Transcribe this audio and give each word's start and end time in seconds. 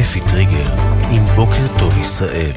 אפי 0.00 0.20
טריגר, 0.20 0.72
עם 1.10 1.24
בוקר 1.36 1.78
טוב 1.78 1.98
ישראל. 1.98 2.52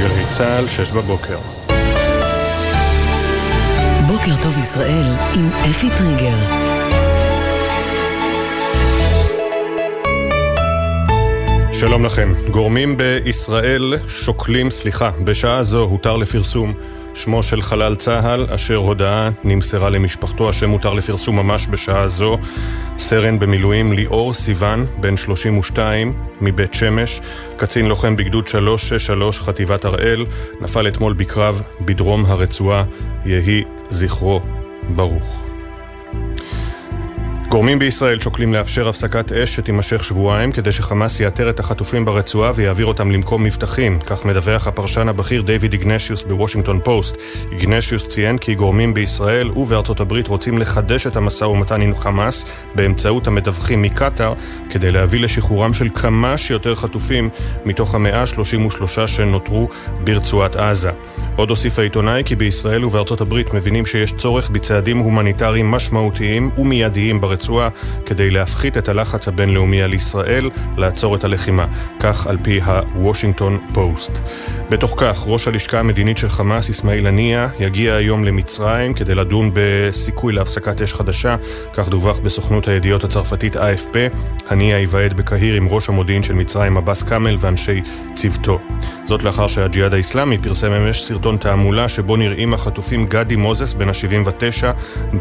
גלי 0.00 0.24
צה"ל, 0.30 0.68
שש 0.68 0.92
בבוקר. 0.92 1.38
בוקר 4.06 4.42
טוב 4.42 4.58
ישראל 4.58 5.06
עם 5.34 5.48
אפי 5.70 5.88
טריגר. 5.98 6.36
שלום 11.72 12.04
לכם. 12.04 12.32
גורמים 12.50 12.96
בישראל 12.96 13.94
שוקלים, 14.08 14.70
סליחה, 14.70 15.10
בשעה 15.24 15.62
זו 15.62 15.82
הותר 15.82 16.16
לפרסום 16.16 16.74
שמו 17.18 17.42
של 17.42 17.62
חלל 17.62 17.94
צה"ל, 17.94 18.46
אשר 18.50 18.76
הודעה 18.76 19.30
נמסרה 19.44 19.90
למשפחתו, 19.90 20.48
השם 20.48 20.70
הותר 20.70 20.94
לפרסום 20.94 21.36
ממש 21.36 21.66
בשעה 21.70 22.08
זו. 22.08 22.38
סרן 22.98 23.38
במילואים 23.38 23.92
ליאור 23.92 24.34
סיוון, 24.34 24.86
בן 25.00 25.16
32, 25.16 26.12
מבית 26.40 26.74
שמש, 26.74 27.20
קצין 27.56 27.86
לוחם 27.86 28.16
בגדוד 28.16 28.48
363, 28.48 29.40
חטיבת 29.40 29.84
הראל, 29.84 30.26
נפל 30.60 30.88
אתמול 30.88 31.12
בקרב 31.12 31.62
בדרום 31.80 32.26
הרצועה, 32.26 32.84
יהי 33.24 33.64
זכרו 33.90 34.40
ברוך. 34.88 35.47
גורמים 37.50 37.78
בישראל 37.78 38.20
שוקלים 38.20 38.52
לאפשר 38.52 38.88
הפסקת 38.88 39.32
אש 39.32 39.54
שתימשך 39.54 40.04
שבועיים 40.04 40.52
כדי 40.52 40.72
שחמאס 40.72 41.20
יאתר 41.20 41.50
את 41.50 41.60
החטופים 41.60 42.04
ברצועה 42.04 42.52
ויעביר 42.54 42.86
אותם 42.86 43.10
למקום 43.10 43.44
מבטחים, 43.44 43.98
כך 43.98 44.24
מדווח 44.24 44.66
הפרשן 44.66 45.08
הבכיר 45.08 45.42
דיוויד 45.42 45.72
איגנשיוס 45.72 46.22
בוושינגטון 46.22 46.80
פוסט. 46.84 47.16
איגנשיוס 47.52 48.08
ציין 48.08 48.38
כי 48.38 48.54
גורמים 48.54 48.94
בישראל 48.94 49.50
ובארצות 49.50 50.00
הברית 50.00 50.28
רוצים 50.28 50.58
לחדש 50.58 51.06
את 51.06 51.16
המשא 51.16 51.44
ומתן 51.44 51.80
עם 51.80 51.96
חמאס 51.96 52.44
באמצעות 52.74 53.26
המדווחים 53.26 53.82
מקטאר 53.82 54.34
כדי 54.70 54.90
להביא 54.90 55.20
לשחרורם 55.20 55.74
של 55.74 55.88
כמה 55.94 56.38
שיותר 56.38 56.74
חטופים 56.74 57.28
מתוך 57.64 57.94
המאה 57.94 58.20
ה-33 58.20 59.06
שנותרו 59.06 59.68
ברצועת 60.04 60.56
עזה. 60.56 60.90
עוד 61.36 61.50
הוסיף 61.50 61.78
העיתונאי 61.78 62.22
כי 62.24 62.36
בישראל 62.36 62.84
ובארצות 62.84 63.20
הברית 63.20 63.54
מבינים 63.54 63.86
שיש 63.86 64.12
צורך 64.12 64.50
בצעדים 64.50 64.98
הומניטריים 64.98 65.70
משמעותיים 65.70 66.50
ומיידיים 66.58 67.20
ברצועה 67.20 67.37
הרצועה 67.38 67.68
כדי 68.06 68.30
להפחית 68.30 68.76
את 68.76 68.88
הלחץ 68.88 69.28
הבינלאומי 69.28 69.82
על 69.82 69.94
ישראל 69.94 70.50
לעצור 70.76 71.16
את 71.16 71.24
הלחימה, 71.24 71.66
כך 72.00 72.26
על 72.26 72.38
פי 72.42 72.60
הוושינגטון 72.60 73.58
פוסט. 73.74 74.12
בתוך 74.70 74.94
כך, 74.96 75.24
ראש 75.26 75.48
הלשכה 75.48 75.80
המדינית 75.80 76.18
של 76.18 76.28
חמאס, 76.28 76.70
אסמאעיל 76.70 77.06
הנייה, 77.06 77.48
יגיע 77.60 77.94
היום 77.94 78.24
למצרים 78.24 78.94
כדי 78.94 79.14
לדון 79.14 79.50
בסיכוי 79.54 80.32
להפסקת 80.32 80.82
אש 80.82 80.92
חדשה, 80.92 81.36
כך 81.72 81.88
דווח 81.88 82.18
בסוכנות 82.18 82.68
הידיעות 82.68 83.04
הצרפתית 83.04 83.56
AFP. 83.56 83.96
הנייה 84.48 84.78
ייוועד 84.78 85.14
בקהיר 85.14 85.54
עם 85.54 85.68
ראש 85.68 85.88
המודיעין 85.88 86.22
של 86.22 86.34
מצרים, 86.34 86.76
עבאס 86.76 87.02
כאמל, 87.02 87.36
ואנשי 87.40 87.80
צוותו. 88.14 88.58
זאת 89.04 89.22
לאחר 89.22 89.46
שהג'יהאד 89.46 89.94
האיסלאמי 89.94 90.38
פרסם 90.38 90.72
אמש 90.72 91.02
סרטון 91.02 91.36
תעמולה 91.36 91.88
שבו 91.88 92.16
נראים 92.16 92.54
החטופים 92.54 93.06
גדי 93.06 93.36
מוזס 93.36 93.72
בן 93.72 93.88
ה-79 93.88 94.64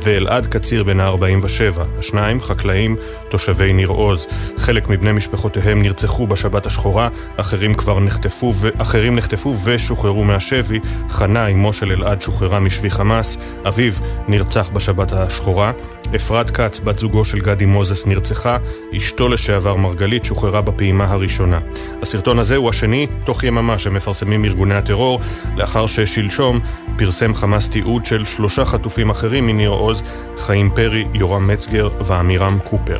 ואלעד 0.01 0.45
קציר 0.45 0.83
בן 0.83 0.99
ה-47. 0.99 1.81
השניים 2.07 2.41
חקלאים 2.41 2.95
תושבי 3.29 3.73
ניר 3.73 3.87
עוז. 3.87 4.27
חלק 4.57 4.89
מבני 4.89 5.11
משפחותיהם 5.11 5.81
נרצחו 5.81 6.27
בשבת 6.27 6.65
השחורה, 6.65 7.09
אחרים 7.37 7.73
כבר 7.73 7.99
נחטפו, 7.99 8.53
ו... 8.55 8.69
אחרים 8.77 9.15
נחטפו 9.15 9.55
ושוחררו 9.63 10.23
מהשבי. 10.23 10.79
חנה, 11.09 11.47
אמו 11.47 11.73
של 11.73 11.91
אלעד, 11.91 12.21
שוחררה 12.21 12.59
משבי 12.59 12.89
חמאס. 12.89 13.37
אביו 13.67 13.93
נרצח 14.27 14.69
בשבת 14.73 15.11
השחורה. 15.13 15.71
אפרת 16.15 16.49
כץ, 16.49 16.79
בת 16.79 16.99
זוגו 16.99 17.25
של 17.25 17.39
גדי 17.39 17.65
מוזס, 17.65 18.05
נרצחה, 18.05 18.57
אשתו 18.97 19.27
לשעבר 19.27 19.75
מרגלית 19.75 20.25
שוחררה 20.25 20.61
בפעימה 20.61 21.05
הראשונה. 21.05 21.59
הסרטון 22.01 22.39
הזה 22.39 22.55
הוא 22.55 22.69
השני, 22.69 23.07
תוך 23.25 23.43
יממה 23.43 23.77
שמפרסמים 23.77 24.45
ארגוני 24.45 24.75
הטרור, 24.75 25.19
לאחר 25.57 25.87
ששלשום 25.87 26.59
פרסם 26.97 27.33
חמאס 27.33 27.69
תיעוד 27.69 28.05
של 28.05 28.25
שלושה 28.25 28.65
חטופים 28.65 29.09
אחרים 29.09 29.47
מניר 29.47 29.69
עוז, 29.69 30.03
חיים 30.37 30.69
פרי, 30.75 31.05
יורם 31.13 31.47
מצגר 31.47 31.89
ועמירם 32.07 32.59
קופר. 32.63 32.99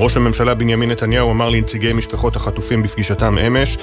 ראש 0.00 0.16
הממשלה 0.16 0.54
בנימין 0.54 0.90
נתניהו 0.90 1.30
אמר 1.30 1.50
לנציגי 1.50 1.92
משפחות 1.92 2.36
החטופים 2.36 2.82
בפגישתם 2.82 3.38
אמש 3.38 3.78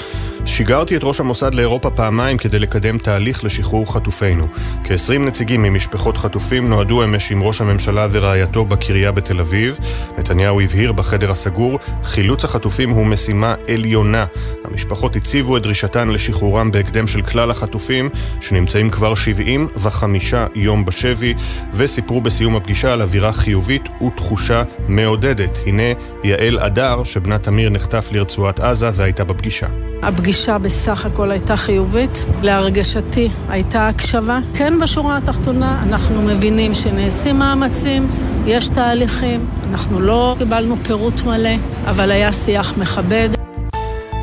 שיגרתי 0.46 0.98
את 0.98 1.02
ראש 1.04 1.20
המוסד 1.20 1.54
לאירופה 1.56 1.90
פעמיים 1.90 2.38
כדי 2.38 2.60
לקדם 2.60 2.98
תהליך 2.98 3.44
לשחרור 3.44 3.94
חטופינו. 3.94 4.48
כ-20 4.84 5.20
נציגים 5.20 5.64
ממשפחות 5.64 6.18
חטופים 6.18 6.70
נועדו 6.70 7.04
אמש 7.04 7.32
עם 7.32 7.44
ראש 7.44 7.62
הממשלה 7.62 8.08
ורעייתו 8.12 8.66
בקריה 8.66 9.12
בתל 9.12 9.40
אביב. 9.40 9.80
נתניהו 10.18 10.62
הבהיר 10.62 10.92
בחדר 10.92 11.32
הסגור, 11.32 11.80
חילוץ 12.04 12.44
החטופים 12.44 12.90
הוא 12.90 13.06
משימה 13.06 13.56
עליונה. 13.68 14.26
המשפחות 14.64 15.16
הציבו 15.16 15.58
את 15.58 15.62
דרישתן 15.62 16.10
לשחרורם 16.10 16.72
בהקדם 16.72 17.08
של 17.08 17.22
כלל 17.22 17.52
החטופים, 17.52 18.10
שנמצאים 18.42 18.90
כבר 18.90 19.16
75 19.16 20.34
יום 20.56 20.86
בשבי, 20.86 21.34
וסיפרו 21.74 22.22
בסיום 22.22 22.56
הפגישה 22.56 22.94
על 22.94 23.02
אווירה 23.02 23.34
חיובית 23.34 23.90
ותחושה 24.08 24.64
מעודדת. 24.88 25.60
הנה 25.66 25.84
יעל 26.24 26.60
אדר, 26.60 27.04
שבנה 27.04 27.40
תמיר 27.40 27.70
נחטף 27.70 28.10
לרצועת 28.12 28.60
עזה 28.60 28.90
והייתה 28.94 29.24
בפגישה. 29.24 29.68
הפגישה 30.04 30.58
בסך 30.58 31.06
הכל 31.06 31.32
הייתה 31.32 31.56
חיובית, 31.56 32.26
להרגשתי 32.42 33.30
הייתה 33.50 33.88
הקשבה. 33.88 34.40
כן, 34.54 34.80
בשורה 34.80 35.18
התחתונה 35.18 35.84
אנחנו 35.84 36.22
מבינים 36.22 36.74
שנעשים 36.74 37.40
מאמצים, 37.40 38.08
יש 38.46 38.70
תהליכים, 38.70 39.46
אנחנו 39.72 40.00
לא 40.00 40.36
קיבלנו 40.38 40.76
פירוט 40.84 41.22
מלא, 41.22 41.56
אבל 41.88 42.12
היה 42.12 42.34
שיח 42.34 42.78
מכבד. 42.78 43.37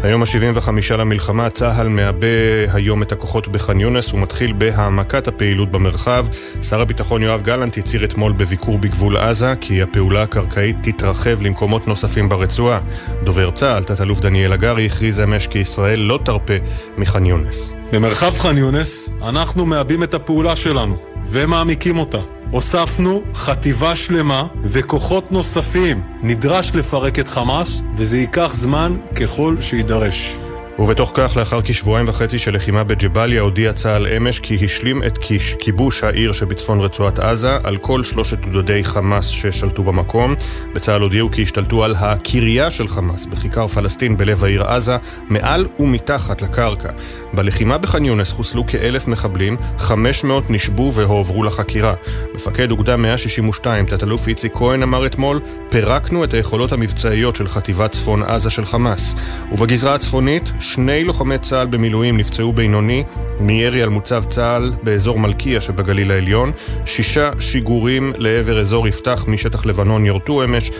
היום 0.05 0.23
ה-75 0.23 0.95
למלחמה, 0.99 1.51
צה"ל 1.51 1.89
מעבה 1.89 2.27
היום 2.73 3.03
את 3.03 3.13
הכוחות 3.13 3.49
בח'אן 3.49 3.81
יונס 3.81 4.15
ומתחיל 4.15 4.53
בהעמקת 4.53 5.29
הפעילות 5.29 5.71
במרחב. 5.71 6.27
שר 6.63 6.81
הביטחון 6.81 7.23
יואב 7.23 7.43
גלנט 7.43 7.79
הצהיר 7.79 8.05
אתמול 8.05 8.33
בביקור 8.33 8.79
בגבול 8.79 9.17
עזה 9.17 9.55
כי 9.61 9.83
הפעולה 9.83 10.23
הקרקעית 10.23 10.77
תתרחב 10.83 11.43
למקומות 11.43 11.87
נוספים 11.87 12.29
ברצועה. 12.29 12.81
דובר 13.25 13.51
צה"ל, 13.51 13.85
תת-אלוף 13.85 14.21
דניאל 14.21 14.53
הגרי, 14.53 14.87
הכריז 14.87 15.21
אמש 15.21 15.47
כי 15.47 15.59
ישראל 15.59 15.99
לא 15.99 16.19
תרפה 16.25 16.55
מח'אן 16.99 17.27
יונס. 17.27 17.73
במרחב 17.93 18.39
ח'אן 18.39 18.59
יונס 18.59 19.11
אנחנו 19.23 19.67
מעבים 19.67 20.03
את 20.03 20.15
הפעולה 20.15 20.57
שלנו 20.57 21.14
ומעמיקים 21.27 21.99
אותה. 21.99 22.19
הוספנו 22.51 23.23
חטיבה 23.35 23.97
שלמה 23.97 24.43
וכוחות 24.63 25.33
נוספים. 25.33 26.03
נדרש 26.23 26.75
לפרק 26.75 27.19
את 27.19 27.29
חמאס, 27.29 27.83
וזה 27.97 28.19
ייקח 28.19 28.55
זמן 28.55 28.97
ככל 29.17 29.57
שיידרש. 29.61 30.37
ובתוך 30.79 31.13
כך, 31.15 31.37
לאחר 31.37 31.61
כשבועיים 31.65 32.09
וחצי 32.09 32.39
של 32.39 32.55
לחימה 32.55 32.85
בג'באליה, 32.85 33.41
הודיע 33.41 33.73
צה"ל 33.73 34.07
אמש 34.07 34.41
כי 34.41 34.59
השלים 34.65 35.03
את 35.05 35.19
כיבוש 35.59 36.05
העיר 36.05 36.33
שבצפון 36.33 36.81
רצועת 36.81 37.19
עזה 37.19 37.59
על 37.63 37.77
כל 37.77 38.05
שלושת 38.05 38.39
גדודי 38.39 38.85
חמאס 38.85 39.27
ששלטו 39.27 39.83
במקום. 39.83 40.35
בצה"ל 40.75 41.03
הודיעו 41.03 41.31
כי 41.31 41.43
השתלטו 41.43 41.85
על 41.85 41.95
הקריה 41.99 42.71
של 42.71 42.89
חמאס 42.89 43.27
בכיכר 43.27 43.67
פלסטין 43.67 44.17
בלב 44.17 44.45
העיר 44.45 44.65
עזה, 44.65 44.97
מעל 45.29 45.67
ומתחת 45.79 46.43
לקרקע. 46.43 46.91
בלחימה 47.33 47.79
בח'אן 47.79 48.05
יונס 48.05 48.33
חוסלו 48.33 48.67
כאלף 48.67 49.09
מחבלים, 49.09 49.57
500 49.79 50.51
נשבו 50.51 50.93
והועברו 50.95 51.45
לחקירה. 51.45 51.95
מפקד 52.35 52.71
אוגדה 52.71 52.97
162, 52.97 53.87
תת-אלוף 53.87 54.29
איציק 54.29 54.53
כהן, 54.55 54.83
אמר 54.83 55.07
אתמול, 55.07 55.41
פירקנו 55.69 56.25
את 56.25 56.35
היכולות 56.35 56.73
המבצעיות 56.73 57.37
של 57.37 57.49
חטיבת 57.49 57.93
צפון 57.93 58.23
עזה 58.23 58.51
של 58.51 58.65
חמאס. 58.65 59.15
ובגזרה 59.53 59.95
הצפונית, 59.95 60.53
שני 60.65 61.05
לוחמי 61.05 61.39
צה"ל 61.39 61.67
במילואים 61.67 62.17
נפצעו 62.17 62.53
בינוני 62.53 63.05
מירי 63.41 63.83
על 63.83 63.89
מוצב 63.89 64.25
צה"ל 64.25 64.73
באזור 64.83 65.19
מלכיה 65.19 65.61
שבגליל 65.61 66.11
העליון. 66.11 66.53
שישה 66.87 67.31
שיגורים 67.41 68.13
לעבר 68.19 68.61
אזור 68.61 68.89
יפתח 68.89 69.25
משטח 69.29 69.67
לבנון 69.67 70.07
יורטו 70.07 70.45
אמש. 70.45 70.71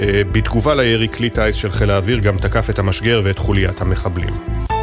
אה, 0.00 0.22
בתגובה 0.32 0.74
לירי 0.74 1.08
כלי 1.08 1.30
טיס 1.30 1.56
של 1.56 1.70
חיל 1.70 1.90
האוויר 1.90 2.18
גם 2.18 2.36
תקף 2.36 2.70
את 2.70 2.78
המשגר 2.78 3.20
ואת 3.24 3.38
חוליית 3.38 3.80
המחבלים. 3.80 4.73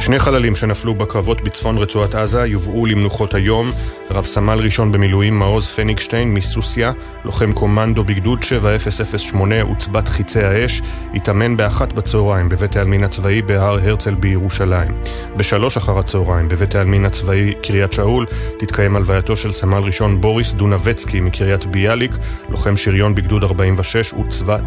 שני 0.00 0.18
חללים 0.18 0.56
שנפלו 0.56 0.94
בקרבות 0.94 1.40
בצפון 1.40 1.78
רצועת 1.78 2.14
עזה 2.14 2.46
יובאו 2.46 2.86
למנוחות 2.86 3.34
היום. 3.34 3.70
רב 4.10 4.26
סמל 4.26 4.58
ראשון 4.58 4.92
במילואים 4.92 5.38
מעוז 5.38 5.68
פניגשטיין 5.68 6.34
מסוסיא, 6.34 6.88
לוחם 7.24 7.52
קומנדו 7.52 8.04
בגדוד 8.04 8.42
7008 8.42 9.62
עוצבת 9.62 10.08
חיצי 10.08 10.42
האש, 10.42 10.82
התאמן 11.14 11.56
באחת 11.56 11.92
בצהריים 11.92 12.48
בבית 12.48 12.76
העלמין 12.76 13.04
הצבאי 13.04 13.42
בהר 13.42 13.78
הרצל 13.78 14.14
בירושלים. 14.14 15.02
בשלוש 15.36 15.76
אחר 15.76 15.98
הצהריים 15.98 16.48
בבית 16.48 16.74
העלמין 16.74 17.04
הצבאי 17.04 17.54
קריית 17.62 17.92
שאול 17.92 18.26
תתקיים 18.58 18.96
הלווייתו 18.96 19.36
של 19.36 19.52
סמל 19.52 19.82
ראשון 19.82 20.20
בוריס 20.20 20.54
דונבצקי 20.54 21.20
מקריית 21.20 21.66
ביאליק, 21.66 22.12
לוחם 22.48 22.76
שריון 22.76 23.14
בגדוד 23.14 23.44
46 23.44 24.14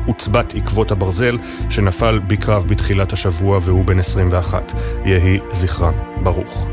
עוצבת, 0.05 0.55
עקבות 0.55 0.91
הברזל, 0.91 1.37
שנפל 1.69 2.19
בקרב 2.27 2.65
בתחילת 2.67 3.13
השבוע 3.13 3.59
והוא 3.61 3.85
בן 3.85 3.99
21. 3.99 4.73
יהי 5.21 5.39
זכרם 5.51 5.93
ברוך. 6.23 6.67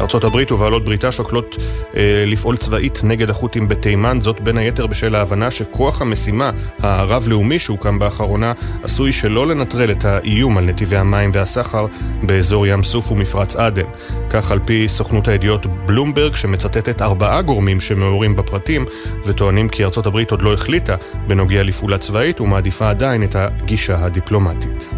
ארצות 0.00 0.24
הברית 0.24 0.52
ובעלות 0.52 0.84
בריתה 0.84 1.12
שוקלות 1.12 1.56
אה, 1.96 2.24
לפעול 2.26 2.56
צבאית 2.56 3.00
נגד 3.04 3.30
החות'ים 3.30 3.68
בתימן, 3.68 4.18
זאת 4.20 4.40
בין 4.40 4.58
היתר 4.58 4.86
בשל 4.86 5.14
ההבנה 5.14 5.50
שכוח 5.50 6.02
המשימה 6.02 6.50
הרב-לאומי 6.78 7.58
שהוקם 7.58 7.98
באחרונה 7.98 8.52
עשוי 8.82 9.12
שלא 9.12 9.46
לנטרל 9.46 9.90
את 9.90 10.04
האיום 10.04 10.58
על 10.58 10.64
נתיבי 10.64 10.96
המים 10.96 11.30
והסחר 11.32 11.86
באזור 12.22 12.66
ים 12.66 12.82
סוף 12.82 13.12
ומפרץ 13.12 13.56
עדן. 13.56 13.86
כך 14.30 14.50
על 14.50 14.58
פי 14.64 14.88
סוכנות 14.88 15.28
הידיעות 15.28 15.66
בלומברג 15.66 16.34
שמצטטת 16.34 17.02
ארבעה 17.02 17.42
גורמים 17.42 17.80
שמעורים 17.80 18.36
בפרטים 18.36 18.86
וטוענים 19.24 19.68
כי 19.68 19.84
ארצות 19.84 20.06
הברית 20.06 20.30
עוד 20.30 20.42
לא 20.42 20.52
החליטה 20.52 20.96
בנוגע 21.26 21.62
לפעולה 21.62 21.98
צבאית 21.98 22.40
ומעדיפה 22.40 22.90
עדיין 22.90 23.22
את 23.22 23.36
הגישה 23.36 24.04
הדיפלומטית. 24.04 24.90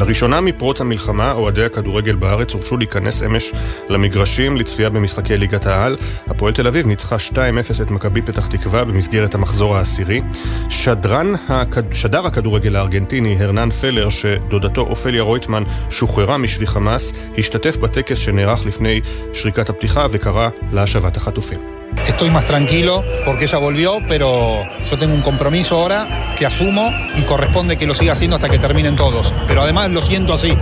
לראשונה 0.00 0.40
מפרוץ 0.40 0.80
המלחמה, 0.80 1.32
אוהדי 1.32 1.64
הכדורגל 1.64 2.14
בארץ 2.14 2.54
הורשו 2.54 2.76
להיכנס 2.76 3.22
אמש 3.22 3.52
למגרשים 3.88 4.56
לצפייה 4.56 4.90
במשחקי 4.90 5.36
ליגת 5.36 5.66
העל. 5.66 5.96
הפועל 6.26 6.52
תל 6.52 6.66
אביב 6.66 6.86
ניצחה 6.86 7.16
2-0 7.16 7.36
את 7.82 7.90
מכבי 7.90 8.22
פתח 8.22 8.46
תקווה 8.46 8.84
במסגרת 8.84 9.34
המחזור 9.34 9.76
העשירי. 9.76 10.20
שדרן, 10.68 11.32
הכד... 11.48 11.92
שדר 11.92 12.26
הכדורגל 12.26 12.76
הארגנטיני 12.76 13.36
הרנן 13.40 13.70
פלר, 13.70 14.08
שדודתו 14.08 14.80
אופליה 14.80 15.22
רויטמן 15.22 15.62
שוחררה 15.90 16.38
משבי 16.38 16.66
חמאס, 16.66 17.12
השתתף 17.38 17.76
בטקס 17.76 18.18
שנערך 18.18 18.66
לפני 18.66 19.00
שריקת 19.32 19.70
הפתיחה 19.70 20.06
וקרא 20.10 20.48
להשבת 20.72 21.16
החטופים. 21.16 21.80
Estoy 22.06 22.30
más 22.30 22.46
tranquilo 22.46 23.02
porque 23.24 23.44
ella 23.44 23.58
volvió, 23.58 23.98
pero 24.08 24.64
yo 24.88 24.98
tengo 24.98 25.14
un 25.14 25.22
compromiso 25.22 25.76
ahora 25.76 26.34
que 26.36 26.46
asumo 26.46 26.90
y 27.16 27.22
corresponde 27.22 27.76
que 27.76 27.86
lo 27.86 27.94
siga 27.94 28.12
haciendo 28.12 28.36
hasta 28.36 28.48
que 28.48 28.58
terminen 28.58 28.96
todos. 28.96 29.34
Pero 29.46 29.62
además 29.62 29.89
lo 29.94 30.02
siendo 30.02 30.34
así. 30.34 30.56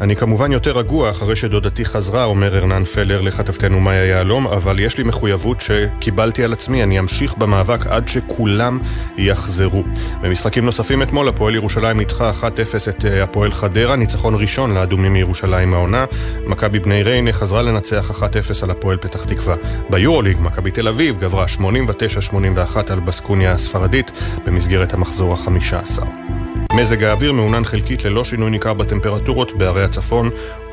אני 0.00 0.16
כמובן 0.16 0.52
יותר 0.52 0.78
רגוע 0.78 1.10
אחרי 1.10 1.36
שדודתי 1.36 1.84
חזרה, 1.84 2.24
אומר 2.24 2.58
ארנן 2.58 2.84
פלר 2.84 3.20
לכתבתנו 3.20 3.80
מאיה 3.80 4.04
יהלום, 4.04 4.46
אבל 4.46 4.80
יש 4.80 4.98
לי 4.98 5.04
מחויבות 5.04 5.60
שקיבלתי 5.60 6.44
על 6.44 6.52
עצמי, 6.52 6.82
אני 6.82 6.98
אמשיך 6.98 7.34
במאבק 7.36 7.86
עד 7.86 8.08
שכולם 8.08 8.78
יחזרו. 9.16 9.82
במשחקים 10.22 10.64
נוספים 10.64 11.02
אתמול, 11.02 11.28
הפועל 11.28 11.54
ירושלים 11.54 11.96
ניצחה 11.96 12.30
1-0 12.30 12.44
את 12.88 13.04
אה, 13.04 13.22
הפועל 13.22 13.52
חדרה, 13.52 13.96
ניצחון 13.96 14.34
ראשון 14.34 14.74
לאדומים 14.74 15.12
מירושלים 15.12 15.74
העונה. 15.74 16.04
מכבי 16.46 16.78
בני 16.78 17.02
ריינה 17.02 17.32
חזרה 17.32 17.62
לנצח 17.62 18.10
1-0 18.10 18.24
על 18.62 18.70
הפועל 18.70 18.96
פתח 18.96 19.24
תקווה. 19.24 19.54
ביורוליג, 19.90 20.36
מכבי 20.40 20.70
תל 20.70 20.88
אביב 20.88 21.18
גברה 21.20 21.46
89-81 21.58 22.92
על 22.92 23.00
בסקוניה 23.00 23.52
הספרדית 23.52 24.12
במסגרת 24.46 24.94
המחזור 24.94 25.32
החמישה 25.32 25.80
עשר. 25.80 26.41
מזג 26.74 27.04
האוויר 27.04 27.32
מעונן 27.32 27.64
חלקית 27.64 28.04
ללא 28.04 28.24
שינוי 28.24 28.50
ניכר 28.50 28.74
בטמפרטורות 28.74 29.58
בערי 29.58 29.84
הצפון 29.84 30.30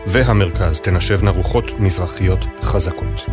והמרכז. 0.08 0.80
תנשבנה 0.80 1.32
רוחות 1.32 1.80
מזרחיות 1.80 2.46
חזקות. 2.62 3.26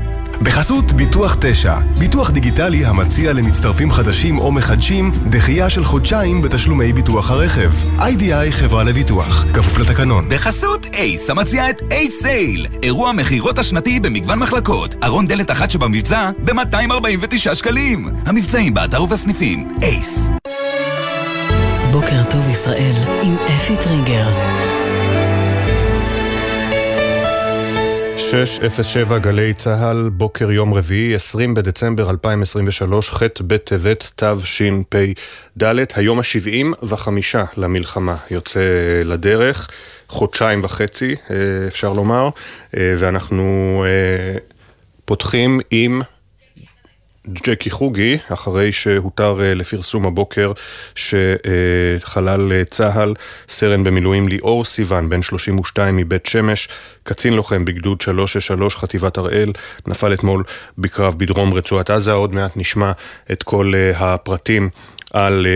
בחסות 0.43 0.93
ביטוח 0.93 1.37
9, 1.41 1.77
ביטוח 1.99 2.31
דיגיטלי 2.31 2.85
המציע 2.85 3.33
למצטרפים 3.33 3.93
חדשים 3.93 4.39
או 4.39 4.53
מחדשים 4.53 5.11
דחייה 5.31 5.71
של 5.71 5.85
חודשיים 5.85 6.43
בתשלומי 6.43 6.93
ביטוח 6.93 7.31
הרכב. 7.31 7.71
איי-די-איי 8.01 8.53
חברה 8.53 8.85
לביטוח, 8.85 9.45
כפוף 9.55 9.79
לתקנון. 9.79 10.29
בחסות 10.29 10.87
אייס, 10.95 11.31
המציע 11.31 11.71
את 11.71 11.83
אייס 11.91 12.23
סייל, 12.23 12.67
אירוע 12.83 13.13
מכירות 13.13 13.59
השנתי 13.59 14.01
במגוון 14.01 14.39
מחלקות. 14.39 14.95
ארון 15.05 15.27
דלת 15.27 15.51
אחת 15.51 15.71
שבמבצע 15.71 16.31
ב-249 16.45 17.55
שקלים. 17.55 18.09
המבצעים 18.27 18.75
באתר 18.75 19.03
ובסניפים. 19.03 19.69
אייס. 19.83 20.31
בוקר 22.01 22.31
טוב 22.31 22.49
ישראל 22.49 22.95
עם 23.23 23.37
אפי 23.37 23.77
טריגר. 23.77 24.27
607 28.17 29.19
גלי 29.19 29.55
צה"ל, 29.55 30.11
בוקר 30.13 30.51
יום 30.53 30.75
רביעי, 30.75 31.15
20 31.15 31.55
בדצמבר 31.55 32.11
2023, 32.11 33.11
ח' 33.11 33.23
בטבת 33.41 34.11
תשפ"ד, 34.17 35.63
היום 35.95 36.19
ה-75 36.19 37.09
למלחמה 37.57 38.17
יוצא 38.31 38.61
לדרך, 39.05 39.69
חודשיים 40.09 40.65
וחצי 40.65 41.15
אפשר 41.69 41.93
לומר, 41.93 42.29
ואנחנו 42.75 43.85
פותחים 45.05 45.61
עם 45.71 46.03
ג'קי 47.29 47.71
חוגי, 47.71 48.19
אחרי 48.33 48.73
שהותר 48.73 49.41
אה, 49.43 49.55
לפרסום 49.55 50.07
הבוקר 50.07 50.53
שחלל 50.95 52.53
אה, 52.53 52.65
צה"ל, 52.65 53.15
סרן 53.49 53.85
במילואים 53.85 54.29
ליאור 54.29 54.65
סיוון, 54.65 55.09
בן 55.09 55.23
32 55.23 55.97
מבית 55.97 56.27
שמש, 56.27 56.69
קצין 57.03 57.33
לוחם 57.35 57.65
בגדוד 57.65 58.01
363 58.01 58.77
חטיבת 58.77 59.19
הראל, 59.19 59.53
נפל 59.87 60.15
אתמול 60.15 60.45
בקרב 60.79 61.15
בדרום 61.19 61.55
רצועת 61.55 61.91
עזה, 61.91 62.13
עוד 62.13 62.35
מעט 62.35 62.57
נשמע 62.57 62.93
את 63.33 63.43
כל 63.43 63.73
אה, 63.75 64.15
הפרטים. 64.15 64.71
על, 65.13 65.47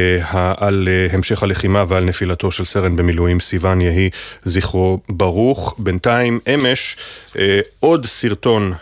על 0.57 0.89
המשך 1.13 1.43
הלחימה 1.43 1.85
ועל 1.89 2.05
נפילתו 2.05 2.51
של 2.51 2.65
סרן 2.65 2.97
במילואים 2.97 3.41
סיוון 3.41 3.81
יהי 3.81 4.11
זכרו 4.45 5.01
ברוך. 5.09 5.75
בינתיים 5.79 6.41
אמש 6.55 6.97
עוד 7.81 8.07
סרטון 8.07 8.73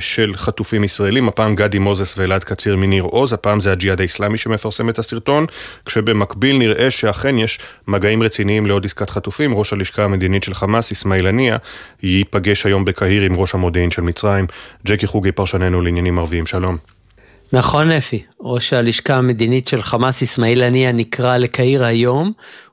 של 0.00 0.32
חטופים 0.36 0.84
ישראלים, 0.84 1.28
הפעם 1.28 1.54
גדי 1.54 1.78
מוזס 1.78 2.18
ואלעד 2.18 2.44
קציר 2.44 2.76
מניר 2.76 3.02
עוז, 3.02 3.32
הפעם 3.32 3.60
זה 3.60 3.72
הג'יהאד 3.72 4.00
האיסלאמי 4.00 4.38
שמפרסם 4.38 4.88
את 4.88 4.98
הסרטון, 4.98 5.46
כשבמקביל 5.86 6.58
נראה 6.58 6.90
שאכן 6.90 7.38
יש 7.38 7.58
מגעים 7.88 8.22
רציניים 8.22 8.66
לעוד 8.66 8.84
עסקת 8.84 9.10
חטופים. 9.10 9.54
ראש 9.54 9.72
הלשכה 9.72 10.04
המדינית 10.04 10.42
של 10.42 10.54
חמאס, 10.54 10.92
אסמאעיל 10.92 11.26
הנייה, 11.26 11.56
ייפגש 12.02 12.66
היום 12.66 12.84
בקהיר 12.84 13.22
עם 13.22 13.36
ראש 13.36 13.54
המודיעין 13.54 13.90
של 13.90 14.02
מצרים. 14.02 14.46
ג'קי 14.86 15.06
חוגי, 15.06 15.32
פרשננו 15.32 15.80
לעניינים 15.80 16.18
ערביים, 16.18 16.46
שלום. 16.46 17.01
נכון 17.54 17.90
אפי, 17.90 18.22
ראש 18.40 18.72
הלשכה 18.72 19.16
המדינית 19.16 19.68
של 19.68 19.82
חמאס 19.82 20.22
אסמאעיל 20.22 20.62
הנייה 20.62 20.92
נקרא 20.92 21.36
לקהיר 21.36 21.84
היום, 21.84 22.32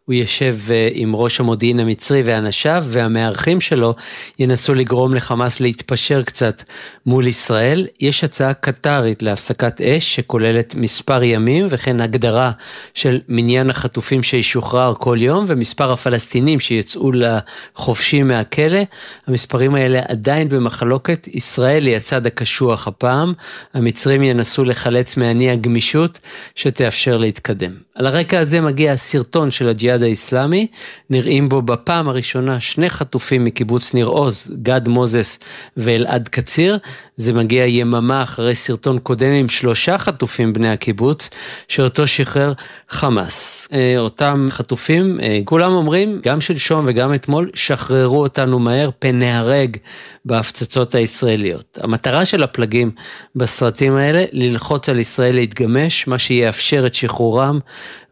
הוא 0.09 0.13
יושב 0.15 0.57
עם 0.93 1.15
ראש 1.15 1.39
המודיעין 1.39 1.79
המצרי 1.79 2.21
ואנשיו, 2.25 2.83
והמארחים 2.87 3.61
שלו 3.61 3.95
ינסו 4.39 4.73
לגרום 4.73 5.13
לחמאס 5.13 5.59
להתפשר 5.59 6.23
קצת 6.23 6.63
מול 7.05 7.27
ישראל. 7.27 7.87
יש 7.99 8.23
הצעה 8.23 8.53
קטרית 8.53 9.23
להפסקת 9.23 9.81
אש 9.81 10.15
שכוללת 10.15 10.75
מספר 10.75 11.23
ימים 11.23 11.67
וכן 11.69 12.01
הגדרה 12.01 12.51
של 12.93 13.19
מניין 13.27 13.69
החטופים 13.69 14.23
שישוחרר 14.23 14.93
כל 14.97 15.17
יום 15.21 15.45
ומספר 15.47 15.91
הפלסטינים 15.91 16.59
שיצאו 16.59 17.11
לחופשי 17.11 18.23
מהכלא. 18.23 18.81
המספרים 19.27 19.75
האלה 19.75 20.01
עדיין 20.07 20.49
במחלוקת, 20.49 21.27
ישראל 21.31 21.85
היא 21.85 21.95
הצד 21.95 22.27
הקשוח 22.27 22.87
הפעם, 22.87 23.33
המצרים 23.73 24.23
ינסו 24.23 24.63
לחלץ 24.63 25.17
מהניע 25.17 25.55
גמישות 25.55 26.19
שתאפשר 26.55 27.17
להתקדם. 27.17 27.71
על 27.95 28.07
הרקע 28.07 28.39
הזה 28.39 28.61
מגיע 28.61 28.91
הסרטון 28.91 29.51
של 29.51 29.69
הג'יהאד 29.69 29.98
האיסלאמי, 30.03 30.67
נראים 31.09 31.49
בו 31.49 31.61
בפעם 31.61 32.09
הראשונה 32.09 32.59
שני 32.59 32.89
חטופים 32.89 33.43
מקיבוץ 33.43 33.93
ניר 33.93 34.05
עוז, 34.05 34.47
גד 34.61 34.87
מוזס 34.87 35.39
ואלעד 35.77 36.27
קציר. 36.27 36.77
זה 37.15 37.33
מגיע 37.33 37.65
יממה 37.65 38.23
אחרי 38.23 38.55
סרטון 38.55 38.99
קודם 38.99 39.31
עם 39.31 39.49
שלושה 39.49 39.97
חטופים 39.97 40.53
בני 40.53 40.69
הקיבוץ, 40.69 41.29
שאותו 41.67 42.07
שחרר 42.07 42.53
חמאס. 42.89 43.67
אותם 43.97 44.47
חטופים, 44.49 45.19
כולם 45.45 45.71
אומרים, 45.71 46.19
גם 46.23 46.41
שלשום 46.41 46.85
וגם 46.87 47.13
אתמול, 47.13 47.49
שחררו 47.53 48.21
אותנו 48.21 48.59
מהר, 48.59 48.89
פן 48.99 49.19
נהרג 49.19 49.77
בהפצצות 50.25 50.95
הישראליות. 50.95 51.77
המטרה 51.81 52.25
של 52.25 52.43
הפלגים 52.43 52.91
בסרטים 53.35 53.95
האלה, 53.95 54.23
ללחוץ 54.31 54.89
על 54.89 54.99
ישראל 54.99 55.35
להתגמש, 55.35 56.07
מה 56.07 56.19
שיאפשר 56.19 56.83
את 56.85 56.93
שחרורם, 56.93 57.59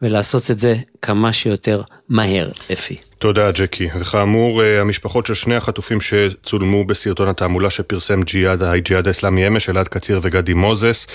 ולעשות 0.01 0.51
את 0.51 0.59
זה 0.59 0.75
כמה 1.01 1.33
שיותר 1.33 1.81
מהר, 2.09 2.49
אפי. 2.73 2.97
תודה, 3.19 3.51
ג'קי. 3.51 3.89
וכאמור, 3.99 4.61
המשפחות 4.63 5.25
של 5.25 5.33
שני 5.33 5.55
החטופים 5.55 6.01
שצולמו 6.01 6.85
בסרטון 6.85 7.27
התעמולה 7.27 7.69
שפרסם 7.69 8.21
ג'יהאד, 8.23 8.63
הג'יהאד 8.63 9.07
האסלאמי 9.07 9.47
אמש, 9.47 9.69
אלעד 9.69 9.87
קציר 9.87 10.19
וגדי 10.23 10.53
מוזס, 10.53 11.07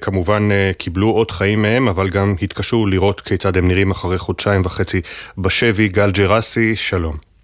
כמובן 0.00 0.48
קיבלו 0.78 1.10
עוד 1.10 1.30
חיים 1.30 1.62
מהם, 1.62 1.88
אבל 1.88 2.08
גם 2.08 2.34
התקשו 2.42 2.86
לראות 2.86 3.20
כיצד 3.20 3.56
הם 3.56 3.68
נראים 3.68 3.90
אחרי 3.90 4.18
חודשיים 4.18 4.62
וחצי 4.64 5.00
בשבי. 5.38 5.88
גל 5.88 6.10
ג'רסי, 6.10 6.76
שלום. 6.76 7.35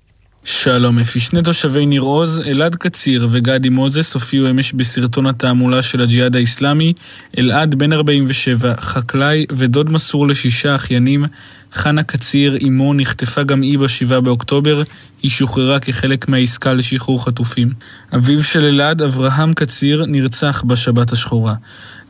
שלום 0.44 0.98
אפי, 0.98 1.20
שני 1.20 1.42
תושבי 1.42 1.86
ניר 1.86 2.02
עוז, 2.02 2.42
אלעד 2.46 2.74
קציר 2.74 3.28
וגדי 3.30 3.68
מוזס 3.68 4.14
הופיעו 4.14 4.50
אמש 4.50 4.72
בסרטון 4.72 5.26
התעמולה 5.26 5.82
של 5.82 6.00
הג'יהאד 6.00 6.36
האיסלאמי. 6.36 6.92
אלעד 7.38 7.74
בן 7.74 7.92
47, 7.92 8.74
חקלאי 8.80 9.46
ודוד 9.52 9.90
מסור 9.90 10.26
לשישה 10.26 10.74
אחיינים. 10.74 11.24
חנה 11.72 12.02
קציר, 12.02 12.58
אמו, 12.68 12.94
נחטפה 12.94 13.42
גם 13.42 13.62
היא 13.62 13.78
בשבעה 13.78 14.20
באוקטובר. 14.20 14.82
היא 15.22 15.30
שוחררה 15.30 15.80
כחלק 15.80 16.28
מהעסקה 16.28 16.72
לשחרור 16.72 17.24
חטופים. 17.24 17.72
אביו 18.14 18.42
של 18.42 18.64
אלעד, 18.64 19.02
אברהם 19.02 19.54
קציר, 19.54 20.04
נרצח 20.08 20.62
בשבת 20.66 21.12
השחורה. 21.12 21.54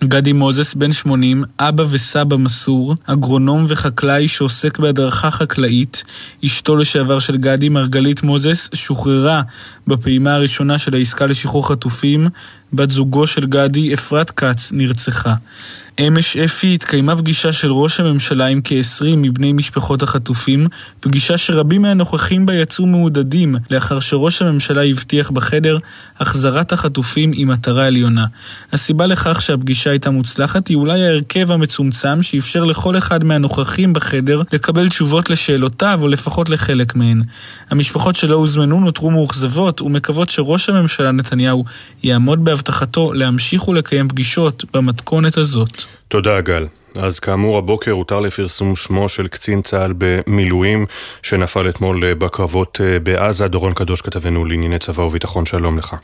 גדי 0.05 0.33
מוזס, 0.33 0.75
בן 0.75 0.93
80, 0.93 1.45
אבא 1.59 1.85
וסבא 1.91 2.37
מסור, 2.37 2.95
אגרונום 3.07 3.65
וחקלאי 3.69 4.29
שעוסק 4.29 4.79
בהדרכה 4.79 5.31
חקלאית. 5.31 6.05
אשתו 6.45 6.77
לשעבר 6.77 7.19
של 7.19 7.37
גדי, 7.37 7.69
מרגלית 7.69 8.23
מוזס, 8.23 8.71
שוחררה 8.75 9.43
בפעימה 9.87 10.35
הראשונה 10.35 10.79
של 10.79 10.95
העסקה 10.95 11.27
לשחרור 11.27 11.69
חטופים. 11.69 12.29
בת 12.73 12.91
זוגו 12.91 13.27
של 13.27 13.47
גדי, 13.47 13.95
אפרת 13.95 14.31
כץ, 14.31 14.73
נרצחה. 14.73 15.35
אמש 16.01 16.37
אפי 16.37 16.75
התקיימה 16.75 17.17
פגישה 17.17 17.53
של 17.53 17.73
ראש 17.73 18.01
הממשלה 18.01 18.47
עם 18.47 18.61
כ-20 18.65 19.17
מבני 19.17 19.53
משפחות 19.53 20.03
החטופים, 20.03 20.67
פגישה 21.01 21.39
שרבים 21.39 21.83
מהנוכחים 21.83 22.47
בה 22.47 22.55
יצאו 22.55 22.87
מעודדים, 22.87 23.55
לאחר 23.71 24.01
שראש 24.01 24.43
הממשלה 24.43 24.85
הבטיח 24.85 25.31
בחדר 25.31 25.79
החזרת 26.19 26.73
החטופים 26.73 27.31
עם 27.35 27.49
מטרה 27.49 27.87
עליונה. 27.87 28.27
הסיבה 28.73 29.07
לכך 29.07 29.43
שהפגישה 29.43 29.91
הייתה 29.91 30.11
מוצלחת 30.11 30.69
היא 30.69 30.77
אולי 30.77 31.03
ההרכב 31.07 31.53
המצומצם 31.53 32.23
שאפשר 32.23 32.65
לכל 32.65 32.99
אחד 32.99 33.25
מהנוכחים 33.25 33.93
בחדר 33.93 34.43
לקבל 34.53 34.89
תשובות 34.89 35.31
לשאלותיו, 35.31 35.99
או 36.03 36.09
לפחות 36.09 36.51
לחלק 36.51 36.95
מהן. 36.95 37.23
המשפחות 37.71 38.17
שלא 38.17 38.35
הוזמנו 38.35 38.81
נותרו 38.81 39.11
מאוכזבות 39.11 39.81
ומקוות 39.83 40.29
שראש 40.29 40.69
הממשלה 40.69 41.13
נתניהו 41.13 41.65
יעמוד 42.03 42.45
בהבטחתו 42.45 42.62
להמשיך 43.15 43.69
ולקיים 43.69 44.09
פגישות 44.09 44.65
במתכונת 44.75 45.37
הזאת. 45.37 45.83
תודה, 46.09 46.41
גל. 46.41 46.67
אז 46.95 47.21
כאמור, 47.21 47.59
הבוקר 47.59 47.91
הותר 47.91 48.21
לפרסום 48.21 48.77
שמו 48.77 49.09
של 49.09 49.29
קצין 49.29 49.63
צה"ל 49.63 49.95
במילואים 49.99 50.87
שנפל 51.23 51.69
אתמול 51.69 52.15
בקרבות 52.15 52.81
אה, 52.85 52.99
בעזה. 52.99 53.49
דורון 53.49 53.75
קדוש 53.75 54.01
כתבנו 54.01 54.45
לענייני 54.45 54.79
צבא 54.79 55.03
וביטחון, 55.03 55.47
שלום 55.47 55.79
לך. 55.79 55.97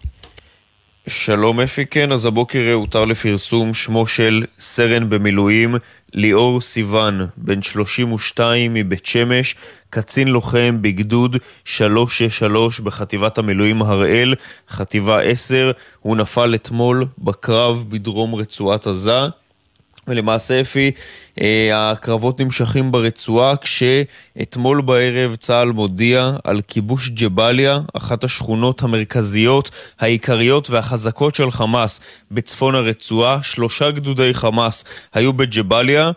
שלום 1.09 1.61
אפי, 1.61 1.87
כן, 1.87 2.13
אז 2.13 2.27
הבוקר 2.27 2.73
הותר 2.73 3.05
לפרסום 3.05 3.75
שמו 3.75 4.07
של 4.07 4.45
סרן 4.59 5.11
במילואים 5.11 5.75
ליאור 6.13 6.61
סיוון, 6.61 7.27
בן 7.37 7.63
32 7.63 8.75
מבית 8.75 9.07
שמש, 9.07 9.55
קצין 9.91 10.29
לוחם 10.29 10.79
בגדוד 10.81 11.37
363 11.65 12.81
בחטיבת 12.81 13.39
המילואים 13.39 13.83
הראל, 13.83 14.35
חטיבה 14.69 15.23
10, 15.23 15.71
הוא 16.01 16.17
נפל 16.17 16.55
אתמול 16.55 17.07
בקרב 17.19 17.85
בדרום 17.89 18.35
רצועת 18.35 18.87
עזה. 18.87 19.21
ולמעשה 20.09 20.61
אפי, 20.61 20.91
אה, 21.41 21.91
הקרבות 21.91 22.41
נמשכים 22.41 22.93
ברצועה 22.93 23.57
כשאתמול 23.57 24.81
בערב 24.81 25.37
צה"ל 25.37 25.73
מודיע 25.73 26.31
על 26.45 26.61
כיבוש 26.69 27.11
ג'באליה, 27.11 27.81
אחת 27.93 28.25
השכונות 28.25 28.83
המרכזיות, 28.83 29.71
העיקריות 30.01 30.71
והחזקות 30.71 31.35
של 31.35 31.51
חמאס 31.51 32.01
בצפון 32.31 32.75
הרצועה. 32.75 33.43
שלושה 33.43 33.91
גדודי 33.91 34.35
חמאס 34.35 34.85
היו 35.15 35.33
בג'באליה. 35.33 36.11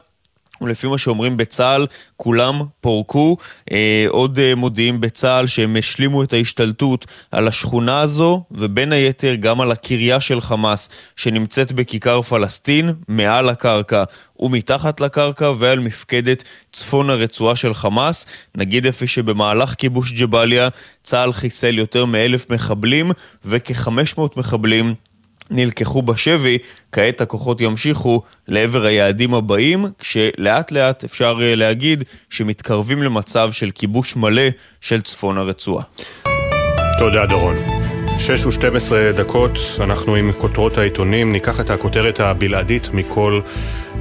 ולפי 0.61 0.87
מה 0.87 0.97
שאומרים 0.97 1.37
בצה"ל, 1.37 1.87
כולם 2.17 2.61
פורקו. 2.81 3.37
אה, 3.71 4.05
עוד 4.09 4.39
אה, 4.39 4.55
מודיעים 4.55 5.01
בצה"ל 5.01 5.47
שהם 5.47 5.75
השלימו 5.75 6.23
את 6.23 6.33
ההשתלטות 6.33 7.05
על 7.31 7.47
השכונה 7.47 8.01
הזו, 8.01 8.43
ובין 8.51 8.93
היתר 8.93 9.35
גם 9.35 9.61
על 9.61 9.71
הקריה 9.71 10.19
של 10.19 10.41
חמאס, 10.41 10.89
שנמצאת 11.15 11.71
בכיכר 11.71 12.21
פלסטין, 12.21 12.93
מעל 13.07 13.49
הקרקע 13.49 14.03
ומתחת 14.39 15.01
לקרקע, 15.01 15.51
ועל 15.57 15.79
מפקדת 15.79 16.43
צפון 16.71 17.09
הרצועה 17.09 17.55
של 17.55 17.73
חמאס. 17.73 18.25
נגיד 18.55 18.87
אפי 18.87 19.07
שבמהלך 19.07 19.73
כיבוש 19.73 20.11
ג'באליה, 20.11 20.69
צה"ל 21.03 21.33
חיסל 21.33 21.79
יותר 21.79 22.05
מאלף 22.05 22.49
מחבלים, 22.49 23.11
וכ-500 23.45 24.21
מחבלים 24.37 24.95
נלקחו 25.51 26.01
בשבי, 26.01 26.57
כעת 26.91 27.21
הכוחות 27.21 27.61
ימשיכו 27.61 28.21
לעבר 28.47 28.85
היעדים 28.85 29.33
הבאים, 29.33 29.85
כשלאט 29.99 30.71
לאט 30.71 31.03
אפשר 31.03 31.39
אה, 31.41 31.55
להגיד 31.55 32.03
שמתקרבים 32.29 33.03
למצב 33.03 33.51
של 33.51 33.71
כיבוש 33.71 34.15
מלא 34.15 34.47
של 34.81 35.01
צפון 35.01 35.37
הרצועה. 35.37 35.83
תודה 36.99 37.25
דורון. 37.25 37.55
6 38.19 38.45
ו-12 38.45 38.91
דקות, 39.17 39.59
אנחנו 39.79 40.15
עם 40.15 40.31
כותרות 40.31 40.77
העיתונים, 40.77 41.31
ניקח 41.31 41.59
את 41.59 41.69
הכותרת 41.69 42.19
הבלעדית 42.19 42.89
מכל 42.93 43.41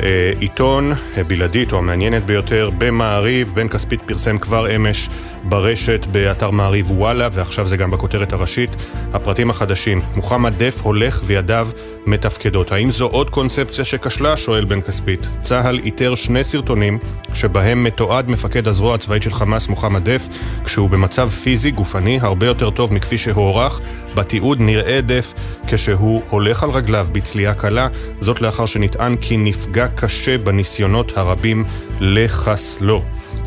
אה, 0.02 0.32
עיתון, 0.38 0.92
אה, 1.16 1.24
בלעדית 1.24 1.72
או 1.72 1.78
המעניינת 1.78 2.26
ביותר, 2.26 2.70
במעריב, 2.78 3.52
בן 3.54 3.68
כספית 3.68 4.00
פרסם 4.06 4.38
כבר 4.38 4.76
אמש 4.76 5.08
ברשת 5.44 6.06
באתר 6.12 6.50
מעריב 6.50 6.90
וואלה, 6.90 7.28
ועכשיו 7.32 7.68
זה 7.68 7.76
גם 7.76 7.90
בכותרת 7.90 8.32
הראשית. 8.32 8.70
הפרטים 9.12 9.50
החדשים, 9.50 10.00
מוחמד 10.16 10.52
דף 10.58 10.80
הולך 10.82 11.20
וידיו 11.24 11.68
מתפקדות. 12.06 12.72
האם 12.72 12.90
זו 12.90 13.06
עוד 13.06 13.30
קונספציה 13.30 13.84
שכשלה? 13.84 14.36
שואל 14.36 14.64
בן 14.64 14.80
כספית. 14.80 15.28
צה"ל 15.42 15.78
איתר 15.78 16.14
שני 16.14 16.44
סרטונים 16.44 16.98
שבהם 17.34 17.84
מתועד 17.84 18.30
מפקד 18.30 18.68
הזרוע 18.68 18.94
הצבאית 18.94 19.22
של 19.22 19.34
חמאס 19.34 19.68
מוחמד 19.68 20.08
דף, 20.08 20.28
כשהוא 20.64 20.90
במצב 20.90 21.28
פיזי 21.28 21.70
גופני 21.70 22.18
הרבה 22.22 22.46
יותר 22.46 22.70
טוב 22.70 22.92
מכפי 22.92 23.18
שהוערך. 23.18 23.80
בתיעוד 24.14 24.60
נראה 24.60 25.00
דף 25.00 25.34
כשהוא 25.66 26.22
הולך 26.30 26.62
על 26.62 26.70
רגליו 26.70 27.06
בצלייה 27.12 27.54
קלה, 27.54 27.88
זאת 28.20 28.40
לאחר 28.40 28.66
שנטען 28.66 29.16
כי 29.16 29.36
נפגע 29.36 29.88
קשה 29.88 30.38
בניסיונות 30.38 31.12
הרבים 31.16 31.64
לחסלו. 32.00 33.02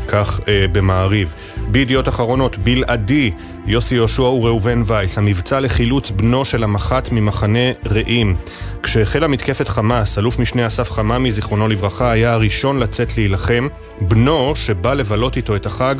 כך 0.08 0.40
אה, 0.48 0.66
במעריב. 0.72 1.34
בידיעות 1.70 2.08
אחרונות, 2.08 2.58
בלעדי, 2.58 3.30
יוסי 3.66 3.94
יהושע 3.94 4.22
וראובן 4.22 4.82
וייס, 4.84 5.18
המבצע 5.18 5.60
לחילוץ 5.60 6.10
בנו 6.10 6.44
של 6.44 6.64
המח"ט 6.64 7.12
ממחנה 7.12 7.72
רעים. 7.90 8.36
כשהחלה 8.82 9.28
מתקפת 9.28 9.68
חמאס, 9.68 10.18
אלוף 10.18 10.38
משנה 10.38 10.66
אסף 10.66 10.90
חממי, 10.90 11.30
זיכרונו 11.30 11.68
לברכה, 11.68 12.10
היה 12.10 12.32
הראשון 12.32 12.78
לצאת 12.78 13.16
להילחם. 13.16 13.66
בנו, 14.00 14.56
שבא 14.56 14.94
לבלות 14.94 15.36
איתו 15.36 15.56
את 15.56 15.66
החג, 15.66 15.94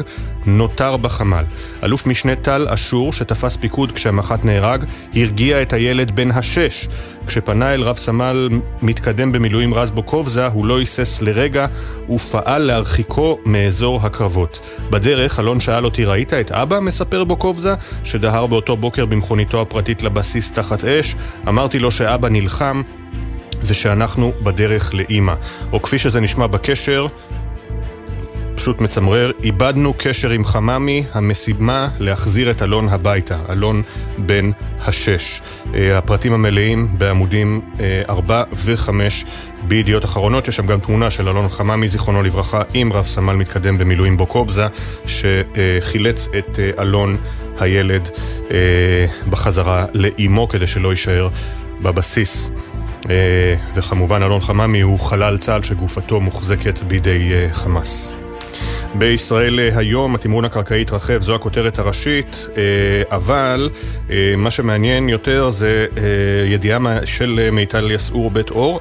נותר 0.47 0.97
בחמ"ל. 0.97 1.45
אלוף 1.83 2.07
משנה 2.07 2.37
טל 2.37 2.67
אשור, 2.69 3.13
שתפס 3.13 3.57
פיקוד 3.57 3.93
כשהמח"ט 3.93 4.45
נהרג, 4.45 4.85
הרגיע 5.15 5.63
את 5.63 5.73
הילד 5.73 6.11
בן 6.17 6.31
השש. 6.31 6.89
כשפנה 7.27 7.75
אל 7.75 7.83
רב 7.83 7.97
סמל 7.97 8.49
מתקדם 8.83 9.33
במילואים 9.33 9.75
רז 9.75 9.91
בוקובזה, 9.91 10.47
הוא 10.47 10.67
לא 10.67 10.79
היסס 10.79 11.23
לרגע 11.23 11.67
ופעל 12.11 12.63
להרחיקו 12.63 13.39
מאזור 13.45 14.01
הקרבות. 14.03 14.61
בדרך, 14.91 15.41
אלון 15.41 15.61
שאל 15.61 15.85
אותי, 15.85 16.05
ראית 16.05 16.33
את 16.33 16.53
אבא? 16.53 16.81
מספר 16.81 17.25
בוקובזה, 17.25 17.54
שדהר 18.05 18.47
באותו 18.47 18.77
בוקר 18.77 19.07
במכוניתו 19.07 19.61
הפרטית 19.61 20.03
לבסיס 20.03 20.53
תחת 20.53 20.85
אש. 20.85 21.17
אמרתי 21.49 21.79
לו 21.79 21.91
שאבא 21.91 22.29
נלחם 22.29 22.83
ושאנחנו 23.63 24.33
בדרך 24.43 24.95
לאימא. 24.95 25.35
או 25.73 25.83
כפי 25.83 25.99
שזה 25.99 26.21
נשמע 26.21 26.47
בקשר, 26.47 27.07
פשוט 28.57 28.81
מצמרר, 28.81 29.31
איבדנו 29.43 29.95
קשר 29.99 30.31
עם 30.31 30.45
חממי, 30.45 31.05
המשימה 31.13 31.89
להחזיר 31.99 32.51
את 32.51 32.63
אלון 32.63 32.89
הביתה, 32.89 33.39
אלון 33.51 33.83
בן 34.19 34.51
השש. 34.81 35.41
אה, 35.75 35.99
הפרטים 35.99 36.33
המלאים 36.33 36.89
בעמודים 36.99 37.61
4 38.09 38.37
אה, 38.37 38.45
ו-5 38.53 38.91
בידיעות 39.69 40.05
אחרונות, 40.05 40.49
יש 40.49 40.57
שם 40.57 40.67
גם 40.67 40.81
תמונה 40.81 41.11
של 41.11 41.29
אלון 41.29 41.49
חממי, 41.49 41.89
זיכרונו 41.89 42.23
לברכה, 42.23 42.63
עם 42.75 42.93
רב 42.93 43.07
סמל 43.07 43.33
מתקדם 43.33 43.79
במילואים 43.79 44.17
בוקובזה, 44.17 44.67
שחילץ 45.07 46.29
את 46.39 46.59
אה, 46.59 46.83
אלון 46.83 47.17
הילד 47.59 48.09
בחזרה 49.31 49.87
לאימו 49.95 50.49
כדי 50.49 50.67
שלא 50.67 50.89
יישאר 50.89 51.29
בבסיס. 51.83 52.51
וכמובן 53.75 54.23
אלון 54.23 54.41
חממי 54.41 54.81
הוא 54.81 55.01
חלל 55.01 55.39
צה"ל 55.39 55.63
שגופתו 55.63 56.21
מוחזקת 56.21 56.83
בידי 56.83 57.31
חמאס. 57.53 58.24
בישראל 58.95 59.61
אה, 59.61 59.79
היום 59.79 60.15
התמרון 60.15 60.45
הקרקעי 60.45 60.83
התרחב, 60.83 61.23
זו 61.23 61.35
הכותרת 61.35 61.79
הראשית, 61.79 62.49
אה, 62.57 63.17
אבל 63.17 63.71
אה, 64.11 64.35
מה 64.37 64.51
שמעניין 64.51 65.09
יותר 65.09 65.51
זה 65.51 65.87
ידיעה 66.47 66.79
של 67.05 67.49
מיטל 67.53 67.91
יסעור 67.91 68.31
בית 68.31 68.51
אור. 68.51 68.81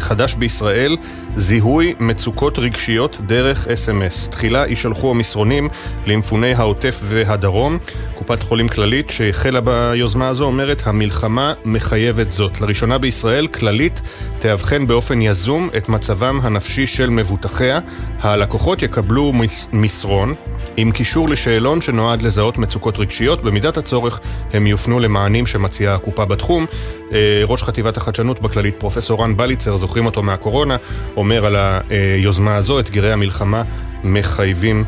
חדש 0.00 0.34
בישראל, 0.34 0.96
זיהוי 1.36 1.94
מצוקות 2.00 2.58
רגשיות 2.58 3.16
דרך 3.26 3.68
אס.אם.אס. 3.68 4.28
תחילה 4.28 4.66
יישלחו 4.66 5.10
המסרונים 5.10 5.68
למפוני 6.06 6.54
העוטף 6.54 7.00
והדרום. 7.04 7.78
קופת 8.14 8.42
חולים 8.42 8.68
כללית 8.68 9.10
שהחלה 9.10 9.60
ביוזמה 9.60 10.28
הזו 10.28 10.44
אומרת 10.44 10.82
המלחמה 10.86 11.52
מחייבת 11.64 12.32
זאת. 12.32 12.60
לראשונה 12.60 12.98
בישראל 12.98 13.46
כללית 13.46 14.02
תאבחן 14.38 14.86
באופן 14.86 15.22
יזום 15.22 15.70
את 15.76 15.88
מצבם 15.88 16.40
הנפשי 16.42 16.86
של 16.86 17.10
מבוטחיה. 17.10 17.78
הלקוחות 18.20 18.82
יקבלו 18.82 19.32
מסרון 19.72 20.34
עם 20.76 20.92
קישור 20.92 21.28
לשאלון 21.28 21.80
שנועד 21.80 22.22
לזהות 22.22 22.58
מצוקות 22.58 22.98
רגשיות. 22.98 23.42
במידת 23.42 23.76
הצורך 23.76 24.20
הם 24.52 24.66
יופנו 24.66 25.00
למענים 25.00 25.46
שמציעה 25.46 25.94
הקופה 25.94 26.24
בתחום. 26.24 26.66
אה, 27.12 27.42
ראש 27.44 27.62
חטיבת 27.62 27.96
החדשנות 27.96 28.40
בכללית, 28.40 28.74
פרופסור 28.78 29.22
רן 29.22 29.36
בליצר, 29.36 29.76
זוכרים 29.76 30.06
אותו 30.06 30.22
מהקורונה, 30.22 30.76
אומר 31.16 31.46
על 31.46 31.56
היוזמה 31.90 32.56
הזו, 32.56 32.80
אתגרי 32.80 33.12
המלחמה 33.12 33.62
מחייבים 34.04 34.84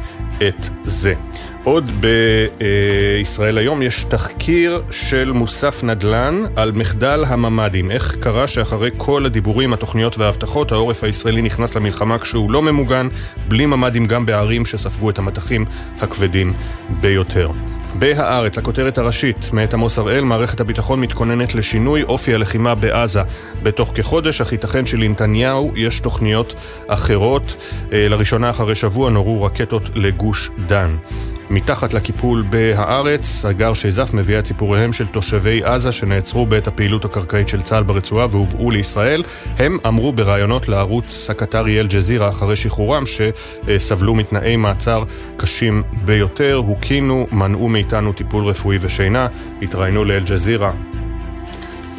את 0.49 0.69
זה. 0.85 1.15
עוד 1.65 1.91
בישראל 2.01 3.59
היום 3.59 3.83
יש 3.83 4.05
תחקיר 4.05 4.83
של 4.91 5.33
מוסף 5.33 5.85
נדל"ן 5.85 6.43
על 6.57 6.73
מחדל 6.73 7.25
הממ"דים. 7.27 7.91
איך 7.91 8.17
קרה 8.21 8.47
שאחרי 8.47 8.91
כל 8.97 9.27
הדיבורים, 9.27 9.73
התוכניות 9.73 10.19
וההבטחות, 10.19 10.73
העורף 10.73 11.05
הישראלי 11.05 11.43
נכנס 11.43 11.77
למלחמה 11.77 12.19
כשהוא 12.19 12.51
לא 12.51 12.63
ממוגן, 12.63 13.09
בלי 13.49 13.67
ממ"דים 13.67 14.07
גם 14.07 14.27
בערים 14.27 14.67
שספגו 14.67 15.11
את 15.11 15.19
המטחים 15.19 15.65
הכבדים 16.01 16.53
ביותר. 17.01 17.51
בהארץ, 17.99 18.59
הכותרת 18.59 18.99
הראשית, 18.99 19.53
מאת 19.53 19.75
עמוס 19.75 19.99
הראל, 19.99 20.25
מערכת 20.25 20.61
הביטחון 20.61 21.01
מתכוננת 21.01 21.55
לשינוי 21.55 22.03
אופי 22.03 22.35
הלחימה 22.35 22.75
בעזה. 22.75 23.23
בתוך 23.63 23.93
כחודש, 23.95 24.41
אך 24.41 24.53
ייתכן 24.53 24.87
שלנתניהו 24.87 25.73
יש 25.77 26.01
תוכניות 26.01 26.55
אחרות. 26.87 27.57
אה, 27.93 28.09
לראשונה 28.09 28.51
אחרי 28.51 28.75
שבוע 28.75 29.11
נורו 29.11 29.43
רקטות 29.43 29.83
לגוש 29.95 30.51
דן. 30.67 30.97
מתחת 31.53 31.95
לקיפול 31.95 32.45
בהארץ, 32.51 33.45
הגר 33.45 33.75
שזף 33.75 34.11
מביאה 34.15 34.39
את 34.39 34.47
סיפוריהם 34.47 34.93
של 34.93 35.07
תושבי 35.07 35.61
עזה 35.65 35.93
שנעצרו 35.93 36.47
בעת 36.47 36.67
הפעילות 36.67 37.05
הקרקעית 37.05 37.49
של 37.49 37.63
צה"ל 37.63 37.83
ברצועה 37.83 38.27
והובאו 38.31 38.71
לישראל. 38.71 39.23
הם 39.59 39.79
אמרו 39.87 40.13
בראיונות 40.13 40.69
לערוץ 40.69 41.31
הקטרי 41.31 41.81
אל-ג'זירה 41.81 42.29
אחרי 42.29 42.57
שחרורם 42.57 43.05
שסבלו 43.07 44.15
מתנאי 44.15 44.57
מעצר 44.57 45.05
קשים 45.37 45.83
ביותר, 46.05 46.55
הוכינו, 46.55 47.27
מנעו 47.33 47.69
מאיתנו 47.69 48.13
טיפול 48.13 48.45
רפואי 48.45 48.77
ושינה, 48.81 49.27
התראיינו 49.63 50.05
לאל-ג'זירה. 50.05 50.73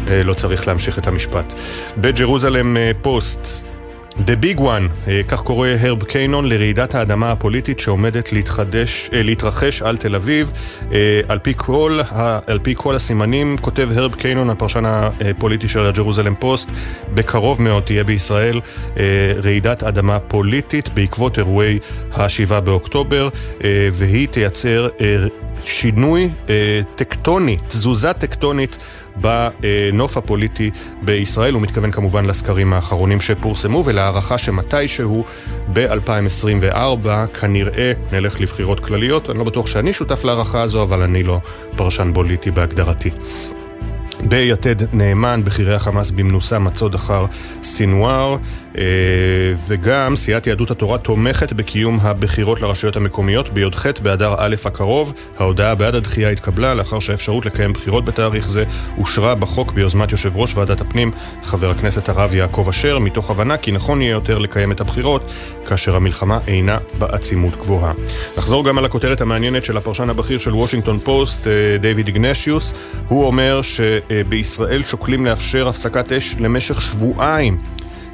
אה, 0.08 0.24
לא 0.24 0.34
צריך 0.34 0.68
להמשיך 0.68 1.00
את 1.00 1.08
המשפט. 1.08 1.54
בג'רוזלם 1.98 2.78
אה, 2.78 2.92
פוסט 3.02 3.73
The 4.17 4.43
Big 4.43 4.60
One, 4.60 5.08
אה, 5.08 5.22
כך 5.27 5.41
קורא 5.41 5.67
הרב 5.79 6.03
קיינון 6.03 6.50
לרעידת 6.50 6.96
האדמה 6.96 7.32
הפוליטית 7.32 7.79
שעומדת 7.79 8.34
להתחדש, 8.34 9.10
אה, 9.13 9.24
להתרחש 9.24 9.82
על 9.82 9.98
תל 9.98 10.15
אביב. 10.15 10.51
אה, 10.91 11.22
על 11.27 11.39
פי, 11.39 11.53
כל, 11.58 12.00
על 12.48 12.60
פי 12.60 12.74
כל 12.77 12.96
הסימנים, 12.96 13.58
כותב 13.62 13.89
הרב 13.96 14.15
קיינון, 14.15 14.50
הפרשן 14.50 14.86
הפוליטי 14.86 15.67
של 15.67 15.86
הג'רוזלם 15.86 16.36
פוסט, 16.36 16.72
בקרוב 17.13 17.62
מאוד 17.62 17.84
תהיה 17.84 18.03
בישראל 18.03 18.62
רעידת 19.43 19.84
אדמה 19.84 20.20
פוליטית 20.20 20.89
בעקבות 20.89 21.38
אירועי 21.38 21.79
ה-7 22.13 22.60
באוקטובר, 22.60 23.29
והיא 23.91 24.27
תייצר 24.27 24.88
שינוי 25.63 26.29
טקטוני, 26.96 27.58
תזוזה 27.67 28.13
טקטונית. 28.13 28.77
בנוף 29.15 30.17
הפוליטי 30.17 30.72
בישראל. 31.01 31.53
הוא 31.53 31.62
מתכוון 31.62 31.91
כמובן 31.91 32.25
לסקרים 32.25 32.74
האחרונים 32.74 33.22
שפורסמו 33.22 33.84
ולהערכה 33.86 34.38
שמתישהו 34.38 35.24
ב-2024 35.74 37.08
כנראה 37.39 37.91
נלך 38.12 38.41
לבחירות 38.41 38.79
כלליות. 38.79 39.29
אני 39.29 39.38
לא 39.38 39.43
בטוח 39.43 39.67
שאני 39.67 39.93
שותף 39.93 40.24
להערכה 40.24 40.62
הזו, 40.62 40.84
אבל 40.84 41.01
אני 41.01 41.24
לא 41.24 41.39
פרשן 41.75 42.12
פוליטי 42.13 42.51
בהגדרתי. 42.51 43.10
ביתד 44.29 44.96
נאמן, 44.96 45.41
בכירי 45.43 45.75
החמאס 45.75 46.12
במנוסה 46.12 46.60
מצוד 46.60 46.96
אחר 46.96 47.25
סינואר, 47.63 48.38
וגם 49.68 50.15
סיעת 50.15 50.48
יהדות 50.48 50.72
התורה 50.72 50.98
תומכת 50.98 51.53
בקיום 51.53 52.00
הבחירות 52.01 52.62
לרשויות 52.62 52.96
המקומיות 52.96 53.50
בי"ח 53.50 53.86
באדר 54.01 54.36
א' 54.38 54.56
הקרוב. 54.65 55.13
ההודעה 55.38 55.75
בעד 55.75 55.96
הדחייה 55.96 56.30
התקבלה 56.30 56.74
לאחר 56.74 57.00
שהאפשרות 57.00 57.46
לקיים 57.46 57.74
בחירות 57.74 58.06
בתאריך 58.06 58.50
זה 58.50 58.63
אושרה 58.98 59.36
בחוק 59.36 59.72
ביוזמת 59.72 60.12
יושב 60.12 60.38
ראש 60.38 60.56
ועדת 60.56 60.82
הפנים, 60.82 61.12
חבר 61.44 61.70
הכנסת 61.70 62.10
הרב 62.10 62.36
יעקב 62.36 62.65
אשר, 62.70 63.00
מתוך 63.00 63.32
הבנה 63.32 63.58
כי 63.58 63.72
נכון 63.72 64.01
יהיה 64.01 64.12
יותר 64.12 64.38
לקיים 64.38 64.72
את 64.72 64.82
הבחירות 64.82 65.32
כאשר 65.68 65.96
המלחמה 65.96 66.39
אינה 66.48 66.77
בעצימות 67.00 67.56
גבוהה. 67.56 67.94
נחזור 68.38 68.65
גם 68.65 68.77
על 68.77 68.86
הכותרת 68.86 69.22
המעניינת 69.22 69.63
של 69.63 69.77
הפרשן 69.77 70.10
הבכיר 70.10 70.38
של 70.38 70.53
וושינגטון 70.53 71.00
פוסט, 71.00 71.48
אה, 71.48 71.77
דיוויד 71.77 72.08
איגנשיוס. 72.08 72.74
הוא 73.08 73.25
אומר 73.25 73.62
ש... 73.62 73.82
בישראל 74.30 74.84
שוקלים 74.84 75.25
לאפשר 75.25 75.68
הפסקת 75.68 76.12
אש 76.12 76.36
למשך 76.39 76.82
שבועיים 76.82 77.58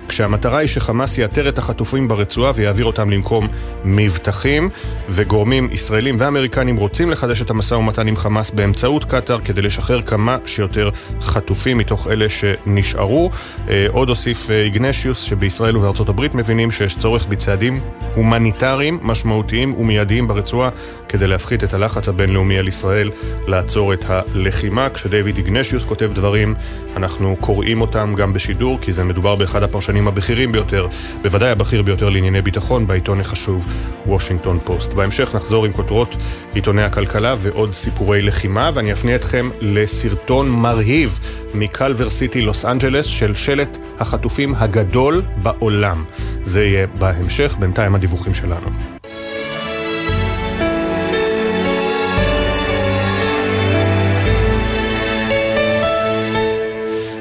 כשהמטרה 0.09 0.57
היא 0.57 0.67
שחמאס 0.67 1.17
יאתר 1.17 1.49
את 1.49 1.57
החטופים 1.57 2.07
ברצועה 2.07 2.51
ויעביר 2.55 2.85
אותם 2.85 3.09
למקום 3.09 3.47
מבטחים, 3.85 4.69
וגורמים 5.09 5.69
ישראלים 5.71 6.15
ואמריקנים 6.19 6.75
רוצים 6.75 7.09
לחדש 7.11 7.41
את 7.41 7.49
המשא 7.49 7.75
ומתן 7.75 8.07
עם 8.07 8.15
חמאס 8.15 8.51
באמצעות 8.51 9.05
קטאר 9.05 9.39
כדי 9.39 9.61
לשחרר 9.61 10.01
כמה 10.01 10.37
שיותר 10.45 10.89
חטופים 11.21 11.77
מתוך 11.77 12.07
אלה 12.07 12.29
שנשארו. 12.29 13.31
אה, 13.69 13.86
עוד 13.91 14.10
הוסיף 14.10 14.51
אה, 14.51 14.62
איגנשיוס 14.62 15.21
שבישראל 15.21 15.77
ובארצות 15.77 16.10
הברית 16.10 16.36
מבינים 16.36 16.71
שיש 16.71 16.95
צורך 16.95 17.25
בצעדים 17.25 17.79
הומניטריים 18.15 18.99
משמעותיים 19.01 19.73
ומיידיים 19.73 20.27
ברצועה 20.27 20.69
כדי 21.10 21.27
להפחית 21.27 21.63
את 21.63 21.73
הלחץ 21.73 22.10
הבינלאומי 22.10 22.57
על 22.57 22.67
ישראל 22.67 23.10
לעצור 23.47 23.93
את 23.93 24.05
הלחימה. 24.07 24.89
כשדייוויד 24.89 25.38
איגנשיוס 25.38 25.86
כותב 25.86 26.12
דברים, 26.13 26.55
אנחנו 26.95 27.36
קוראים 27.39 27.81
אותם 27.81 28.13
גם 28.17 28.34
בשידור, 28.34 28.79
כי 28.81 28.91
זה 28.91 29.03
מדובר 29.03 29.36
באחד 29.36 29.63
הפרשנים 29.63 29.98
העיתונים 29.99 30.17
הבכירים 30.17 30.51
ביותר, 30.51 30.88
בוודאי 31.21 31.49
הבכיר 31.49 31.81
ביותר 31.81 32.09
לענייני 32.09 32.41
ביטחון, 32.41 32.88
בעיתון 32.88 33.19
החשוב 33.19 33.67
וושינגטון 34.05 34.59
פוסט. 34.59 34.93
בהמשך 34.93 35.35
נחזור 35.35 35.65
עם 35.65 35.71
כותרות 35.71 36.15
עיתוני 36.53 36.83
הכלכלה 36.83 37.35
ועוד 37.38 37.75
סיפורי 37.75 38.21
לחימה, 38.21 38.71
ואני 38.73 38.93
אפנה 38.93 39.15
אתכם 39.15 39.49
לסרטון 39.62 40.49
מרהיב 40.49 41.19
מקלבר 41.53 42.09
סיטי, 42.09 42.41
לוס 42.41 42.65
אנג'לס, 42.65 43.05
של 43.05 43.35
שלט 43.35 43.77
החטופים 43.99 44.55
הגדול 44.55 45.21
בעולם. 45.41 46.05
זה 46.43 46.65
יהיה 46.65 46.88
בהמשך, 46.88 47.55
בינתיים 47.59 47.95
הדיווחים 47.95 48.33
שלנו. 48.33 48.98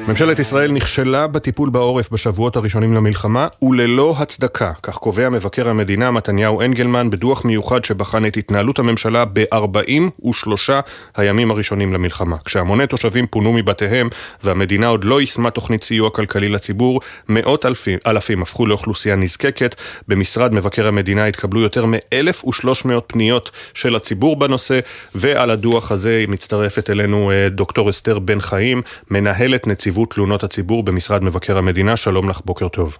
ממשלת 0.09 0.39
ישראל 0.39 0.71
נכשלה 0.71 1.27
בטיפול 1.27 1.69
בעורף 1.69 2.11
בשבועות 2.11 2.55
הראשונים 2.55 2.93
למלחמה 2.93 3.47
וללא 3.61 4.15
הצדקה, 4.17 4.71
כך 4.83 4.97
קובע 4.97 5.29
מבקר 5.29 5.69
המדינה 5.69 6.11
מתניהו 6.11 6.61
אנגלמן 6.61 7.09
בדוח 7.09 7.45
מיוחד 7.45 7.85
שבחן 7.85 8.25
את 8.25 8.37
התנהלות 8.37 8.79
הממשלה 8.79 9.25
ב-43 9.33 10.71
הימים 11.15 11.51
הראשונים 11.51 11.93
למלחמה. 11.93 12.35
כשהמוני 12.45 12.87
תושבים 12.87 13.27
פונו 13.27 13.53
מבתיהם 13.53 14.09
והמדינה 14.43 14.87
עוד 14.87 15.03
לא 15.03 15.21
יישמה 15.21 15.49
תוכנית 15.49 15.83
סיוע 15.83 16.09
כלכלי 16.09 16.49
לציבור, 16.49 17.01
מאות 17.29 17.65
אלפים, 17.65 17.99
אלפים 18.07 18.41
הפכו 18.41 18.65
לאוכלוסייה 18.65 19.15
נזקקת. 19.15 19.75
במשרד 20.07 20.53
מבקר 20.53 20.87
המדינה 20.87 21.25
התקבלו 21.25 21.61
יותר 21.61 21.85
מ-1,300 21.85 23.01
פניות 23.07 23.51
של 23.73 23.95
הציבור 23.95 24.35
בנושא, 24.35 24.79
ועל 25.15 25.49
הדוח 25.49 25.91
הזה 25.91 26.25
מצטרפת 26.27 26.89
אלינו 26.89 27.31
אה, 27.31 27.49
דוקטור 27.49 27.89
אסתר 27.89 28.19
בן 28.19 28.39
חיים, 28.39 28.81
מנהלת 29.11 29.67
נציבות 29.67 29.98
נציבות 29.99 30.13
תלונות 30.13 30.43
הציבור 30.43 30.83
במשרד 30.83 31.23
מבקר 31.23 31.57
המדינה. 31.57 31.97
שלום 31.97 32.29
לך, 32.29 32.41
בוקר 32.45 32.67
טוב. 32.67 32.97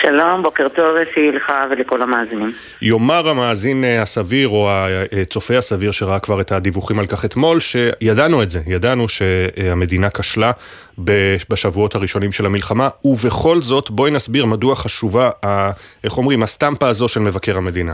שלום, 0.00 0.42
בוקר 0.42 0.68
טוב 0.68 0.96
אפי 0.96 1.32
לך 1.32 1.52
ולכל 1.70 2.02
המאזינים. 2.02 2.52
יאמר 2.82 3.28
המאזין 3.28 3.84
אה, 3.84 4.02
הסביר 4.02 4.48
או 4.48 4.68
הצופה 5.22 5.56
הסביר 5.58 5.90
שראה 5.90 6.18
כבר 6.18 6.40
את 6.40 6.52
הדיווחים 6.52 6.98
על 6.98 7.06
כך 7.06 7.24
אתמול, 7.24 7.60
שידענו 7.60 8.42
את 8.42 8.50
זה, 8.50 8.60
ידענו 8.66 9.08
שהמדינה 9.08 10.10
כשלה 10.10 10.50
בשבועות 11.50 11.94
הראשונים 11.94 12.32
של 12.32 12.46
המלחמה, 12.46 12.88
ובכל 13.04 13.56
זאת 13.60 13.90
בואי 13.90 14.10
נסביר 14.10 14.46
מדוע 14.46 14.74
חשובה, 14.74 15.30
איך 16.04 16.18
אומרים, 16.18 16.42
הסטמפה 16.42 16.88
הזו 16.88 17.08
של 17.08 17.20
מבקר 17.20 17.56
המדינה. 17.56 17.92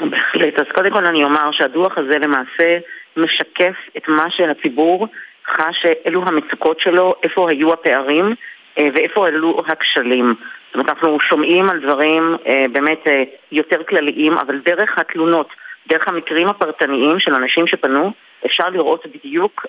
בהחלט, 0.00 0.54
אז 0.58 0.66
קודם 0.74 0.90
כל 0.90 1.06
אני 1.06 1.24
אומר 1.24 1.50
שהדוח 1.52 1.98
הזה 1.98 2.18
למעשה 2.18 2.78
משקף 3.16 3.74
את 3.96 4.02
מה 4.08 4.26
שלציבור 4.30 5.08
חש 5.46 5.86
אלו 6.06 6.22
המצוקות 6.26 6.80
שלו, 6.80 7.14
איפה 7.22 7.50
היו 7.50 7.72
הפערים 7.72 8.34
אה, 8.78 8.88
ואיפה 8.94 9.26
עלו 9.26 9.62
הכשלים. 9.66 10.34
זאת 10.66 10.74
אומרת, 10.74 10.88
אנחנו 10.88 11.20
שומעים 11.20 11.70
על 11.70 11.80
דברים 11.80 12.36
אה, 12.46 12.64
באמת 12.72 13.06
אה, 13.06 13.22
יותר 13.52 13.82
כלליים, 13.82 14.32
אבל 14.32 14.58
דרך 14.58 14.98
התלונות, 14.98 15.48
דרך 15.88 16.08
המקרים 16.08 16.48
הפרטניים 16.48 17.18
של 17.18 17.34
אנשים 17.34 17.66
שפנו, 17.66 18.12
אפשר 18.46 18.68
לראות 18.68 19.06
בדיוק 19.06 19.66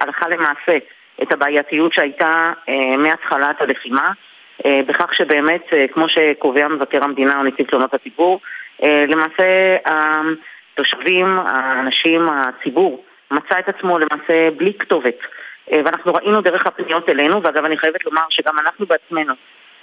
הלכה 0.00 0.28
למעשה 0.28 0.78
את 1.22 1.32
הבעייתיות 1.32 1.92
שהייתה 1.92 2.52
מהתחלת 2.98 3.60
הלחימה, 3.60 4.12
בכך 4.66 5.14
שבאמת, 5.14 5.62
כמו 5.92 6.08
שקובע 6.08 6.68
מבקר 6.68 7.04
המדינה 7.04 7.38
או 7.38 7.44
נציב 7.44 7.66
תלונות 7.66 7.94
הציבור, 7.94 8.40
למעשה 8.82 9.76
התושבים, 9.84 11.26
האנשים, 11.46 12.26
הציבור, 12.28 13.04
מצא 13.34 13.58
את 13.58 13.68
עצמו 13.68 13.98
למעשה 13.98 14.50
בלי 14.56 14.74
כתובת. 14.78 15.18
אה, 15.72 15.80
ואנחנו 15.84 16.12
ראינו 16.12 16.40
דרך 16.40 16.66
הפניות 16.66 17.08
אלינו, 17.08 17.42
ואגב 17.42 17.64
אני 17.64 17.78
חייבת 17.78 18.04
לומר 18.04 18.22
שגם 18.30 18.54
אנחנו 18.58 18.86
בעצמנו, 18.86 19.34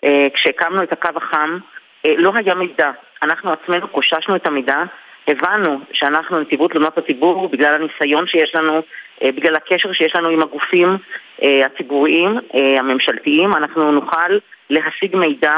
אה, 0.04 0.28
כשהקמנו 0.34 0.84
את 0.84 0.92
הקו 0.92 1.10
החם, 1.16 1.58
אה, 2.06 2.14
לא 2.18 2.32
היה 2.36 2.56
מידע. 2.56 2.92
אנחנו 3.24 3.52
עצמנו 3.52 3.88
קוששנו 3.88 4.36
את 4.36 4.48
המידע, 4.48 4.84
הבנו 5.28 5.80
שאנחנו 5.94 6.40
נציבות 6.40 6.72
תלונות 6.72 6.98
הציבור, 6.98 7.50
בגלל 7.50 7.74
הניסיון 7.74 8.28
שיש 8.28 8.56
לנו, 8.56 8.82
בגלל 9.24 9.56
הקשר 9.56 9.94
שיש 9.94 10.16
לנו 10.16 10.30
עם 10.30 10.42
הגופים 10.42 10.98
הציבוריים, 11.42 12.38
הממשלתיים, 12.80 13.56
אנחנו 13.56 13.92
נוכל 13.92 14.38
להשיג 14.70 15.16
מידע 15.16 15.54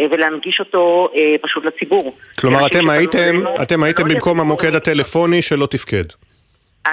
ולהנגיש 0.00 0.60
אותו 0.60 1.08
פשוט 1.42 1.64
לציבור. 1.64 2.16
כלומר, 2.40 2.66
אתם 2.66 2.90
הייתם, 2.90 3.36
אתם 3.62 3.82
הייתם 3.82 4.06
לא 4.06 4.14
במקום 4.14 4.40
המוקד 4.40 4.74
הטלפוני 4.74 5.42
שלא 5.42 5.66
תפקד. 5.66 6.04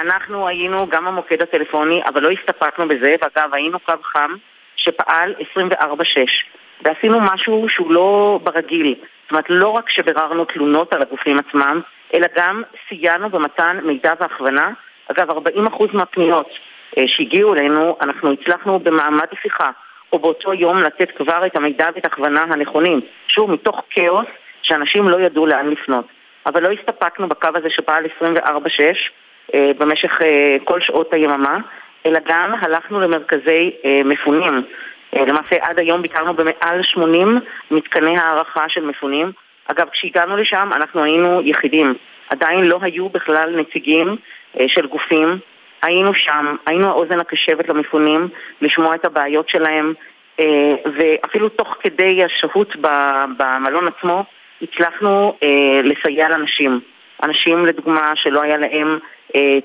אנחנו 0.00 0.48
היינו 0.48 0.88
גם 0.88 1.06
המוקד 1.06 1.42
הטלפוני, 1.42 2.02
אבל 2.06 2.22
לא 2.22 2.30
הסתפקנו 2.30 2.88
בזה, 2.88 3.14
ואגב, 3.22 3.54
היינו 3.54 3.80
קו 3.80 3.94
חם 4.02 4.30
שפעל 4.76 5.34
24-6, 5.56 5.84
ועשינו 6.84 7.20
משהו 7.20 7.66
שהוא 7.68 7.92
לא 7.92 8.40
ברגיל. 8.42 8.94
זאת 9.22 9.30
אומרת, 9.30 9.44
לא 9.48 9.68
רק 9.68 9.90
שביררנו 9.90 10.44
תלונות 10.44 10.92
על 10.92 11.02
הגופים 11.02 11.36
עצמם, 11.38 11.80
אלא 12.14 12.26
גם 12.36 12.62
סייענו 12.88 13.30
במתן 13.30 13.80
מידע 13.84 14.12
והכוונה. 14.20 14.70
אגב, 15.10 15.30
40% 15.30 15.32
מהפניות 15.92 16.48
אה, 16.98 17.02
שהגיעו 17.06 17.54
אלינו, 17.54 17.96
אנחנו 18.00 18.32
הצלחנו 18.32 18.78
במעמד 18.78 19.26
השיחה, 19.32 19.70
או 20.12 20.18
באותו 20.18 20.54
יום 20.54 20.76
לתת 20.78 21.10
כבר 21.16 21.46
את 21.46 21.56
המידע 21.56 21.86
ואת 21.94 22.04
ההכוונה 22.04 22.40
הנכונים. 22.40 23.00
שוב, 23.28 23.50
מתוך 23.50 23.82
כאוס 23.90 24.26
שאנשים 24.62 25.08
לא 25.08 25.20
ידעו 25.20 25.46
לאן 25.46 25.70
לפנות. 25.70 26.06
אבל 26.46 26.62
לא 26.62 26.68
הסתפקנו 26.72 27.28
בקו 27.28 27.48
הזה 27.54 27.70
שפעל 27.70 28.04
24-6 28.04 28.20
אה, 28.20 28.92
במשך 29.54 30.22
אה, 30.22 30.56
כל 30.64 30.80
שעות 30.80 31.14
היממה, 31.14 31.58
אלא 32.06 32.18
גם 32.28 32.52
הלכנו 32.60 33.00
למרכזי 33.00 33.70
מפונים. 34.04 34.62
למעשה 35.12 35.56
עד 35.60 35.78
היום 35.78 36.02
ביקרנו 36.02 36.34
במעל 36.34 36.82
80 36.82 37.40
מתקני 37.70 38.18
הערכה 38.18 38.68
של 38.68 38.84
מפונים. 38.84 39.32
אגב, 39.66 39.88
כשהגענו 39.92 40.36
לשם 40.36 40.70
אנחנו 40.74 41.04
היינו 41.04 41.40
יחידים. 41.44 41.94
עדיין 42.30 42.64
לא 42.64 42.78
היו 42.82 43.08
בכלל 43.08 43.56
נציגים 43.56 44.16
של 44.66 44.86
גופים 44.86 45.38
היינו 45.82 46.14
שם, 46.14 46.56
היינו 46.66 46.88
האוזן 46.88 47.20
הקשבת 47.20 47.68
למפונים, 47.68 48.28
לשמוע 48.60 48.94
את 48.94 49.04
הבעיות 49.04 49.48
שלהם, 49.48 49.94
אה, 50.40 50.74
ואפילו 50.96 51.48
תוך 51.48 51.76
כדי 51.80 52.24
השהות 52.24 52.76
במלון 53.38 53.88
עצמו, 53.88 54.24
הצלחנו 54.62 55.36
אה, 55.42 55.80
לסייע 55.84 56.28
לאנשים. 56.28 56.80
אנשים, 57.22 57.66
לדוגמה, 57.66 58.12
שלא 58.14 58.42
היה 58.42 58.56
להם 58.56 58.98
אה, 58.98 58.98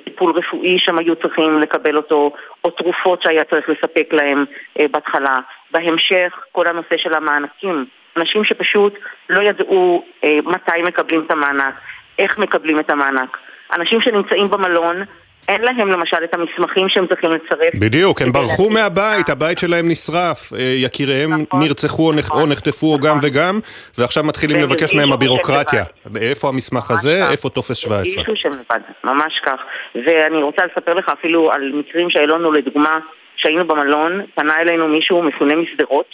טיפול 0.04 0.34
רפואי 0.36 0.80
שהם 0.80 1.00
היו 1.00 1.16
צריכים 1.16 1.60
לקבל 1.60 1.98
אותו, 1.98 2.32
או 2.64 2.70
תרופות 2.70 3.22
שהיה 3.22 3.44
צריך 3.44 3.70
לספק 3.70 4.14
להם 4.14 4.46
בהתחלה. 4.92 5.38
בהמשך, 5.72 6.40
כל 6.52 6.68
הנושא 6.68 6.98
של 6.98 7.14
המענקים. 7.14 7.86
אנשים 8.18 8.44
שפשוט 8.44 8.94
לא 9.30 9.42
ידעו 9.42 10.06
מתי 10.24 10.82
מקבלים 10.84 11.24
את 11.26 11.32
המענק, 11.32 11.74
איך 12.20 12.38
מקבלים 12.38 12.80
את 12.80 12.90
המענק. 12.90 13.38
אנשים 13.76 14.02
שנמצאים 14.02 14.48
במלון 14.48 15.04
אין 15.48 15.62
להם 15.62 15.88
למשל 15.88 16.18
את 16.24 16.34
המסמכים 16.34 16.90
שהם 16.90 17.08
צריכים 17.08 17.30
לצרף. 17.32 17.76
בדיוק, 17.76 18.22
הם 18.22 18.32
ברחו 18.32 18.70
מהבית, 18.70 19.30
הבית 19.30 19.60
שלהם 19.60 19.90
נשרף, 19.90 20.54
אה, 20.54 20.60
יקיריהם 20.60 21.42
נכון, 21.42 21.60
נרצחו 21.60 22.12
נכון, 22.12 22.42
או 22.42 22.48
נחטפו 22.48 22.94
או 22.94 23.00
גם 23.00 23.18
נכון. 23.18 23.30
וגם, 23.30 23.60
ועכשיו 23.98 24.24
מתחילים 24.24 24.62
לבקש 24.62 24.96
מהם 24.96 25.14
הבירוקרטיה. 25.14 25.84
איפה 26.22 26.48
המסמך 26.50 26.92
הזה, 26.92 27.30
איפה 27.32 27.50
טופס 27.50 27.78
17? 27.78 28.24
אישו 28.24 28.36
שהם 28.36 28.52
לבד, 28.52 28.80
ממש 29.04 29.42
כך. 29.46 29.60
ואני 29.96 30.44
רוצה 30.44 30.62
לספר 30.66 30.94
לך 30.94 31.10
אפילו 31.20 31.52
על 31.52 31.72
מקרים 31.74 32.10
שהיו 32.10 32.28
לנו, 32.28 32.52
לדוגמה, 32.52 33.00
שהיינו 33.36 33.68
במלון, 33.68 34.22
פנה 34.36 34.62
אלינו 34.62 34.88
מישהו 34.88 35.24
מפונה 35.24 35.56
משדרות, 35.56 36.06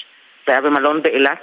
זה 0.47 0.53
היה 0.53 0.61
במלון 0.61 1.01
באילת, 1.03 1.39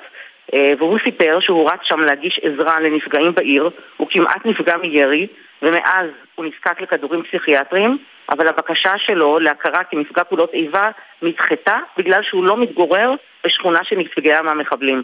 והוא 0.52 0.98
סיפר 1.04 1.38
שהוא 1.40 1.70
רץ 1.70 1.80
שם 1.82 2.00
להגיש 2.00 2.40
עזרה 2.42 2.80
לנפגעים 2.80 3.34
בעיר, 3.34 3.70
הוא 3.96 4.08
כמעט 4.10 4.46
נפגע 4.46 4.76
מירי, 4.76 5.26
ומאז 5.62 6.06
הוא 6.34 6.44
נזקק 6.44 6.80
לכדורים 6.80 7.22
פסיכיאטריים, 7.22 7.98
אבל 8.30 8.48
הבקשה 8.48 8.98
שלו 8.98 9.38
להכרה 9.38 9.84
כנפגע 9.84 10.24
פעולות 10.24 10.54
איבה 10.54 10.90
נדחתה 11.22 11.78
בגלל 11.96 12.22
שהוא 12.22 12.44
לא 12.44 12.56
מתגורר 12.56 13.14
בשכונה 13.44 13.84
שנפגעה 13.84 14.42
מהמחבלים. 14.42 15.02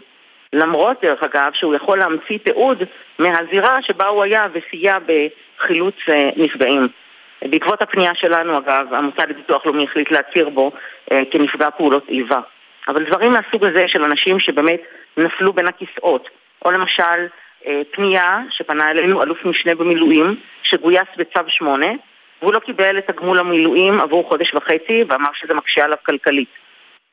למרות, 0.53 0.97
דרך 1.01 1.23
אגב, 1.23 1.51
שהוא 1.53 1.75
יכול 1.75 1.97
להמציא 1.97 2.37
תיעוד 2.37 2.83
מהזירה 3.19 3.81
שבה 3.81 4.07
הוא 4.07 4.23
היה 4.23 4.47
וסייע 4.53 4.97
בחילוץ 4.99 5.95
אה, 6.09 6.29
נפגעים. 6.37 6.87
בעקבות 7.41 7.81
הפנייה 7.81 8.15
שלנו, 8.15 8.57
אגב, 8.57 8.93
המוסד 8.93 9.29
לביטוח 9.29 9.65
לאומי 9.65 9.83
החליט 9.83 10.11
להכיר 10.11 10.49
בו 10.49 10.71
אה, 11.11 11.21
כנפגע 11.31 11.69
פעולות 11.69 12.09
איבה. 12.09 12.39
אבל 12.87 13.03
דברים 13.03 13.31
מהסוג 13.31 13.65
הזה 13.65 13.87
של 13.87 14.03
אנשים 14.03 14.39
שבאמת 14.39 14.81
נפלו 15.17 15.53
בין 15.53 15.67
הכיסאות, 15.67 16.29
או 16.65 16.71
למשל 16.71 17.27
אה, 17.67 17.81
פנייה 17.91 18.39
שפנה 18.49 18.91
אלינו 18.91 19.23
אלוף 19.23 19.45
משנה 19.45 19.75
במילואים, 19.75 20.35
שגויס 20.63 21.07
בצו 21.17 21.39
8, 21.47 21.87
והוא 22.41 22.53
לא 22.53 22.59
קיבל 22.59 22.97
את 22.97 23.09
הגמול 23.09 23.39
המילואים 23.39 23.99
עבור 23.99 24.29
חודש 24.29 24.53
וחצי, 24.53 25.03
ואמר 25.07 25.29
שזה 25.33 25.53
מקשה 25.53 25.83
עליו 25.83 25.97
כלכלית. 26.05 26.49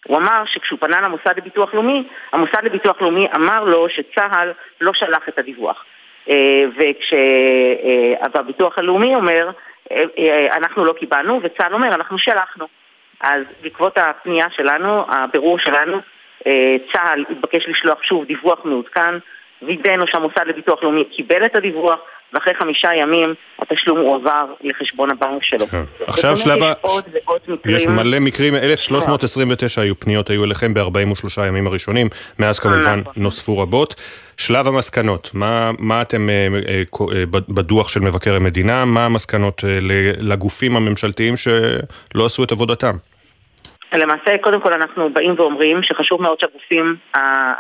הוא 0.07 0.17
אמר 0.17 0.43
שכשהוא 0.47 0.79
פנה 0.79 1.01
למוסד 1.01 1.33
לביטוח 1.37 1.75
לאומי, 1.75 2.09
המוסד 2.33 2.65
לביטוח 2.65 3.01
לאומי 3.01 3.27
אמר 3.35 3.65
לו 3.65 3.89
שצה"ל 3.89 4.53
לא 4.81 4.93
שלח 4.95 5.29
את 5.29 5.39
הדיווח. 5.39 5.85
אה, 6.31 6.65
וכשהביטוח 8.21 8.79
הלאומי 8.79 9.15
אומר, 9.15 9.51
אה, 9.91 10.57
אנחנו 10.57 10.85
לא 10.85 10.93
קיבלנו, 10.93 11.41
וצה"ל 11.43 11.75
אומר, 11.75 11.89
אנחנו 11.89 12.19
שלחנו. 12.19 12.67
אז 13.21 13.43
בעקבות 13.63 13.99
הפנייה 13.99 14.47
שלנו, 14.51 15.05
הבירור 15.09 15.59
שלנו, 15.59 15.99
צה"ל 16.93 17.25
התבקש 17.31 17.69
לשלוח 17.69 18.03
שוב 18.03 18.25
דיווח 18.25 18.65
מעודכן. 18.65 19.15
וידאנו 19.63 20.07
שהמוסד 20.07 20.47
לביטוח 20.47 20.83
לאומי 20.83 21.05
קיבל 21.05 21.47
את 21.47 21.57
הדיווח, 21.57 22.01
ואחרי 22.33 22.55
חמישה 22.55 22.89
ימים 22.95 23.35
התשלום 23.59 23.99
הועבר 23.99 24.47
לחשבון 24.61 25.11
הבנק 25.11 25.43
שלו. 25.43 25.67
כן. 25.67 25.83
עכשיו 26.07 26.37
שלב 26.37 26.63
ה... 26.63 26.73
יש 27.67 27.87
מלא 27.87 28.19
מקרים, 28.19 28.55
1329 28.55 29.81
היו 29.83 30.01
פניות 30.01 30.31
היו 30.31 30.45
אליכם 30.45 30.75
ב-43 30.75 31.43
הימים 31.43 31.67
הראשונים, 31.67 32.09
מאז 32.39 32.59
כמובן 32.59 33.01
נכון. 33.01 33.13
נוספו 33.17 33.59
רבות. 33.59 33.95
שלב 34.39 34.67
המסקנות, 34.67 35.31
מה, 35.35 35.71
מה 35.79 36.03
אתם 36.03 36.29
אה, 36.31 36.49
אה, 36.69 36.83
אה, 37.15 37.25
בדוח 37.49 37.89
של 37.89 38.01
מבקר 38.01 38.35
המדינה, 38.35 38.85
מה 38.85 39.05
המסקנות 39.05 39.65
לגופים 40.21 40.77
הממשלתיים 40.77 41.35
שלא 41.37 42.27
עשו 42.27 42.45
את 42.45 42.53
עבודתם? 42.53 42.95
למעשה, 43.95 44.39
קודם 44.41 44.61
כל 44.61 44.73
אנחנו 44.73 45.11
באים 45.13 45.35
ואומרים 45.39 45.83
שחשוב 45.83 46.23
מאוד 46.23 46.41
שהגופים 46.41 46.97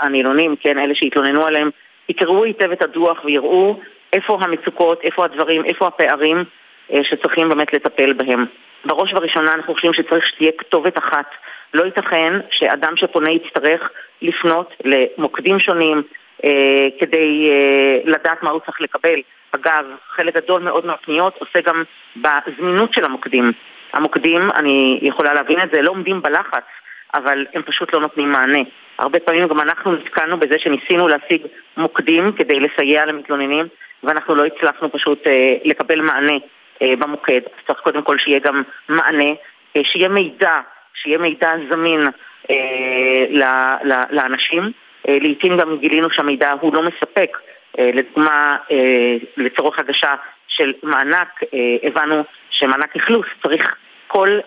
הנילונים, 0.02 0.57
כן, 0.61 0.78
אלה 0.78 0.94
שהתלוננו 0.94 1.46
עליהם, 1.46 1.70
יקראו 2.09 2.44
היטב 2.44 2.72
את 2.72 2.83
הדוח 2.83 3.24
ויראו 3.24 3.81
איפה 4.12 4.38
המצוקות, 4.40 5.01
איפה 5.03 5.25
הדברים, 5.25 5.64
איפה 5.64 5.87
הפערים 5.87 6.44
אה, 6.92 7.05
שצריכים 7.05 7.49
באמת 7.49 7.73
לטפל 7.73 8.12
בהם. 8.12 8.47
בראש 8.85 9.12
ובראשונה 9.12 9.55
אנחנו 9.55 9.75
חושבים 9.75 9.92
שצריך 9.92 10.27
שתהיה 10.27 10.53
כתובת 10.59 10.99
אחת. 10.99 11.27
לא 11.75 11.85
ייתכן 11.85 12.33
שאדם 12.51 12.97
שפונה 12.97 13.31
יצטרך 13.31 13.90
לפנות 14.23 14.75
למוקדים 14.85 15.59
שונים 15.59 16.03
אה, 16.44 16.87
כדי 17.01 17.51
אה, 17.51 18.11
לדעת 18.11 18.42
מה 18.42 18.51
הוא 18.51 18.61
צריך 18.66 18.81
לקבל. 18.81 19.21
אגב, 19.53 19.85
חלק 20.09 20.37
גדול 20.37 20.62
מאוד 20.62 20.87
מהפניות 20.87 21.37
עושה 21.38 21.61
גם 21.61 21.83
בזמינות 22.16 22.94
של 22.94 23.05
המוקדים. 23.05 23.53
המוקדים, 23.92 24.40
אני 24.57 24.99
יכולה 25.03 25.35
להבין 25.35 25.61
את 25.61 25.71
זה, 25.73 25.83
לא 25.83 25.90
עומדים 25.90 26.23
בלחץ, 26.23 26.64
אבל 27.14 27.47
הם 27.55 27.62
פשוט 27.62 27.94
לא 27.94 28.01
נותנים 28.01 28.33
מענה. 28.33 28.59
הרבה 28.99 29.21
פעמים 29.21 29.49
גם 29.49 29.61
אנחנו 29.61 29.92
נתקלנו 29.92 30.37
בזה 30.37 30.59
שניסינו 30.59 31.09
להשיג 31.09 31.42
מוקדים 31.77 32.33
כדי 32.33 32.61
לסייע 32.61 33.07
למתלוננים, 33.07 33.66
ואנחנו 34.02 34.34
לא 34.34 34.44
הצלחנו 34.44 34.92
פשוט 34.92 35.26
אה, 35.26 35.54
לקבל 35.64 36.00
מענה 36.00 36.37
אה, 36.82 36.96
במוקד. 36.98 37.40
אז 37.44 37.66
צריך 37.66 37.80
קודם 37.80 38.02
כל 38.02 38.18
שיהיה 38.18 38.38
גם 38.38 38.62
מענה, 38.88 39.30
אה, 39.76 39.80
שיהיה 39.84 40.08
מידע, 40.08 40.61
שיהיה 40.94 41.18
מידע 41.18 41.52
זמין 41.70 42.00
אה, 42.50 43.26
ל, 43.30 43.42
ל, 43.84 44.02
לאנשים. 44.11 44.72
אה, 45.08 45.18
לעיתים 45.20 45.56
גם 45.56 45.78
גילינו 45.78 46.11
שהמידע 46.11 46.52
הוא 46.61 46.74
לא 46.74 46.82
מספק. 46.82 47.38
אה, 47.78 47.90
לדוגמה, 47.94 48.56
אה, 48.70 49.16
לצורך 49.37 49.78
הגשה 49.78 50.14
של 50.48 50.72
מענק, 50.82 51.40
אה, 51.54 51.88
הבנו 51.88 52.24
שמענק 52.50 52.96
אכלוס 52.96 53.26
צריך 53.42 53.76
כל 54.06 54.38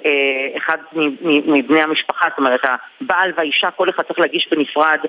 אחד 0.58 0.78
מבני 1.22 1.82
המשפחה, 1.82 2.28
זאת 2.30 2.38
אומרת 2.38 2.66
הבעל 2.66 3.32
והאישה, 3.36 3.72
כל 3.72 3.90
אחד 3.90 4.04
צריך 4.04 4.20
להגיש 4.20 4.48
בנפרד 4.52 5.00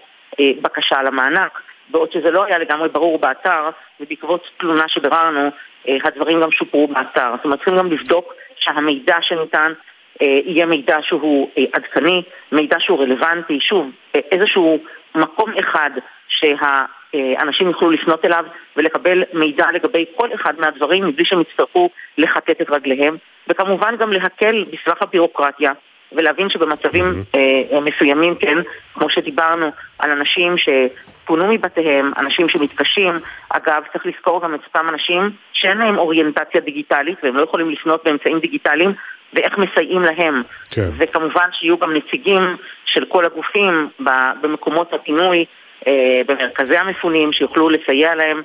בקשה 0.62 1.02
למענק, 1.02 1.60
בעוד 1.90 2.12
שזה 2.12 2.30
לא 2.30 2.44
היה 2.44 2.58
לגמרי 2.58 2.88
ברור 2.88 3.18
באתר, 3.18 3.70
ובעקבות 4.00 4.50
תלונה 4.58 4.88
שביררנו, 4.88 5.50
הדברים 5.88 6.40
גם 6.40 6.50
שופרו 6.50 6.86
באתר. 6.86 7.30
זאת 7.36 7.44
אומרת, 7.44 7.58
צריכים 7.58 7.76
גם 7.76 7.92
לבדוק 7.92 8.34
שהמידע 8.56 9.16
שניתן 9.20 9.72
יהיה 10.20 10.66
מידע 10.66 10.96
שהוא 11.02 11.50
עדכני, 11.72 12.22
מידע 12.52 12.76
שהוא 12.80 13.02
רלוונטי, 13.02 13.60
שוב, 13.60 13.90
איזשהו 14.14 14.78
מקום 15.14 15.52
אחד 15.60 15.90
שהאנשים 16.28 17.66
יוכלו 17.68 17.90
לפנות 17.90 18.24
אליו 18.24 18.44
ולקבל 18.76 19.22
מידע 19.32 19.66
לגבי 19.72 20.04
כל 20.16 20.28
אחד 20.34 20.54
מהדברים 20.58 21.06
מבלי 21.06 21.24
שהם 21.24 21.40
יצטרכו 21.40 21.90
לכתת 22.18 22.60
את 22.60 22.70
רגליהם, 22.70 23.16
וכמובן 23.48 23.96
גם 23.96 24.12
להקל 24.12 24.64
בסבך 24.64 25.02
הבירוקרטיה 25.02 25.72
ולהבין 26.12 26.48
שבמצבים 26.48 27.04
mm-hmm. 27.04 27.38
אה, 27.74 27.80
מסוימים, 27.80 28.34
כן, 28.34 28.58
כמו 28.94 29.10
שדיברנו 29.10 29.66
על 29.98 30.10
אנשים 30.10 30.54
שפונו 31.22 31.52
מבתיהם, 31.52 32.12
אנשים 32.18 32.48
שמתקשים, 32.48 33.14
אגב, 33.48 33.82
צריך 33.92 34.06
לזכור 34.06 34.42
גם 34.42 34.54
את 34.54 34.60
אותם 34.66 34.88
אנשים 34.88 35.30
שאין 35.52 35.78
להם 35.78 35.98
אוריינטציה 35.98 36.60
דיגיטלית 36.60 37.18
והם 37.22 37.36
לא 37.36 37.42
יכולים 37.42 37.70
לפנות 37.70 38.04
באמצעים 38.04 38.38
דיגיטליים 38.38 38.92
ואיך 39.32 39.58
מסייעים 39.58 40.02
להם. 40.02 40.42
כן. 40.70 40.88
וכמובן 40.98 41.48
שיהיו 41.52 41.78
גם 41.78 41.94
נציגים 41.96 42.42
של 42.84 43.04
כל 43.04 43.24
הגופים 43.24 43.88
במקומות 44.40 44.92
הפינוי 44.92 45.44
במרכזי 46.26 46.76
המפונים, 46.76 47.32
שיוכלו 47.32 47.68
לסייע 47.70 48.14
להם 48.14 48.42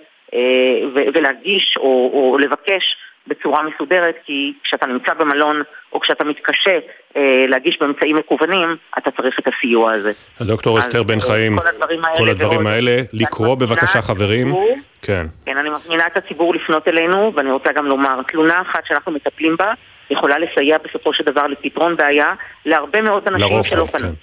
ולהגיש 1.13 1.77
או, 1.77 2.11
או 2.13 2.37
לבקש 2.37 2.95
בצורה 3.27 3.63
מסודרת, 3.63 4.15
כי 4.25 4.53
כשאתה 4.63 4.85
נמצא 4.85 5.13
במלון 5.13 5.61
או 5.93 5.99
כשאתה 5.99 6.23
מתקשה 6.23 6.79
אה, 7.17 7.45
להגיש 7.47 7.77
באמצעים 7.81 8.15
מקוונים, 8.15 8.75
אתה 8.97 9.11
צריך 9.11 9.39
את 9.39 9.47
הסיוע 9.47 9.91
הזה. 9.91 10.11
הדוקטור 10.39 10.79
אסתר 10.79 11.03
בן 11.03 11.19
חיים, 11.19 11.59
כל 11.59 11.67
הדברים 11.67 12.05
האלה, 12.05 12.17
כל 12.17 12.29
הדברים 12.29 12.67
האלה 12.67 12.97
לקרוא 13.13 13.55
בבקשה 13.55 14.01
חברים. 14.01 14.55
כן. 15.01 15.25
כן, 15.45 15.57
אני 15.57 15.69
מזמינה 15.69 16.07
את 16.07 16.17
הציבור 16.17 16.55
לפנות 16.55 16.87
אלינו, 16.87 17.31
ואני 17.35 17.51
רוצה 17.51 17.71
גם 17.71 17.85
לומר, 17.85 18.21
תלונה 18.27 18.61
אחת 18.61 18.85
שאנחנו 18.85 19.11
מטפלים 19.11 19.55
בה, 19.59 19.73
יכולה 20.09 20.35
לסייע 20.39 20.77
בסופו 20.89 21.13
של 21.13 21.23
דבר 21.23 21.47
לפתרון 21.47 21.95
בעיה 21.97 22.33
להרבה 22.65 23.01
מאוד 23.01 23.23
אנשים 23.27 23.63
שלא 23.63 23.85
פנו. 23.85 24.07
כן. 24.07 24.13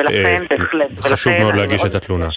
ולכן, 0.00 0.42
אה, 0.50 0.58
בהחלט. 0.58 1.00
חשוב 1.00 1.32
מאוד 1.38 1.54
להגיש 1.54 1.84
את 1.84 1.94
התלונה. 1.94 2.28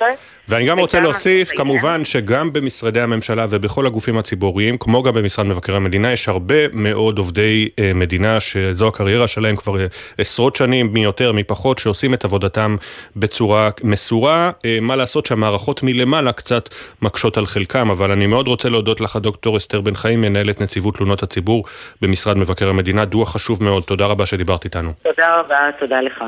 ואני 0.48 0.66
גם 0.66 0.80
רוצה 0.80 1.00
להוסיף, 1.00 1.52
כמובן 1.52 2.06
שגם 2.06 2.54
במשרדי 2.54 3.02
הממשלה 3.02 3.46
ובכל 3.50 3.86
הגופים 3.86 4.18
הציבוריים, 4.18 4.78
כמו 4.78 5.04
גם 5.04 5.14
במשרד 5.14 5.46
מבקר 5.46 5.76
המדינה, 5.76 6.12
יש 6.12 6.30
הרבה 6.30 6.56
מאוד 6.74 7.18
עובדי 7.18 7.70
אה, 7.80 7.92
מדינה 7.96 8.40
שזו 8.40 8.88
הקריירה 8.88 9.28
שלהם 9.28 9.56
כבר 9.56 9.80
אה, 9.80 9.86
עשרות 10.18 10.56
שנים, 10.56 10.94
מי 10.94 11.04
יותר, 11.04 11.32
מי 11.32 11.44
פחות, 11.44 11.80
שעושים 11.80 12.14
את 12.14 12.26
עבודתם 12.26 12.76
בצורה 13.16 13.70
מסורה. 13.84 14.52
מה 14.82 14.96
לעשות 14.96 15.26
שהמערכות 15.26 15.84
מלמעלה 15.84 16.32
קצת 16.32 16.70
מקשות 17.02 17.38
על 17.38 17.46
חלקם, 17.46 17.90
אבל 17.90 18.12
אני 18.12 18.28
מאוד 18.28 18.48
רוצה 18.48 18.70
להודות 18.70 19.02
לך, 19.02 19.16
דוקטור 19.16 19.58
אסתר 19.58 19.82
בן 19.82 19.96
חיים, 19.96 20.22
מנהלת 20.22 20.62
נציבות 20.62 20.96
תלונות 20.96 21.24
הציבור 21.24 21.64
במשרד 22.02 22.38
מבקר 22.38 22.70
המדינה. 22.70 22.97
דוח 23.06 23.34
חשוב 23.34 23.64
מאוד, 23.64 23.84
תודה 23.84 24.06
רבה 24.06 24.26
שדיברת 24.26 24.66
איתנו. 24.66 24.92
תודה 25.04 25.36
רבה, 25.40 25.60
תודה 25.80 26.02
לך. 26.02 26.24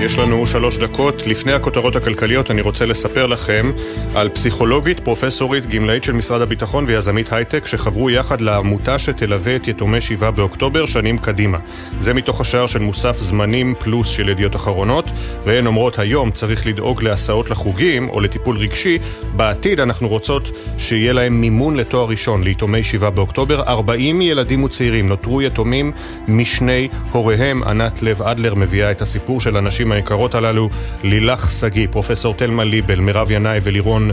יש 0.00 0.18
לנו 0.18 0.46
שלוש 0.46 0.78
דקות. 0.78 1.26
לפני 1.26 1.52
הכותרות 1.52 1.96
הכלכליות 1.96 2.50
אני 2.50 2.60
רוצה 2.60 2.86
לספר 2.86 3.26
לכם 3.26 3.72
על 4.14 4.28
פסיכולוגית, 4.28 5.00
פרופסורית, 5.00 5.66
גמלאית 5.66 6.04
של 6.04 6.12
משרד 6.12 6.40
הביטחון 6.40 6.84
ויזמית 6.86 7.32
הייטק 7.32 7.66
שחברו 7.66 8.10
יחד 8.10 8.40
לעמותה 8.40 8.98
שתלווה 8.98 9.56
את 9.56 9.68
יתומי 9.68 10.00
שבעה 10.00 10.30
באוקטובר 10.30 10.86
שנים 10.86 11.18
קדימה. 11.18 11.58
זה 12.00 12.14
מתוך 12.14 12.40
השער 12.40 12.66
של 12.66 12.78
מוסף 12.78 13.16
זמנים 13.20 13.74
פלוס 13.78 14.08
של 14.08 14.28
ידיעות 14.28 14.56
אחרונות, 14.56 15.04
והן 15.44 15.66
אומרות 15.66 15.98
היום 15.98 16.30
צריך 16.30 16.66
לדאוג 16.66 17.02
להסעות 17.02 17.50
לחוגים 17.50 18.08
או 18.08 18.20
לטיפול 18.20 18.56
רגשי, 18.56 18.98
בעתיד 19.36 19.80
אנחנו 19.80 20.08
רוצות 20.08 20.50
שיהיה 20.78 21.12
להם 21.12 21.40
מימון 21.40 21.76
לתואר 21.76 22.08
ראשון 22.08 22.42
ליתומי 22.42 22.82
שבעה 22.82 23.10
באוקטובר. 23.10 23.62
40 23.62 24.22
ילדים 24.22 24.64
וצעירים 24.64 25.08
נותרו 25.08 25.42
יתומים 25.42 25.92
משני 26.28 26.88
הוריהם. 27.12 27.64
ענת 27.64 28.02
לב 28.02 28.22
אדלר 28.22 28.54
מביאה 28.54 28.90
את 28.90 29.02
הסיפור 29.02 29.40
של 29.40 29.56
אנשים 29.56 29.83
היקרות 29.92 30.34
הללו, 30.34 30.70
לילך 31.02 31.50
שגיא, 31.50 31.86
פרופסור 31.90 32.34
תלמה 32.34 32.64
ליבל, 32.64 33.00
מירב 33.00 33.30
ינאי 33.30 33.58
ולירון 33.62 34.10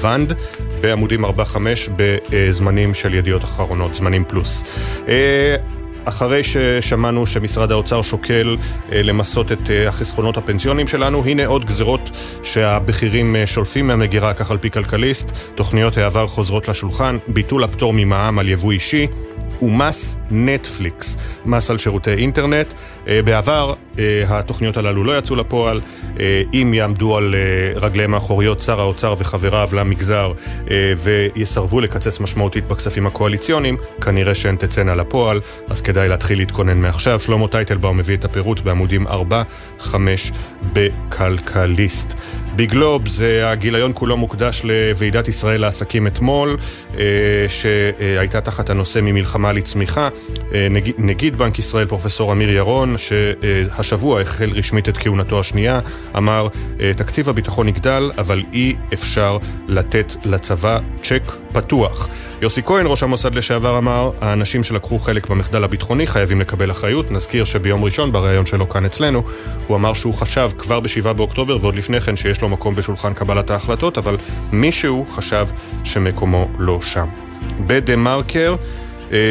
ונד, 0.00 0.32
בעמודים 0.80 1.24
4-5 1.24 1.28
בזמנים 1.96 2.94
של 2.94 3.14
ידיעות 3.14 3.44
אחרונות, 3.44 3.94
זמנים 3.94 4.24
פלוס. 4.28 4.64
אה, 5.08 5.56
אחרי 6.04 6.42
ששמענו 6.42 7.26
שמשרד 7.26 7.72
האוצר 7.72 8.02
שוקל 8.02 8.56
אה, 8.92 9.02
למסות 9.02 9.52
את 9.52 9.70
אה, 9.70 9.88
החסכונות 9.88 10.36
הפנסיוניים 10.36 10.88
שלנו, 10.88 11.24
הנה 11.24 11.46
עוד 11.46 11.64
גזרות 11.64 12.10
שהבכירים 12.42 13.36
שולפים 13.46 13.86
מהמגירה, 13.86 14.34
כך 14.34 14.50
על 14.50 14.58
פי 14.58 14.70
כלכליסט. 14.70 15.32
תוכניות 15.54 15.96
העבר 15.96 16.26
חוזרות 16.26 16.68
לשולחן, 16.68 17.18
ביטול 17.28 17.64
הפטור 17.64 17.92
ממע"מ 17.92 18.38
על 18.38 18.48
יבוא 18.48 18.72
אישי. 18.72 19.06
ומס 19.62 20.16
נטפליקס, 20.30 21.16
מס 21.44 21.70
על 21.70 21.78
שירותי 21.78 22.14
אינטרנט. 22.14 22.74
אה, 23.08 23.22
בעבר 23.22 23.74
אה, 23.98 24.04
התוכניות 24.28 24.76
הללו 24.76 25.04
לא 25.04 25.18
יצאו 25.18 25.36
לפועל. 25.36 25.80
אה, 26.20 26.42
אם 26.54 26.74
יעמדו 26.74 27.16
על 27.16 27.34
רגליהם 27.74 28.14
האחוריות 28.14 28.60
שר 28.60 28.80
האוצר 28.80 29.14
וחבריו 29.18 29.68
למגזר 29.72 30.32
ויסרבו 30.98 31.80
לקצץ 31.80 32.20
משמעותית 32.20 32.68
בכספים 32.68 33.06
הקואליציוניים, 33.06 33.76
כנראה 34.00 34.34
שהן 34.34 34.56
תצאנה 34.56 34.94
לפועל, 34.94 35.40
אז 35.68 35.80
כדאי 35.80 36.08
להתחיל 36.08 36.38
להתכונן 36.38 36.78
מעכשיו. 36.78 37.20
שלמה 37.20 37.48
טייטלבאום 37.48 37.96
מביא 37.96 38.16
את 38.16 38.24
הפירוט 38.24 38.60
בעמודים 38.60 39.06
4-5 39.06 39.10
בכלכליסט. 40.72 42.14
בגלובס, 42.56 43.20
הגיליון 43.44 43.92
כולו 43.94 44.16
מוקדש 44.16 44.62
לוועידת 44.64 45.28
ישראל 45.28 45.60
לעסקים 45.60 46.06
אתמול, 46.06 46.56
שהייתה 47.48 48.40
תחת 48.40 48.70
הנושא 48.70 48.98
ממלחמה 49.02 49.52
לצמיחה. 49.52 50.08
נגיד 50.98 51.38
בנק 51.38 51.58
ישראל, 51.58 51.86
פרופסור 51.86 52.32
אמיר 52.32 52.50
ירון, 52.50 52.94
שהשבוע 52.98 54.20
החל 54.20 54.50
רשמית 54.54 54.88
את 54.88 54.98
כהונתו 54.98 55.40
השנייה, 55.40 55.80
אמר, 56.16 56.48
תקציב 56.96 57.28
הביטחון 57.28 57.68
יגדל, 57.68 58.10
אבל 58.18 58.42
אי 58.52 58.74
אפשר 58.94 59.38
לתת 59.68 60.12
לצבא 60.24 60.78
צ'ק 61.02 61.22
פתוח. 61.52 62.08
יוסי 62.42 62.62
כהן, 62.62 62.86
ראש 62.86 63.02
המוסד 63.02 63.34
לשעבר, 63.34 63.78
אמר, 63.78 64.10
האנשים 64.20 64.64
שלקחו 64.64 64.98
חלק 64.98 65.30
במחדל 65.30 65.64
הביטחוני 65.64 66.06
חייבים 66.06 66.40
לקבל 66.40 66.70
אחריות. 66.70 67.10
נזכיר 67.10 67.44
שביום 67.44 67.84
ראשון, 67.84 68.12
בריאיון 68.12 68.46
שלו 68.46 68.68
כאן 68.68 68.84
אצלנו, 68.84 69.22
הוא 69.66 69.76
אמר 69.76 69.94
שהוא 69.94 70.14
חשב 70.14 70.50
כבר 70.58 70.80
ב-7 70.80 71.12
באוקטובר 71.12 71.58
ועוד 71.60 71.76
לפני 71.76 72.00
כן 72.00 72.16
שיש 72.16 72.42
לו 72.42 72.45
מקום 72.48 72.74
בשולחן 72.74 73.14
קבלת 73.14 73.50
ההחלטות, 73.50 73.98
אבל 73.98 74.16
מישהו 74.52 75.06
חשב 75.10 75.46
שמקומו 75.84 76.48
לא 76.58 76.80
שם. 76.82 77.06
בדה 77.60 77.96
מרקר 77.96 78.56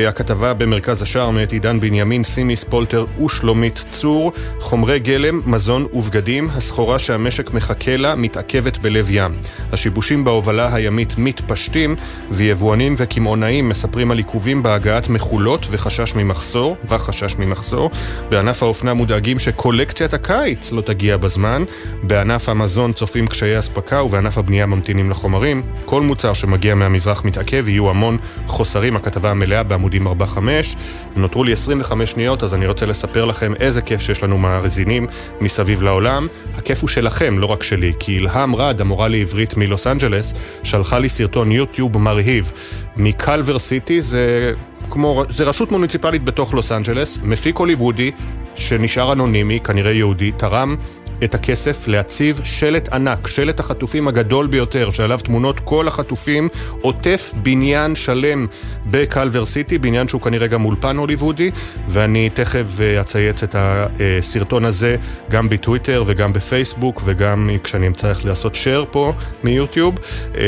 הכתבה 0.08 0.54
במרכז 0.54 1.02
השער 1.02 1.30
מאת 1.30 1.52
עידן 1.52 1.80
בנימין, 1.80 2.24
סימי 2.24 2.56
ספולטר 2.56 3.06
ושלומית 3.26 3.84
צור, 3.90 4.32
חומרי 4.60 5.00
גלם, 5.00 5.42
מזון 5.46 5.88
ובגדים, 5.94 6.50
הסחורה 6.50 7.00
שהמשק 7.00 7.54
מחכה 7.54 7.96
לה 7.96 8.16
מתעכבת 8.16 8.78
בלב 8.78 9.08
ים. 9.10 9.38
השיבושים 9.72 10.24
בהובלה 10.24 10.76
הימית 10.76 11.18
מתפשטים, 11.18 11.96
ויבואנים 12.32 12.96
וקמעונאים 12.98 13.70
מספרים 13.70 14.12
על 14.12 14.18
עיכובים 14.18 14.64
בהגעת 14.64 15.10
מכולות 15.10 15.66
וחשש 15.72 16.16
ממחסור, 16.16 16.78
וחשש 16.88 17.36
ממחסור. 17.36 17.92
בענף 18.30 18.64
האופנה 18.64 18.94
מודאגים 18.94 19.40
שקולקציית 19.40 20.14
הקיץ 20.14 20.72
לא 20.72 20.82
תגיע 20.82 21.18
בזמן. 21.18 21.64
בענף 22.04 22.50
המזון 22.50 22.94
צופים 22.94 23.28
קשיי 23.28 23.60
אספקה, 23.60 24.04
ובענף 24.04 24.38
הבנייה 24.38 24.66
ממתינים 24.66 25.10
לחומרים. 25.10 25.64
כל 25.86 26.02
מוצר 26.02 26.34
שמגיע 26.34 26.76
מהמזרח 26.76 27.26
מתעכב, 27.26 27.70
יהיו 27.70 27.90
המון 27.90 28.18
חוסרים. 28.48 28.96
הכתבה 28.96 29.32
המלאה 29.32 29.64
בעמודים 29.68 30.08
4-5, 30.08 30.12
ונותרו 31.16 31.44
לי 31.44 31.54
25 31.54 32.12
שניות, 32.12 32.44
אז 32.44 32.54
אני 32.54 32.68
רוצה 32.68 32.86
לספר 32.86 33.26
לכם 33.26 33.54
איזה 33.60 33.82
כיף 33.82 34.02
שיש 34.02 34.24
לנו 34.24 34.38
מאזינים 34.38 35.08
מסביב 35.42 35.82
לעולם. 35.82 36.28
הכיף 36.58 36.82
הוא 36.82 36.88
שלכם, 36.88 37.40
לא 37.40 37.46
רק 37.46 37.64
שלי, 37.64 37.94
כי 38.00 38.12
אילהם 38.12 38.56
רד, 38.56 38.82
המורה 38.82 39.08
לעברית 39.08 39.58
מלוס 39.58 39.88
אנג'לס, 39.88 40.34
שלחה 40.64 41.00
לי 41.00 41.10
סרטון 41.10 41.52
יוטיוב 41.52 41.98
מרהיב 41.98 42.52
מקלבר 42.96 43.60
סיטי, 43.60 44.02
זה 44.02 44.52
כמו, 44.90 45.24
זה 45.30 45.44
רשות 45.44 45.72
מוניציפלית 45.72 46.24
בתוך 46.24 46.54
לוס 46.54 46.72
אנג'לס, 46.72 47.20
מפיק 47.24 47.58
הוליוודי, 47.58 48.12
שנשאר 48.56 49.14
אנונימי, 49.14 49.60
כנראה 49.60 49.92
יהודי, 49.92 50.32
תרם 50.38 50.76
את 51.26 51.36
הכסף 51.36 51.88
להציב 51.88 52.42
שלט 52.44 52.90
ענק, 52.90 53.28
שלט 53.28 53.60
החטופים 53.60 54.08
הגדול 54.08 54.48
ביותר, 54.48 54.90
שעליו 54.90 55.20
תמונות 55.24 55.60
כל 55.60 55.88
החטופים, 55.88 56.50
עוטף 56.82 57.34
בניין 57.44 57.96
שלם 57.96 58.48
בקלבר 58.86 59.46
סיטי, 59.46 59.78
בניין 59.78 60.08
שהוא 60.08 60.22
כנראה 60.22 60.48
גם 60.48 60.66
אולפן 60.66 60.98
הוליוודי, 60.98 61.52
ואני 61.88 62.30
תכף 62.30 62.66
אה, 62.82 63.02
אצייץ 63.02 63.44
את 63.44 63.56
הסרטון 63.60 64.66
הזה 64.66 64.96
גם 65.30 65.50
בטוויטר 65.50 66.04
וגם 66.06 66.34
בפייסבוק, 66.34 67.02
וגם 67.06 67.50
כשאני 67.64 67.88
אמצא 67.88 68.10
איך 68.10 68.26
לעשות 68.26 68.56
share 68.56 68.86
פה 68.92 69.14
מיוטיוב, 69.44 69.96
אה, 70.38 70.42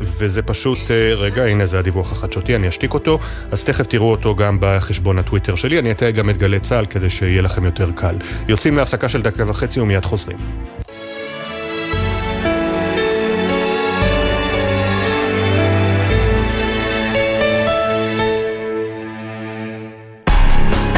וזה 0.00 0.42
פשוט, 0.42 0.90
אה, 0.90 1.14
רגע, 1.14 1.44
הנה 1.44 1.66
זה 1.66 1.78
הדיווח 1.78 2.12
החדשותי, 2.12 2.56
אני 2.56 2.68
אשתיק 2.68 2.94
אותו, 2.94 3.18
אז 3.50 3.64
תכף 3.64 3.86
תראו 3.86 4.10
אותו 4.10 4.34
גם 4.34 4.58
בחשבון 4.60 5.18
הטוויטר 5.18 5.56
שלי, 5.56 5.78
אני 5.78 5.90
אתן 5.90 6.10
גם 6.10 6.30
את 6.30 6.36
גלי 6.36 6.60
צה"ל 6.60 6.86
כדי 6.86 7.10
שיהיה 7.10 7.42
לכם 7.42 7.64
יותר 7.64 7.90
קל. 7.94 8.16
יוצאים 8.48 8.76
להפסקה 8.76 9.08
של 9.08 9.22
דקה 9.22 9.50
וחצי 9.50 9.80
ומיד 9.96 10.04
חוזרים. 10.04 10.36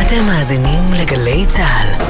אתם 0.00 0.26
מאזינים 0.26 0.92
לגלי 0.92 1.46
צה"ל. 1.48 2.04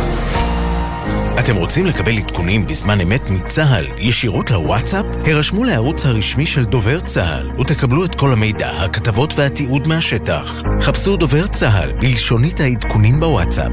אתם 1.38 1.56
רוצים 1.56 1.86
לקבל 1.86 2.18
עדכונים 2.18 2.66
בזמן 2.66 3.00
אמת 3.00 3.30
מצה"ל 3.30 3.86
ישירות 3.98 4.50
לוואטסאפ? 4.50 5.06
הרשמו 5.24 5.64
לערוץ 5.64 6.06
הרשמי 6.06 6.46
של 6.46 6.64
דובר 6.64 7.00
צה"ל 7.00 7.50
ותקבלו 7.60 8.04
את 8.04 8.14
כל 8.14 8.32
המידע, 8.32 8.70
הכתבות 8.70 9.34
והתיעוד 9.38 9.86
מהשטח. 9.86 10.62
חפשו 10.80 11.16
דובר 11.16 11.46
צה"ל 11.46 11.92
בלשונית 11.92 12.60
העדכונים 12.60 13.20
בוואטסאפ. 13.20 13.72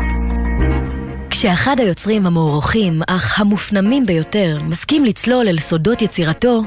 כשאחד 1.46 1.80
היוצרים 1.80 2.26
המוערוכים, 2.26 3.02
אך 3.08 3.40
המופנמים 3.40 4.06
ביותר, 4.06 4.60
מסכים 4.64 5.06
לצלול 5.06 5.48
אל 5.48 5.60
סודות 5.60 6.02
יצירתו, 6.02 6.64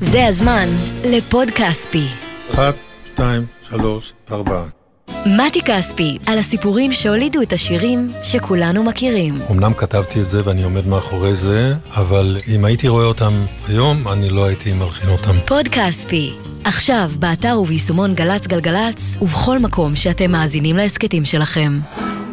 זה 0.00 0.26
הזמן 0.26 0.66
לפוד 1.04 1.50
כספי. 1.50 2.06
אחת, 2.54 2.74
שתיים, 3.06 3.46
שלוש, 3.70 4.12
ארבע. 4.32 4.62
מתי 5.26 5.62
כספי, 5.62 6.18
על 6.26 6.38
הסיפורים 6.38 6.92
שהולידו 6.92 7.42
את 7.42 7.52
השירים 7.52 8.12
שכולנו 8.22 8.82
מכירים. 8.82 9.42
אמנם 9.50 9.74
כתבתי 9.74 10.20
את 10.20 10.26
זה 10.26 10.42
ואני 10.44 10.62
עומד 10.62 10.86
מאחורי 10.86 11.34
זה, 11.34 11.74
אבל 11.94 12.36
אם 12.48 12.64
הייתי 12.64 12.88
רואה 12.88 13.04
אותם 13.04 13.32
היום, 13.68 14.08
אני 14.08 14.28
לא 14.28 14.44
הייתי 14.44 14.72
מלחין 14.72 15.08
אותם. 15.08 15.34
פוד 15.46 15.68
כספי, 15.68 16.32
עכשיו, 16.64 17.10
באתר 17.18 17.58
וביישומון 17.60 18.14
גל"צ 18.14 18.46
גלגלצ, 18.46 19.16
ובכל 19.22 19.58
מקום 19.58 19.96
שאתם 19.96 20.30
מאזינים 20.32 20.76
להסכתים 20.76 21.24
שלכם. 21.24 21.78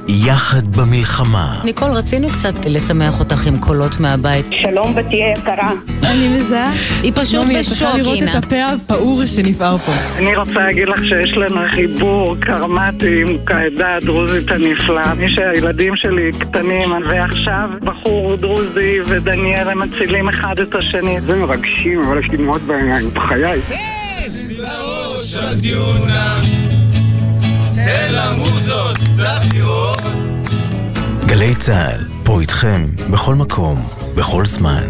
יחד 0.07 0.77
במלחמה. 0.77 1.61
ניקול, 1.63 1.91
רצינו 1.91 2.29
קצת 2.29 2.53
לשמח 2.65 3.19
אותך 3.19 3.47
עם 3.47 3.57
קולות 3.59 3.99
מהבית. 3.99 4.45
שלום 4.61 4.95
בתיה 4.95 5.31
יקרה. 5.37 5.71
אני 6.03 6.37
מזהה. 6.37 6.73
היא 7.03 7.11
פשוט 7.15 7.45
בשוק, 7.45 7.49
אינה. 7.49 7.59
את 7.59 7.65
צריכה 7.65 7.97
לראות 7.97 8.19
את 8.23 8.43
הפה 8.43 8.55
הפעור 8.65 9.25
שנפער 9.25 9.77
פה. 9.77 9.91
אני 10.17 10.35
רוצה 10.35 10.53
להגיד 10.53 10.87
לך 10.89 11.03
שיש 11.03 11.31
לנו 11.31 11.61
חיבור 11.69 12.35
קרמטי 12.39 13.21
עם 13.21 13.37
העדה 13.47 13.95
הדרוזית 13.95 14.51
הנפלאה. 14.51 15.13
מי 15.13 15.29
שהילדים 15.29 15.95
שלי 15.95 16.31
קטנים, 16.39 16.91
ועכשיו 17.09 17.69
בחור 17.81 18.35
דרוזי 18.35 18.97
ודניאל 19.07 19.69
הם 19.69 19.81
מצילים 19.81 20.29
אחד 20.29 20.59
את 20.59 20.75
השני. 20.75 21.21
זה 21.21 21.35
מרגשים, 21.35 22.03
אבל 22.03 22.19
יש 22.19 22.31
לי 22.31 22.37
מאוד 22.37 22.61
בעיניים, 22.67 23.09
בחיי. 23.13 23.59
תן 27.75 28.13
למוזות 28.13 28.97
קצת 28.97 29.41
לראות. 29.53 29.99
גלי 31.25 31.55
צה"ל, 31.55 32.07
פה 32.23 32.41
איתכם, 32.41 32.85
בכל 33.11 33.35
מקום, 33.35 33.87
בכל 34.15 34.45
זמן. 34.45 34.87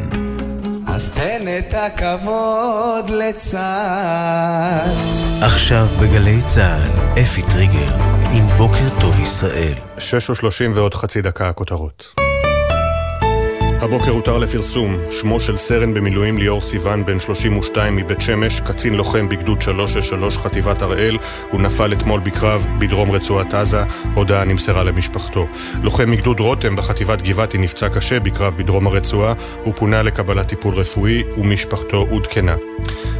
אז 0.87 1.09
תן 1.09 1.41
את 1.59 1.73
הכבוד 1.73 3.09
לצה"ל. 3.09 4.89
עכשיו 5.45 5.85
בגלי 6.01 6.41
צה"ל, 6.47 7.19
אפי 7.23 7.41
טריגר, 7.41 7.95
עם 8.33 8.47
בוקר 8.57 8.99
טוב 8.99 9.19
ישראל. 9.19 9.73
שש 9.99 10.29
ושלושים 10.29 10.73
ועוד 10.75 10.93
חצי 10.93 11.21
דקה 11.21 11.49
הכותרות. 11.49 12.28
הבוקר 13.81 14.11
הותר 14.11 14.37
לפרסום. 14.37 14.97
שמו 15.11 15.39
של 15.39 15.57
סרן 15.57 15.93
במילואים 15.93 16.37
ליאור 16.37 16.61
סיוון, 16.61 17.05
בן 17.05 17.19
32 17.19 17.95
מבית 17.95 18.21
שמש, 18.21 18.59
קצין 18.59 18.93
לוחם 18.93 19.29
בגדוד 19.29 19.61
363 19.61 20.37
חטיבת 20.37 20.81
הראל, 20.81 21.17
הוא 21.51 21.61
נפל 21.61 21.93
אתמול 21.93 22.19
בקרב 22.19 22.67
בדרום 22.79 23.11
רצועת 23.11 23.53
עזה, 23.53 23.83
הודעה 24.13 24.45
נמסרה 24.45 24.83
למשפחתו. 24.83 25.47
לוחם 25.83 26.11
מגדוד 26.11 26.39
רותם 26.39 26.75
בחטיבת 26.75 27.21
גבעתי 27.21 27.57
נפצע 27.57 27.89
קשה 27.89 28.19
בקרב 28.19 28.55
בדרום 28.57 28.87
הרצועה, 28.87 29.33
הוא 29.63 29.73
פונה 29.73 30.01
לקבלת 30.01 30.47
טיפול 30.47 30.75
רפואי 30.75 31.23
ומשפחתו 31.37 32.07
עודכנה. 32.09 32.55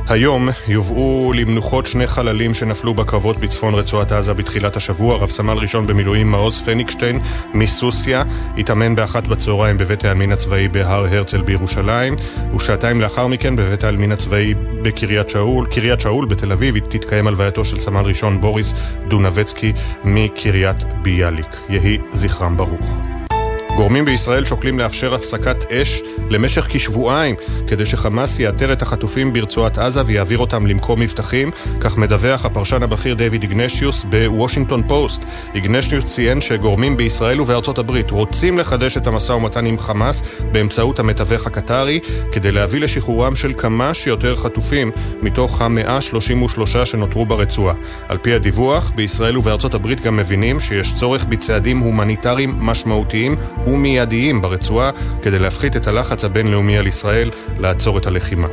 היום 0.08 0.50
יובאו 0.67 1.34
למנוחות 1.34 1.86
שני 1.86 2.08
חללים 2.08 2.54
שנפלו 2.54 2.93
בקרבות 2.93 3.38
בצפון 3.38 3.76
רצועת 3.76 4.12
עזה 4.12 4.34
בתחילת 4.34 4.76
השבוע, 4.76 5.17
רב 5.17 5.30
סמל 5.30 5.58
ראשון 5.58 5.88
במילואים 5.88 6.32
מעוז 6.32 6.60
פניקשטיין 6.60 7.19
מסוסיא, 7.54 8.19
התאמן 8.58 8.95
באחת 8.95 9.28
בצהריים 9.28 9.78
בבית 9.78 10.06
העלמין 10.06 10.32
הצבאי 10.32 10.48
הצבאי 10.49 10.67
בהר 10.67 11.05
הרצל 11.05 11.41
בירושלים, 11.41 12.15
ושעתיים 12.55 13.01
לאחר 13.01 13.27
מכן 13.27 13.55
בבית 13.55 13.83
העלמין 13.83 14.12
הצבאי 14.12 14.53
בקריית 14.81 15.29
שאול, 15.29 15.67
קריית 15.71 15.99
שאול 15.99 16.25
בתל 16.25 16.51
אביב, 16.51 16.77
תתקיים 16.89 17.27
הלווייתו 17.27 17.65
של 17.65 17.79
סמל 17.79 18.01
ראשון 18.01 18.41
בוריס 18.41 18.73
דונבצקי 19.07 19.73
מקריית 20.03 20.83
ביאליק. 21.01 21.55
יהי 21.69 21.97
זכרם 22.13 22.57
ברוך. 22.57 23.18
גורמים 23.79 24.05
בישראל 24.05 24.45
שוקלים 24.45 24.79
לאפשר 24.79 25.13
הפסקת 25.13 25.71
אש 25.71 26.01
למשך 26.29 26.67
כשבועיים 26.69 27.35
כדי 27.67 27.85
שחמאס 27.85 28.39
יאתר 28.39 28.73
את 28.73 28.81
החטופים 28.81 29.33
ברצועת 29.33 29.77
עזה 29.77 30.01
ויעביר 30.05 30.37
אותם 30.37 30.67
למקום 30.67 30.99
מבטחים, 30.99 31.51
כך 31.79 31.97
מדווח 31.97 32.45
הפרשן 32.45 32.83
הבכיר 32.83 33.15
דיוויד 33.15 33.43
איגנשיוס 33.43 34.03
בוושינגטון 34.03 34.87
פוסט. 34.87 35.25
איגנשיוס 35.55 36.05
ציין 36.05 36.41
שגורמים 36.41 36.97
בישראל 36.97 37.41
ובארצות 37.41 37.77
הברית 37.77 38.11
רוצים 38.11 38.57
לחדש 38.57 38.97
את 38.97 39.07
המשא 39.07 39.33
ומתן 39.33 39.65
עם 39.65 39.79
חמאס 39.79 40.41
באמצעות 40.51 40.99
המתווך 40.99 41.47
הקטרי 41.47 41.99
כדי 42.31 42.51
להביא 42.51 42.79
לשחרורם 42.79 43.35
של 43.35 43.53
כמה 43.57 43.93
שיותר 43.93 44.35
חטופים 44.35 44.91
מתוך 45.21 45.61
המאה 45.61 45.95
ה-33 45.95 46.85
שנותרו 46.85 47.25
ברצועה. 47.25 47.75
על 48.07 48.17
פי 48.17 48.33
הדיווח, 48.33 48.91
בישראל 48.95 49.37
ובארצות 49.37 49.73
הברית 49.73 50.01
גם 50.01 50.17
מבינים 50.17 50.59
שיש 50.59 50.95
צורך 50.95 51.25
בצעדים 51.25 51.79
הומניטריים 51.79 52.55
משמעותיים 52.59 53.35
ומיידיים 53.73 54.41
ברצועה 54.41 54.91
כדי 55.21 55.39
להפחית 55.39 55.77
את 55.77 55.88
הלחץ 55.88 56.23
הבינלאומי 56.23 56.77
על 56.77 56.88
ישראל 56.88 57.32
לעצור 57.60 57.97
את 57.97 58.08
הלחימה. 58.08 58.47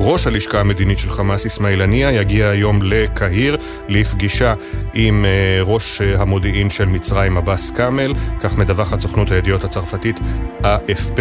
ראש 0.00 0.26
הלשכה 0.26 0.60
המדינית 0.60 0.98
של 0.98 1.10
חמאס, 1.10 1.46
אסמאעיל 1.46 1.82
הנייה, 1.82 2.12
יגיע 2.12 2.48
היום 2.48 2.78
לקהיר 2.82 3.56
לפגישה 3.88 4.54
עם 4.94 5.24
uh, 5.24 5.68
ראש 5.68 6.00
המודיעין 6.00 6.70
של 6.70 6.84
מצרים, 6.84 7.36
עבאס 7.36 7.70
כאמל, 7.70 8.14
כך 8.40 8.58
מדווחת 8.58 9.00
סוכנות 9.00 9.30
הידיעות 9.30 9.64
הצרפתית 9.64 10.20
AFP. 10.62 11.20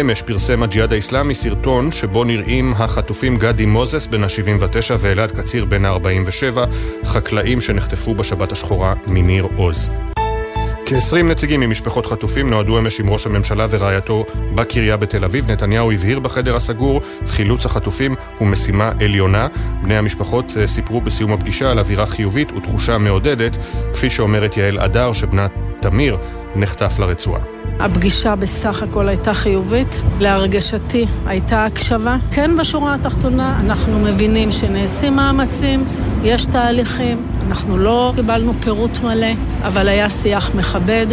אמש 0.00 0.22
פרסם 0.22 0.62
הג'יהאד 0.62 0.92
האיסלאמי 0.92 1.34
סרטון 1.34 1.92
שבו 1.92 2.24
נראים 2.24 2.72
החטופים 2.76 3.36
גדי 3.36 3.66
מוזס 3.66 4.06
בן 4.06 4.24
ה-79 4.24 4.94
ואלעד 4.98 5.30
קציר 5.30 5.64
בן 5.64 5.84
ה-47, 5.84 6.58
חקלאים 7.04 7.60
שנחטפו 7.60 8.14
בשבת 8.14 8.52
השחורה 8.52 8.94
מניר 9.06 9.46
עוז. 9.56 9.90
כ-20 10.86 11.22
נציגים 11.22 11.60
ממשפחות 11.60 12.06
חטופים 12.06 12.50
נועדו 12.50 12.78
אמש 12.78 13.00
עם 13.00 13.10
ראש 13.10 13.26
הממשלה 13.26 13.66
ורעייתו 13.70 14.24
בקריה 14.54 14.96
בתל 14.96 15.24
אביב. 15.24 15.50
נתניהו 15.50 15.92
הבהיר 15.92 16.18
בחדר 16.18 16.56
הסגור, 16.56 17.00
חילוץ 17.26 17.66
החטופים 17.66 18.14
הוא 18.38 18.48
משימה 18.48 18.92
עליונה. 19.00 19.48
בני 19.82 19.96
המשפחות 19.96 20.52
אה, 20.56 20.66
סיפרו 20.66 21.00
בסיום 21.00 21.32
הפגישה 21.32 21.70
על 21.70 21.78
אווירה 21.78 22.06
חיובית 22.06 22.52
ותחושה 22.52 22.98
מעודדת, 22.98 23.56
כפי 23.92 24.10
שאומרת 24.10 24.56
יעל 24.56 24.78
אדר, 24.78 25.12
שבנה 25.12 25.46
תמיר 25.80 26.18
נחטף 26.56 26.98
לרצועה. 26.98 27.55
הפגישה 27.80 28.36
בסך 28.36 28.82
הכל 28.82 29.08
הייתה 29.08 29.34
חיובית, 29.34 30.02
להרגשתי 30.20 31.06
הייתה 31.26 31.64
הקשבה. 31.64 32.16
כן, 32.32 32.56
בשורה 32.56 32.94
התחתונה 32.94 33.60
אנחנו 33.60 33.98
מבינים 33.98 34.52
שנעשים 34.52 35.16
מאמצים, 35.16 35.84
יש 36.22 36.46
תהליכים, 36.46 37.26
אנחנו 37.48 37.78
לא 37.78 38.12
קיבלנו 38.14 38.52
פירוט 38.60 38.98
מלא, 39.00 39.32
אבל 39.62 39.88
היה 39.88 40.10
שיח 40.10 40.54
מכבד. 40.54 41.06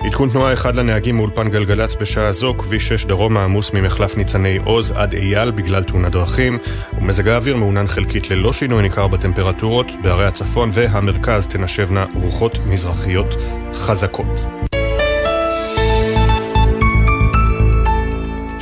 עדכון 0.00 0.28
תנועה 0.28 0.52
אחד 0.52 0.76
לנהגים 0.76 1.16
מאולפן 1.16 1.50
גלגלצ 1.50 1.94
בשעה 1.94 2.32
זו, 2.32 2.54
כביש 2.58 2.88
6 2.88 3.04
דרום 3.04 3.36
העמוס 3.36 3.72
ממחלף 3.72 4.16
ניצני 4.16 4.58
עוז 4.64 4.90
עד 4.90 5.14
אייל 5.14 5.50
בגלל 5.50 5.82
תאונת 5.82 6.12
דרכים, 6.12 6.58
ומזג 6.98 7.28
האוויר 7.28 7.56
מעונן 7.56 7.86
חלקית 7.86 8.30
ללא 8.30 8.52
שינוי 8.52 8.82
ניכר 8.82 9.08
בטמפרטורות, 9.08 9.86
בערי 10.02 10.26
הצפון 10.26 10.70
והמרכז 10.72 11.46
תנשבנה 11.46 12.04
רוחות 12.14 12.58
מזרחיות 12.66 13.34
חזקות. 13.74 14.67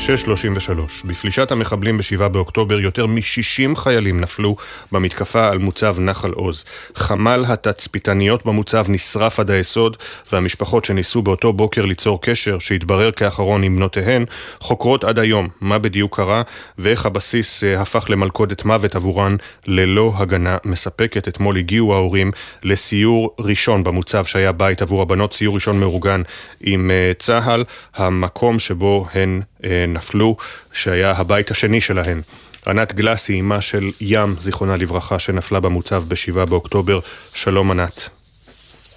633. 0.06 1.02
בפלישת 1.04 1.50
המחבלים 1.50 1.98
ב-7 1.98 2.28
באוקטובר 2.28 2.80
יותר 2.80 3.06
מ-60 3.06 3.76
חיילים 3.76 4.20
נפלו 4.20 4.56
במתקפה 4.92 5.48
על 5.48 5.58
מוצב 5.58 5.96
נחל 6.00 6.32
עוז. 6.32 6.64
חמ"ל 6.94 7.44
התצפיתניות 7.48 8.46
במוצב 8.46 8.84
נשרף 8.88 9.40
עד 9.40 9.50
היסוד, 9.50 9.96
והמשפחות 10.32 10.84
שניסו 10.84 11.22
באותו 11.22 11.52
בוקר 11.52 11.84
ליצור 11.84 12.22
קשר, 12.22 12.58
שהתברר 12.58 13.10
כאחרון 13.10 13.62
עם 13.62 13.76
בנותיהן, 13.76 14.24
חוקרות 14.60 15.04
עד 15.04 15.18
היום 15.18 15.48
מה 15.60 15.78
בדיוק 15.78 16.16
קרה 16.16 16.42
ואיך 16.78 17.06
הבסיס 17.06 17.64
אה, 17.64 17.80
הפך 17.80 18.06
למלכודת 18.10 18.64
מוות 18.64 18.96
עבורן 18.96 19.36
ללא 19.66 20.12
הגנה 20.16 20.56
מספקת. 20.64 21.28
אתמול 21.28 21.56
הגיעו 21.56 21.94
ההורים 21.94 22.30
לסיור 22.62 23.34
ראשון 23.38 23.84
במוצב 23.84 24.24
שהיה 24.24 24.52
בית 24.52 24.82
עבור 24.82 25.02
הבנות, 25.02 25.32
סיור 25.32 25.54
ראשון 25.54 25.80
מאורגן 25.80 26.22
עם 26.60 26.90
אה, 26.90 27.12
צה"ל, 27.18 27.64
המקום 27.94 28.58
שבו 28.58 29.06
הן 29.14 29.40
נפלו, 29.88 30.36
שהיה 30.72 31.12
הבית 31.12 31.50
השני 31.50 31.80
שלהן. 31.80 32.20
ענת 32.66 32.94
גלסי, 32.94 33.40
אמה 33.40 33.60
של 33.60 33.84
ים, 34.00 34.34
זיכרונה 34.38 34.76
לברכה, 34.76 35.18
שנפלה 35.18 35.60
במוצב 35.60 36.02
ב-7 36.08 36.44
באוקטובר. 36.44 36.98
שלום 37.34 37.70
ענת. 37.70 38.08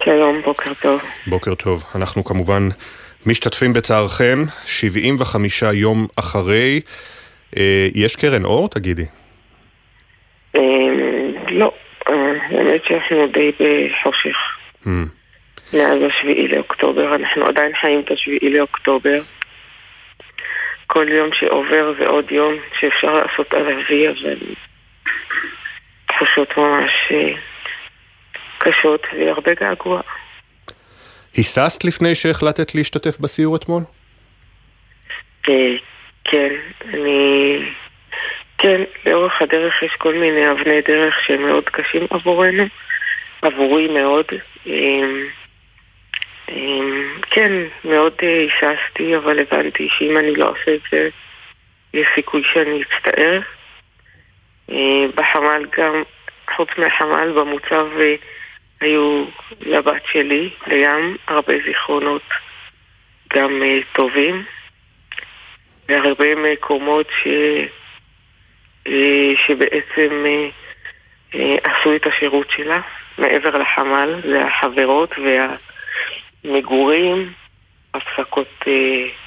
שלום, 0.04 0.42
בוקר 0.44 0.72
טוב. 0.82 1.00
בוקר 1.26 1.54
טוב. 1.54 1.84
אנחנו 1.94 2.24
כמובן 2.24 2.68
משתתפים 3.26 3.72
בצערכם, 3.72 4.44
75 4.66 5.62
יום 5.62 6.06
אחרי. 6.16 6.80
אה, 7.56 7.88
יש 7.94 8.16
קרן 8.16 8.44
אור, 8.44 8.68
תגידי? 8.68 9.06
אה, 10.56 10.62
לא, 11.48 11.72
האמת 12.06 12.84
שאנחנו 12.84 13.26
די 13.32 13.50
בחושך. 13.50 14.36
Hmm. 14.84 14.88
מאז 15.74 15.98
השביעי 16.02 16.48
לאוקטובר, 16.48 17.14
אנחנו 17.14 17.46
עדיין 17.46 17.72
חיים 17.80 18.00
את 18.00 18.10
השביעי 18.10 18.50
לאוקטובר. 18.50 19.22
כל 20.92 21.08
יום 21.08 21.30
שעובר 21.32 21.92
זה 21.98 22.06
עוד 22.06 22.32
יום 22.32 22.54
שאפשר 22.80 23.14
לעשות 23.14 23.54
על 23.54 23.66
אבי, 23.72 24.08
אבל 24.08 24.36
תחושות 26.06 26.56
ממש 26.56 26.90
אה, 27.10 27.32
קשות 28.58 29.06
והרבה 29.18 29.54
געגוע. 29.54 30.00
היססת 31.36 31.84
לפני 31.84 32.14
שהחלטת 32.14 32.74
להשתתף 32.74 33.18
בסיור 33.20 33.56
אתמול? 33.56 33.82
אה, 35.48 35.74
כן, 36.24 36.54
אני... 36.84 37.58
כן, 38.58 38.80
לאורך 39.06 39.42
הדרך 39.42 39.82
יש 39.82 39.92
כל 39.98 40.14
מיני 40.14 40.50
אבני 40.50 40.80
דרך 40.88 41.14
שהם 41.26 41.42
מאוד 41.42 41.64
קשים 41.64 42.06
עבורנו, 42.10 42.64
עבורי 43.42 43.88
מאוד. 43.88 44.26
כן, 47.30 47.52
מאוד 47.84 48.12
היססתי, 48.20 49.16
אבל 49.16 49.38
הבנתי 49.38 49.88
שאם 49.98 50.16
אני 50.16 50.34
לא 50.34 50.48
עושה 50.48 50.74
את 50.74 50.80
זה, 50.92 51.08
יש 51.94 52.06
סיכוי 52.14 52.42
שאני 52.52 52.82
אצטער. 52.82 53.40
בחמ"ל 55.14 55.66
גם, 55.78 56.02
חוץ 56.56 56.68
מהחמ"ל, 56.78 57.32
במוצב 57.32 57.86
היו 58.80 59.24
לבת 59.60 60.02
שלי, 60.12 60.50
לים, 60.66 61.16
הרבה 61.28 61.54
זיכרונות 61.66 62.22
גם 63.34 63.62
טובים. 63.92 64.44
והרבה 65.88 66.34
מקומות 66.34 67.06
ש... 67.22 67.28
שבעצם 69.46 70.24
עשו 71.64 71.96
את 71.96 72.06
השירות 72.06 72.50
שלה 72.50 72.80
מעבר 73.18 73.58
לחמ"ל, 73.58 74.20
זה 74.28 74.42
החברות 74.46 75.18
והמגורים, 76.44 77.32
הפסקות 77.94 78.48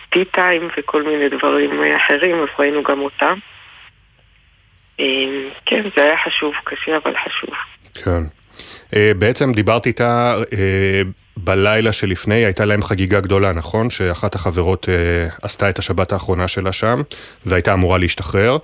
טי 0.09 0.25
טיים 0.31 0.67
וכל 0.77 1.03
מיני 1.03 1.29
דברים 1.29 1.81
אחרים, 1.95 2.35
אז 2.41 2.47
ראינו 2.59 2.83
גם 2.83 2.99
אותם. 2.99 3.37
כן, 5.65 5.83
זה 5.95 6.03
היה 6.03 6.17
חשוב, 6.25 6.53
קשה 6.63 6.97
אבל 6.97 7.13
חשוב. 7.25 7.49
כן. 8.03 8.23
בעצם 9.19 9.51
דיברתי 9.51 9.89
איתה 9.89 10.35
בלילה 11.37 11.91
שלפני 11.91 12.45
הייתה 12.45 12.65
להם 12.65 12.83
חגיגה 12.83 13.19
גדולה, 13.19 13.51
נכון? 13.51 13.89
שאחת 13.89 14.35
החברות 14.35 14.89
אה, 14.89 15.27
עשתה 15.41 15.69
את 15.69 15.79
השבת 15.79 16.11
האחרונה 16.11 16.47
שלה 16.47 16.73
שם, 16.73 17.01
והייתה 17.45 17.73
אמורה 17.73 17.97
להשתחרר. 17.97 18.57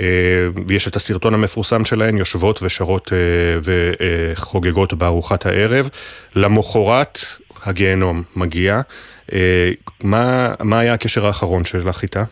אה, 0.00 0.04
ויש 0.66 0.88
את 0.88 0.96
הסרטון 0.96 1.34
המפורסם 1.34 1.84
שלהן, 1.84 2.18
יושבות 2.18 2.62
ושרות 2.62 3.12
אה, 3.12 3.18
וחוגגות 4.34 4.94
בארוחת 4.94 5.46
הערב. 5.46 5.88
למחרת 6.36 7.18
הגיהנום 7.66 8.22
מגיע. 8.36 8.80
אה, 9.32 9.70
מה, 10.04 10.54
מה 10.64 10.80
היה 10.80 10.92
הקשר 10.94 11.26
האחרון 11.26 11.64
שלך 11.64 12.02
איתה? 12.02 12.22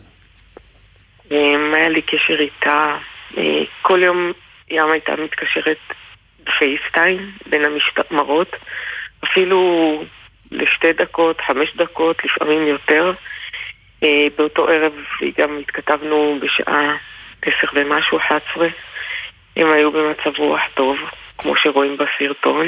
היה 1.87 1.93
לי 1.95 2.01
קשר 2.01 2.39
איתה, 2.39 2.97
אה, 3.37 3.63
כל 3.81 4.03
יום 4.03 4.31
ים 4.69 4.91
הייתה 4.91 5.11
מתקשרת 5.15 5.77
בפייסטיים 6.43 7.31
בין 7.45 7.61
המשמרות. 7.65 8.55
אפילו 9.23 10.03
לשתי 10.51 10.93
דקות, 10.93 11.41
חמש 11.41 11.75
דקות, 11.75 12.17
לפעמים 12.25 12.67
יותר. 12.67 13.13
אה, 14.03 14.27
באותו 14.37 14.67
ערב 14.67 14.93
גם 15.37 15.59
התכתבנו 15.59 16.39
בשעה 16.41 16.95
עשר 17.41 17.67
ומשהו, 17.73 18.17
אחת 18.17 18.41
עשרה. 18.51 18.67
הם 19.55 19.71
היו 19.71 19.91
במצב 19.91 20.39
רוח 20.39 20.61
טוב, 20.75 20.97
כמו 21.37 21.57
שרואים 21.57 21.97
בסרטון. 21.97 22.67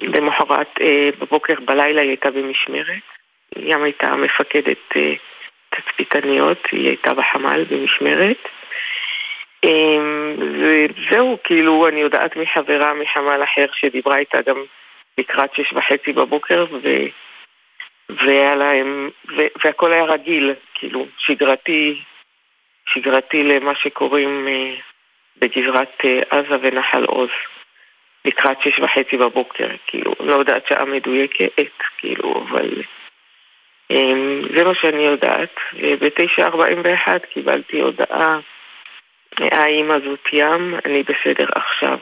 למחרת, 0.00 0.68
אה, 0.80 1.10
בבוקר, 1.18 1.54
בלילה 1.64 2.00
היא 2.00 2.08
הייתה 2.08 2.30
במשמרת. 2.30 3.02
היא 3.56 3.74
גם 3.74 3.82
הייתה 3.82 4.16
מפקדת 4.16 4.96
אה, 4.96 5.14
תצפיתניות, 5.70 6.58
היא 6.72 6.88
הייתה 6.88 7.14
בחמ"ל 7.14 7.64
במשמרת. 7.64 8.48
וזהו, 10.38 11.38
כאילו, 11.44 11.88
אני 11.88 12.00
יודעת 12.00 12.36
מחברה 12.36 12.94
מחמ"ל 12.94 13.42
אחר 13.44 13.64
שדיברה 13.72 14.16
איתה 14.16 14.42
גם 14.42 14.64
לקראת 15.18 15.54
שש 15.54 15.72
וחצי 15.72 16.12
בבוקר, 16.12 16.66
ו... 16.70 16.88
והיה 18.08 18.54
להם, 18.54 19.10
ו... 19.28 19.40
והכל 19.64 19.92
היה 19.92 20.04
רגיל, 20.04 20.54
כאילו, 20.74 21.06
שגרתי, 21.18 22.02
שגרתי 22.86 23.42
למה 23.44 23.74
שקוראים 23.74 24.48
אה, 24.48 24.74
בגזרת 25.36 26.00
עזה 26.30 26.56
ונחל 26.62 27.04
עוז, 27.04 27.30
לקראת 28.28 28.56
שש 28.62 28.78
וחצי 28.78 29.16
בבוקר, 29.16 29.68
כאילו, 29.86 30.12
לא 30.20 30.34
יודעת 30.34 30.66
שעה 30.68 30.84
מדויקת, 30.84 31.72
כאילו, 31.98 32.44
אבל... 32.48 32.82
אה, 33.90 34.12
זה 34.56 34.64
מה 34.64 34.74
שאני 34.80 35.02
יודעת, 35.02 35.54
וב-9.41 35.74 37.18
קיבלתי 37.32 37.80
הודעה 37.80 38.38
האם 39.40 39.90
הזאת 39.90 40.20
ים, 40.32 40.74
אני 40.84 41.02
בסדר 41.02 41.46
עכשיו. 41.54 41.98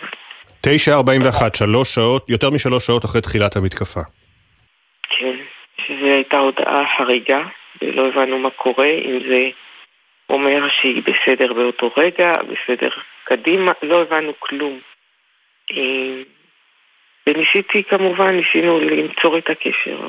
9.41, 0.66 1.56
שלוש 1.56 1.94
שעות, 1.94 2.30
יותר 2.30 2.50
משלוש 2.50 2.86
שעות 2.86 3.04
אחרי 3.04 3.20
תחילת 3.20 3.56
המתקפה. 3.56 4.00
כן, 5.02 5.36
שזו 5.86 6.06
הייתה 6.06 6.38
הודעה 6.38 6.84
חריגה, 6.96 7.42
ולא 7.82 8.08
הבנו 8.08 8.38
מה 8.38 8.50
קורה, 8.50 8.88
אם 8.88 9.18
זה 9.28 9.48
אומר 10.30 10.68
שהיא 10.80 11.02
בסדר 11.02 11.52
באותו 11.52 11.90
רגע, 11.96 12.32
בסדר 12.42 12.90
קדימה, 13.24 13.72
לא 13.82 14.02
הבנו 14.02 14.32
כלום. 14.38 14.78
אה, 15.72 16.22
וניסיתי 17.26 17.82
כמובן, 17.90 18.36
ניסינו 18.36 18.80
למצוא 18.80 19.38
את 19.38 19.50
הקשר, 19.50 20.08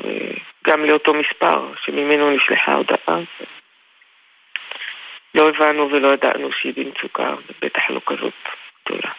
גם 0.66 0.84
לאותו 0.84 1.14
מספר 1.14 1.72
שממנו 1.84 2.36
נשלחה 2.36 2.72
ההודעה. 2.72 3.24
לא 5.34 5.48
הבנו 5.48 5.90
ולא 5.92 6.12
ידענו 6.14 6.48
שהיא 6.52 6.72
במצוקה, 6.76 7.34
ובטח 7.34 7.82
לא 7.90 8.00
כזאת 8.06 8.32
גדולה. 8.86 9.10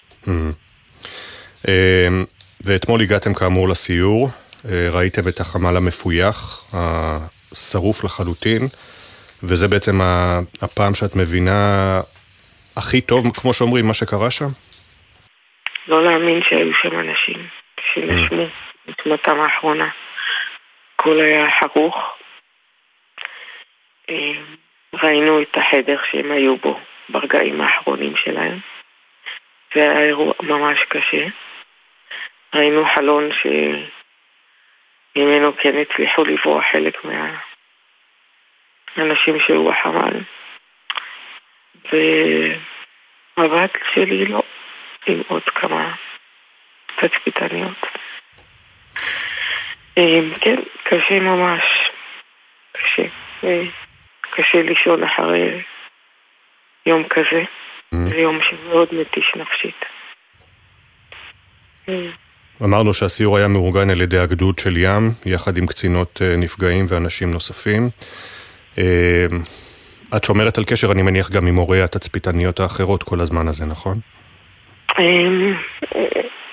אמ, 1.67 2.25
ואתמול 2.61 3.01
הגעתם 3.01 3.33
כאמור 3.33 3.69
לסיור, 3.69 4.29
אה, 4.65 4.89
ראיתם 4.91 5.27
את 5.27 5.39
החמ"ל 5.39 5.77
המפויח, 5.77 6.65
השרוף 6.73 8.03
לחלוטין, 8.03 8.61
וזה 9.43 9.67
בעצם 9.67 10.01
הפעם 10.61 10.95
שאת 10.95 11.15
מבינה 11.15 12.01
הכי 12.77 13.01
טוב, 13.01 13.37
כמו 13.37 13.53
שאומרים, 13.53 13.87
מה 13.87 13.93
שקרה 13.93 14.31
שם? 14.31 14.47
לא 15.89 16.03
להאמין 16.03 16.41
שהיו 16.43 16.73
שם 16.73 16.99
אנשים 16.99 17.47
שנשמו 17.93 18.43
את 18.89 18.99
נשמתם 18.99 19.39
האחרונה. 19.39 19.89
הכל 20.95 21.19
היה 21.19 21.45
חרוך. 21.59 22.17
אמ, 24.09 24.45
ראינו 24.93 25.41
את 25.41 25.57
החדר 25.57 25.97
שהם 26.11 26.31
היו 26.31 26.57
בו 26.57 26.79
ברגעים 27.09 27.61
האחרונים 27.61 28.15
שלהם. 28.15 28.59
זה 29.73 29.81
היה 29.81 29.99
אירוע 29.99 30.33
ממש 30.41 30.79
קשה. 30.89 31.25
ראינו 32.55 32.85
חלון 32.95 33.29
שממנו 35.15 35.57
כן 35.57 35.75
הצליחו 35.77 36.23
לברוח 36.23 36.63
חלק 36.71 36.97
מהאנשים 38.97 39.39
שהיו 39.39 39.65
בחמ"ל. 39.65 40.19
והבת 43.37 43.77
שלי 43.93 44.25
לא, 44.25 44.43
עם 45.09 45.21
עוד 45.27 45.43
כמה 45.55 45.95
תצפיתניות. 46.99 47.77
אה, 49.97 50.19
כן, 50.41 50.59
קשה 50.83 51.19
ממש. 51.19 51.63
קשה. 52.71 53.07
אה, 53.43 53.63
קשה 54.31 54.61
לישון 54.61 55.03
אחרי 55.03 55.61
יום 56.85 57.03
כזה. 57.09 57.43
Mm. 57.93 57.97
זה 58.09 58.15
יום 58.15 58.39
שמאוד 58.41 58.87
מתיש 58.91 59.33
נפשית. 59.35 59.85
Mm. 61.87 61.91
אמרנו 62.63 62.93
שהסיור 62.93 63.37
היה 63.37 63.47
מאורגן 63.47 63.89
על 63.89 64.01
ידי 64.01 64.19
הגדוד 64.19 64.59
של 64.59 64.77
ים, 64.77 65.11
יחד 65.25 65.57
עם 65.57 65.67
קצינות 65.67 66.21
אה, 66.21 66.35
נפגעים 66.37 66.85
ואנשים 66.89 67.31
נוספים. 67.31 67.89
אה, 68.77 69.25
את 70.17 70.23
שומרת 70.23 70.57
על 70.57 70.63
קשר, 70.63 70.91
אני 70.91 71.01
מניח, 71.01 71.29
גם 71.29 71.47
עם 71.47 71.55
הורי 71.55 71.81
התצפיתניות 71.81 72.59
האחרות 72.59 73.03
כל 73.03 73.21
הזמן 73.21 73.47
הזה, 73.47 73.65
נכון? 73.65 73.99
אמ, 74.99 75.53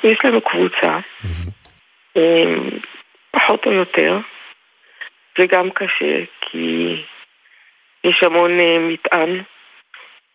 יש 0.04 0.18
לנו 0.24 0.40
קבוצה. 0.40 0.98
אמ, 2.16 2.70
פחות 3.30 3.66
או 3.66 3.72
יותר. 3.72 4.18
זה 5.38 5.46
גם 5.46 5.70
קשה, 5.70 6.24
כי 6.40 6.96
יש 8.04 8.22
המון 8.22 8.60
אה, 8.60 8.78
מטען 8.78 9.42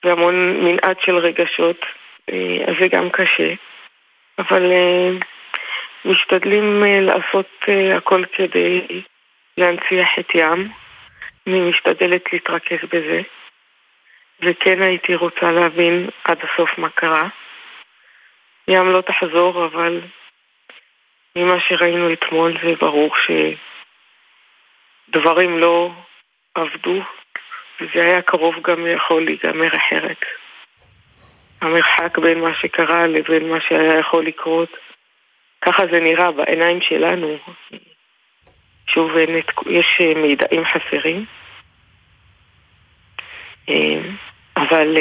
והמון 0.04 0.36
מנעד 0.64 1.00
של 1.02 1.16
רגשות, 1.16 1.86
אה, 2.30 2.58
אז 2.68 2.74
זה 2.80 2.88
גם 2.88 3.10
קשה. 3.10 3.54
אבל 4.40 4.72
אה, 4.72 5.10
משתדלים 6.06 6.84
לעשות 7.02 7.66
הכל 7.98 8.24
כדי 8.34 9.02
להנציח 9.58 10.10
את 10.20 10.36
ים. 10.36 10.64
אני 11.48 11.60
משתדלת 11.70 12.34
להתרכז 12.34 12.78
בזה. 12.92 13.22
וכן 14.42 14.82
הייתי 14.82 15.16
רוצה 15.16 15.52
להבין 15.52 16.10
עד 16.24 16.38
הסוף 16.44 16.78
מה 16.78 16.90
קרה. 16.90 17.28
ים 18.68 18.92
לא 18.92 19.02
תחזור, 19.02 19.66
אבל 19.66 20.02
ממה 21.36 21.60
שראינו 21.60 22.14
אתמול 22.14 22.58
זה 22.64 22.76
ברור 22.80 23.16
שדברים 25.10 25.60
לא 25.60 25.92
עבדו 26.56 27.02
וזה 27.82 28.04
היה 28.04 28.22
קרוב 28.22 28.56
גם 28.62 28.88
יכול 28.88 29.26
להיגמר 29.26 29.76
אחרת. 29.76 30.26
המרחק 31.62 32.18
בין 32.18 32.40
מה 32.40 32.54
שקרה 32.54 33.08
לבין 33.08 33.50
מה 33.50 33.62
שהיה 33.62 34.00
יכול 34.00 34.26
לקרות, 34.26 34.70
ככה 35.62 35.84
זה 35.92 36.00
נראה 36.00 36.32
בעיניים 36.32 36.82
שלנו. 36.82 37.38
שוב, 38.88 39.12
יש 39.70 40.02
מידעים 40.16 40.64
חסרים, 40.66 41.26
אבל 44.58 44.98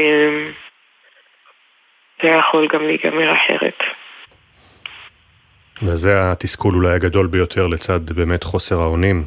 זה 2.22 2.28
יכול 2.28 2.68
גם 2.72 2.82
להיגמר 2.82 3.32
אחרת. 3.32 3.78
וזה 5.82 6.32
התסכול 6.32 6.74
אולי 6.74 6.94
הגדול 6.94 7.26
ביותר 7.26 7.66
לצד 7.66 8.12
באמת 8.12 8.44
חוסר 8.44 8.80
האונים, 8.80 9.24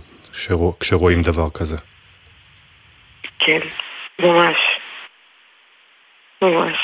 כשרואים 0.79 1.21
דבר 1.21 1.49
כזה. 1.53 1.77
כן, 3.39 3.59
ממש. 4.19 4.57
ממש. 6.41 6.77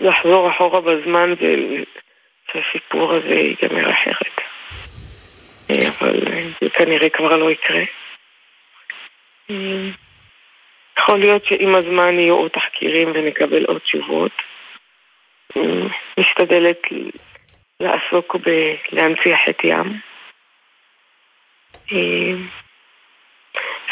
לחזור 0.00 0.50
אחורה 0.50 0.80
בזמן 0.80 1.34
שהסיפור 2.52 3.12
הזה 3.12 3.34
ייגמר 3.34 3.90
אחרת. 3.90 4.40
אבל 5.70 6.20
זה 6.60 6.70
כנראה 6.70 7.08
כבר 7.08 7.36
לא 7.36 7.50
יקרה. 7.50 7.82
יכול 10.98 11.18
להיות 11.18 11.44
שעם 11.44 11.74
הזמן 11.74 12.18
יהיו 12.18 12.34
עוד 12.34 12.50
תחקירים 12.50 13.08
ונקבל 13.14 13.64
עוד 13.64 13.78
תשובות. 13.78 14.32
משתדלת 16.20 16.82
לעסוק 17.80 18.36
בלהנציח 18.36 19.38
את 19.50 19.64
ים. 19.64 20.00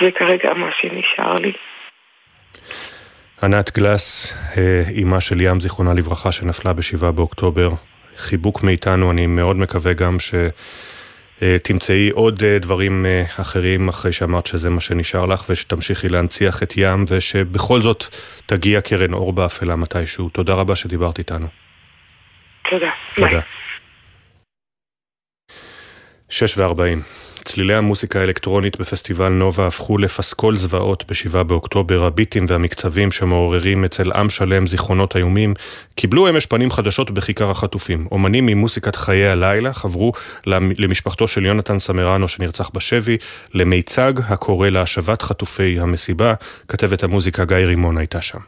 זה 0.00 0.10
כרגע 0.18 0.54
מה 0.54 0.70
שנשאר 0.80 1.34
לי. 1.34 1.52
ענת 3.42 3.78
גלס, 3.78 4.34
אימה 4.96 5.20
של 5.20 5.40
ים, 5.40 5.60
זיכרונה 5.60 5.94
לברכה, 5.94 6.32
שנפלה 6.32 6.72
בשבעה 6.72 7.12
באוקטובר. 7.12 7.68
חיבוק 8.16 8.62
מאיתנו, 8.62 9.10
אני 9.10 9.26
מאוד 9.26 9.56
מקווה 9.56 9.92
גם 9.92 10.16
שתמצאי 11.40 12.10
עוד 12.10 12.44
דברים 12.44 13.06
אחרים 13.40 13.88
אחרי 13.88 14.12
שאמרת 14.12 14.46
שזה 14.46 14.70
מה 14.70 14.80
שנשאר 14.80 15.26
לך, 15.26 15.44
ושתמשיכי 15.50 16.08
להנציח 16.08 16.62
את 16.62 16.74
ים, 16.76 17.04
ושבכל 17.08 17.82
זאת 17.82 18.04
תגיע 18.46 18.80
קרן 18.80 19.12
אור 19.12 19.32
באפלה 19.32 19.76
מתישהו. 19.76 20.28
תודה 20.28 20.54
רבה 20.54 20.76
שדיברת 20.76 21.18
איתנו. 21.18 21.46
תודה. 22.70 22.90
תודה. 23.16 23.40
שש 26.28 26.58
וארבעים. 26.58 27.02
צלילי 27.48 27.74
המוסיקה 27.74 28.20
האלקטרונית 28.20 28.80
בפסטיבל 28.80 29.28
נובה 29.28 29.66
הפכו 29.66 29.98
לפסקול 29.98 30.56
זוועות 30.56 31.04
ב-7 31.08 31.42
באוקטובר. 31.42 32.04
הביטים 32.04 32.44
והמקצבים 32.48 33.12
שמעוררים 33.12 33.84
אצל 33.84 34.12
עם 34.12 34.30
שלם 34.30 34.66
זיכרונות 34.66 35.16
איומים 35.16 35.54
קיבלו 35.94 36.28
אמש 36.28 36.46
פנים 36.46 36.70
חדשות 36.70 37.10
בכיכר 37.10 37.50
החטופים. 37.50 38.06
אומנים 38.12 38.46
ממוסיקת 38.46 38.96
חיי 38.96 39.28
הלילה 39.28 39.72
חברו 39.72 40.12
למשפחתו 40.46 41.28
של 41.28 41.46
יונתן 41.46 41.78
סמרנו 41.78 42.28
שנרצח 42.28 42.70
בשבי, 42.74 43.16
למיצג 43.54 44.12
הקורא 44.28 44.68
להשבת 44.68 45.22
חטופי 45.22 45.80
המסיבה. 45.80 46.34
כתבת 46.68 47.02
המוזיקה 47.02 47.44
גיא 47.44 47.56
רימון 47.56 47.98
הייתה 47.98 48.22
שם. 48.22 48.38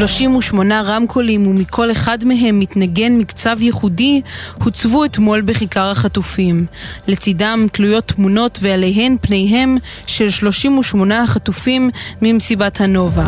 38 0.00 0.80
רמקולים 0.80 1.46
ומכל 1.46 1.92
אחד 1.92 2.24
מהם 2.24 2.58
מתנגן 2.58 3.12
מקצב 3.12 3.62
ייחודי 3.62 4.20
הוצבו 4.64 5.04
אתמול 5.04 5.40
בכיכר 5.40 5.90
החטופים. 5.90 6.66
לצידם 7.06 7.66
תלויות 7.72 8.04
תמונות 8.04 8.58
ועליהן 8.62 9.16
פניהם 9.20 9.76
של 10.06 10.30
38 10.30 11.22
החטופים 11.22 11.90
ממסיבת 12.22 12.80
הנובה. 12.80 13.26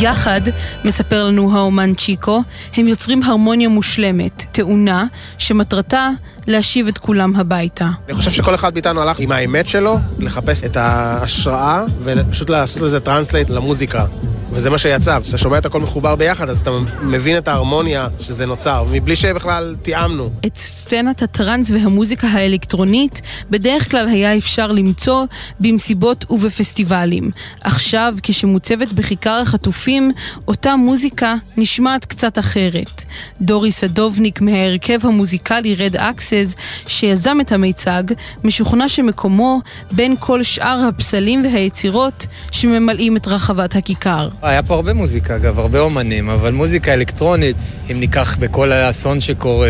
יחד, 0.00 0.40
מספר 0.84 1.24
לנו 1.24 1.56
האומן 1.56 1.94
צ'יקו, 1.94 2.42
הם 2.76 2.88
יוצרים 2.88 3.22
הרמוניה 3.22 3.68
מושלמת, 3.68 4.44
תאונה, 4.52 5.06
שמטרתה 5.38 6.10
להשיב 6.50 6.88
את 6.88 6.98
כולם 6.98 7.36
הביתה. 7.36 7.88
אני 8.08 8.14
חושב 8.14 8.30
שכל 8.30 8.54
אחד 8.54 8.74
מאיתנו 8.74 9.02
הלך 9.02 9.20
עם 9.20 9.32
האמת 9.32 9.68
שלו, 9.68 9.98
לחפש 10.18 10.64
את 10.64 10.76
ההשראה 10.76 11.84
ופשוט 12.00 12.50
לעשות 12.50 12.82
לזה 12.82 13.00
translate 13.00 13.50
למוזיקה. 13.50 14.04
וזה 14.52 14.70
מה 14.70 14.78
שיצא, 14.78 15.20
כשאתה 15.20 15.38
שומע 15.38 15.58
את 15.58 15.66
הכל 15.66 15.80
מחובר 15.80 16.16
ביחד, 16.16 16.48
אז 16.48 16.60
אתה 16.60 16.70
מבין 17.02 17.38
את 17.38 17.48
ההרמוניה 17.48 18.08
שזה 18.20 18.46
נוצר, 18.46 18.84
מבלי 18.90 19.16
שבכלל 19.16 19.76
תיאמנו. 19.82 20.30
את 20.46 20.58
סצנת 20.58 21.22
הטראנס 21.22 21.70
והמוזיקה 21.70 22.28
האלקטרונית 22.28 23.22
בדרך 23.50 23.90
כלל 23.90 24.08
היה 24.08 24.36
אפשר 24.36 24.72
למצוא 24.72 25.24
במסיבות 25.60 26.24
ובפסטיבלים. 26.30 27.30
עכשיו, 27.60 28.14
כשמוצבת 28.22 28.92
בכיכר 28.92 29.40
החטופים, 29.42 30.10
אותה 30.48 30.76
מוזיקה 30.76 31.34
נשמעת 31.56 32.04
קצת 32.04 32.38
אחרת. 32.38 33.04
דורי 33.40 33.70
סדובניק 33.70 34.40
מההרכב 34.40 34.98
המוזיקלי 35.02 35.74
רד 35.74 35.96
אקסס, 35.96 36.39
שיזם 36.86 37.36
את 37.40 37.52
המיצג, 37.52 38.02
משוכנע 38.44 38.88
שמקומו 38.88 39.60
בין 39.92 40.14
כל 40.20 40.42
שאר 40.42 40.80
הפסלים 40.88 41.44
והיצירות 41.44 42.26
שממלאים 42.50 43.16
את 43.16 43.28
רחבת 43.28 43.76
הכיכר. 43.76 44.28
היה 44.42 44.62
פה 44.62 44.74
הרבה 44.74 44.92
מוזיקה, 44.92 45.36
אגב, 45.36 45.58
הרבה 45.58 45.80
אומנים, 45.80 46.30
אבל 46.30 46.52
מוזיקה 46.52 46.94
אלקטרונית, 46.94 47.56
אם 47.92 48.00
ניקח 48.00 48.36
בכל 48.36 48.72
האסון 48.72 49.20
שקורה 49.20 49.68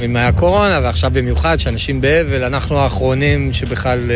עם 0.00 0.16
הקורונה, 0.16 0.80
ועכשיו 0.82 1.10
במיוחד, 1.14 1.56
שאנשים 1.56 2.00
באבל, 2.00 2.44
אנחנו 2.44 2.78
האחרונים 2.78 3.52
שבכלל 3.52 4.10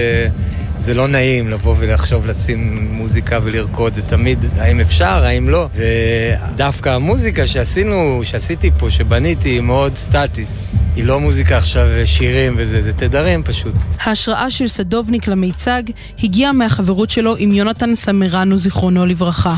זה 0.79 0.95
לא 0.95 1.09
נעים 1.09 1.49
לבוא 1.49 1.75
ולחשוב 1.79 2.27
לשים 2.27 2.89
מוזיקה 2.93 3.39
ולרקוד, 3.43 3.95
זה 3.95 4.03
תמיד, 4.03 4.45
האם 4.59 4.81
אפשר, 4.81 5.25
האם 5.25 5.49
לא. 5.49 5.69
ודווקא 5.75 6.89
המוזיקה 6.89 7.47
שעשינו, 7.47 8.21
שעשיתי 8.25 8.71
פה, 8.79 8.91
שבניתי, 8.91 9.49
היא 9.49 9.61
מאוד 9.61 9.97
סטטית. 9.97 10.49
היא 10.97 11.05
לא 11.05 11.21
מוזיקה 11.21 11.57
עכשיו 11.57 11.80
שירים 12.05 12.55
וזה, 12.57 12.83
זה 12.83 12.93
תדרים 12.93 13.43
פשוט. 13.43 13.75
ההשראה 14.01 14.51
של 14.51 14.69
סדובניק 14.69 15.29
למיצג 15.29 15.83
הגיעה 16.23 16.53
מהחברות 16.53 17.11
שלו 17.11 17.37
עם 17.39 17.53
יונתן 17.53 17.95
סמרנו, 17.95 18.59
זיכרונו 18.59 19.07
לברכה. 19.07 19.57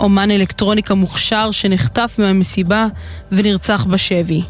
אומן 0.00 0.30
אלקטרוניקה 0.30 0.94
מוכשר 0.94 1.50
שנחטף 1.50 2.14
מהמסיבה 2.18 2.86
ונרצח 3.32 3.84
בשבי. 3.84 4.42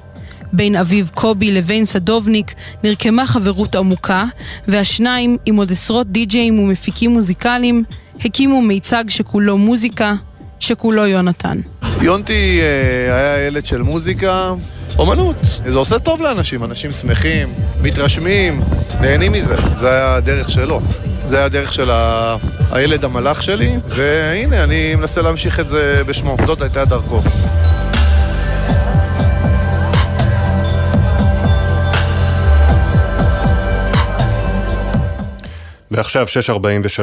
בין 0.53 0.77
אביו 0.77 1.07
קובי 1.15 1.51
לבין 1.51 1.85
סדובניק 1.85 2.55
נרקמה 2.85 3.27
חברות 3.27 3.77
עמוקה, 3.77 4.25
והשניים, 4.69 5.37
עם 5.47 5.57
עוד 5.57 5.71
עשרות 5.71 6.07
די-ג'אים 6.13 6.59
ומפיקים 6.59 7.11
מוזיקליים, 7.11 7.85
הקימו 8.25 8.63
מיצג 8.63 9.05
שכולו 9.09 9.59
מוזיקה, 9.59 10.15
שכולו 10.61 11.07
יונתן. 11.07 11.61
יונתי 12.01 12.61
אה, 12.61 13.17
היה 13.17 13.47
ילד 13.47 13.67
של 13.67 13.83
מוזיקה, 13.83 14.53
אומנות. 14.99 15.37
זה 15.43 15.79
עושה 15.79 15.99
טוב 15.99 16.23
לאנשים, 16.23 16.65
אנשים 16.65 16.93
שמחים, 16.93 17.49
מתרשמים, 17.83 18.61
נהנים 19.01 19.33
מזה. 19.33 19.57
זה 19.77 19.91
היה 19.91 20.15
הדרך 20.15 20.51
שלו. 20.51 20.81
זה 21.27 21.37
היה 21.37 21.45
הדרך 21.45 21.73
של 21.73 21.91
ה... 21.91 22.37
הילד 22.73 23.05
המלאך 23.05 23.43
שלי, 23.43 23.77
והנה, 23.89 24.65
אני 24.65 24.95
מנסה 24.95 25.23
להמשיך 25.23 25.61
את 25.61 25.69
זה 25.69 26.03
בשמו. 26.07 26.37
זאת 26.47 26.63
הייתה 26.63 26.85
דרכו. 26.85 27.19
ועכשיו 35.91 36.27
6.43, 36.27 37.03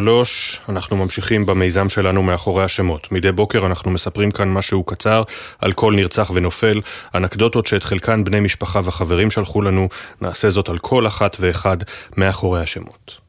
אנחנו 0.70 0.98
ממשיכים 0.98 1.46
במיזם 1.46 1.90
שלנו 1.90 2.24
מאחורי 2.24 2.64
השמות. 2.64 3.12
מדי 3.12 3.32
בוקר 3.32 3.66
אנחנו 3.66 3.92
מספרים 3.92 4.32
כאן 4.32 4.50
משהו 4.50 4.84
קצר 4.84 5.24
על 5.60 5.74
כל 5.74 5.94
נרצח 5.96 6.32
ונופל, 6.34 6.82
אנקדוטות 7.16 7.66
שאת 7.66 7.84
חלקן 7.84 8.24
בני 8.24 8.40
משפחה 8.40 8.82
וחברים 8.84 9.32
שלחו 9.32 9.62
לנו, 9.62 9.90
נעשה 10.22 10.50
זאת 10.50 10.70
על 10.70 10.78
כל 10.78 11.08
אחת 11.08 11.38
ואחד 11.40 11.78
מאחורי 12.18 12.62
השמות. 12.62 13.27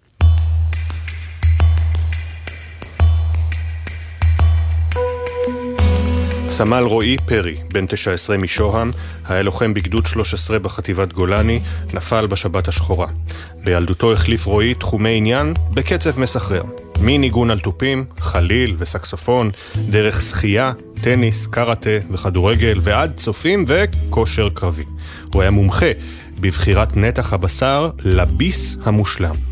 סמל 6.51 6.83
רועי 6.83 7.17
פרי, 7.27 7.57
בן 7.73 7.87
19 7.87 8.39
משוהם, 8.39 8.91
היה 9.29 9.43
לוחם 9.43 9.75
בגדוד 9.75 10.07
13 10.07 10.59
בחטיבת 10.59 11.13
גולני, 11.13 11.61
נפל 11.95 12.27
בשבת 12.27 12.69
השחורה. 12.69 13.07
בילדותו 13.65 14.13
החליף 14.13 14.47
רועי 14.47 14.75
תחומי 14.75 15.17
עניין 15.17 15.55
בקצב 15.75 16.19
מסחרר. 16.21 16.63
מניגון 17.01 17.51
על 17.51 17.59
תופים, 17.59 18.05
חליל 18.21 18.77
וסקסופון, 18.79 19.51
דרך 19.89 20.21
שחייה, 20.21 20.73
טניס, 21.03 21.47
קראטה 21.47 21.91
וכדורגל, 22.11 22.79
ועד 22.83 23.13
צופים 23.17 23.65
וכושר 23.69 24.49
קרבי. 24.55 24.85
הוא 25.33 25.43
היה 25.43 25.51
מומחה 25.51 25.91
בבחירת 26.41 26.97
נתח 26.97 27.33
הבשר 27.33 27.91
לביס 28.05 28.77
המושלם. 28.85 29.48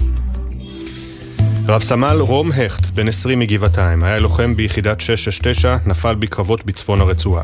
רב 1.68 1.82
סמל 1.82 2.16
רום 2.20 2.52
הכט, 2.52 2.86
בן 2.94 3.08
20 3.08 3.38
מגבעתיים, 3.38 4.02
היה 4.02 4.18
לוחם 4.18 4.56
ביחידת 4.56 5.00
669, 5.00 5.76
נפל 5.86 6.14
בקרבות 6.14 6.66
בצפון 6.66 7.00
הרצועה. 7.00 7.42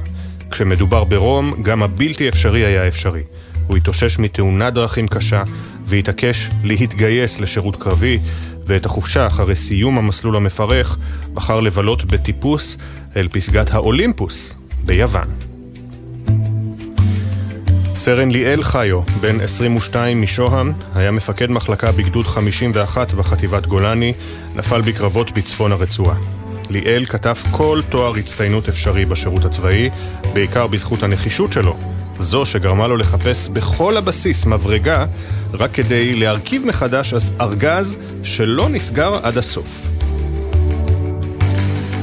כשמדובר 0.51 1.05
ברום, 1.05 1.63
גם 1.63 1.83
הבלתי 1.83 2.29
אפשרי 2.29 2.67
היה 2.67 2.89
אפשרי. 2.89 3.21
הוא 3.67 3.77
התאושש 3.77 4.19
מתאונת 4.19 4.75
דרכים 4.75 5.09
קשה, 5.09 5.43
והתעקש 5.87 6.49
להתגייס 6.65 7.41
לשירות 7.41 7.77
קרבי, 7.77 8.19
ואת 8.67 8.87
החופשה 8.87 9.27
אחרי 9.27 9.55
סיום 9.57 9.99
המסלול 9.99 10.37
המפרך, 10.37 10.99
בחר 11.35 11.61
לבלות 11.61 12.05
בטיפוס 12.05 12.79
אל 13.17 13.29
פסגת 13.29 13.71
האולימפוס 13.71 14.55
ביוון. 14.85 15.52
סרן 17.95 18.31
ליאל 18.31 18.63
חיו, 18.63 19.01
בן 19.21 19.41
22 19.41 20.23
משוהם, 20.23 20.73
היה 20.95 21.11
מפקד 21.11 21.51
מחלקה 21.51 21.93
בגדוד 21.93 22.27
51 22.27 23.13
בחטיבת 23.13 23.67
גולני, 23.67 24.13
נפל 24.55 24.81
בקרבות 24.81 25.31
בצפון 25.31 25.73
הרצועה. 25.73 26.17
ליאל 26.71 27.07
כתב 27.07 27.35
כל 27.51 27.81
תואר 27.89 28.17
הצטיינות 28.17 28.69
אפשרי 28.69 29.05
בשירות 29.05 29.45
הצבאי, 29.45 29.91
בעיקר 30.33 30.67
בזכות 30.67 31.03
הנחישות 31.03 31.53
שלו, 31.53 31.77
זו 32.21 32.47
שגרמה 32.47 32.87
לו 32.87 32.97
לחפש 32.97 33.49
בכל 33.49 33.97
הבסיס 33.97 34.47
מברגה 34.47 35.07
רק 35.53 35.73
כדי 35.73 36.15
להרכיב 36.15 36.67
מחדש 36.67 37.15
ארגז 37.41 37.99
שלא 38.23 38.69
נסגר 38.69 39.19
עד 39.23 39.39
הסוף. 39.39 40.02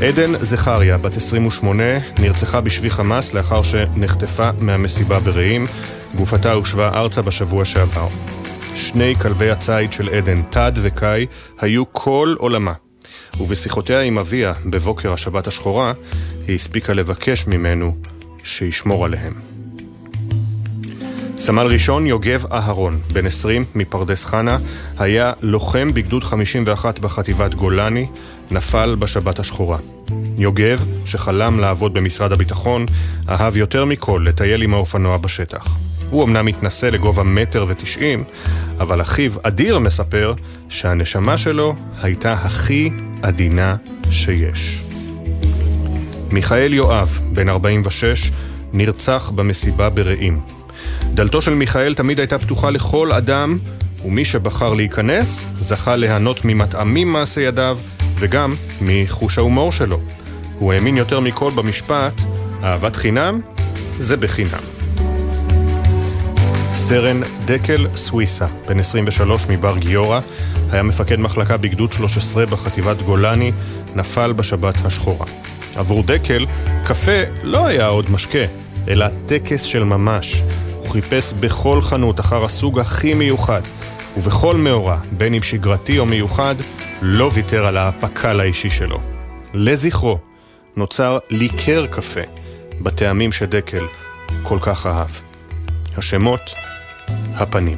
עדן 0.08 0.44
זכריה, 0.46 0.98
בת 0.98 1.18
28, 1.18 1.84
נרצחה 2.20 2.62
בשבי 2.62 2.90
חמאס 2.90 3.34
לאחר 3.34 3.64
שנחטפה 3.64 4.50
מהמסיבה 4.60 5.20
ברעים. 5.20 5.66
גופתה 6.16 6.54
הושבה 6.54 6.90
ארצה 6.90 7.22
בשבוע 7.22 7.66
שעבר. 7.66 8.08
שני 8.76 9.16
כלבי 9.16 9.50
הציד 9.50 9.94
של 9.94 10.10
עדן, 10.10 10.42
טד 10.42 10.72
וקאי, 10.76 11.26
היו 11.60 11.84
כל 11.94 12.36
עולמה. 12.38 12.74
ובשיחותיה 13.40 14.02
עם 14.02 14.20
אביה 14.20 14.54
בבוקר 14.66 15.14
השבת 15.14 15.48
השחורה, 15.48 15.94
היא 16.48 16.56
הספיקה 16.56 16.94
לבקש 16.94 17.48
ממנו 17.48 17.96
שישמור 18.44 19.06
עליהם. 19.06 19.34
סמל 21.38 21.68
ראשון 21.68 22.08
יוגב 22.08 22.46
אהרון, 22.52 23.00
בן 23.14 23.26
20 23.26 23.64
מפרדס 23.76 24.26
חנה, 24.26 24.58
היה 24.98 25.34
לוחם 25.42 25.88
בגדוד 25.94 26.24
51 26.24 27.00
בחטיבת 27.00 27.54
גולני, 27.54 28.08
נפל 28.52 28.96
בשבת 29.00 29.40
השחורה. 29.40 29.78
יוגב, 30.38 30.86
שחלם 31.06 31.60
לעבוד 31.60 31.94
במשרד 31.94 32.32
הביטחון, 32.32 32.86
אהב 33.30 33.58
יותר 33.58 33.86
מכל 33.86 34.24
לטייל 34.28 34.62
עם 34.62 34.74
האופנוע 34.74 35.18
בשטח. 35.18 35.78
הוא 36.10 36.24
אמנם 36.24 36.46
מתנשא 36.46 36.86
לגובה 36.86 37.24
מטר 37.24 37.66
ותשעים, 37.68 38.24
אבל 38.80 39.02
אחיו 39.02 39.32
אדיר 39.44 39.80
מספר 39.80 40.34
שהנשמה 40.70 41.38
שלו 41.38 41.76
הייתה 42.02 42.34
הכי 42.34 42.90
עדינה 43.22 43.76
שיש. 44.12 44.84
מיכאל 46.32 46.74
יואב, 46.74 47.20
בן 47.34 47.50
46, 47.50 48.32
נרצח 48.74 49.32
במסיבה 49.36 49.90
ברעים. 49.90 50.40
דלתו 51.14 51.42
של 51.42 51.54
מיכאל 51.54 51.94
תמיד 51.94 52.20
הייתה 52.20 52.40
פתוחה 52.40 52.70
לכל 52.70 53.12
אדם, 53.12 53.58
ומי 54.06 54.26
שבחר 54.26 54.74
להיכנס, 54.74 55.50
זכה 55.60 55.96
ליהנות 55.96 56.46
ממטעמים 56.46 57.12
מעשי 57.12 57.42
ידיו, 57.42 57.78
וגם 58.20 58.54
מחוש 58.82 59.38
ההומור 59.38 59.72
שלו. 59.72 60.00
הוא 60.60 60.74
האמין 60.74 60.98
יותר 60.98 61.20
מכל 61.20 61.52
במשפט, 61.56 62.14
אהבת 62.64 62.96
חינם 62.96 63.42
זה 64.00 64.18
בחינם. 64.18 64.80
סרן 66.74 67.22
דקל 67.46 67.88
סוויסה, 67.96 68.46
בן 68.68 68.80
23 68.80 69.48
מבר 69.50 69.78
גיורא, 69.78 70.20
היה 70.72 70.84
מפקד 70.84 71.20
מחלקה 71.20 71.58
בגדוד 71.58 71.94
13 71.94 72.46
בחטיבת 72.46 73.02
גולני, 73.02 73.52
נפל 73.96 74.34
בשבת 74.34 74.76
השחורה. 74.86 75.26
עבור 75.76 76.04
דקל, 76.04 76.46
קפה 76.86 77.22
לא 77.44 77.68
היה 77.68 77.88
עוד 77.88 78.12
משקה, 78.12 78.46
אלא 78.88 79.06
טקס 79.26 79.62
של 79.62 79.84
ממש. 79.84 80.44
הוא 80.80 80.90
חיפש 80.90 81.34
בכל 81.34 81.82
חנות 81.82 82.20
אחר 82.20 82.46
הסוג 82.46 82.80
הכי 82.80 83.14
מיוחד, 83.14 83.62
ובכל 84.18 84.56
מאורע, 84.56 84.98
בין 85.18 85.34
אם 85.34 85.44
שגרתי 85.44 86.00
או 86.00 86.06
מיוחד, 86.06 86.56
לא 87.02 87.32
ויתר 87.34 87.66
על 87.66 87.78
הפק"ל 87.78 88.40
האישי 88.40 88.70
שלו. 88.70 89.00
לזכרו, 89.54 90.20
נוצר 90.76 91.18
ליקר 91.30 91.86
קפה, 91.88 92.22
בטעמים 92.82 93.32
שדקל 93.32 93.84
כל 94.44 94.58
כך 94.62 94.86
אהב. 94.86 95.10
השמות, 95.98 96.54
הפנים. 97.36 97.78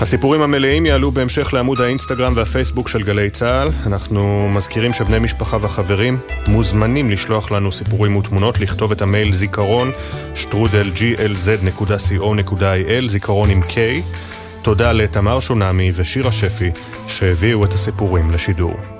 הסיפורים 0.00 0.42
המלאים 0.42 0.86
יעלו 0.86 1.10
בהמשך 1.10 1.52
לעמוד 1.52 1.80
האינסטגרם 1.80 2.32
והפייסבוק 2.36 2.88
של 2.88 3.02
גלי 3.02 3.30
צה"ל. 3.30 3.68
אנחנו 3.86 4.48
מזכירים 4.48 4.92
שבני 4.92 5.18
משפחה 5.18 5.56
וחברים 5.60 6.18
מוזמנים 6.46 7.10
לשלוח 7.10 7.50
לנו 7.52 7.72
סיפורים 7.72 8.16
ותמונות, 8.16 8.60
לכתוב 8.60 8.92
את 8.92 9.02
המייל 9.02 9.32
זיכרון 9.32 9.90
שטרודל 10.34 10.90
glz.co.il, 10.96 12.28
זיכרון 13.08 13.50
עם 13.50 13.62
K. 13.62 13.74
תודה 14.62 14.92
לתמר 14.92 15.40
שונמי 15.40 15.92
ושירה 15.94 16.32
שפי 16.32 16.70
שהביאו 17.06 17.64
את 17.64 17.72
הסיפורים 17.72 18.30
לשידור. 18.30 18.99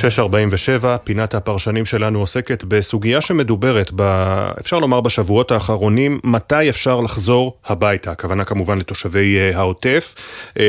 שש 0.00 0.20
פינת 1.04 1.34
הפרשנים 1.34 1.86
שלנו 1.86 2.20
עוסקת 2.20 2.64
בסוגיה 2.64 3.20
שמדוברת, 3.20 3.90
ב, 3.96 4.02
אפשר 4.60 4.78
לומר 4.78 5.00
בשבועות 5.00 5.50
האחרונים, 5.50 6.20
מתי 6.24 6.68
אפשר 6.68 7.00
לחזור 7.00 7.56
הביתה. 7.66 8.10
הכוונה 8.10 8.44
כמובן 8.44 8.78
לתושבי 8.78 9.36
uh, 9.38 9.56
העוטף. 9.56 10.14
Uh, 10.48 10.60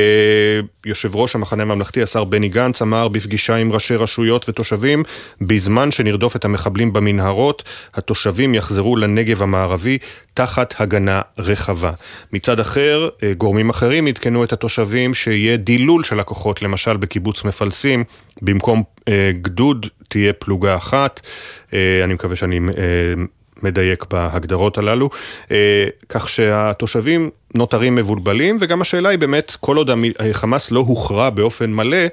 יושב 0.86 1.16
ראש 1.16 1.34
המחנה 1.34 1.62
הממלכתי, 1.62 2.02
השר 2.02 2.24
בני 2.24 2.48
גנץ, 2.48 2.82
אמר 2.82 3.08
בפגישה 3.08 3.56
עם 3.56 3.72
ראשי 3.72 3.96
רשויות 3.96 4.48
ותושבים, 4.48 5.02
בזמן 5.40 5.90
שנרדוף 5.90 6.36
את 6.36 6.44
המחבלים 6.44 6.92
במנהרות, 6.92 7.62
התושבים 7.94 8.54
יחזרו 8.54 8.96
לנגב 8.96 9.42
המערבי 9.42 9.98
תחת 10.34 10.74
הגנה 10.78 11.20
רחבה. 11.38 11.92
מצד 12.32 12.60
אחר, 12.60 13.08
uh, 13.08 13.22
גורמים 13.38 13.70
אחרים 13.70 14.06
עדכנו 14.06 14.44
את 14.44 14.52
התושבים 14.52 15.14
שיהיה 15.14 15.56
דילול 15.56 16.02
של 16.02 16.20
הכוחות, 16.20 16.62
למשל 16.62 16.96
בקיבוץ 16.96 17.44
מפלסים, 17.44 18.04
במקום 18.42 18.82
אה, 19.08 19.30
גדוד 19.42 19.86
תהיה 20.08 20.32
פלוגה 20.32 20.76
אחת, 20.76 21.20
אה, 21.74 22.00
אני 22.04 22.14
מקווה 22.14 22.36
שאני 22.36 22.58
אה, 22.58 23.24
מדייק 23.62 24.04
בהגדרות 24.10 24.78
הללו, 24.78 25.10
כך 26.08 26.28
שהתושבים 26.28 27.30
נותרים 27.54 27.94
מבולבלים, 27.94 28.56
וגם 28.60 28.80
השאלה 28.80 29.08
היא 29.08 29.18
באמת, 29.18 29.56
כל 29.60 29.76
עוד 29.76 29.90
חמאס 30.32 30.70
לא 30.70 30.80
הוכרע 30.80 31.30
באופן 31.30 31.72
מלא, 31.72 32.06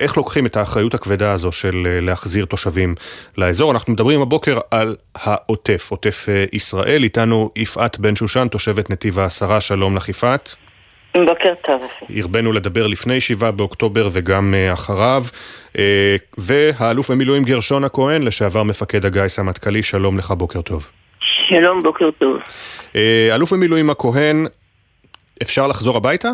איך 0.00 0.16
לוקחים 0.16 0.46
את 0.46 0.56
האחריות 0.56 0.94
הכבדה 0.94 1.32
הזו 1.32 1.52
של 1.52 1.98
להחזיר 2.02 2.44
תושבים 2.44 2.94
לאזור. 3.38 3.72
אנחנו 3.72 3.92
מדברים 3.92 4.20
הבוקר 4.22 4.58
על 4.70 4.96
העוטף, 5.14 5.88
עוטף 5.90 6.26
ישראל, 6.52 7.02
איתנו 7.02 7.50
יפעת 7.56 7.98
בן 7.98 8.16
שושן, 8.16 8.48
תושבת 8.48 8.90
נתיב 8.90 9.18
העשרה, 9.18 9.60
שלום 9.60 9.96
לך 9.96 10.08
יפעת. 10.08 10.54
בוקר 11.14 11.54
טוב. 11.62 11.82
הרבנו 12.16 12.52
לדבר 12.52 12.86
לפני 12.86 13.20
7 13.20 13.50
באוקטובר 13.50 14.08
וגם 14.12 14.54
uh, 14.54 14.72
אחריו. 14.72 15.22
Uh, 15.72 15.78
והאלוף 16.38 17.10
במילואים 17.10 17.42
גרשון 17.42 17.84
הכהן, 17.84 18.22
לשעבר 18.22 18.62
מפקד 18.62 19.04
הגיס 19.04 19.38
המטכ"לי, 19.38 19.82
שלום 19.82 20.18
לך, 20.18 20.30
בוקר 20.30 20.62
טוב. 20.62 20.90
שלום, 21.20 21.82
בוקר 21.82 22.10
טוב. 22.10 22.36
Uh, 22.92 22.96
אלוף 23.34 23.52
במילואים 23.52 23.90
הכהן, 23.90 24.46
אפשר 25.42 25.66
לחזור 25.66 25.96
הביתה? 25.96 26.28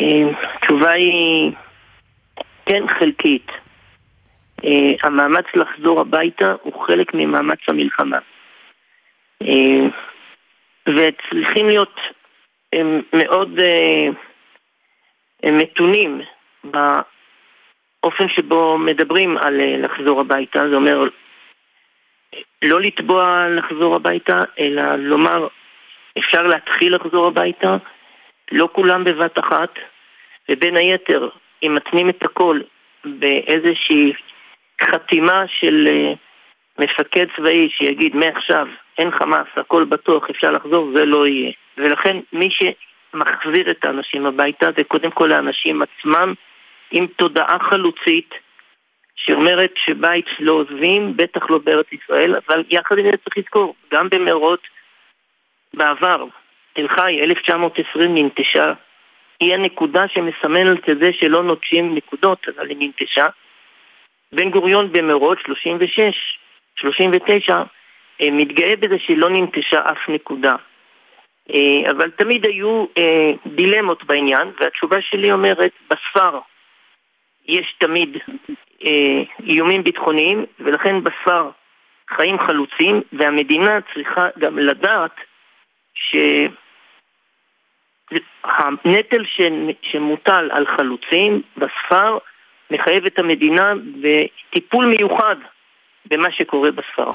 התשובה 0.00 0.90
היא 0.90 1.52
כן 2.66 2.82
חלקית. 2.98 3.46
המאמץ 5.02 5.44
לחזור 5.54 6.00
הביתה 6.00 6.54
הוא 6.62 6.86
חלק 6.86 7.14
ממאמץ 7.14 7.58
המלחמה. 7.68 8.18
וצריכים 10.88 11.68
להיות 11.68 12.00
הם 12.72 13.02
מאוד 13.12 13.58
אה, 13.58 14.08
הם 15.42 15.58
מתונים 15.58 16.20
באופן 16.64 18.28
שבו 18.28 18.78
מדברים 18.78 19.38
על 19.38 19.60
אה, 19.60 19.76
לחזור 19.76 20.20
הביתה, 20.20 20.68
זה 20.68 20.76
אומר 20.76 21.08
לא 22.62 22.80
לתבוע 22.80 23.48
לחזור 23.48 23.96
הביתה, 23.96 24.40
אלא 24.58 24.94
לומר 24.94 25.48
אפשר 26.18 26.42
להתחיל 26.42 26.94
לחזור 26.94 27.26
הביתה, 27.26 27.76
לא 28.52 28.68
כולם 28.72 29.04
בבת 29.04 29.38
אחת, 29.38 29.70
ובין 30.48 30.76
היתר, 30.76 31.28
אם 31.62 31.74
מתנים 31.74 32.10
את 32.10 32.22
הכל 32.22 32.60
באיזושהי 33.04 34.12
חתימה 34.82 35.44
של 35.46 35.88
אה, 35.90 36.12
מפקד 36.78 37.26
צבאי 37.36 37.68
שיגיד 37.70 38.16
מעכשיו 38.16 38.66
אין 38.98 39.10
חמאס, 39.10 39.46
הכל 39.56 39.84
בטוח, 39.84 40.30
אפשר 40.30 40.50
לחזור, 40.50 40.90
זה 40.94 41.04
לא 41.04 41.26
יהיה. 41.26 41.52
ולכן 41.78 42.16
מי 42.32 42.48
שמחזיר 42.50 43.70
את 43.70 43.84
האנשים 43.84 44.26
הביתה 44.26 44.66
זה 44.76 44.84
קודם 44.84 45.10
כל 45.10 45.32
האנשים 45.32 45.82
עצמם 45.82 46.34
עם 46.90 47.06
תודעה 47.06 47.58
חלוצית 47.58 48.34
שאומרת 49.16 49.72
שבית 49.76 50.26
לא 50.40 50.52
עוזבים, 50.52 51.16
בטח 51.16 51.50
לא 51.50 51.58
בארץ 51.58 51.86
ישראל, 51.92 52.36
אבל 52.46 52.64
יחד 52.70 52.98
עם 52.98 53.04
זה 53.04 53.16
צריך 53.24 53.38
לזכור, 53.38 53.74
גם 53.92 54.08
במאורות 54.08 54.60
בעבר, 55.74 56.24
תל 56.72 56.88
חי 56.88 57.20
1920 57.22 58.14
ננטשה, 58.14 58.72
היא 59.40 59.54
הנקודה 59.54 60.08
שמסמנת 60.08 60.88
את 60.88 60.98
זה 60.98 61.10
שלא 61.12 61.42
נוטשים 61.42 61.94
נקודות, 61.94 62.46
אבל 62.48 62.68
היא 62.68 62.76
ננטשה. 62.80 63.26
בן 64.32 64.50
גוריון 64.50 64.92
במאורות 64.92 65.38
36, 65.46 66.38
39, 66.76 67.62
מתגאה 68.22 68.76
בזה 68.76 68.98
שהיא 68.98 69.18
לא 69.18 69.30
ננטשה 69.30 69.80
אף 69.90 70.08
נקודה. 70.08 70.54
אה, 71.54 71.90
אבל 71.90 72.10
תמיד 72.10 72.46
היו 72.46 72.86
אה, 72.98 73.32
דילמות 73.46 74.04
בעניין, 74.04 74.52
והתשובה 74.60 75.00
שלי 75.00 75.32
אומרת, 75.32 75.72
בספר 75.90 76.38
יש 77.46 77.74
תמיד 77.78 78.16
אה, 78.84 79.22
איומים 79.46 79.84
ביטחוניים, 79.84 80.46
ולכן 80.60 81.04
בספר 81.04 81.50
חיים 82.10 82.38
חלוצים, 82.38 83.02
והמדינה 83.12 83.78
צריכה 83.94 84.28
גם 84.38 84.58
לדעת 84.58 85.14
שהנטל 88.10 89.24
שמוטל 89.82 90.48
על 90.52 90.66
חלוצים 90.66 91.42
בספר 91.56 92.18
מחייב 92.70 93.06
את 93.06 93.18
המדינה 93.18 93.72
בטיפול 94.00 94.86
מיוחד 94.86 95.36
במה 96.10 96.28
שקורה 96.32 96.70
בספר. 96.70 97.10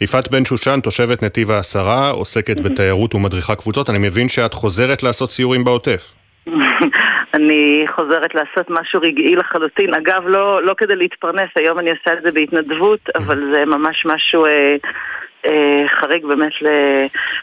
יפעת 0.00 0.30
בן 0.30 0.44
שושן, 0.44 0.80
תושבת 0.82 1.22
נתיב 1.22 1.50
העשרה, 1.50 2.10
עוסקת 2.10 2.60
בתיירות 2.60 3.14
ומדריכה 3.14 3.54
קבוצות. 3.54 3.90
אני 3.90 3.98
מבין 3.98 4.28
שאת 4.28 4.54
חוזרת 4.54 5.02
לעשות 5.02 5.32
סיורים 5.32 5.64
בעוטף. 5.64 6.12
אני 7.34 7.84
חוזרת 7.88 8.34
לעשות 8.34 8.70
משהו 8.70 9.00
רגעי 9.00 9.36
לחלוטין. 9.36 9.94
אגב, 9.94 10.26
לא, 10.26 10.62
לא 10.62 10.74
כדי 10.76 10.96
להתפרנס, 10.96 11.50
היום 11.56 11.78
אני 11.78 11.90
עושה 11.90 12.12
את 12.12 12.22
זה 12.22 12.30
בהתנדבות, 12.30 13.00
אבל 13.14 13.52
זה 13.52 13.64
ממש 13.64 14.06
משהו 14.06 14.46
אה, 14.46 14.76
אה, 15.46 15.88
חריג 15.88 16.26
באמת 16.26 16.62
ל... 16.62 16.68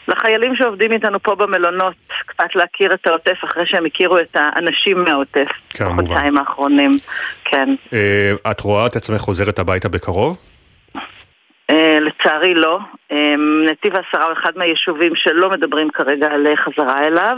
לחיילים 0.08 0.56
שעובדים 0.56 0.92
איתנו 0.92 1.22
פה 1.22 1.34
במלונות, 1.34 1.94
קצת 2.26 2.54
להכיר 2.54 2.94
את 2.94 3.06
העוטף 3.06 3.44
אחרי 3.44 3.66
שהם 3.66 3.86
הכירו 3.86 4.18
את 4.18 4.36
האנשים 4.36 5.04
מהעוטף. 5.04 5.48
כמובן. 5.70 5.96
בחודשיים 5.96 6.38
האחרונים, 6.38 6.92
כן. 7.44 7.74
אה, 7.92 8.50
את 8.50 8.60
רואה 8.60 8.86
את 8.86 8.96
עצמך 8.96 9.20
חוזרת 9.20 9.58
הביתה 9.58 9.88
בקרוב? 9.88 10.36
אה, 11.70 11.98
לצערי 12.00 12.54
לא. 12.54 12.78
אה, 13.12 13.34
נתיב 13.70 13.96
העשרה 13.96 14.24
הוא 14.24 14.32
אחד 14.32 14.52
מהיישובים 14.56 15.12
שלא 15.16 15.50
מדברים 15.50 15.90
כרגע 15.90 16.26
על 16.26 16.46
חזרה 16.56 17.04
אליו. 17.04 17.36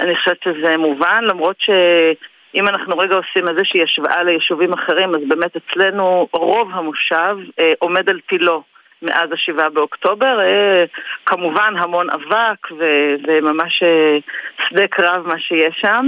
אני 0.00 0.16
חושבת 0.16 0.42
שזה 0.44 0.76
מובן, 0.76 1.24
למרות 1.24 1.56
שאם 1.58 2.68
אנחנו 2.68 2.98
רגע 2.98 3.16
עושים 3.16 3.48
איזושהי 3.48 3.82
השוואה 3.82 4.22
ליישובים 4.22 4.72
אחרים, 4.72 5.14
אז 5.14 5.20
באמת 5.28 5.56
אצלנו 5.56 6.28
רוב 6.32 6.70
המושב 6.72 7.36
אה, 7.58 7.72
עומד 7.78 8.08
על 8.08 8.20
תילו 8.28 8.62
מאז 9.02 9.32
השבעה 9.32 9.70
באוקטובר. 9.70 10.40
אה, 10.40 10.84
כמובן 11.26 11.74
המון 11.78 12.10
אבק 12.10 12.70
וממש 13.28 13.82
אה, 13.82 14.18
שדה 14.68 14.86
קרב 14.86 15.26
מה 15.26 15.38
שיש 15.38 15.76
שם. 15.80 16.06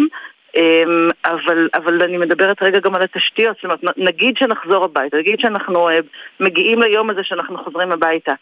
אמ, 0.56 1.08
אבל, 1.24 1.68
אבל 1.74 2.02
אני 2.02 2.18
מדברת 2.18 2.62
רגע 2.62 2.80
גם 2.80 2.94
על 2.94 3.02
התשתיות, 3.02 3.56
זאת 3.56 3.64
אומרת, 3.64 3.80
נגיד 3.96 4.36
שנחזור 4.36 4.84
הביתה, 4.84 5.16
נגיד 5.16 5.40
שאנחנו 5.40 5.88
אה, 5.88 5.98
מגיעים 6.40 6.82
ליום 6.82 7.10
הזה 7.10 7.20
שאנחנו 7.24 7.64
חוזרים 7.64 7.92
הביתה, 7.92 8.32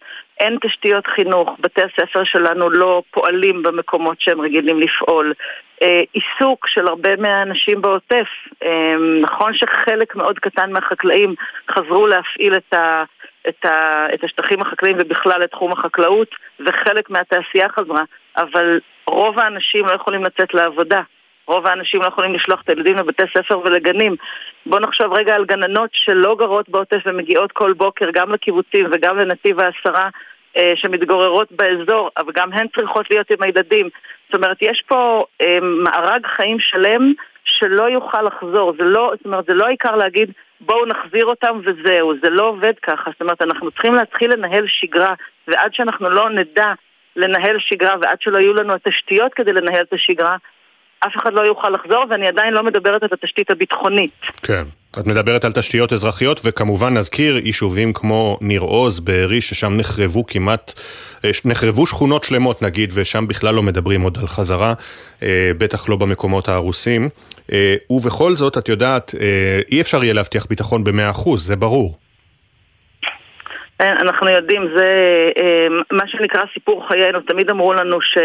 אין 0.40 0.58
תשתיות 0.62 1.06
חינוך, 1.06 1.50
בתי 1.60 1.80
הספר 1.82 2.24
שלנו 2.24 2.70
לא 2.70 3.02
פועלים 3.10 3.62
במקומות 3.62 4.20
שהם 4.20 4.40
רגילים 4.40 4.80
לפעול, 4.80 5.32
אה, 5.82 6.02
עיסוק 6.12 6.68
של 6.68 6.88
הרבה 6.88 7.16
מהאנשים 7.16 7.82
בעוטף, 7.82 8.26
אמ, 8.64 9.20
נכון 9.20 9.54
שחלק 9.54 10.16
מאוד 10.16 10.38
קטן 10.38 10.72
מהחקלאים 10.72 11.34
חזרו 11.70 12.06
להפעיל 12.06 12.56
את 12.56 12.74
ה... 12.74 13.04
את, 13.48 13.64
ה, 13.64 14.06
את 14.14 14.24
השטחים 14.24 14.62
החקלאיים 14.62 14.96
ובכלל 15.00 15.42
את 15.44 15.50
תחום 15.50 15.72
החקלאות 15.72 16.28
וחלק 16.66 17.10
מהתעשייה 17.10 17.68
חזרה, 17.68 18.02
אבל 18.36 18.80
רוב 19.06 19.38
האנשים 19.38 19.86
לא 19.86 19.92
יכולים 19.92 20.24
לצאת 20.24 20.54
לעבודה. 20.54 21.02
רוב 21.46 21.66
האנשים 21.66 22.02
לא 22.02 22.06
יכולים 22.06 22.34
לשלוח 22.34 22.62
את 22.62 22.68
הילדים 22.68 22.96
לבתי 22.96 23.22
ספר 23.38 23.58
ולגנים. 23.58 24.16
בואו 24.66 24.80
נחשוב 24.80 25.12
רגע 25.12 25.34
על 25.34 25.44
גננות 25.44 25.90
שלא 25.92 26.36
גרות 26.38 26.68
בעוטף 26.68 26.98
ומגיעות 27.06 27.52
כל 27.52 27.72
בוקר 27.72 28.10
גם 28.12 28.32
לקיבוצים 28.32 28.86
וגם 28.92 29.18
לנתיב 29.18 29.60
העשרה 29.60 30.08
אה, 30.56 30.72
שמתגוררות 30.76 31.52
באזור, 31.52 32.10
אבל 32.16 32.32
גם 32.34 32.52
הן 32.52 32.66
צריכות 32.76 33.10
להיות 33.10 33.30
עם 33.30 33.42
הילדים. 33.42 33.88
זאת 34.26 34.34
אומרת, 34.34 34.56
יש 34.60 34.82
פה 34.86 35.24
אה, 35.40 35.58
מארג 35.60 36.26
חיים 36.26 36.56
שלם 36.60 37.12
שלא 37.44 37.84
יוכל 37.84 38.22
לחזור. 38.22 38.72
זה 38.78 38.84
לא, 38.84 39.12
זאת 39.16 39.26
אומרת, 39.26 39.44
זה 39.46 39.54
לא 39.54 39.66
העיקר 39.66 39.96
להגיד 39.96 40.30
בואו 40.60 40.86
נחזיר 40.86 41.26
אותם 41.26 41.60
וזהו, 41.64 42.12
זה 42.22 42.30
לא 42.30 42.48
עובד 42.48 42.72
ככה. 42.82 43.10
זאת 43.10 43.20
אומרת, 43.20 43.42
אנחנו 43.42 43.70
צריכים 43.70 43.94
להתחיל 43.94 44.32
לנהל 44.32 44.64
שגרה, 44.66 45.14
ועד 45.48 45.74
שאנחנו 45.74 46.10
לא 46.10 46.30
נדע 46.30 46.72
לנהל 47.16 47.56
שגרה 47.58 47.94
ועד 48.00 48.20
שלא 48.20 48.38
יהיו 48.38 48.54
לנו 48.54 48.74
התשתיות 48.74 49.34
כדי 49.34 49.52
לנהל 49.52 49.82
את 49.82 49.92
השגרה, 49.92 50.36
אף 51.06 51.16
אחד 51.16 51.32
לא 51.32 51.40
יוכל 51.40 51.70
לחזור, 51.70 52.04
ואני 52.10 52.28
עדיין 52.28 52.54
לא 52.54 52.62
מדברת 52.62 53.02
על 53.02 53.08
התשתית 53.12 53.50
הביטחונית. 53.50 54.12
כן. 54.42 54.64
את 55.00 55.06
מדברת 55.06 55.44
על 55.44 55.52
תשתיות 55.52 55.92
אזרחיות, 55.92 56.40
וכמובן 56.44 56.96
נזכיר 56.96 57.36
יישובים 57.36 57.92
כמו 57.92 58.38
ניר 58.40 58.60
עוז, 58.60 59.00
בארי, 59.00 59.40
ששם 59.40 59.76
נחרבו 59.76 60.26
כמעט, 60.26 60.72
אה, 61.24 61.30
נחרבו 61.44 61.86
שכונות 61.86 62.24
שלמות 62.24 62.62
נגיד, 62.62 62.92
ושם 62.94 63.26
בכלל 63.28 63.54
לא 63.54 63.62
מדברים 63.62 64.00
עוד 64.02 64.18
על 64.20 64.26
חזרה, 64.26 64.74
אה, 65.22 65.50
בטח 65.58 65.88
לא 65.88 65.96
במקומות 65.96 66.48
ההרוסים. 66.48 67.08
אה, 67.52 67.74
ובכל 67.90 68.36
זאת, 68.36 68.58
את 68.58 68.68
יודעת, 68.68 69.14
אי 69.72 69.80
אפשר 69.80 70.04
יהיה 70.04 70.14
להבטיח 70.14 70.46
ביטחון 70.46 70.84
ב-100%, 70.84 71.36
זה 71.36 71.56
ברור. 71.56 71.98
אנחנו 73.80 74.28
יודעים, 74.28 74.62
זה 74.76 74.88
מה 75.92 76.08
שנקרא 76.08 76.40
סיפור 76.54 76.88
חיינו, 76.88 77.20
תמיד 77.20 77.50
אמרו 77.50 77.74
לנו 77.74 78.00
ש... 78.00 78.18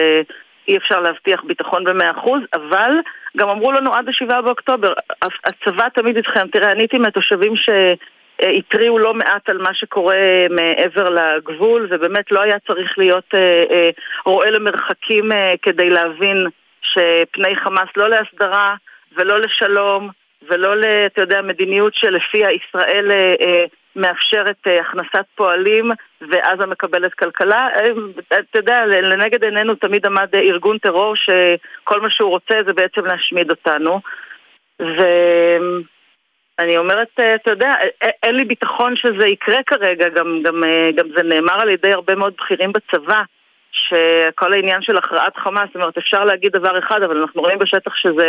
אי 0.68 0.78
אפשר 0.78 0.99
להבטיח 0.99 1.43
ביטחון 1.43 1.84
במאה 1.84 2.12
אחוז, 2.12 2.41
אבל 2.53 2.91
גם 3.38 3.49
אמרו 3.49 3.72
לנו 3.72 3.93
עד 3.93 4.10
השבעה 4.10 4.41
באוקטובר, 4.41 4.93
הצבא 5.22 5.89
תמיד 5.89 6.18
איתכם. 6.18 6.47
תראה, 6.47 6.72
אני 6.72 6.82
הייתי 6.82 6.97
מהתושבים 6.97 7.53
שהתריעו 7.55 8.99
לא 8.99 9.14
מעט 9.14 9.49
על 9.49 9.57
מה 9.57 9.74
שקורה 9.74 10.18
מעבר 10.49 11.10
לגבול, 11.10 11.88
ובאמת 11.89 12.32
לא 12.32 12.41
היה 12.41 12.60
צריך 12.68 12.97
להיות 12.97 13.26
אה, 13.34 13.64
אה, 13.72 13.89
רואה 14.26 14.51
למרחקים 14.51 15.32
אה, 15.32 15.53
כדי 15.62 15.89
להבין 15.89 16.47
שפני 16.82 17.55
חמאס 17.55 17.89
לא 17.97 18.10
להסדרה 18.10 18.76
ולא 19.18 19.39
לשלום 19.39 20.10
ולא, 20.49 20.74
אתה 21.05 21.22
יודע, 21.22 21.41
מדיניות 21.41 21.93
שלפיה 21.95 22.49
ישראל 22.51 23.12
מאפשרת 23.96 24.68
אה, 24.68 24.82
הכנסת 24.82 25.26
פועלים 25.36 25.92
ועזה 26.22 26.66
מקבלת 26.66 27.14
כלכלה. 27.14 27.68
אה, 27.76 27.84
אתה 28.40 28.60
יודע, 28.60 28.86
לנגד 28.86 29.44
עינינו 29.44 29.76
תמיד 29.76 30.06
עמד 30.06 30.36
ארגון 30.36 30.78
טרור 30.78 31.16
שכל 31.16 32.02
מה 32.02 32.10
שהוא 32.10 32.30
רוצה 32.30 32.56
זה 32.66 32.74
בעצם 32.74 33.06
להשמיד 33.06 33.50
אותנו. 33.50 34.00
ואני 34.80 36.78
אומרת, 36.78 37.08
אה, 37.20 37.36
אתה 37.36 37.52
יודע, 37.52 37.76
אין 38.24 38.36
לי 38.36 38.46
ביטחון 38.46 38.96
שזה 38.96 39.28
יקרה 39.28 39.64
כרגע, 39.64 40.10
גם, 40.10 40.42
גם, 40.44 40.64
גם 40.96 41.08
זה 41.16 41.24
נאמר 41.24 41.62
על 41.62 41.70
ידי 41.70 41.94
הרבה 41.94 42.16
מאוד 42.16 42.34
בכירים 42.38 42.72
בצבא. 42.72 43.22
שכל 43.72 44.53
העניין 44.53 44.82
של 44.82 44.97
הכרעת 44.97 45.38
חמאס, 45.38 45.67
זאת 45.67 45.76
אומרת, 45.76 45.97
אפשר 45.97 46.24
להגיד 46.24 46.51
דבר 46.51 46.80
אחד, 46.80 47.03
אבל 47.03 47.17
אנחנו 47.17 47.41
רואים 47.41 47.59
בשטח 47.59 47.95
שזו 47.95 48.22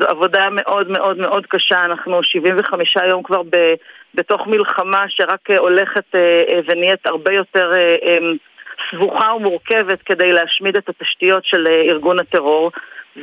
עבודה 0.00 0.48
מאוד 0.50 0.90
מאוד 0.90 1.18
מאוד 1.18 1.46
קשה. 1.46 1.84
אנחנו 1.84 2.22
75 2.22 2.96
יום 3.10 3.22
כבר 3.22 3.42
ב, 3.42 3.74
בתוך 4.14 4.46
מלחמה 4.46 5.04
שרק 5.08 5.50
הולכת 5.58 6.14
אה, 6.14 6.42
אה, 6.48 6.60
ונהיית 6.66 7.06
הרבה 7.06 7.32
יותר 7.32 7.72
אה, 7.76 8.18
סבוכה 8.90 9.32
ומורכבת 9.34 10.02
כדי 10.02 10.32
להשמיד 10.32 10.76
את 10.76 10.88
התשתיות 10.88 11.44
של 11.44 11.66
ארגון 11.66 12.18
הטרור. 12.18 12.70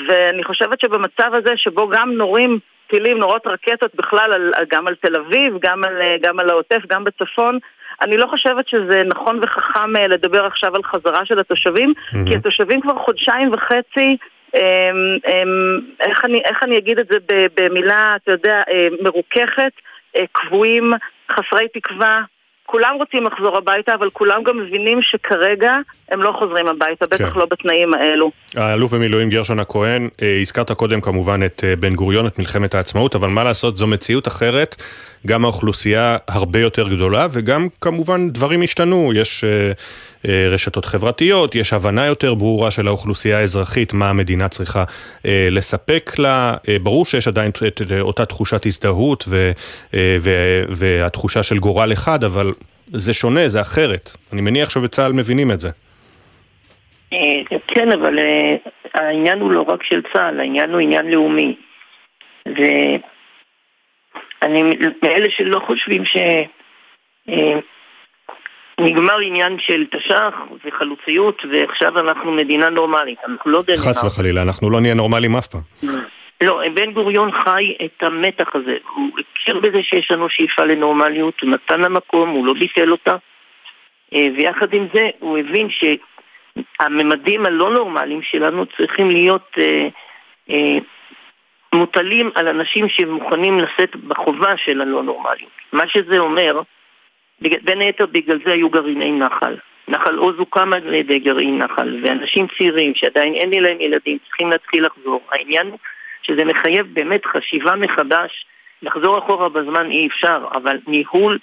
ואני 0.08 0.44
חושבת 0.44 0.80
שבמצב 0.80 1.32
הזה, 1.34 1.58
שבו 1.58 1.88
גם 1.88 2.12
נורים 2.12 2.60
טילים, 2.88 3.18
נורות 3.18 3.48
רקטות 3.48 3.96
בכלל, 3.96 4.52
גם 4.70 4.88
על 4.88 4.96
תל 4.96 5.16
אביב, 5.16 5.54
גם 5.62 5.84
על, 5.84 6.02
גם 6.22 6.40
על 6.40 6.50
העוטף, 6.50 6.82
גם 6.88 7.04
בצפון, 7.04 7.60
אני 8.02 8.18
לא 8.18 8.28
חושבת 8.28 8.68
שזה 8.68 9.04
נכון 9.06 9.40
וחכם 9.42 9.96
אה, 9.96 10.08
לדבר 10.08 10.46
עכשיו 10.46 10.76
על 10.76 10.84
חזרה 10.84 11.26
של 11.26 11.40
התושבים, 11.40 11.94
mm-hmm. 11.98 12.30
כי 12.30 12.36
התושבים 12.36 12.82
כבר 12.82 12.98
חודשיים 12.98 13.54
וחצי, 13.54 14.18
הם, 14.54 15.18
הם, 15.26 15.80
איך, 16.00 16.26
אני, 16.26 16.42
איך 16.46 16.64
אני 16.64 16.78
אגיד 16.78 17.00
את 17.00 17.08
זה 17.08 17.18
במילה, 17.56 18.16
אתה 18.16 18.32
יודע, 18.32 18.62
אה, 18.70 18.88
מרוככת, 19.02 19.72
אה, 20.18 20.24
קבועים, 20.32 20.94
חסרי 21.32 21.68
תקווה, 21.74 22.22
כולם 22.66 22.96
רוצים 22.98 23.24
לחזור 23.24 23.58
הביתה, 23.58 23.96
אבל 23.96 24.10
כולם 24.10 24.44
גם 24.44 24.58
מבינים 24.58 25.02
שכרגע 25.02 25.74
הם 26.10 26.22
לא 26.22 26.36
חוזרים 26.40 26.68
הביתה, 26.68 27.06
בטח 27.06 27.34
כן. 27.34 27.40
לא 27.40 27.46
בתנאים 27.52 27.94
האלו. 27.94 28.32
האלוף 28.56 28.92
במילואים 28.94 29.30
גרשון 29.30 29.60
הכהן, 29.60 30.10
אה, 30.22 30.38
הזכרת 30.42 30.72
קודם 30.72 31.02
כמובן 31.02 31.46
את 31.46 31.64
אה, 31.68 31.76
בן 31.76 31.96
גוריון, 31.96 32.28
את 32.28 32.40
מלחמת 32.40 32.76
העצמאות, 32.76 33.16
אבל 33.16 33.30
מה 33.30 33.44
לעשות, 33.44 33.78
זו 33.78 33.88
מציאות 33.88 34.28
אחרת, 34.28 34.76
גם 35.28 35.44
האוכלוסייה 35.44 36.18
הרבה 36.28 36.60
יותר 36.60 36.90
גדולה, 36.90 37.28
וגם 37.32 37.68
כמובן 37.82 38.30
דברים 38.30 38.62
השתנו, 38.62 39.12
יש 39.16 39.44
אה, 39.44 39.72
רשתות 40.50 40.86
חברתיות, 40.86 41.56
יש 41.56 41.74
הבנה 41.74 42.06
יותר 42.06 42.34
ברורה 42.34 42.72
של 42.72 42.88
האוכלוסייה 42.88 43.38
האזרחית, 43.38 43.94
מה 43.94 44.10
המדינה 44.10 44.48
צריכה 44.48 44.84
לספק 45.26 46.12
לה, 46.20 46.54
ברור 46.84 47.06
שיש 47.06 47.28
עדיין 47.28 47.52
את 47.68 47.82
אותה 48.02 48.26
תחושת 48.26 48.66
הזדהות 48.66 49.26
ו, 49.28 49.52
ו, 49.94 50.30
והתחושה 50.70 51.44
של 51.44 51.58
גורל 51.58 51.94
אחד, 51.94 52.24
אבל 52.24 52.52
זה 52.88 53.14
שונה, 53.14 53.48
זה 53.48 53.62
אחרת. 53.62 54.10
אני 54.34 54.42
מניח 54.42 54.70
שבצה"ל 54.70 55.14
מבינים 55.14 55.52
את 55.52 55.60
זה. 55.60 55.70
אה, 57.14 57.58
כן, 57.68 57.92
אבל 57.92 58.20
אה, 58.20 58.56
העניין 58.94 59.40
הוא 59.40 59.52
לא 59.52 59.62
רק 59.62 59.84
של 59.84 60.02
צה"ל, 60.14 60.40
העניין 60.40 60.70
הוא 60.70 60.80
עניין 60.80 61.12
לאומי. 61.12 61.56
ואני 62.46 64.62
מאלה 65.04 65.30
שלא 65.30 65.60
חושבים 65.68 66.06
ש... 66.06 66.18
נגמר 68.80 69.20
עניין 69.20 69.58
של 69.60 69.86
תש"ח 69.92 70.34
וחלוציות, 70.66 71.46
ועכשיו 71.52 72.00
אנחנו 72.00 72.32
מדינה 72.32 72.70
נורמלית. 72.70 73.20
אנחנו 73.28 73.52
לא 73.52 73.62
דנמרק. 73.62 73.80
חס 73.80 74.04
וחלילה, 74.04 74.42
אנחנו 74.42 74.70
לא 74.70 74.82
נהיה 74.82 74.94
נורמליים 74.94 75.36
אף 75.36 75.48
פעם. 75.48 75.62
לא, 76.42 76.62
בן 76.74 76.92
גוריון 76.92 77.32
חי 77.32 77.76
את 77.86 78.04
המתח 78.04 78.56
הזה. 78.56 78.78
הוא 78.96 79.10
הכיר 79.20 79.60
בזה 79.60 79.84
שיש 79.84 80.12
לנו 80.12 80.30
שאיפה 80.30 80.66
לנורמליות, 80.66 81.42
הוא 81.42 81.50
נתן 81.50 81.82
לה 81.82 81.90
מקום, 81.90 82.30
הוא 82.30 82.46
לא 82.46 82.54
ביטל 82.54 82.92
אותה. 82.92 83.16
אה, 84.14 84.28
ויחד 84.38 84.74
עם 84.74 84.88
זה, 84.94 85.10
הוא 85.20 85.38
הבין 85.38 85.68
שהממדים 86.80 87.46
הלא 87.46 87.74
נורמליים 87.74 88.22
שלנו 88.22 88.66
צריכים 88.66 89.10
להיות 89.10 89.52
אה, 89.58 89.88
אה, 90.50 90.78
מוטלים 91.74 92.32
על 92.36 92.48
אנשים 92.48 92.90
שמוכנים 92.90 93.60
לשאת 93.60 93.96
בחובה 93.96 94.58
של 94.58 94.82
הלא 94.82 95.04
נורמליות. 95.04 95.52
מה 95.74 95.88
שזה 95.88 96.20
אומר, 96.20 96.62
בין 97.42 97.80
היתר 97.80 98.06
בגלל 98.06 98.40
זה 98.46 98.54
היו 98.54 98.70
גרעיני 98.70 99.12
נחל. 99.12 99.56
נחל 99.88 100.16
עוז 100.16 100.36
הוקם 100.38 100.74
על 100.74 100.94
ידי 100.94 101.20
גרעין 101.20 101.58
נחל, 101.58 102.00
ואנשים 102.04 102.48
צעירים 102.58 102.96
שעדיין 102.96 103.34
אין 103.34 103.64
להם 103.64 103.82
ילדים 103.82 104.18
צריכים 104.28 104.50
להתחיל 104.50 104.86
לחזור. 104.86 105.22
העניין 105.32 105.68
הוא 105.68 105.80
שזה 106.22 106.46
מחייב 106.46 106.88
באמת 106.94 107.26
חשיבה 107.26 107.76
מחדש, 107.76 108.46
לחזור 108.82 109.20
אחורה 109.20 109.50
בזמן 109.50 109.92
אי 109.92 110.08
אפשר, 110.08 110.46
אבל 110.54 110.78
ניהול 110.88 111.40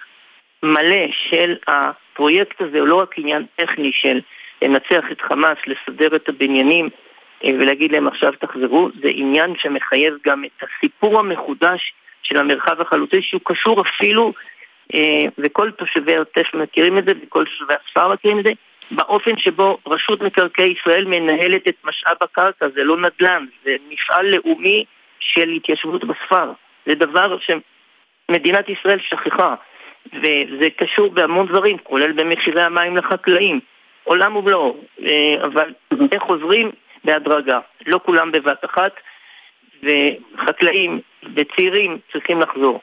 מלא 0.62 1.06
של 1.28 1.56
הפרויקט 1.68 2.60
הזה 2.60 2.80
הוא 2.80 2.88
לא 2.88 2.94
רק 2.94 3.18
עניין 3.18 3.46
טכני 3.56 3.90
של 3.92 4.20
לנצח 4.62 5.04
את 5.12 5.20
חמאס, 5.20 5.58
לסדר 5.66 6.16
את 6.16 6.28
הבניינים 6.28 6.88
אה, 7.44 7.50
ולהגיד 7.58 7.92
להם 7.92 8.06
עכשיו 8.08 8.32
תחזרו, 8.32 8.88
זה 9.02 9.08
עניין 9.14 9.54
שמחייב 9.58 10.14
גם 10.26 10.44
את 10.44 10.64
הסיפור 10.68 11.18
המחודש 11.18 11.92
של 12.22 12.38
המרחב 12.38 12.80
החלוצי 12.80 13.22
שהוא 13.22 13.40
קשור 13.44 13.80
אפילו, 13.80 14.32
וכל 15.38 15.70
תושבי 15.70 16.14
העוטף 16.14 16.54
מכירים 16.54 16.98
את 16.98 17.04
זה 17.04 17.12
וכל 17.22 17.44
תושבי 17.44 17.74
הכפר 17.74 18.12
מכירים 18.12 18.38
את 18.38 18.44
זה, 18.44 18.52
באופן 18.90 19.38
שבו 19.38 19.78
רשות 19.86 20.22
מקרקעי 20.22 20.74
ישראל 20.80 21.04
מנהלת 21.04 21.68
את 21.68 21.74
משאב 21.84 22.16
הקרקע, 22.20 22.66
זה 22.74 22.84
לא 22.84 22.96
נדל"ן, 22.96 23.46
זה 23.64 23.76
מפעל 23.88 24.26
לאומי 24.26 24.84
של 25.20 25.48
התיישבות 25.48 26.04
בספר. 26.04 26.52
זה 26.86 26.94
דבר 26.94 27.36
שמדינת 27.38 28.68
ישראל 28.68 28.98
שכחה, 29.00 29.54
וזה 30.12 30.70
קשור 30.76 31.10
בהמון 31.10 31.46
דברים, 31.46 31.78
כולל 31.78 32.12
במחירי 32.12 32.62
המים 32.62 32.96
לחקלאים. 32.96 33.60
עולם 34.04 34.36
ומלואו, 34.36 34.76
אה, 35.06 35.36
אבל 35.44 35.74
הם 35.90 36.20
חוזרים 36.20 36.70
בהדרגה, 37.04 37.60
לא 37.86 38.00
כולם 38.04 38.32
בבת 38.32 38.64
אחת, 38.64 38.92
וחקלאים 39.82 41.00
וצעירים 41.34 41.98
צריכים 42.12 42.40
לחזור. 42.40 42.80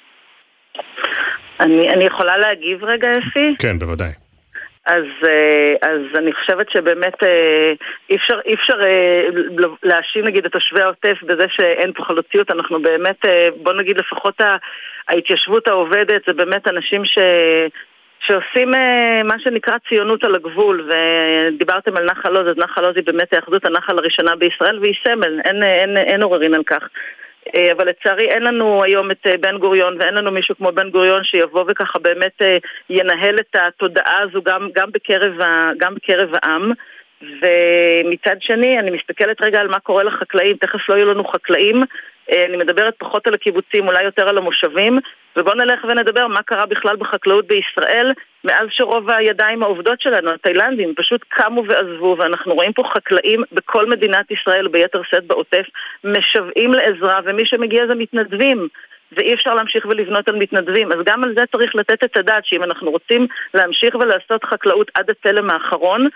אני, 1.59 1.89
אני 1.89 2.03
יכולה 2.03 2.37
להגיב 2.37 2.83
רגע, 2.83 3.09
אפי? 3.17 3.55
כן, 3.59 3.79
בוודאי. 3.79 4.09
אז, 4.85 5.05
אה, 5.23 5.89
אז 5.89 6.01
אני 6.15 6.33
חושבת 6.33 6.69
שבאמת 6.69 7.23
אה, 7.23 7.73
אי 8.09 8.15
אפשר, 8.15 8.39
אי 8.45 8.53
אפשר 8.53 8.81
אה, 8.83 9.27
להאשים 9.83 10.25
נגיד 10.25 10.45
את 10.45 10.51
תושבי 10.51 10.81
העוטף 10.81 11.17
בזה 11.23 11.45
שאין 11.49 11.93
פה 11.93 12.03
חלוציות, 12.03 12.51
אנחנו 12.51 12.81
באמת, 12.81 13.25
בוא 13.63 13.73
נגיד 13.73 13.97
לפחות 13.97 14.41
ההתיישבות 15.07 15.67
העובדת 15.67 16.21
זה 16.27 16.33
באמת 16.33 16.67
אנשים 16.67 17.05
ש... 17.05 17.17
שעושים 18.19 18.71
מה 19.23 19.39
שנקרא 19.39 19.73
ציונות 19.89 20.23
על 20.23 20.35
הגבול, 20.35 20.89
ודיברתם 20.89 21.97
על 21.97 22.05
נחל 22.05 22.37
עוז, 22.37 22.47
אז 22.47 22.57
נחל 22.57 22.85
עוז 22.85 22.95
היא 22.95 23.03
באמת 23.05 23.33
היאחדות 23.33 23.65
הנחל 23.65 23.97
הראשונה 23.97 24.35
בישראל 24.35 24.79
והיא 24.79 24.93
סמל, 25.03 25.39
אין, 25.45 25.63
אין, 25.63 25.97
אין 25.97 26.23
עוררין 26.23 26.53
על 26.53 26.63
כך. 26.63 26.83
אה, 27.55 27.71
אבל 27.71 27.89
לצערי 27.89 28.25
אין 28.25 28.43
לנו 28.43 28.83
היום 28.83 29.11
את 29.11 29.27
אה, 29.27 29.37
בן 29.37 29.57
גוריון 29.57 29.97
ואין 29.99 30.13
לנו 30.13 30.31
מישהו 30.31 30.55
כמו 30.55 30.71
בן 30.71 30.89
גוריון 30.89 31.23
שיבוא 31.23 31.65
וככה 31.67 31.99
באמת 31.99 32.41
אה, 32.41 32.57
ינהל 32.89 33.35
את 33.39 33.55
התודעה 33.55 34.19
הזו 34.19 34.41
גם, 34.41 34.69
גם, 34.75 34.91
בקרב, 34.91 35.33
גם 35.77 35.95
בקרב 35.95 36.29
העם. 36.33 36.71
ומצד 37.21 38.35
שני, 38.39 38.79
אני 38.79 38.91
מסתכלת 38.91 39.41
רגע 39.41 39.59
על 39.59 39.67
מה 39.67 39.79
קורה 39.79 40.03
לחקלאים, 40.03 40.57
תכף 40.57 40.89
לא 40.89 40.95
יהיו 40.95 41.13
לנו 41.13 41.23
חקלאים, 41.23 41.83
אני 42.31 42.57
מדברת 42.57 42.93
פחות 42.97 43.27
על 43.27 43.33
הקיבוצים, 43.33 43.87
אולי 43.87 44.03
יותר 44.03 44.29
על 44.29 44.37
המושבים, 44.37 44.99
ובואו 45.37 45.55
נלך 45.55 45.83
ונדבר 45.83 46.27
מה 46.27 46.43
קרה 46.43 46.65
בכלל 46.65 46.95
בחקלאות 46.95 47.47
בישראל 47.47 48.13
מאז 48.43 48.67
שרוב 48.69 49.09
הידיים 49.09 49.63
העובדות 49.63 50.01
שלנו, 50.01 50.31
התאילנדים, 50.31 50.93
פשוט 50.95 51.25
קמו 51.27 51.63
ועזבו, 51.67 52.15
ואנחנו 52.19 52.53
רואים 52.53 52.73
פה 52.73 52.83
חקלאים 52.93 53.43
בכל 53.51 53.85
מדינת 53.85 54.31
ישראל, 54.31 54.67
ביתר 54.67 55.01
שאת 55.09 55.25
בעוטף, 55.27 55.65
משוועים 56.03 56.73
לעזרה, 56.73 57.19
ומי 57.25 57.45
שמגיע 57.45 57.87
זה 57.87 57.95
מתנדבים. 57.95 58.67
ואי 59.11 59.33
אפשר 59.33 59.53
להמשיך 59.53 59.85
ולבנות 59.85 60.27
על 60.27 60.35
מתנדבים. 60.35 60.91
אז 60.91 60.97
גם 61.05 61.23
על 61.23 61.33
זה 61.37 61.43
צריך 61.51 61.75
לתת 61.75 62.03
את 62.03 62.17
הדעת, 62.17 62.45
שאם 62.45 62.63
אנחנו 62.63 62.91
רוצים 62.91 63.27
להמשיך 63.53 63.95
ולעשות 63.95 64.43
חקלאות 64.43 64.91
עד 64.93 65.09
התלם 65.09 65.49
האחרון, 65.49 66.07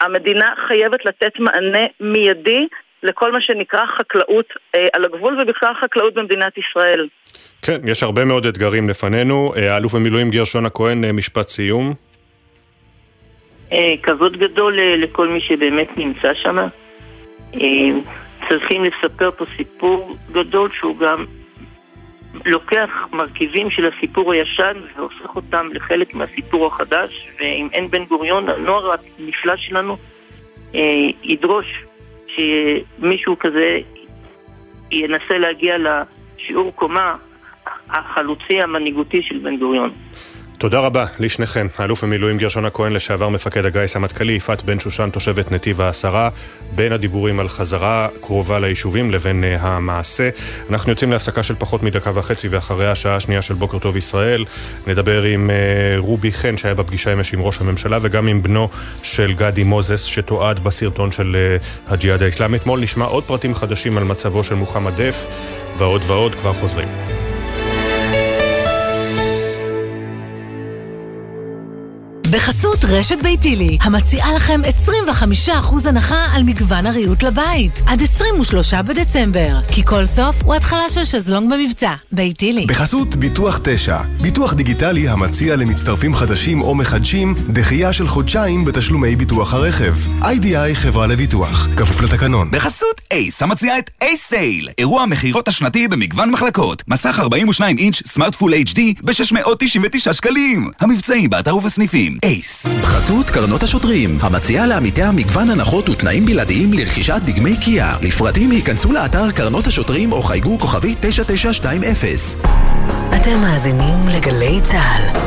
המדינה 0.00 0.52
חייבת 0.68 1.04
לתת 1.04 1.32
מענה 1.38 1.86
מיידי 2.00 2.66
לכל 3.02 3.32
מה 3.32 3.40
שנקרא 3.40 3.86
חקלאות 3.86 4.46
אה, 4.74 4.86
על 4.92 5.04
הגבול 5.04 5.40
ובכלל 5.40 5.74
חקלאות 5.80 6.14
במדינת 6.14 6.58
ישראל. 6.58 7.08
כן, 7.62 7.80
יש 7.84 8.02
הרבה 8.02 8.24
מאוד 8.24 8.46
אתגרים 8.46 8.88
לפנינו. 8.88 9.52
אה, 9.56 9.74
האלוף 9.74 9.94
במילואים 9.94 10.30
גרשון 10.30 10.66
הכהן, 10.66 11.04
אה, 11.04 11.12
משפט 11.12 11.48
סיום. 11.48 11.94
אה, 13.72 13.94
כבוד 14.02 14.36
גדול 14.36 14.78
לכל 14.96 15.28
מי 15.28 15.40
שבאמת 15.40 15.88
נמצא 15.96 16.34
שם. 16.34 16.56
צריכים 18.48 18.84
לספר 18.84 19.30
פה 19.36 19.44
סיפור 19.56 20.16
גדול 20.32 20.70
שהוא 20.78 20.98
גם 20.98 21.24
לוקח 22.46 22.90
מרכיבים 23.12 23.70
של 23.70 23.88
הסיפור 23.88 24.32
הישן 24.32 24.72
והופך 24.96 25.36
אותם 25.36 25.68
לחלק 25.72 26.14
מהסיפור 26.14 26.66
החדש, 26.66 27.28
ואם 27.40 27.68
אין 27.72 27.90
בן 27.90 28.04
גוריון, 28.04 28.48
הנוער 28.48 28.90
הנפלא 29.18 29.56
שלנו 29.56 29.96
אה, 30.74 30.80
ידרוש 31.22 31.84
שמישהו 32.26 33.38
כזה 33.38 33.78
ינסה 34.90 35.38
להגיע 35.38 35.76
לשיעור 35.78 36.72
קומה 36.74 37.14
החלוצי 37.88 38.62
המנהיגותי 38.62 39.22
של 39.22 39.38
בן 39.38 39.56
גוריון. 39.56 39.90
תודה 40.60 40.78
רבה 40.78 41.06
לשניכם, 41.18 41.66
האלוף 41.78 42.04
במילואים 42.04 42.38
גרשון 42.38 42.64
הכהן, 42.64 42.92
לשעבר 42.92 43.28
מפקד 43.28 43.64
הגיס 43.64 43.96
המטכ"לי, 43.96 44.32
יפעת 44.32 44.62
בן 44.62 44.80
שושן, 44.80 45.10
תושבת 45.12 45.52
נתיב 45.52 45.80
העשרה, 45.80 46.28
בין 46.74 46.92
הדיבורים 46.92 47.40
על 47.40 47.48
חזרה 47.48 48.08
קרובה 48.20 48.58
ליישובים 48.58 49.10
לבין 49.10 49.44
uh, 49.44 49.62
המעשה. 49.62 50.28
אנחנו 50.70 50.90
יוצאים 50.90 51.12
להפסקה 51.12 51.42
של 51.42 51.54
פחות 51.58 51.82
מדקה 51.82 52.10
וחצי, 52.14 52.48
ואחרי 52.48 52.90
השעה 52.90 53.16
השנייה 53.16 53.42
של 53.42 53.54
בוקר 53.54 53.78
טוב 53.78 53.96
ישראל, 53.96 54.44
נדבר 54.86 55.22
עם 55.22 55.50
uh, 55.50 56.00
רובי 56.00 56.32
חן, 56.32 56.56
שהיה 56.56 56.74
בפגישה 56.74 57.12
אמש 57.12 57.34
עם 57.34 57.42
ראש 57.42 57.60
הממשלה, 57.60 57.98
וגם 58.02 58.26
עם 58.26 58.42
בנו 58.42 58.68
של 59.02 59.32
גדי 59.32 59.64
מוזס, 59.64 60.04
שתועד 60.04 60.64
בסרטון 60.64 61.12
של 61.12 61.36
uh, 61.60 61.92
הג'יהאד 61.92 62.22
האסלאמי. 62.22 62.56
אתמול 62.56 62.80
נשמע 62.80 63.04
עוד 63.04 63.24
פרטים 63.24 63.54
חדשים 63.54 63.98
על 63.98 64.04
מצבו 64.04 64.44
של 64.44 64.54
מוחמד 64.54 64.92
דף, 64.96 65.26
ועוד 65.78 66.02
ועוד, 66.06 66.34
כבר 66.34 66.52
חוזרים. 66.52 66.88
בחסות 72.32 72.84
רשת 72.84 73.22
ביתילי, 73.22 73.78
המציעה 73.80 74.34
לכם 74.34 74.60
25% 74.86 75.50
הנחה 75.84 76.26
על 76.32 76.42
מגוון 76.42 76.86
הריהוט 76.86 77.22
לבית. 77.22 77.72
עד 77.86 78.02
23 78.02 78.74
בדצמבר. 78.74 79.60
כי 79.68 79.84
כל 79.84 80.06
סוף 80.06 80.42
הוא 80.44 80.54
התחלה 80.54 80.90
של 80.90 81.04
שזלונג 81.04 81.52
במבצע. 81.52 81.94
ביתילי. 82.12 82.66
בחסות 82.66 83.16
ביטוח 83.16 83.60
9, 83.64 83.98
ביטוח 84.20 84.54
דיגיטלי 84.54 85.08
המציע 85.08 85.56
למצטרפים 85.56 86.16
חדשים 86.16 86.62
או 86.62 86.74
מחדשים 86.74 87.34
דחייה 87.52 87.92
של 87.92 88.08
חודשיים 88.08 88.64
בתשלומי 88.64 89.16
ביטוח 89.16 89.54
הרכב. 89.54 89.94
איי-די-איי 90.22 90.74
חברה 90.74 91.06
לביטוח, 91.06 91.68
כפוף 91.76 92.00
לתקנון. 92.00 92.50
בחסות 92.50 93.00
אייס, 93.10 93.42
המציעה 93.42 93.78
את 93.78 93.90
אייס 94.02 94.26
sale, 94.26 94.68
אירוע 94.78 95.02
המכירות 95.02 95.48
השנתי 95.48 95.88
במגוון 95.88 96.30
מחלקות. 96.30 96.82
מסך 96.88 97.18
42 97.20 97.78
אינץ' 97.78 98.02
smart 98.06 98.34
full 98.34 98.54
HD 98.54 98.80
ב-699 99.02 100.12
שקלים. 100.12 100.70
המבצעים 100.80 101.30
באתר 101.30 101.56
ובסניפים. 101.56 102.19
אייס. 102.24 102.66
בחסות 102.66 103.30
קרנות 103.30 103.62
השוטרים, 103.62 104.18
המציעה 104.20 104.66
לעמיתיה 104.66 105.12
מגוון 105.12 105.50
הנחות 105.50 105.88
ותנאים 105.88 106.26
בלעדיים 106.26 106.72
לרכישת 106.72 107.20
דגמי 107.24 107.56
קיה. 107.56 107.96
לפרטים 108.02 108.50
היכנסו 108.50 108.92
לאתר 108.92 109.30
קרנות 109.30 109.66
השוטרים 109.66 110.12
או 110.12 110.22
חייגו 110.22 110.58
כוכבית 110.58 110.94
9920. 111.00 112.16
אתם 113.16 113.40
מאזינים 113.40 114.08
לגלי 114.08 114.60
צה"ל. 114.64 115.20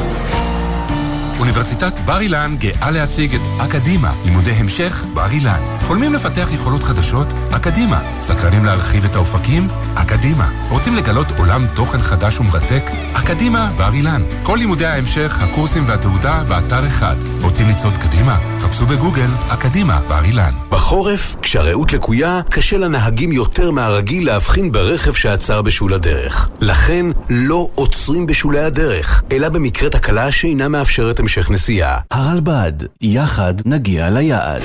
אוניברסיטת 1.44 2.00
בר 2.00 2.20
אילן 2.20 2.56
גאה 2.60 2.92
להציג 2.92 3.36
את 3.36 3.42
אקדימה, 3.62 4.14
לימודי 4.26 4.52
המשך 4.52 5.06
בר 5.14 5.32
אילן. 5.32 5.60
חולמים 5.82 6.14
לפתח 6.14 6.48
יכולות 6.54 6.84
חדשות? 6.84 7.34
אקדימה. 7.52 8.02
סקרנים 8.22 8.66
להרחיב 8.66 9.06
את 9.06 9.16
האופקים? 9.16 9.68
אקדימה. 9.96 10.52
רוצים 10.70 10.96
לגלות 10.96 11.28
עולם 11.38 11.68
תוכן 11.74 12.02
חדש 12.02 12.40
ומרתק? 12.40 12.84
אקדימה 13.14 13.72
בר 13.78 13.94
אילן. 13.94 14.22
כל 14.44 14.58
לימודי 14.58 14.86
ההמשך, 14.86 15.40
הקורסים 15.42 15.84
והתעודה 15.88 16.44
באתר 16.48 16.88
אחד. 16.88 17.16
רוצים 17.42 17.68
לצעוד 17.70 17.98
קדימה? 17.98 18.38
חפשו 18.60 18.86
בגוגל 18.86 19.30
אקדימה 19.50 20.00
בר 20.08 20.24
אילן. 20.24 20.52
בחורף, 20.70 21.36
כשהרעות 21.42 21.94
לקויה, 21.94 22.42
קשה 22.50 22.78
לנהגים 22.78 23.32
יותר 23.32 23.72
מהרגיל 23.72 24.26
להבחין 24.26 24.72
ברכב 24.72 25.14
שעצר 25.14 25.62
בשול 25.62 25.94
הדרך. 25.94 26.50
לכן, 26.60 27.06
לא 27.30 27.68
עוצרים 27.76 28.26
בשולי 28.26 28.60
הדרך, 28.60 29.24
אלא 29.32 29.50
במקרה 29.50 29.90
תקלה 29.90 30.32
שאינה 30.32 30.68
מאפשרת 30.68 31.20
המשך 31.20 31.33
נסיעה. 31.50 31.98
הרלב"ד, 32.12 32.74
יחד 33.02 33.54
נגיע 33.66 34.10
ליעד. 34.10 34.62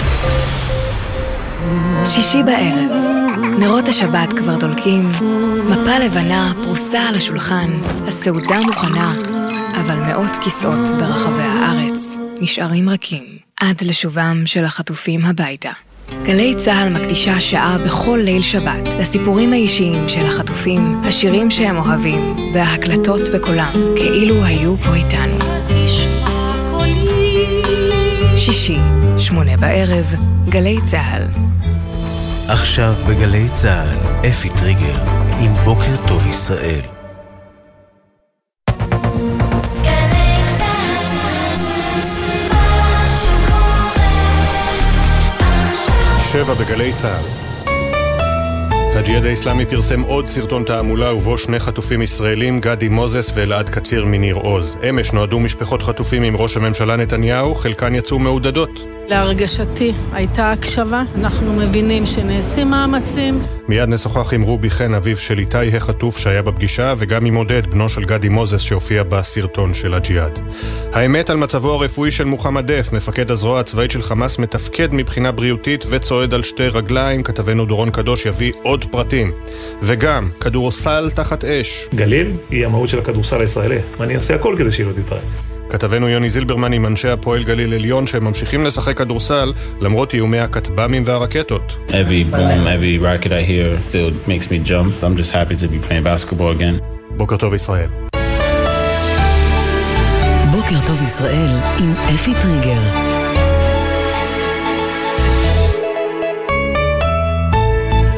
שישי 2.05 2.43
בערב, 2.43 2.93
נרות 3.59 3.89
השבת 3.89 4.33
כבר 4.33 4.57
דולקים, 4.57 5.09
מפה 5.69 5.99
לבנה 5.99 6.53
פרוסה 6.63 7.01
על 7.01 7.15
השולחן, 7.15 7.71
הסעודה 8.09 8.61
מוכנה, 8.61 9.15
אבל 9.81 9.95
מאות 9.95 10.37
כיסאות 10.41 10.89
ברחבי 10.99 11.43
הארץ 11.43 12.17
נשארים 12.41 12.89
רכים 12.89 13.25
עד 13.61 13.83
לשובם 13.83 14.43
של 14.47 14.65
החטופים 14.65 15.25
הביתה. 15.25 15.71
גלי 16.23 16.55
צה"ל 16.55 16.89
מקדישה 16.89 17.41
שעה 17.41 17.77
בכל 17.87 18.21
ליל 18.25 18.43
שבת 18.43 18.95
לסיפורים 19.01 19.53
האישיים 19.53 20.09
של 20.09 20.27
החטופים, 20.27 21.01
השירים 21.05 21.51
שהם 21.51 21.77
אוהבים 21.77 22.37
וההקלטות 22.55 23.21
בקולם, 23.35 23.73
כאילו 23.97 24.45
היו 24.45 24.77
פה 24.77 24.95
איתנו. 24.95 25.58
שישי, 28.53 28.79
שמונה 29.19 29.57
בערב, 29.57 30.15
גלי 30.49 30.77
צה"ל. 30.91 31.23
עכשיו 32.49 32.95
בגלי 33.09 33.49
צה"ל, 33.55 34.29
אפי 34.31 34.49
טריגר, 34.49 35.03
עם 35.41 35.55
בוקר 35.65 36.07
טוב 36.09 36.27
ישראל. 36.27 36.81
שבע 46.33 46.55
בגלי 46.55 46.93
צה"ל 46.93 47.48
הג'יהאד 48.95 49.25
האיסלאמי 49.25 49.67
פרסם 49.67 50.01
עוד 50.03 50.29
סרטון 50.29 50.65
תעמולה 50.65 51.15
ובו 51.15 51.39
שני 51.39 51.59
חטופים 51.59 52.03
ישראלים, 52.03 52.61
גדי 52.61 52.89
מוזס 52.89 53.33
ואלעד 53.35 53.69
קציר 53.69 54.05
מניר 54.05 54.35
עוז. 54.37 54.77
אמש 54.91 55.13
נועדו 55.13 55.41
משפחות 55.41 55.83
חטופים 55.83 56.23
עם 56.23 56.37
ראש 56.37 56.57
הממשלה 56.57 56.97
נתניהו, 56.97 57.55
חלקן 57.55 57.95
יצאו 57.95 58.19
מעודדות. 58.19 58.87
להרגשתי 59.09 59.93
הייתה 60.13 60.53
הקשבה, 60.53 61.03
אנחנו 61.15 61.53
מבינים 61.53 62.07
שנעשים 62.07 62.71
מאמצים. 62.71 63.58
מיד 63.69 63.89
נשוחח 63.89 64.35
עם 64.35 64.43
רובי 64.43 64.71
חן, 64.71 64.95
אביו 64.95 65.17
של 65.17 65.39
איתי 65.39 65.77
החטוף 65.77 66.19
שהיה 66.19 66.43
בפגישה, 66.43 66.95
וגם 66.99 67.25
עם 67.25 67.35
עודד, 67.35 67.67
בנו 67.67 67.89
של 67.89 68.05
גדי 68.05 68.29
מוזס 68.29 68.61
שהופיע 68.61 69.03
בסרטון 69.03 69.75
של 69.75 69.95
הג'יהאד. 69.95 70.39
האמת 70.93 71.31
על 71.31 71.37
מצבו 71.37 71.73
הרפואי 71.73 72.11
של 72.11 72.25
מוחמד 72.25 72.73
דף, 72.73 72.93
מפקד 72.93 73.31
הזרוע 73.31 73.61
הצבאית 73.61 73.91
של 73.91 74.03
חמאס, 74.03 74.39
מתפקד 74.39 74.95
מבחינה 74.95 75.33
בריאותית 75.33 75.85
וצועד 75.91 76.35
על 76.35 76.43
שתי 76.43 76.69
רגליים, 76.69 77.23
כתבנו 77.23 77.65
דורון 77.67 77.91
קדוש 77.91 78.27
יביא 78.27 78.53
עוד 78.63 78.85
פרטים. 78.91 79.33
וגם, 79.83 80.31
כדורסל 80.41 81.11
תחת 81.15 81.45
אש. 81.45 81.89
גליל 81.95 82.33
היא 82.51 82.67
המהות 82.67 82.89
של 82.89 82.99
הכדורסל 82.99 83.41
הישראלי, 83.41 83.79
ואני 83.99 84.15
אעשה 84.15 84.35
הכל 84.35 84.55
כדי 84.59 84.73
שהיא 84.73 84.87
לא 84.87 84.93
תתפרק. 84.93 85.58
כתבנו 85.71 86.09
יוני 86.09 86.31
זילברמן 86.31 86.73
עם 86.73 86.87
אנשי 86.87 87.09
הפועל 87.09 87.45
גליל 87.45 87.75
עליון 87.75 88.07
שהם 88.07 88.25
ממשיכים 88.25 88.65
לשחק 88.65 88.99
כדורסל 88.99 89.53
למרות 89.81 90.15
איומי 90.15 90.41
הכטב"מים 90.41 91.03
והרקטות. 91.07 91.79
Every 91.89 92.35
boom, 92.35 92.67
every 92.67 92.99
racket 93.03 93.29
I 93.29 93.43
hear 93.51 93.91
still 93.91 94.29
makes 94.29 94.51
me 94.51 94.69
jump. 94.69 95.03
I'm 95.03 95.17
just 95.17 95.31
happy 95.31 95.57
to 95.57 95.69
be 95.69 95.79
playing 95.89 96.05
basketball 96.05 96.61
again. 96.61 96.83
בוקר 97.17 97.37
טוב 97.37 97.55
ישראל. 97.55 97.89
בוקר 100.51 100.87
טוב 100.87 101.03
ישראל 101.03 101.51
עם 101.81 101.93
אפי 102.15 102.33
טריגר. 102.43 102.81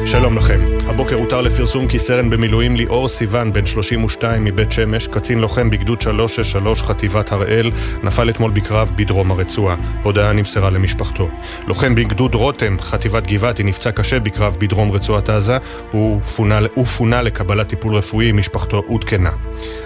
שלום 0.05 0.37
לכם. 0.37 0.80
הבוקר 1.01 1.15
הותר 1.15 1.41
לפרסום 1.41 1.87
כי 1.87 1.99
סרן 1.99 2.29
במילואים 2.29 2.75
ליאור 2.75 3.09
סיוון, 3.09 3.53
בן 3.53 3.65
32 3.65 4.43
מבית 4.45 4.71
שמש, 4.71 5.07
קצין 5.07 5.39
לוחם 5.39 5.69
בגדוד 5.69 6.01
363 6.01 6.81
חטיבת 6.81 7.31
הראל, 7.31 7.71
נפל 8.03 8.29
אתמול 8.29 8.51
בקרב 8.51 8.91
בדרום 8.95 9.31
הרצועה. 9.31 9.75
הודעה 10.03 10.33
נמסרה 10.33 10.69
למשפחתו. 10.69 11.29
לוחם 11.67 11.95
בגדוד 11.95 12.35
רותם, 12.35 12.77
חטיבת 12.79 13.27
גבעתי, 13.27 13.63
נפצע 13.63 13.91
קשה 13.91 14.19
בקרב 14.19 14.55
בדרום 14.59 14.91
רצועת 14.91 15.29
עזה, 15.29 15.57
הוא 15.91 16.21
פונה, 16.21 16.59
הוא 16.73 16.85
פונה 16.85 17.21
לקבלת 17.21 17.67
טיפול 17.67 17.95
רפואי 17.95 18.31
משפחתו 18.31 18.83
עודכנה. 18.87 19.31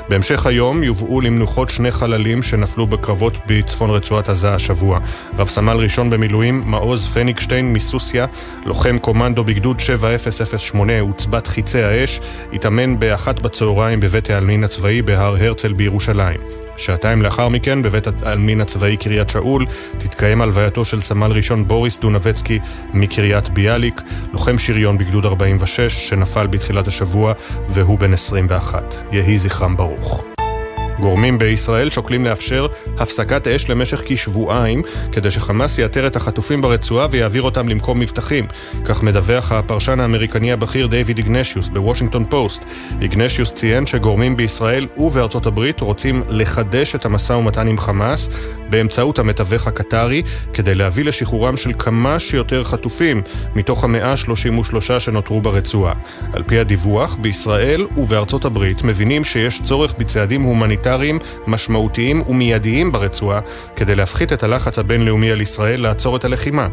בהמשך 0.10 0.46
היום 0.46 0.84
יובאו 0.84 1.22
למנוחות 1.22 1.70
שני 1.70 1.92
חללים 1.92 2.44
שנפלו 2.44 2.88
בקרבות 2.88 3.38
בצפון 3.48 3.90
רצועת 3.90 4.30
עזה 4.30 4.54
השבוע. 4.54 5.00
רב 5.38 5.48
סמל 5.48 5.78
ראשון 5.78 6.10
במילואים, 6.10 6.62
מעוז 6.66 7.06
פניגשטיין 7.06 7.74
מסוסיא, 7.74 8.24
לוחם 8.66 8.98
קומנדו 8.98 9.44
בגדוד 9.44 9.80
7008 9.80 11.05
עוצבת 11.08 11.48
חיצי 11.48 11.82
האש, 11.82 12.22
התאמן 12.54 13.00
באחת 13.00 13.40
בצהריים 13.40 14.00
בבית 14.00 14.30
העלמין 14.30 14.64
הצבאי 14.64 15.02
בהר 15.02 15.36
הרצל 15.36 15.74
בירושלים. 15.74 16.40
שעתיים 16.78 17.22
לאחר 17.22 17.50
מכן, 17.50 17.82
בבית 17.82 18.08
העלמין 18.24 18.62
הצבאי 18.62 18.98
קריית 18.98 19.30
שאול, 19.30 19.66
תתקיים 19.98 20.42
הלווייתו 20.42 20.86
של 20.86 21.02
סמל 21.02 21.32
ראשון 21.32 21.68
בוריס 21.68 22.00
דונבצקי 22.00 22.60
מקריית 22.94 23.50
ביאליק, 23.50 24.02
לוחם 24.34 24.58
שריון 24.58 24.98
בגדוד 24.98 25.26
46, 25.26 26.10
שנפל 26.10 26.48
בתחילת 26.48 26.88
השבוע, 26.88 27.34
והוא 27.70 28.00
בן 28.00 28.14
21. 28.14 28.96
יהי 29.12 29.38
זכרם 29.38 29.78
ברוך. 29.78 30.26
גורמים 31.00 31.38
בישראל 31.38 31.90
שוקלים 31.90 32.26
לאפשר 32.26 32.68
הפסקת 32.98 33.48
אש 33.48 33.70
למשך 33.70 34.02
כשבועיים 34.06 34.82
כדי 35.12 35.32
שחמאס 35.32 35.80
יאתר 35.80 36.08
את 36.08 36.16
החטופים 36.16 36.62
ברצועה 36.62 37.08
ויעביר 37.12 37.42
אותם 37.42 37.68
למקום 37.68 38.00
מבטחים. 38.00 38.48
כך 38.86 39.04
מדווח 39.04 39.52
הפרשן 39.52 40.00
האמריקני 40.00 40.52
הבכיר 40.52 40.88
דיוויד 40.88 41.18
איגנשיוס 41.18 41.68
בוושינגטון 41.68 42.26
פוסט. 42.26 42.66
איגנשיוס 43.02 43.54
ציין 43.54 43.86
שגורמים 43.86 44.38
בישראל 44.38 44.88
ובארצות 44.98 45.46
הברית 45.46 45.82
רוצים 45.82 46.24
לחדש 46.30 46.96
את 46.96 47.06
המשא 47.06 47.34
ומתן 47.34 47.68
עם 47.68 47.78
חמאס 47.78 48.30
באמצעות 48.70 49.20
המתווך 49.20 49.68
הקטרי 49.68 50.22
כדי 50.54 50.76
להביא 50.76 51.06
לשחרורם 51.06 51.58
של 51.58 51.72
כמה 51.80 52.20
שיותר 52.20 52.64
חטופים 52.64 53.22
מתוך 53.56 53.84
המאה 53.84 54.12
ה-33 54.12 55.00
שנותרו 55.00 55.42
ברצועה. 55.42 55.94
על 56.34 56.44
פי 56.44 56.60
הדיווח, 56.60 57.16
בישראל 57.16 57.88
ובארצות 57.98 58.46
הברית 58.46 58.84
מבינים 58.84 59.24
שיש 59.24 59.62
צורך 59.64 59.94
בצעדים 59.98 60.42
הומניטריים 60.42 61.20
משמעותיים 61.48 62.22
ומיידיים 62.22 62.92
ברצועה 62.92 63.40
כדי 63.76 63.96
להפחית 63.96 64.34
את 64.34 64.44
הלחץ 64.44 64.80
הבינלאומי 64.80 65.32
על 65.32 65.42
ישראל 65.42 65.82
לעצור 65.82 66.16
את 66.16 66.26
הלחימה. 66.26 66.68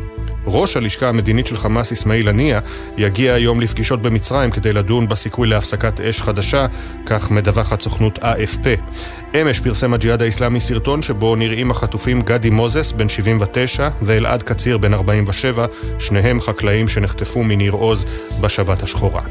ראש 0.47 0.77
הלשכה 0.77 1.09
המדינית 1.09 1.47
של 1.47 1.57
חמאס 1.57 1.93
אסמאעיל 1.93 2.29
הנייה 2.29 2.61
יגיע 2.97 3.35
היום 3.35 3.61
לפגישות 3.61 4.03
במצרים 4.03 4.51
כדי 4.51 4.73
לדון 4.73 5.09
בסיכוי 5.09 5.49
להפסקת 5.49 6.01
אש 6.01 6.23
חדשה, 6.23 6.67
כך 7.07 7.31
מדווחת 7.31 7.81
סוכנות 7.81 8.19
AFP. 8.19 8.67
אמש 9.41 9.61
פרסם 9.61 9.95
הג'יהאד 9.95 10.23
האיסלאמי 10.23 10.61
סרטון 10.61 11.03
שבו 11.03 11.37
נראים 11.37 11.71
החטופים 11.83 12.23
גדי 12.23 12.51
מוזס, 12.51 12.93
בן 12.93 13.09
79, 13.09 13.89
ואלעד 14.03 14.43
קציר, 14.43 14.79
בן 14.79 14.95
47, 14.95 15.67
שניהם 15.99 16.41
חקלאים 16.41 16.89
שנחטפו 16.89 17.43
מניר 17.43 17.73
עוז 17.73 18.07
בשבת 18.41 18.83
השחורה. 18.83 19.23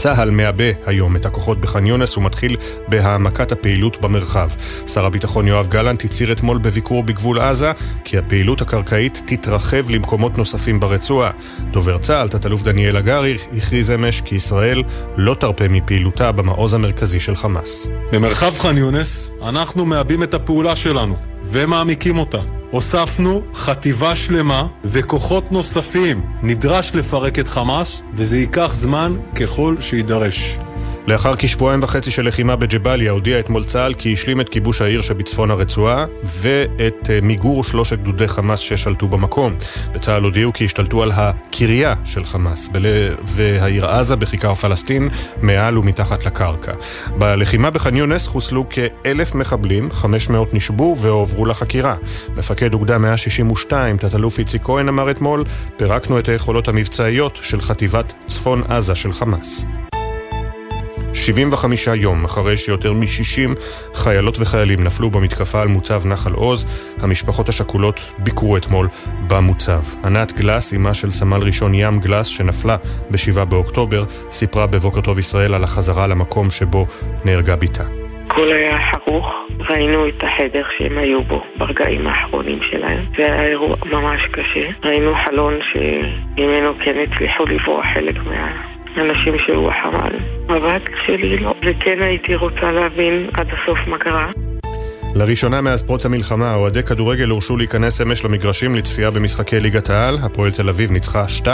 צה"ל 0.00 0.30
מעבה 0.30 0.64
היום 0.86 1.16
את 1.16 1.26
הכוחות 1.26 1.60
בח'אן 1.60 1.86
יונס 1.86 2.16
ומתחיל 2.16 2.56
בהעמקת 2.88 3.52
הפעילות 3.52 4.00
במרחב. 4.00 4.50
שר 4.86 5.04
הביטחון 5.04 5.48
יואב 5.48 5.66
גלנט 5.66 6.04
הצהיר 6.04 6.32
אתמול 6.32 6.58
בביקור 6.58 7.02
בגבול 7.02 7.40
עזה 7.40 7.72
כי 8.04 8.18
הפעילות 8.18 8.60
הקרקעית 8.60 9.22
תתרחב 9.26 9.90
למקומות 9.90 10.38
נוספים 10.38 10.80
ברצועה. 10.80 11.30
דובר 11.70 11.98
צה"ל, 11.98 12.28
תת-אלוף 12.28 12.62
דניאל 12.62 12.96
הגרי, 12.96 13.36
הכריז 13.56 13.90
אמש 13.90 14.20
כי 14.20 14.34
ישראל 14.34 14.82
לא 15.16 15.34
תרפה 15.34 15.68
מפעילותה 15.68 16.32
במעוז 16.32 16.74
המרכזי 16.74 17.20
של 17.20 17.36
חמאס. 17.36 17.88
במרחב 18.12 18.58
ח'אן 18.58 18.78
יונס 18.78 19.32
אנחנו 19.42 19.86
מעבים 19.86 20.22
את 20.22 20.34
הפעולה 20.34 20.76
שלנו 20.76 21.29
ומעמיקים 21.52 22.18
אותה. 22.18 22.40
הוספנו 22.70 23.42
חטיבה 23.54 24.16
שלמה 24.16 24.66
וכוחות 24.84 25.52
נוספים. 25.52 26.22
נדרש 26.42 26.94
לפרק 26.94 27.38
את 27.38 27.48
חמאס, 27.48 28.02
וזה 28.14 28.38
ייקח 28.38 28.72
זמן 28.72 29.16
ככל 29.40 29.76
שיידרש. 29.80 30.58
לאחר 31.06 31.36
כשבועיים 31.38 31.82
וחצי 31.82 32.10
של 32.10 32.26
לחימה 32.26 32.56
בג'באליה 32.56 33.12
הודיע 33.12 33.40
אתמול 33.40 33.64
צה"ל 33.64 33.94
כי 33.94 34.12
השלים 34.12 34.40
את 34.40 34.48
כיבוש 34.48 34.82
העיר 34.82 35.02
שבצפון 35.02 35.50
הרצועה 35.50 36.06
ואת 36.24 37.10
אה, 37.10 37.18
מיגור 37.22 37.64
שלושת 37.64 37.98
גדודי 37.98 38.28
חמאס 38.28 38.60
ששלטו 38.60 39.08
במקום. 39.08 39.54
בצה"ל 39.92 40.22
הודיעו 40.22 40.52
כי 40.52 40.64
השתלטו 40.64 41.02
על 41.02 41.12
הקריה 41.14 41.94
של 42.04 42.24
חמאס 42.24 42.68
בל... 42.68 42.86
והעיר 43.24 43.86
עזה 43.86 44.16
בכיכר 44.16 44.54
פלסטין 44.54 45.08
מעל 45.42 45.78
ומתחת 45.78 46.26
לקרקע. 46.26 46.72
בלחימה 47.18 47.70
בח'אן 47.70 47.96
יונס 47.96 48.26
חוסלו 48.26 48.66
כאלף 48.70 49.34
מחבלים, 49.34 49.90
500 49.90 50.54
נשבו 50.54 50.96
והועברו 50.98 51.46
לחקירה. 51.46 51.96
מפקד 52.36 52.74
אוגדה 52.74 52.98
162, 52.98 53.96
תת-אלוף 53.96 54.38
איציק 54.38 54.62
כהן 54.62 54.88
אמר 54.88 55.10
אתמול, 55.10 55.44
פירקנו 55.76 56.18
את 56.18 56.28
היכולות 56.28 56.68
המבצעיות 56.68 57.38
של 57.42 57.60
חטיבת 57.60 58.12
צפון 58.26 58.62
עזה 58.68 58.94
של 58.94 59.12
חמאס. 59.12 59.64
75 61.14 61.88
יום 61.94 62.24
אחרי 62.24 62.56
שיותר 62.56 62.92
מ-60 62.92 63.60
חיילות 63.94 64.36
וחיילים 64.40 64.84
נפלו 64.84 65.10
במתקפה 65.10 65.62
על 65.62 65.68
מוצב 65.68 66.06
נחל 66.06 66.32
עוז, 66.32 66.66
המשפחות 67.02 67.48
השכולות 67.48 68.00
ביקרו 68.18 68.56
אתמול 68.56 68.88
במוצב. 69.28 69.82
ענת 70.04 70.32
גלס, 70.32 70.74
אמה 70.74 70.94
של 70.94 71.10
סמל 71.10 71.42
ראשון 71.42 71.74
ים 71.74 72.00
גלס 72.00 72.26
שנפלה 72.26 72.76
ב-7 73.10 73.44
באוקטובר, 73.44 74.04
סיפרה 74.30 74.66
בבוקר 74.66 75.00
טוב 75.00 75.18
ישראל 75.18 75.54
על 75.54 75.64
החזרה 75.64 76.06
למקום 76.06 76.50
שבו 76.50 76.86
נהרגה 77.24 77.56
בתה. 77.56 77.84
הכל 78.26 78.52
היה 78.52 78.78
חרוך, 78.90 79.26
ראינו 79.70 80.08
את 80.08 80.24
החדר 80.24 80.62
שהם 80.78 80.98
היו 80.98 81.24
בו 81.24 81.42
ברגעים 81.58 82.06
האחרונים 82.06 82.58
שלהם. 82.70 83.04
זה 83.16 83.24
היה 83.24 83.46
אירוע 83.46 83.76
ממש 83.84 84.20
קשה. 84.32 84.68
ראינו 84.84 85.14
חלון 85.24 85.54
שממנו 85.72 86.72
כן 86.84 86.94
הצליחו 87.06 87.44
לברוח 87.46 87.84
חלק 87.94 88.16
מה... 88.16 88.50
אנשים 88.96 89.38
שהוא 89.38 89.70
החמ"ל. 89.70 90.16
הבת 90.48 90.82
שלי 91.06 91.36
לא, 91.36 91.54
וכן 91.64 92.02
הייתי 92.02 92.34
רוצה 92.34 92.72
להבין 92.72 93.30
עד 93.34 93.46
הסוף 93.52 93.78
מה 93.86 93.98
קרה. 93.98 94.30
לראשונה 95.14 95.60
מאז 95.60 95.82
פרוץ 95.82 96.06
המלחמה, 96.06 96.54
אוהדי 96.54 96.82
כדורגל 96.82 97.28
הורשו 97.28 97.56
להיכנס 97.56 98.00
אמש 98.00 98.24
למגרשים 98.24 98.74
לצפייה 98.74 99.10
במשחקי 99.10 99.60
ליגת 99.60 99.90
העל. 99.90 100.18
הפועל 100.22 100.52
תל 100.52 100.68
אביב 100.68 100.90
ניצחה 100.90 101.24
2-0 101.38 101.46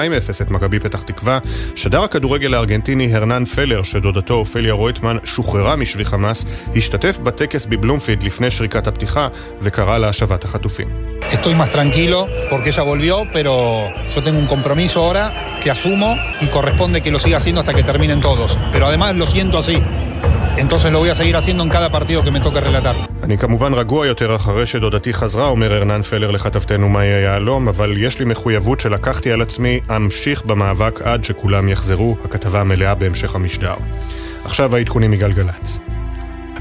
את 0.42 0.50
מכבי 0.50 0.80
פתח 0.80 1.02
תקווה. 1.02 1.38
שדר 1.76 2.02
הכדורגל 2.02 2.54
הארגנטיני 2.54 3.14
הרנן 3.14 3.44
פלר, 3.44 3.82
שדודתו 3.82 4.34
אופליה 4.34 4.72
רויטמן 4.72 5.16
שוחררה 5.24 5.76
משבי 5.76 6.04
חמאס, 6.04 6.44
השתתף 6.76 7.18
בטקס 7.18 7.66
בבלומפילד 7.66 8.22
לפני 8.22 8.50
שריקת 8.50 8.86
הפתיחה 8.86 9.28
וקרא 9.60 9.98
להשבת 9.98 10.44
החטופים. 10.44 10.88
Estoy 11.32 11.54
más 11.54 11.70
tranquilo 11.70 12.18
porque 12.50 12.68
ella 12.70 12.82
volvió, 12.82 13.16
pero 13.32 13.52
yo 14.14 14.22
tengo 14.22 14.38
un 14.38 14.46
compromiso 14.54 14.96
ahora 15.04 15.24
que 15.60 15.70
asumo 15.70 16.16
y 16.40 16.46
corresponde 16.46 17.00
que 17.02 17.10
lo 17.10 17.18
siga 17.18 17.36
haciendo 17.38 17.60
hasta 17.62 17.74
que 17.74 17.82
terminen 17.82 18.20
todos. 18.20 18.50
Pero 18.72 18.86
además 18.86 19.16
lo 19.16 19.26
siento 19.26 19.58
así. 19.58 19.76
Entonces 20.64 20.90
lo 20.90 20.98
voy 21.00 21.10
a 21.10 21.14
seguir 21.14 21.36
haciendo 21.36 21.62
en 21.62 21.68
cada 21.68 21.90
partido 21.90 22.22
que 22.24 22.30
me 22.30 22.40
toque 22.40 22.60
relatar. 22.60 22.96
אני 23.22 23.38
כמובן 23.38 23.74
רגוע 23.74 24.06
יותר 24.06 24.36
אחרי 24.36 24.66
שדודתי 24.66 25.12
חזרה, 25.12 25.46
אומר 25.46 25.76
ארנן 25.76 26.02
פלר 26.02 26.30
לכתבתנו 26.30 26.88
מאי 26.88 27.06
היהלום, 27.06 27.68
אבל 27.68 27.94
יש 27.98 28.18
לי 28.18 28.24
מחויבות 28.24 28.80
שלקחתי 28.80 29.32
על 29.32 29.42
עצמי, 29.42 29.80
אמשיך 29.96 30.44
במאבק 30.44 31.00
עד 31.04 31.24
שכולם 31.24 31.68
יחזרו, 31.68 32.16
הכתבה 32.24 32.60
המלאה 32.60 32.94
בהמשך 32.94 33.34
המשדר. 33.34 33.74
עכשיו 34.44 34.76
העדכונים 34.76 35.10
מגלגלצ. 35.10 35.78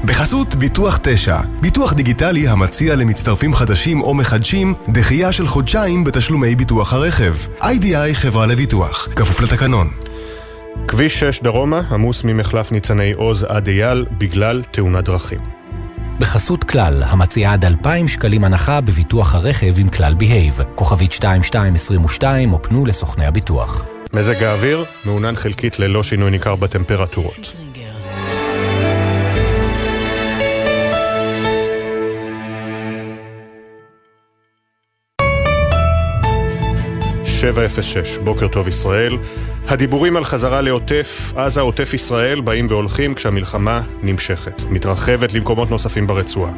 בחסות 0.04 0.54
ביטוח 0.54 0.98
9, 1.02 1.36
ביטוח 1.60 1.92
דיגיטלי 1.92 2.48
המציע 2.48 2.96
למצטרפים 2.96 3.54
חדשים 3.54 4.00
או 4.00 4.14
מחדשים 4.14 4.74
דחייה 4.88 5.32
של 5.32 5.46
חודשיים 5.46 6.04
בתשלומי 6.04 6.54
ביטוח 6.54 6.92
הרכב. 6.92 7.34
איי-די-איי 7.62 8.14
חברה 8.14 8.46
לביטוח, 8.46 9.08
כפוף 9.16 9.40
לתקנון. 9.40 9.90
כביש 10.88 11.20
6 11.20 11.42
דרומה 11.42 11.80
עמוס 11.90 12.24
ממחלף 12.24 12.72
ניצני 12.72 13.12
עוז 13.12 13.44
עד 13.44 13.68
אייל 13.68 14.06
בגלל 14.18 14.62
תאונת 14.70 15.04
דרכים. 15.04 15.38
בחסות 16.20 16.64
כלל, 16.64 17.02
המציעה 17.06 17.52
עד 17.52 17.64
2,000 17.64 18.08
שקלים 18.08 18.44
הנחה 18.44 18.80
בביטוח 18.80 19.34
הרכב 19.34 19.74
עם 19.78 19.88
כלל 19.88 20.14
בהייב, 20.14 20.54
כוכבית 20.74 21.12
2222 21.24 22.52
או 22.52 22.62
פנו 22.62 22.86
לסוכני 22.86 23.26
הביטוח. 23.26 23.84
מזג 24.12 24.42
האוויר 24.42 24.84
מעונן 25.04 25.36
חלקית 25.36 25.78
ללא 25.78 26.02
שינוי 26.02 26.30
ניכר 26.30 26.56
בטמפרטורות. 26.56 27.54
שבע 37.24 37.64
אפס 37.64 37.84
שש, 37.84 38.18
בוקר 38.18 38.48
טוב 38.48 38.68
ישראל. 38.68 39.16
הדיבורים 39.68 40.16
על 40.16 40.24
חזרה 40.24 40.60
לעוטף 40.60 41.32
עזה, 41.36 41.60
עוטף 41.60 41.94
ישראל, 41.94 42.40
באים 42.40 42.66
והולכים 42.68 43.14
כשהמלחמה 43.14 43.82
נמשכת, 44.02 44.62
מתרחבת 44.70 45.32
למקומות 45.32 45.70
נוספים 45.70 46.06
ברצועה. 46.06 46.52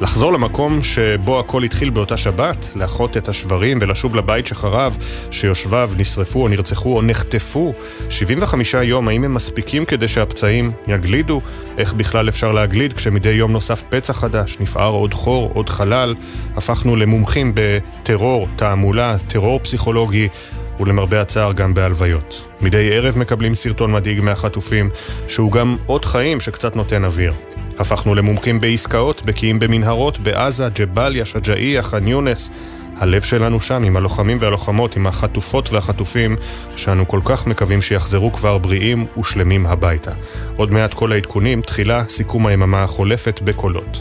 לחזור 0.00 0.32
למקום 0.32 0.82
שבו 0.82 1.40
הכל 1.40 1.62
התחיל 1.62 1.90
באותה 1.90 2.16
שבת, 2.16 2.72
לאחות 2.76 3.16
את 3.16 3.28
השברים 3.28 3.78
ולשוב 3.80 4.16
לבית 4.16 4.46
שחרב, 4.46 4.98
שיושביו 5.30 5.90
נשרפו 5.96 6.42
או 6.42 6.48
נרצחו 6.48 6.96
או 6.96 7.02
נחטפו. 7.02 7.74
75 8.08 8.74
יום, 8.74 9.08
האם 9.08 9.24
הם 9.24 9.34
מספיקים 9.34 9.84
כדי 9.84 10.08
שהפצעים 10.08 10.72
יגלידו? 10.86 11.40
איך 11.78 11.92
בכלל 11.92 12.28
אפשר 12.28 12.52
להגליד 12.52 12.92
כשמדי 12.92 13.28
יום 13.28 13.52
נוסף 13.52 13.82
פצע 13.88 14.12
חדש, 14.12 14.56
נפער 14.60 14.90
עוד 14.90 15.14
חור, 15.14 15.50
עוד 15.54 15.68
חלל? 15.68 16.14
הפכנו 16.56 16.96
למומחים 16.96 17.52
בטרור, 17.54 18.48
תעמולה, 18.56 19.16
טרור 19.28 19.60
פסיכולוגי. 19.62 20.28
ולמרבה 20.80 21.20
הצער 21.20 21.52
גם 21.52 21.74
בהלוויות. 21.74 22.44
מדי 22.60 22.90
ערב 22.92 23.18
מקבלים 23.18 23.54
סרטון 23.54 23.92
מדאיג 23.92 24.20
מהחטופים, 24.20 24.90
שהוא 25.28 25.52
גם 25.52 25.76
אות 25.88 26.04
חיים 26.04 26.40
שקצת 26.40 26.76
נותן 26.76 27.04
אוויר. 27.04 27.32
הפכנו 27.78 28.14
למומחים 28.14 28.60
בעסקאות, 28.60 29.22
בקיאים 29.22 29.58
במנהרות, 29.58 30.18
בעזה, 30.18 30.68
ג'באליה, 30.74 31.24
שג'אעיה, 31.24 31.82
ח'אן 31.82 32.08
יונס. 32.08 32.50
הלב 32.96 33.22
שלנו 33.22 33.60
שם, 33.60 33.82
עם 33.82 33.96
הלוחמים 33.96 34.38
והלוחמות, 34.40 34.96
עם 34.96 35.06
החטופות 35.06 35.70
והחטופים, 35.70 36.36
שאנו 36.76 37.08
כל 37.08 37.20
כך 37.24 37.46
מקווים 37.46 37.82
שיחזרו 37.82 38.32
כבר 38.32 38.58
בריאים 38.58 39.06
ושלמים 39.20 39.66
הביתה. 39.66 40.10
עוד 40.56 40.72
מעט 40.72 40.94
כל 40.94 41.12
העדכונים, 41.12 41.62
תחילה 41.62 42.04
סיכום 42.08 42.46
היממה 42.46 42.82
החולפת 42.82 43.40
בקולות. 43.44 44.00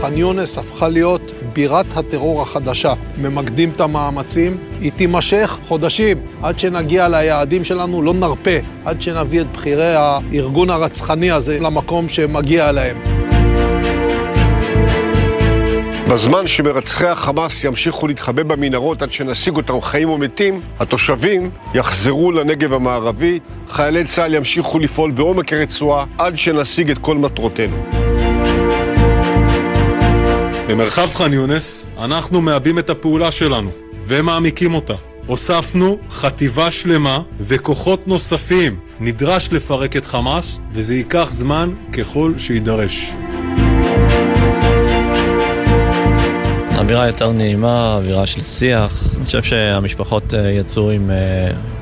ח'אן 0.00 0.16
יונס 0.16 0.58
הפכה 0.58 0.88
להיות 0.88 1.32
בירת 1.56 1.96
הטרור 1.96 2.42
החדשה. 2.42 2.92
ממקדים 3.18 3.70
את 3.76 3.80
המאמצים, 3.80 4.56
היא 4.80 4.92
תימשך 4.96 5.58
חודשים 5.68 6.18
עד 6.42 6.58
שנגיע 6.58 7.08
ליעדים 7.08 7.64
שלנו, 7.64 8.02
לא 8.02 8.14
נרפה, 8.14 8.50
עד 8.84 9.02
שנביא 9.02 9.40
את 9.40 9.46
בכירי 9.52 9.94
הארגון 9.94 10.70
הרצחני 10.70 11.30
הזה 11.30 11.58
למקום 11.60 12.08
שמגיע 12.08 12.72
להם. 12.72 12.96
בזמן 16.10 16.46
שמרצחי 16.46 17.06
החמאס 17.06 17.64
ימשיכו 17.64 18.08
להתחבא 18.08 18.42
במנהרות 18.42 19.02
עד 19.02 19.12
שנשיג 19.12 19.56
אותם 19.56 19.80
חיים 19.80 20.08
או 20.08 20.18
מתים, 20.18 20.60
התושבים 20.78 21.50
יחזרו 21.74 22.32
לנגב 22.32 22.72
המערבי, 22.72 23.38
חיילי 23.68 24.04
צה"ל 24.04 24.34
ימשיכו 24.34 24.78
לפעול 24.78 25.10
בעומק 25.10 25.52
הרצועה 25.52 26.04
עד 26.18 26.38
שנשיג 26.38 26.90
את 26.90 26.98
כל 26.98 27.16
מטרותינו. 27.16 27.76
במרחב 30.68 31.08
ח'אן 31.14 31.32
יונס 31.32 31.86
אנחנו 31.98 32.40
מאבים 32.40 32.78
את 32.78 32.90
הפעולה 32.90 33.30
שלנו 33.30 33.70
ומעמיקים 34.00 34.74
אותה. 34.74 34.94
הוספנו 35.26 35.98
חטיבה 36.10 36.70
שלמה 36.70 37.18
וכוחות 37.40 38.08
נוספים. 38.08 38.76
נדרש 39.00 39.52
לפרק 39.52 39.96
את 39.96 40.06
חמאס 40.06 40.60
וזה 40.72 40.94
ייקח 40.94 41.28
זמן 41.30 41.74
ככל 41.92 42.32
שיידרש. 42.38 43.12
אווירה 46.78 47.06
יותר 47.06 47.32
נעימה, 47.32 47.94
אווירה 47.96 48.26
של 48.26 48.40
שיח. 48.40 49.14
אני 49.16 49.24
חושב 49.24 49.42
שהמשפחות 49.42 50.32
יצאו 50.52 50.90
עם 50.90 51.10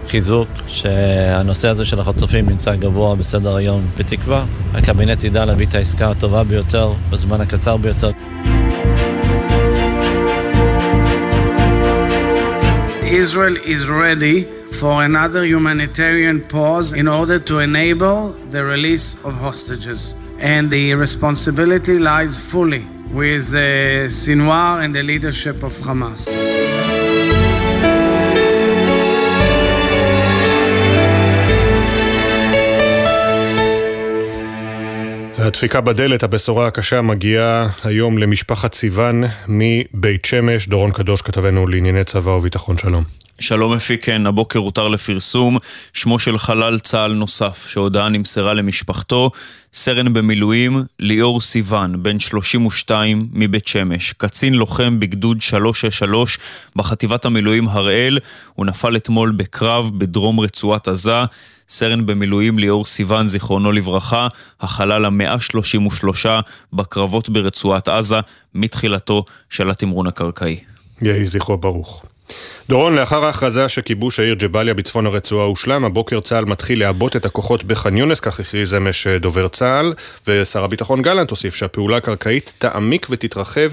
חיזוק, 0.07 0.49
שהנושא 0.67 1.69
הזה 1.69 1.85
של 1.85 2.01
החטופים 2.01 2.49
נמצא 2.49 2.75
גבוה 2.75 3.15
בסדר 3.15 3.57
היום 3.57 3.87
בתקווה. 3.99 4.45
הקבינט 4.75 5.25
ידע 5.25 5.45
להביא 5.45 5.67
את 5.67 5.75
העסקה 5.75 6.11
הטובה 6.11 6.45
ביותר 6.45 6.93
בזמן 7.11 7.41
הקצר 7.41 7.77
ביותר. 7.77 8.11
Israel 13.27 13.57
is 13.75 13.83
ready 14.05 14.37
for 14.81 14.95
another 15.11 15.43
humanitarian 15.55 16.39
pause 16.55 16.89
in 17.03 17.07
order 17.19 17.39
to 17.51 17.55
enable 17.69 18.19
the 18.55 18.63
release 18.75 19.09
of 19.27 19.33
hostages. 19.47 20.01
And 20.55 20.63
the 20.77 20.85
responsibility 21.07 21.97
lies 22.11 22.35
fully 22.53 22.85
with 23.21 23.47
uh, 23.55 23.63
Sinwar 24.21 24.71
and 24.83 24.91
the 24.99 25.05
leadership 25.13 25.59
of 25.69 25.73
Hamas. 25.87 26.21
הדפיקה 35.39 35.81
בדלת, 35.81 36.23
הבשורה 36.23 36.67
הקשה 36.67 37.03
מגיעה 37.03 37.69
היום 37.85 38.19
למשפחת 38.19 38.75
סיוון 38.75 39.25
מבית 39.49 40.25
שמש. 40.25 40.69
דורון 40.69 40.91
קדוש, 40.93 41.23
כתבנו 41.23 41.67
לענייני 41.67 42.05
צבא 42.05 42.31
וביטחון 42.31 42.79
שלום. 42.79 43.24
שלום 43.41 43.73
אפיקן, 43.73 44.27
הבוקר 44.27 44.59
הותר 44.59 44.89
לפרסום 44.89 45.59
שמו 45.93 46.19
של 46.19 46.39
חלל 46.39 46.79
צה"ל 46.79 47.13
נוסף, 47.13 47.67
שהודעה 47.69 48.09
נמסרה 48.09 48.55
למשפחתו, 48.55 49.31
סרן 49.73 50.13
במילואים 50.13 50.83
ליאור 50.99 51.41
סיוון, 51.41 52.03
בן 52.03 52.19
32 52.19 53.29
מבית 53.33 53.69
שמש, 53.69 54.13
קצין 54.13 54.55
לוחם 54.55 55.01
בגדוד 55.01 55.41
363 55.43 56.39
בחטיבת 56.77 57.25
המילואים 57.25 57.69
הראל, 57.69 58.19
הוא 58.55 58.67
נפל 58.67 58.97
אתמול 58.97 59.33
בקרב 59.37 59.91
בדרום 59.99 60.41
רצועת 60.41 60.89
עזה. 60.89 61.25
סרן 61.69 62.07
במילואים 62.07 62.59
ליאור 62.59 62.85
סיוון, 62.85 63.29
זיכרונו 63.29 63.73
לברכה, 63.73 64.29
החלל 64.61 65.05
המאה 65.05 65.33
ה-33 65.33 66.29
בקרבות 66.73 67.29
ברצועת 67.29 67.89
עזה 67.89 68.21
מתחילתו 68.55 69.25
של 69.51 69.71
התמרון 69.71 70.07
הקרקעי. 70.07 70.61
יהי 71.03 71.27
זכרו 71.27 71.59
ברוך. 71.59 72.05
דורון, 72.69 72.95
לאחר 72.95 73.25
ההכרזה 73.25 73.69
שכיבוש 73.69 74.21
העיר 74.21 74.35
ג'באליה 74.35 74.75
בצפון 74.75 75.07
הרצועה 75.07 75.47
הושלם, 75.47 75.85
הבוקר 75.85 76.21
צה"ל 76.21 76.45
מתחיל 76.45 76.81
לעבות 76.81 77.17
את 77.17 77.25
הכוחות 77.25 77.65
בח'אן 77.65 77.97
יונס, 77.97 78.21
כך 78.21 78.41
הכריז 78.41 78.75
אמש 78.75 79.07
דובר 79.07 79.49
צה"ל, 79.49 79.95
ושר 80.27 80.65
הביטחון 80.65 81.03
גלנט 81.03 81.31
הוסיף 81.31 81.55
שהפעולה 81.55 81.97
הקרקעית 81.97 82.53
תעמיק 82.59 83.07
ותתרחב 83.11 83.69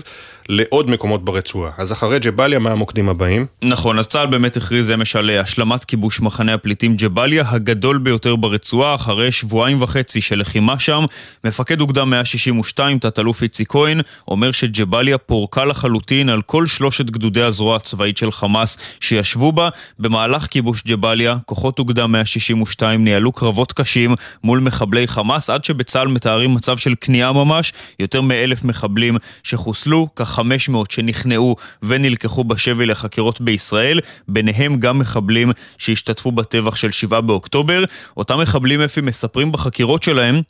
לעוד 0.49 0.89
מקומות 0.89 1.25
ברצועה. 1.25 1.71
אז 1.77 1.91
אחרי 1.91 2.19
ג'באליה, 2.19 2.59
מה 2.59 2.71
המוקדים 2.71 3.09
הבאים? 3.09 3.45
נכון, 3.63 3.99
אז 3.99 4.07
צה"ל 4.07 4.27
באמת 4.27 4.57
הכריז 4.57 4.91
אמש 4.91 5.15
על 5.15 5.29
השלמת 5.29 5.85
כיבוש 5.85 6.21
מחנה 6.21 6.53
הפליטים 6.53 6.95
ג'באליה, 6.95 7.43
הגדול 7.47 7.97
ביותר 7.97 8.35
ברצועה, 8.35 8.95
אחרי 8.95 9.31
שבועיים 9.31 9.81
וחצי 9.81 10.21
של 10.21 10.39
לחימה 10.39 10.79
שם. 10.79 11.05
מפקד 11.43 11.81
אוגדה 11.81 12.05
162, 12.05 12.99
תת-אלוף 12.99 13.43
איציק 13.43 13.71
כהן, 13.71 14.01
אומר 14.27 14.51
שג'באליה 14.51 15.17
פורקה 15.17 15.65
לחלוטין 15.65 16.29
על 16.29 16.41
כל 16.41 16.67
שלושת 16.67 17.05
גדודי 17.05 17.41
הזרוע 17.41 17.75
הצבאית 17.75 18.17
של 18.17 18.31
חמאס 18.31 18.77
שישבו 18.99 19.51
בה. 19.51 19.69
במהלך 19.99 20.45
כיבוש 20.45 20.83
ג'באליה, 20.87 21.37
כוחות 21.45 21.79
אוגדה 21.79 22.07
162 22.07 23.03
ניהלו 23.03 23.31
קרבות 23.31 23.71
קשים 23.71 24.15
מול 24.43 24.59
מחבלי 24.59 25.07
חמאס, 25.07 25.49
עד 25.49 25.63
שבצה"ל 25.63 26.07
מתארים 26.07 26.55
מצב 26.55 26.77
של 26.77 26.93
כניעה 27.01 27.31
ממש, 27.31 27.73
יותר 27.99 28.21
מאלף 28.21 28.63
מחבלים 28.63 29.17
שחוסלו, 29.43 30.07
כך 30.15 30.30
500 30.31 30.91
שנכנעו 30.91 31.55
ונלקחו 31.83 32.43
בשבי 32.43 32.85
לחקירות 32.85 33.41
בישראל, 33.41 33.99
ביניהם 34.27 34.77
גם 34.77 34.99
מחבלים 34.99 35.51
שהשתתפו 35.77 36.31
בטבח 36.31 36.75
של 36.75 36.91
7 36.91 37.21
באוקטובר. 37.21 37.83
אותם 38.17 38.39
מחבלים 38.39 38.81
אפי 38.81 39.01
מספרים 39.01 39.51
בחקירות 39.51 40.03
שלהם 40.03 40.41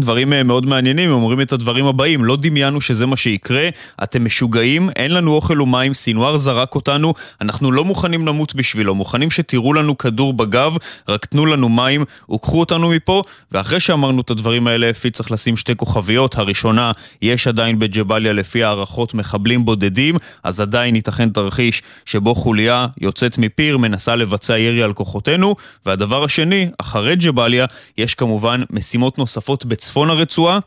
דברים 0.00 0.32
אה, 0.32 0.42
מאוד 0.42 0.66
מעניינים, 0.66 1.10
הם 1.10 1.16
אומרים 1.16 1.40
את 1.40 1.52
הדברים 1.52 1.86
הבאים, 1.86 2.24
לא 2.24 2.36
דמיינו 2.36 2.80
שזה 2.80 3.06
מה 3.06 3.16
שיקרה, 3.16 3.68
אתם 4.02 4.24
משוגעים, 4.24 4.90
אין 4.96 5.14
לנו 5.14 5.32
אוכל 5.32 5.60
ומים, 5.60 5.94
סינואר 5.94 6.36
זרק 6.36 6.74
אותנו, 6.74 7.14
אנחנו 7.40 7.72
לא 7.72 7.84
מוכנים 7.84 8.26
למות 8.26 8.54
בשבילו, 8.54 8.94
מוכנים 8.94 9.30
שתראו 9.30 9.72
לנו 9.72 9.98
כדור 9.98 10.32
בגב, 10.32 10.76
רק 11.08 11.26
תנו 11.26 11.46
לנו 11.46 11.68
מים 11.68 12.04
וקחו 12.34 12.60
אותנו 12.60 12.90
מפה, 12.90 13.22
ואחרי 13.52 13.80
שאמרנו 13.80 14.20
את 14.20 14.30
הדברים 14.30 14.66
האלה, 14.66 14.90
אפי 14.90 15.10
צריך 15.10 15.32
לשים 15.32 15.56
שתי 15.56 15.76
כוכביות, 15.76 16.38
הראשונה, 16.38 16.92
יש 17.22 17.46
עדיין 17.46 17.78
בג'באליה 17.78 18.32
לפי 18.32 18.64
הערכות 18.64 19.14
מחבלים 19.14 19.64
בודדים, 19.64 20.16
אז 20.44 20.60
עדיין 20.60 20.96
ייתכן 20.96 21.30
תרחיש 21.30 21.82
שבו 22.04 22.34
חוליה 22.34 22.86
יוצאת 23.00 23.38
מפיר, 23.38 23.78
מנסה 23.78 24.16
לבצע 24.16 24.58
ירי 24.58 24.82
על 24.82 24.92
כוחותינו, 24.92 25.56
והדבר 25.86 26.24
השני, 26.24 26.68
אחרי 26.78 27.16
ג'באליה, 27.16 27.66
יש 27.98 28.14
כמובן 28.14 28.62
משימות 28.70 29.18
נוספות. 29.18 29.64
בצפון 29.74 30.10
הרצועה. 30.10 30.58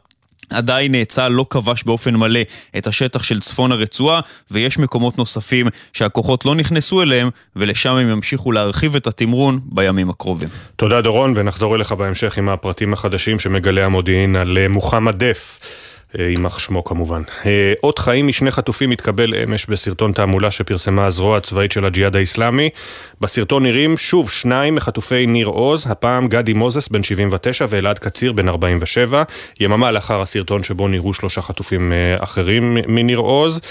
עדיין 0.50 1.04
צה"ל 1.04 1.32
לא 1.32 1.46
כבש 1.50 1.84
באופן 1.84 2.16
מלא 2.16 2.40
את 2.78 2.88
השטח 2.88 3.24
של 3.24 3.40
צפון 3.40 3.72
הרצועה 3.72 4.20
ויש 4.52 4.78
מקומות 4.78 5.18
נוספים 5.18 5.68
שהכוחות 5.94 6.46
לא 6.46 6.56
נכנסו 6.56 7.02
אליהם 7.02 7.30
ולשם 7.56 7.96
הם 7.96 8.10
ימשיכו 8.10 8.52
להרחיב 8.52 8.96
את 8.96 9.08
התמרון 9.08 9.60
בימים 9.64 10.10
הקרובים. 10.10 10.50
תודה 10.76 11.02
דורון 11.02 11.34
ונחזור 11.36 11.76
אליך 11.76 11.92
בהמשך 11.92 12.38
עם 12.38 12.50
הפרטים 12.50 12.94
החדשים 12.94 13.40
שמגלה 13.40 13.86
המודיעין 13.86 14.36
על 14.36 14.58
אה, 14.58 14.68
מוחמד 14.68 15.24
דף. 15.24 15.60
אה, 16.20 16.26
יימח 16.26 16.60
שמו 16.60 16.84
כמובן. 16.84 17.22
אה, 17.46 17.74
אות 17.84 18.00
חיים 18.00 18.28
משני 18.28 18.52
חטופים 18.52 18.92
התקבל 18.92 19.36
אמש 19.36 19.66
בסרטון 19.66 20.12
תעמולה 20.12 20.52
שפרסמה 20.52 21.06
הזרוע 21.06 21.38
הצבאית 21.38 21.72
של 21.72 21.86
הג'יהאד 21.86 22.16
האיסלאמי. 22.16 22.70
בסרטון 23.22 23.64
נראים 23.64 23.98
שוב 23.98 24.32
שניים 24.32 24.76
מחטופי 24.76 25.26
ניר 25.26 25.48
עוז, 25.48 25.88
הפעם 25.90 26.28
גדי 26.28 26.54
מוזס 26.54 26.88
בן 26.88 27.04
79 27.04 27.66
ואלעד 27.70 28.00
קציר 28.00 28.32
בן 28.32 28.50
47. 28.50 29.24
יממה 29.60 29.92
לאחר 29.92 30.22
הסרטון 30.22 30.64
שבו 30.64 30.88
נראו 30.88 31.14
שלושה 31.14 31.42
חטופים 31.42 31.94
אה, 31.94 32.24
אחרים 32.24 32.78
מניר 32.88 33.18
עוז. 33.18 33.62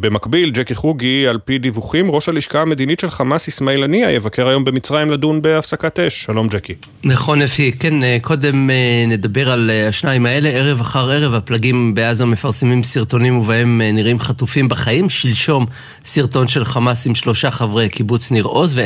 במקביל, 0.00 0.50
ג'קי 0.50 0.74
חוגי, 0.74 1.26
על 1.28 1.38
פי 1.44 1.58
דיווחים, 1.58 2.10
ראש 2.10 2.28
הלשכה 2.28 2.60
המדינית 2.60 3.00
של 3.00 3.10
חמאס 3.10 3.48
אסמאעיל 3.48 3.84
הנייה 3.84 4.10
יבקר 4.10 4.48
היום 4.48 4.64
במצרים 4.64 5.10
לדון 5.10 5.42
בהפסקת 5.42 5.98
אש. 5.98 6.24
שלום 6.24 6.48
ג'קי. 6.48 6.74
נכון 7.04 7.42
אפי, 7.42 7.72
כן, 7.72 8.18
קודם 8.22 8.70
נדבר 9.08 9.50
על 9.50 9.70
השניים 9.88 10.26
האלה, 10.26 10.48
ערב 10.48 10.80
אחר 10.80 11.10
ערב. 11.10 11.34
הפלגים 11.60 11.94
בעזה 11.94 12.24
מפרסמים 12.24 12.82
סרטונים 12.82 13.38
ובהם 13.38 13.80
אה, 13.80 13.92
נראים 13.92 14.18
חטופים 14.18 14.68
בחיים. 14.68 15.10
שלשום 15.10 15.66
סרטון 16.04 16.48
של 16.48 16.64
חמאס 16.64 17.06
עם 17.06 17.14
שלושה 17.14 17.50
חברי 17.50 17.88
קיבוץ 17.88 18.30
ניר 18.30 18.44
עוז 18.44 18.78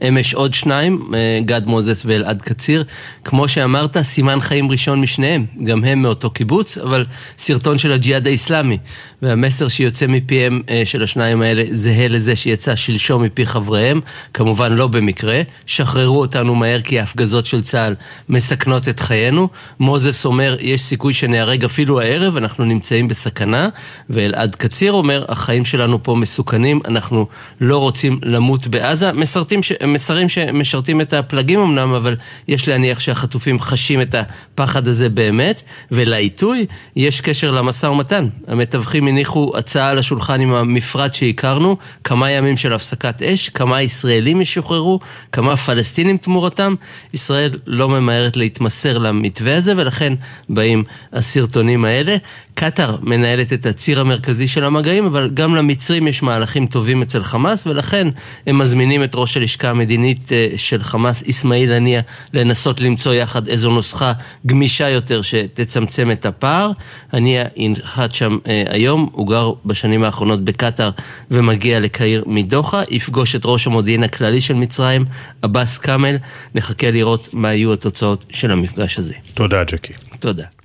ואמש 0.00 0.34
עוד 0.34 0.54
שניים, 0.54 1.10
אה, 1.14 1.40
גד 1.44 1.66
מוזס 1.66 2.02
ואלעד 2.04 2.42
קציר. 2.42 2.84
כמו 3.24 3.48
שאמרת, 3.48 4.02
סימן 4.02 4.40
חיים 4.40 4.70
ראשון 4.70 5.00
משניהם, 5.00 5.46
גם 5.64 5.84
הם 5.84 6.02
מאותו 6.02 6.30
קיבוץ, 6.30 6.78
אבל 6.78 7.04
סרטון 7.38 7.78
של 7.78 7.92
הג'יהאד 7.92 8.26
האיסלאמי. 8.26 8.78
והמסר 9.22 9.68
שיוצא 9.68 10.06
מפיהם 10.06 10.62
אה, 10.68 10.82
של 10.84 11.02
השניים 11.02 11.42
האלה 11.42 11.64
זהה 11.70 12.08
לזה 12.08 12.36
שיצא 12.36 12.76
שלשום 12.76 13.22
מפי 13.22 13.46
חבריהם, 13.46 14.00
כמובן 14.34 14.72
לא 14.72 14.86
במקרה. 14.86 15.42
שחררו 15.66 16.20
אותנו 16.20 16.54
מהר 16.54 16.80
כי 16.80 17.00
ההפגזות 17.00 17.46
של 17.46 17.62
צה"ל 17.62 17.94
מסכנות 18.28 18.88
את 18.88 19.00
חיינו. 19.00 19.48
מוזס 19.80 20.26
אומר, 20.26 20.56
יש 20.60 20.82
סיכוי 20.82 21.14
שנהרג 21.14 21.64
אפילו 21.64 21.95
הערב, 22.00 22.36
אנחנו 22.36 22.64
נמצאים 22.64 23.08
בסכנה, 23.08 23.68
ואלעד 24.10 24.54
קציר 24.54 24.92
אומר, 24.92 25.24
החיים 25.28 25.64
שלנו 25.64 26.02
פה 26.02 26.14
מסוכנים, 26.14 26.80
אנחנו 26.84 27.26
לא 27.60 27.78
רוצים 27.78 28.18
למות 28.22 28.66
בעזה. 28.66 29.12
מסרטים 29.12 29.62
ש... 29.62 29.72
מסרים 29.86 30.28
שמשרתים 30.28 31.00
את 31.00 31.12
הפלגים 31.12 31.60
אמנם, 31.60 31.94
אבל 31.94 32.16
יש 32.48 32.68
להניח 32.68 33.00
שהחטופים 33.00 33.58
חשים 33.58 34.02
את 34.02 34.14
הפחד 34.14 34.88
הזה 34.88 35.08
באמת, 35.08 35.62
ולעיתוי 35.90 36.66
יש 36.96 37.20
קשר 37.20 37.50
למשא 37.50 37.86
ומתן. 37.86 38.28
המתווכים 38.48 39.08
הניחו 39.08 39.52
הצעה 39.56 39.88
על 39.88 39.98
השולחן 39.98 40.40
עם 40.40 40.52
המפרט 40.54 41.14
שהכרנו, 41.14 41.76
כמה 42.04 42.30
ימים 42.30 42.56
של 42.56 42.72
הפסקת 42.72 43.22
אש, 43.22 43.48
כמה 43.48 43.82
ישראלים 43.82 44.40
ישוחררו, 44.40 45.00
כמה 45.32 45.56
פלסטינים 45.56 46.16
תמורתם. 46.16 46.74
ישראל 47.14 47.50
לא 47.66 47.88
ממהרת 47.88 48.36
להתמסר 48.36 48.98
למתווה 48.98 49.56
הזה, 49.56 49.72
ולכן 49.76 50.12
באים 50.48 50.84
הסרטונים 51.12 51.84
האלה. 51.86 52.16
קטאר 52.54 52.96
מנהלת 53.02 53.52
את 53.52 53.66
הציר 53.66 54.00
המרכזי 54.00 54.48
של 54.48 54.64
המגעים, 54.64 55.06
אבל 55.06 55.30
גם 55.34 55.54
למצרים 55.54 56.08
יש 56.08 56.22
מהלכים 56.22 56.66
טובים 56.66 57.02
אצל 57.02 57.22
חמאס, 57.22 57.66
ולכן 57.66 58.08
הם 58.46 58.58
מזמינים 58.58 59.04
את 59.04 59.14
ראש 59.14 59.36
הלשכה 59.36 59.70
המדינית 59.70 60.32
אה, 60.32 60.48
של 60.56 60.82
חמאס, 60.82 61.28
אסמאעיל 61.30 61.72
הנייה, 61.72 62.00
לנסות 62.32 62.80
למצוא 62.80 63.14
יחד 63.14 63.48
איזו 63.48 63.70
נוסחה 63.70 64.12
גמישה 64.46 64.88
יותר 64.88 65.22
שתצמצם 65.22 66.10
את 66.10 66.26
הפער. 66.26 66.70
הנייה 67.12 67.44
ינחת 67.56 68.12
שם 68.12 68.38
אה, 68.46 68.64
היום, 68.68 69.08
הוא 69.12 69.28
גר 69.28 69.52
בשנים 69.64 70.04
האחרונות 70.04 70.44
בקטאר 70.44 70.90
ומגיע 71.30 71.80
לקהיר 71.80 72.24
מדוחה, 72.26 72.82
יפגוש 72.90 73.36
את 73.36 73.42
ראש 73.44 73.66
המודיעין 73.66 74.02
הכללי 74.02 74.40
של 74.40 74.54
מצרים, 74.54 75.04
עבאס 75.42 75.78
כאמל. 75.78 76.16
נחכה 76.54 76.90
לראות 76.90 77.28
מה 77.32 77.54
יהיו 77.54 77.72
התוצאות 77.72 78.24
של 78.30 78.50
המפגש 78.50 78.98
הזה. 78.98 79.14
תודה, 79.34 79.64
ג'קי. 79.64 79.92
תודה. 80.20 80.55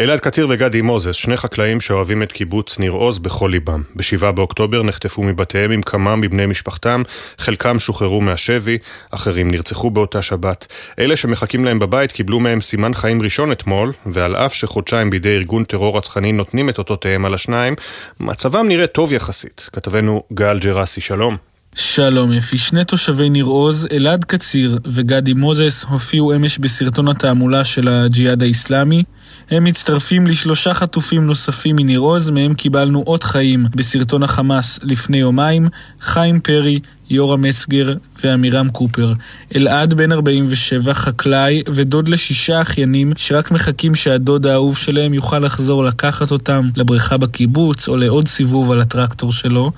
אלעד 0.00 0.20
קציר 0.20 0.46
וגדי 0.50 0.80
מוזס, 0.80 1.14
שני 1.14 1.36
חקלאים 1.36 1.80
שאוהבים 1.80 2.22
את 2.22 2.32
קיבוץ 2.32 2.78
ניר 2.78 2.92
עוז 2.92 3.18
בכל 3.18 3.48
ליבם. 3.52 3.82
ב-7 3.96 4.30
באוקטובר 4.30 4.82
נחטפו 4.82 5.22
מבתיהם 5.22 5.70
עם 5.70 5.82
כמה 5.82 6.16
מבני 6.16 6.46
משפחתם, 6.46 7.02
חלקם 7.38 7.78
שוחררו 7.78 8.20
מהשבי, 8.20 8.78
אחרים 9.10 9.50
נרצחו 9.50 9.90
באותה 9.90 10.22
שבת. 10.22 10.66
אלה 10.98 11.16
שמחכים 11.16 11.64
להם 11.64 11.78
בבית 11.78 12.12
קיבלו 12.12 12.40
מהם 12.40 12.60
סימן 12.60 12.94
חיים 12.94 13.22
ראשון 13.22 13.52
אתמול, 13.52 13.92
ועל 14.06 14.36
אף 14.36 14.54
שחודשיים 14.54 15.10
בידי 15.10 15.36
ארגון 15.36 15.64
טרור 15.64 15.98
רצחני 15.98 16.32
נותנים 16.32 16.68
את 16.68 16.78
אותותיהם 16.78 17.24
על 17.24 17.34
השניים, 17.34 17.74
מצבם 18.20 18.68
נראה 18.68 18.86
טוב 18.86 19.12
יחסית. 19.12 19.68
כתבנו 19.72 20.22
גל 20.32 20.58
ג'רסי, 20.58 21.00
שלום. 21.00 21.36
שלום 21.74 22.32
אפי, 22.32 22.58
שני 22.58 22.84
תושבי 22.84 23.28
ניר 23.28 23.44
עוז, 23.44 23.88
אלעד 23.92 24.24
קציר 24.24 24.78
וגדי 24.84 25.32
מוזס 25.32 25.84
הופיעו 25.84 26.36
אמש 26.36 26.58
בסרטון 26.58 27.08
התעמולה 27.08 27.64
של 27.64 27.88
הג'יהאד 27.88 28.42
האיסלאמי. 28.42 29.02
הם 29.50 29.64
מצטרפים 29.64 30.26
לשלושה 30.26 30.74
חטופים 30.74 31.26
נוספים 31.26 31.76
מניר 31.76 32.00
עוז, 32.00 32.30
מהם 32.30 32.54
קיבלנו 32.54 33.04
אות 33.06 33.22
חיים 33.22 33.66
בסרטון 33.74 34.22
החמאס 34.22 34.78
לפני 34.82 35.16
יומיים, 35.16 35.68
חיים 36.00 36.40
פרי, 36.40 36.80
יורם 37.10 37.42
מצגר 37.42 37.94
ועמירם 38.24 38.68
קופר. 38.70 39.12
אלעד 39.56 39.94
בן 39.94 40.12
47, 40.12 40.94
חקלאי 40.94 41.62
ודוד 41.68 42.08
לשישה 42.08 42.60
אחיינים 42.60 43.12
שרק 43.16 43.50
מחכים 43.50 43.94
שהדוד 43.94 44.46
האהוב 44.46 44.76
שלהם 44.76 45.14
יוכל 45.14 45.38
לחזור 45.38 45.84
לקחת 45.84 46.30
אותם 46.30 46.68
לבריכה 46.76 47.16
בקיבוץ 47.16 47.88
או 47.88 47.96
לעוד 47.96 48.28
סיבוב 48.28 48.70
על 48.70 48.80
הטרקטור 48.80 49.32
שלו. 49.32 49.72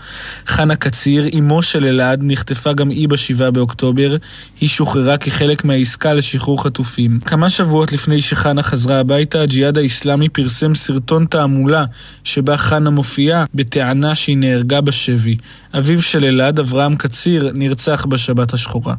חנה 0.47 0.77
קציר, 0.77 1.25
אמו 1.39 1.63
של 1.63 1.85
אלעד, 1.85 2.21
נחטפה 2.23 2.73
גם 2.73 2.91
היא 2.91 3.09
בשבעה 3.09 3.51
באוקטובר. 3.51 4.17
היא 4.61 4.69
שוחררה 4.69 5.17
כחלק 5.17 5.65
מהעסקה 5.65 6.15
לשחרור 6.15 6.63
חטופים. 6.63 7.21
כמה 7.21 7.51
שבועות 7.51 7.93
לפני 7.93 8.21
שחנה 8.21 8.63
חזרה 8.63 9.01
הביתה, 9.01 9.43
הג'יהאד 9.43 9.79
האיסלאמי 9.79 10.29
פרסם 10.29 10.75
סרטון 10.75 11.27
תעמולה 11.27 11.85
שבה 12.25 12.57
חנה 12.57 12.91
מופיעה 12.91 13.45
בטענה 13.55 14.15
שהיא 14.15 14.37
נהרגה 14.37 14.81
בשבי. 14.81 15.37
אביו 15.79 16.03
של 16.03 16.25
אלעד, 16.25 16.59
אברהם 16.59 16.97
קציר, 16.97 17.51
נרצח 17.55 18.07
בשבת 18.09 18.55
השחורה. 18.55 18.95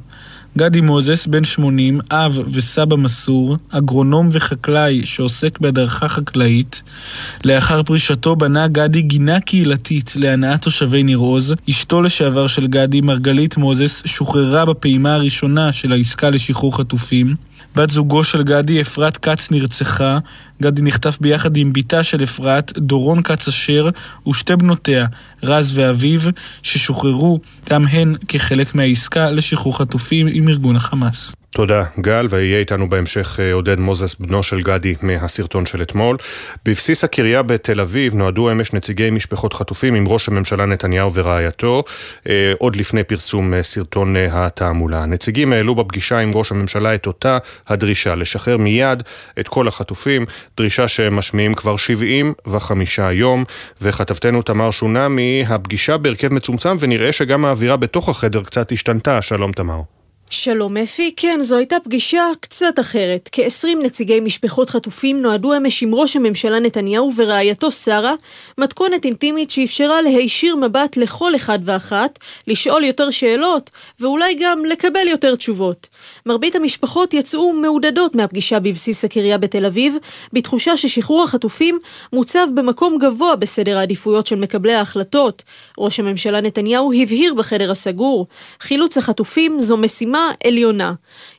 גדי 0.57 0.81
מוזס, 0.81 1.27
בן 1.27 1.43
80, 1.43 1.99
אב 2.11 2.39
וסבא 2.47 2.95
מסור, 2.95 3.57
אגרונום 3.69 4.29
וחקלאי 4.31 5.05
שעוסק 5.05 5.59
בהדרכה 5.59 6.07
חקלאית. 6.07 6.83
לאחר 7.45 7.83
פרישתו 7.83 8.35
בנה 8.35 8.67
גדי 8.67 9.01
גינה 9.01 9.39
קהילתית 9.39 10.13
להנאת 10.15 10.61
תושבי 10.61 11.03
ניר 11.03 11.17
עוז. 11.17 11.53
אשתו 11.69 12.01
לשעבר 12.01 12.47
של 12.47 12.67
גדי, 12.67 13.01
מרגלית 13.01 13.57
מוזס, 13.57 14.03
שוחררה 14.05 14.65
בפעימה 14.65 15.15
הראשונה 15.15 15.73
של 15.73 15.91
העסקה 15.91 16.29
לשחרור 16.29 16.77
חטופים. 16.77 17.35
בת 17.75 17.89
זוגו 17.89 18.23
של 18.23 18.43
גדי, 18.43 18.81
אפרת 18.81 19.17
כץ, 19.17 19.51
נרצחה. 19.51 20.19
גדי 20.61 20.81
נחטף 20.81 21.17
ביחד 21.21 21.57
עם 21.57 21.73
בתה 21.73 22.03
של 22.03 22.23
אפרת, 22.23 22.73
דורון 22.77 23.21
כץ 23.21 23.47
אשר, 23.47 23.89
ושתי 24.27 24.55
בנותיה, 24.55 25.05
רז 25.43 25.77
ואביב, 25.77 26.27
ששוחררו 26.63 27.39
גם 27.69 27.87
הן 27.87 28.15
כחלק 28.27 28.75
מהעסקה 28.75 29.31
לשחרור 29.31 29.77
חטופים 29.77 30.27
עם 30.27 30.49
ארגון 30.49 30.75
החמאס. 30.75 31.42
תודה, 31.55 31.83
גל, 31.99 32.27
ויהיה 32.29 32.59
איתנו 32.59 32.89
בהמשך 32.89 33.39
אה, 33.39 33.53
עודד 33.53 33.79
מוזס, 33.79 34.15
בנו 34.15 34.43
של 34.43 34.61
גדי, 34.61 34.95
מהסרטון 35.01 35.65
של 35.65 35.81
אתמול. 35.81 36.17
בבסיס 36.65 37.03
הקריה 37.03 37.41
בתל 37.41 37.79
אביב 37.79 38.15
נועדו 38.15 38.51
אמש 38.51 38.73
נציגי 38.73 39.09
משפחות 39.09 39.53
חטופים 39.53 39.95
עם 39.95 40.07
ראש 40.07 40.29
הממשלה 40.29 40.65
נתניהו 40.65 41.13
ורעייתו, 41.13 41.83
אה, 42.29 42.53
עוד 42.57 42.75
לפני 42.75 43.03
פרסום 43.03 43.53
אה, 43.53 43.63
סרטון 43.63 44.15
התעמולה. 44.31 45.03
הנציגים 45.03 45.53
העלו 45.53 45.75
בפגישה 45.75 46.19
עם 46.19 46.31
ראש 46.33 46.51
הממשלה 46.51 46.95
את 46.95 47.07
אותה 47.07 47.37
הדרישה, 47.67 48.15
לשחרר 48.15 48.57
מיד 48.57 49.03
את 49.39 49.47
כל 49.47 49.67
החטופים, 49.67 50.25
דרישה 50.57 50.87
שהם 50.87 51.15
משמיעים 51.15 51.53
כבר 51.53 51.77
75 51.77 52.99
יום, 53.11 53.43
וכתבתנו 53.81 54.41
תמר 54.41 54.71
שונמי, 54.71 55.45
הפגישה 55.47 55.97
בהרכב 55.97 56.33
מצומצם, 56.33 56.75
ונראה 56.79 57.11
שגם 57.11 57.45
האווירה 57.45 57.77
בתוך 57.77 58.09
החדר 58.09 58.43
קצת 58.43 58.71
השתנתה. 58.71 59.21
שלום 59.21 59.51
תמר. 59.51 60.02
שלום 60.33 60.77
אפי, 60.77 61.13
כן, 61.15 61.39
זו 61.41 61.57
הייתה 61.57 61.75
פגישה 61.83 62.23
קצת 62.39 62.79
אחרת. 62.79 63.29
כ-20 63.31 63.67
נציגי 63.83 64.19
משפחות 64.19 64.69
חטופים 64.69 65.21
נועדו 65.21 65.57
אמש 65.57 65.83
עם 65.83 65.95
ראש 65.95 66.15
הממשלה 66.15 66.59
נתניהו 66.59 67.11
ורעייתו 67.15 67.71
שרה, 67.71 68.13
מתכונת 68.57 69.05
אינטימית 69.05 69.49
שאפשרה 69.49 70.01
להישיר 70.01 70.55
מבט 70.55 70.97
לכל 70.97 71.35
אחד 71.35 71.59
ואחת, 71.65 72.19
לשאול 72.47 72.83
יותר 72.83 73.11
שאלות, 73.11 73.69
ואולי 73.99 74.35
גם 74.39 74.65
לקבל 74.65 75.07
יותר 75.07 75.35
תשובות. 75.35 75.87
מרבית 76.25 76.55
המשפחות 76.55 77.13
יצאו 77.13 77.53
מעודדות 77.53 78.15
מהפגישה 78.15 78.59
בבסיס 78.59 79.05
הקריה 79.05 79.37
בתל 79.37 79.65
אביב, 79.65 79.95
בתחושה 80.33 80.77
ששחרור 80.77 81.23
החטופים 81.23 81.79
מוצב 82.13 82.47
במקום 82.53 82.97
גבוה 82.97 83.35
בסדר 83.35 83.77
העדיפויות 83.77 84.27
של 84.27 84.35
מקבלי 84.35 84.73
ההחלטות. 84.73 85.43
ראש 85.77 85.99
הממשלה 85.99 86.41
נתניהו 86.41 86.93
הבהיר 87.01 87.33
בחדר 87.33 87.71
הסגור, 87.71 88.27
חילוץ 88.59 88.97
החטופים 88.97 89.59
זו 89.59 89.77
משימה 89.77 90.22
עליונה. 90.43 90.93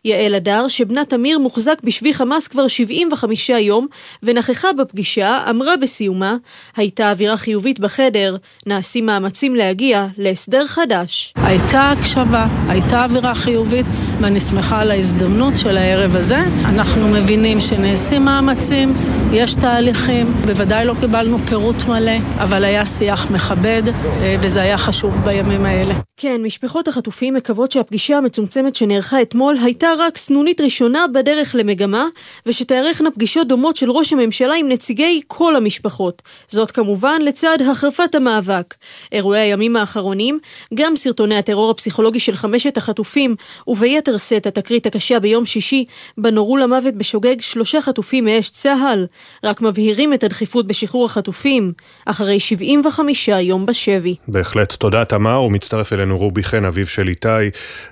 יעל 0.05 0.35
הדר, 0.35 0.69
שבנה 0.69 1.05
תמיר 1.05 1.39
מוחזק 1.39 1.79
בשבי 1.85 2.15
חמאס 2.15 2.49
כבר 2.49 2.69
75 2.69 3.49
יום, 3.49 3.87
ונכחה 4.23 4.73
בפגישה, 4.73 5.45
אמרה 5.51 5.77
בסיומה, 5.77 6.37
הייתה 6.77 7.11
אווירה 7.11 7.37
חיובית 7.37 7.81
בחדר, 7.81 8.37
נעשים 8.67 9.07
מאמצים 9.07 9.55
להגיע 9.55 10.07
להסדר 10.19 10.67
חדש. 10.67 11.33
הייתה 11.37 11.91
הקשבה, 11.91 12.47
הייתה 12.69 13.05
אווירה 13.05 13.35
חיובית, 13.35 13.87
ואני 14.21 14.41
שמחה 14.41 14.81
על 14.81 14.91
ההזדמנות 14.91 15.57
של 15.57 15.77
הערב 15.77 16.17
הזה. 16.17 16.39
אנחנו 16.65 17.09
מבינים 17.09 17.61
שנעשים 17.61 18.25
מאמצים, 18.25 18.95
יש 19.33 19.55
תהליכים, 19.55 20.33
בוודאי 20.47 20.85
לא 20.85 20.95
קיבלנו 21.01 21.39
פירוט 21.39 21.83
מלא, 21.89 22.13
אבל 22.39 22.65
היה 22.65 22.87
שיח 22.87 23.31
מכבד, 23.31 23.83
אה, 23.89 24.37
וזה 24.41 24.63
היה 24.63 24.79
חשוב 24.79 25.15
בימים 25.25 25.65
האלה. 25.65 25.95
כן, 26.17 26.41
משפחות 26.43 26.89
החטופים 26.89 27.35
מקוות 27.35 27.73
שהפגישה 27.73 28.19
המצומצמת 28.19 28.75
שנערכה 28.75 29.23
אתמול 29.23 29.57
הייתה 29.63 29.89
רק 29.99 30.19
סנונית 30.19 30.61
ראשונה 30.61 31.07
בדרך 31.15 31.55
למגמה, 31.59 32.07
ושתארכנה 32.47 33.11
פגישות 33.11 33.49
דומות 33.49 33.77
של 33.77 33.91
ראש 33.91 34.13
הממשלה 34.13 34.55
עם 34.55 34.69
נציגי 34.69 35.21
כל 35.27 35.57
המשפחות. 35.57 36.23
זאת 36.49 36.71
כמובן 36.71 37.23
לצד 37.23 37.59
החרפת 37.71 38.15
המאבק. 38.15 38.75
אירועי 39.13 39.41
הימים 39.41 39.77
האחרונים, 39.77 40.39
גם 40.75 40.97
סרטוני 40.97 41.37
הטרור 41.37 41.71
הפסיכולוגי 41.71 42.21
של 42.21 42.37
חמשת 42.37 42.77
החטופים, 42.77 43.37
וביתר 43.67 44.04
שאת 44.19 44.47
התקרית 44.47 44.87
הקשה 44.87 45.21
ביום 45.21 45.47
שישי, 45.47 45.85
בה 46.19 46.31
נורו 46.31 46.57
למוות 46.57 46.95
בשוגג 46.95 47.41
שלושה 47.41 47.81
חטופים 47.81 48.25
מאש 48.25 48.51
צה"ל, 48.51 49.07
רק 49.45 49.61
מבהירים 49.63 50.15
את 50.15 50.25
הדחיפות 50.25 50.67
בשחרור 50.67 51.05
החטופים, 51.05 51.73
אחרי 52.07 52.41
75 52.41 53.29
יום 53.29 53.67
בשבי. 53.67 54.15
בהחלט. 54.29 54.73
תודה 54.73 55.05
תמר, 55.05 55.43
ומצטרף 55.43 55.93
אלינו 55.93 56.19
רובי 56.19 56.43
חן, 56.43 56.65
אביו 56.65 56.87
של 56.87 57.09
איתי 57.09 57.29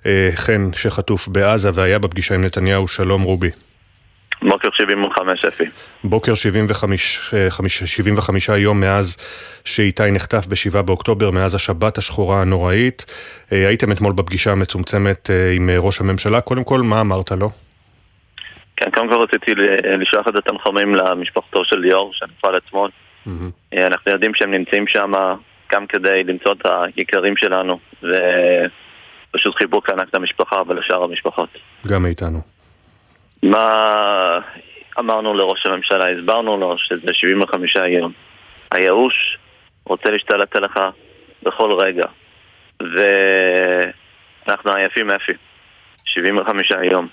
אה, 0.07 0.31
חן, 0.35 0.71
שחטוף 0.73 1.29
בעזה 1.29 1.71
והיה 1.75 1.99
בפגישה 1.99 2.35
עם 2.35 2.45
נתניהו. 2.45 2.89
שלום 2.89 3.23
רובי. 3.23 3.51
בוקר 4.49 4.69
75 4.73 5.45
אפי. 5.45 5.65
בוקר 6.05 6.35
75, 6.35 7.25
75 7.85 8.49
יום 8.49 8.81
מאז 8.81 9.17
שאיתי 9.65 10.11
נחטף 10.11 10.47
ב-7 10.47 10.83
באוקטובר, 10.83 11.31
מאז 11.31 11.55
השבת 11.55 11.99
השחורה 11.99 12.41
הנוראית. 12.41 13.05
אה, 13.53 13.69
הייתם 13.69 13.93
אתמול 13.93 14.13
בפגישה 14.13 14.53
המצומצמת 14.53 15.31
אה, 15.31 15.53
עם 15.53 15.71
ראש 15.79 16.01
הממשלה. 16.01 16.41
קודם 16.41 16.65
כל, 16.65 16.81
מה 16.81 17.01
אמרת 17.01 17.33
לו? 17.33 17.51
כן, 18.77 18.91
קודם 18.91 19.09
כל 19.09 19.15
רציתי 19.15 19.55
לשלוח 19.99 20.29
את 20.29 20.35
התנחומים 20.35 20.95
למשפחתו 20.95 21.65
של 21.65 21.77
ליאור, 21.77 22.11
שנפל 22.15 22.57
אתמול. 22.57 22.91
Mm-hmm. 23.27 23.77
אנחנו 23.77 24.13
יודעים 24.13 24.35
שהם 24.35 24.51
נמצאים 24.51 24.87
שם 24.87 25.13
גם 25.73 25.87
כדי 25.87 26.25
למצוא 26.25 26.53
את 26.53 26.67
היקרים 26.97 27.37
שלנו, 27.37 27.79
ופשוט 28.03 29.55
חיבוק 29.55 29.91
ענק 29.91 30.15
למשפחה 30.15 30.63
ולשאר 30.69 31.05
המשפחות. 31.05 31.49
גם 31.87 32.07
איתנו. 32.07 32.52
מה 33.43 34.39
אמרנו 34.99 35.35
לראש 35.35 35.67
הממשלה? 35.67 36.11
הסברנו 36.11 36.57
לו 36.57 36.79
שזה 36.79 37.15
75 37.15 37.77
יום. 37.77 38.13
הייאוש 38.71 39.39
רוצה 39.85 40.11
להשתלט 40.11 40.57
עליך 40.57 40.79
בכל 41.43 41.73
רגע. 41.73 42.07
ואנחנו 42.81 44.73
עייפים 44.73 45.11
אפי. 45.11 45.33
75 46.05 46.71
יום. 46.93 47.09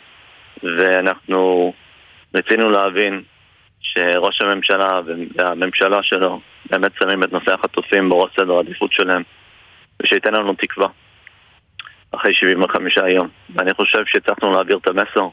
ואנחנו 0.64 1.74
רצינו 2.36 2.70
להבין 2.70 3.22
שראש 3.82 4.42
הממשלה 4.42 5.00
והממשלה 5.36 6.04
שלו 6.04 6.40
באמת 6.70 6.92
שמים 7.00 7.24
את 7.24 7.32
נושא 7.32 7.54
החטופים 7.54 8.10
בראש 8.10 8.32
סדר 8.36 8.56
העדיפות 8.56 8.92
שלהם 8.94 9.24
ושייתן 10.04 10.34
לנו 10.34 10.54
תקווה 10.54 10.88
אחרי 12.12 12.34
75 12.34 12.98
יום. 12.98 13.28
ואני 13.56 13.74
חושב 13.74 14.06
שהצלחנו 14.06 14.52
להעביר 14.52 14.78
את 14.78 14.88
המסר 14.88 15.28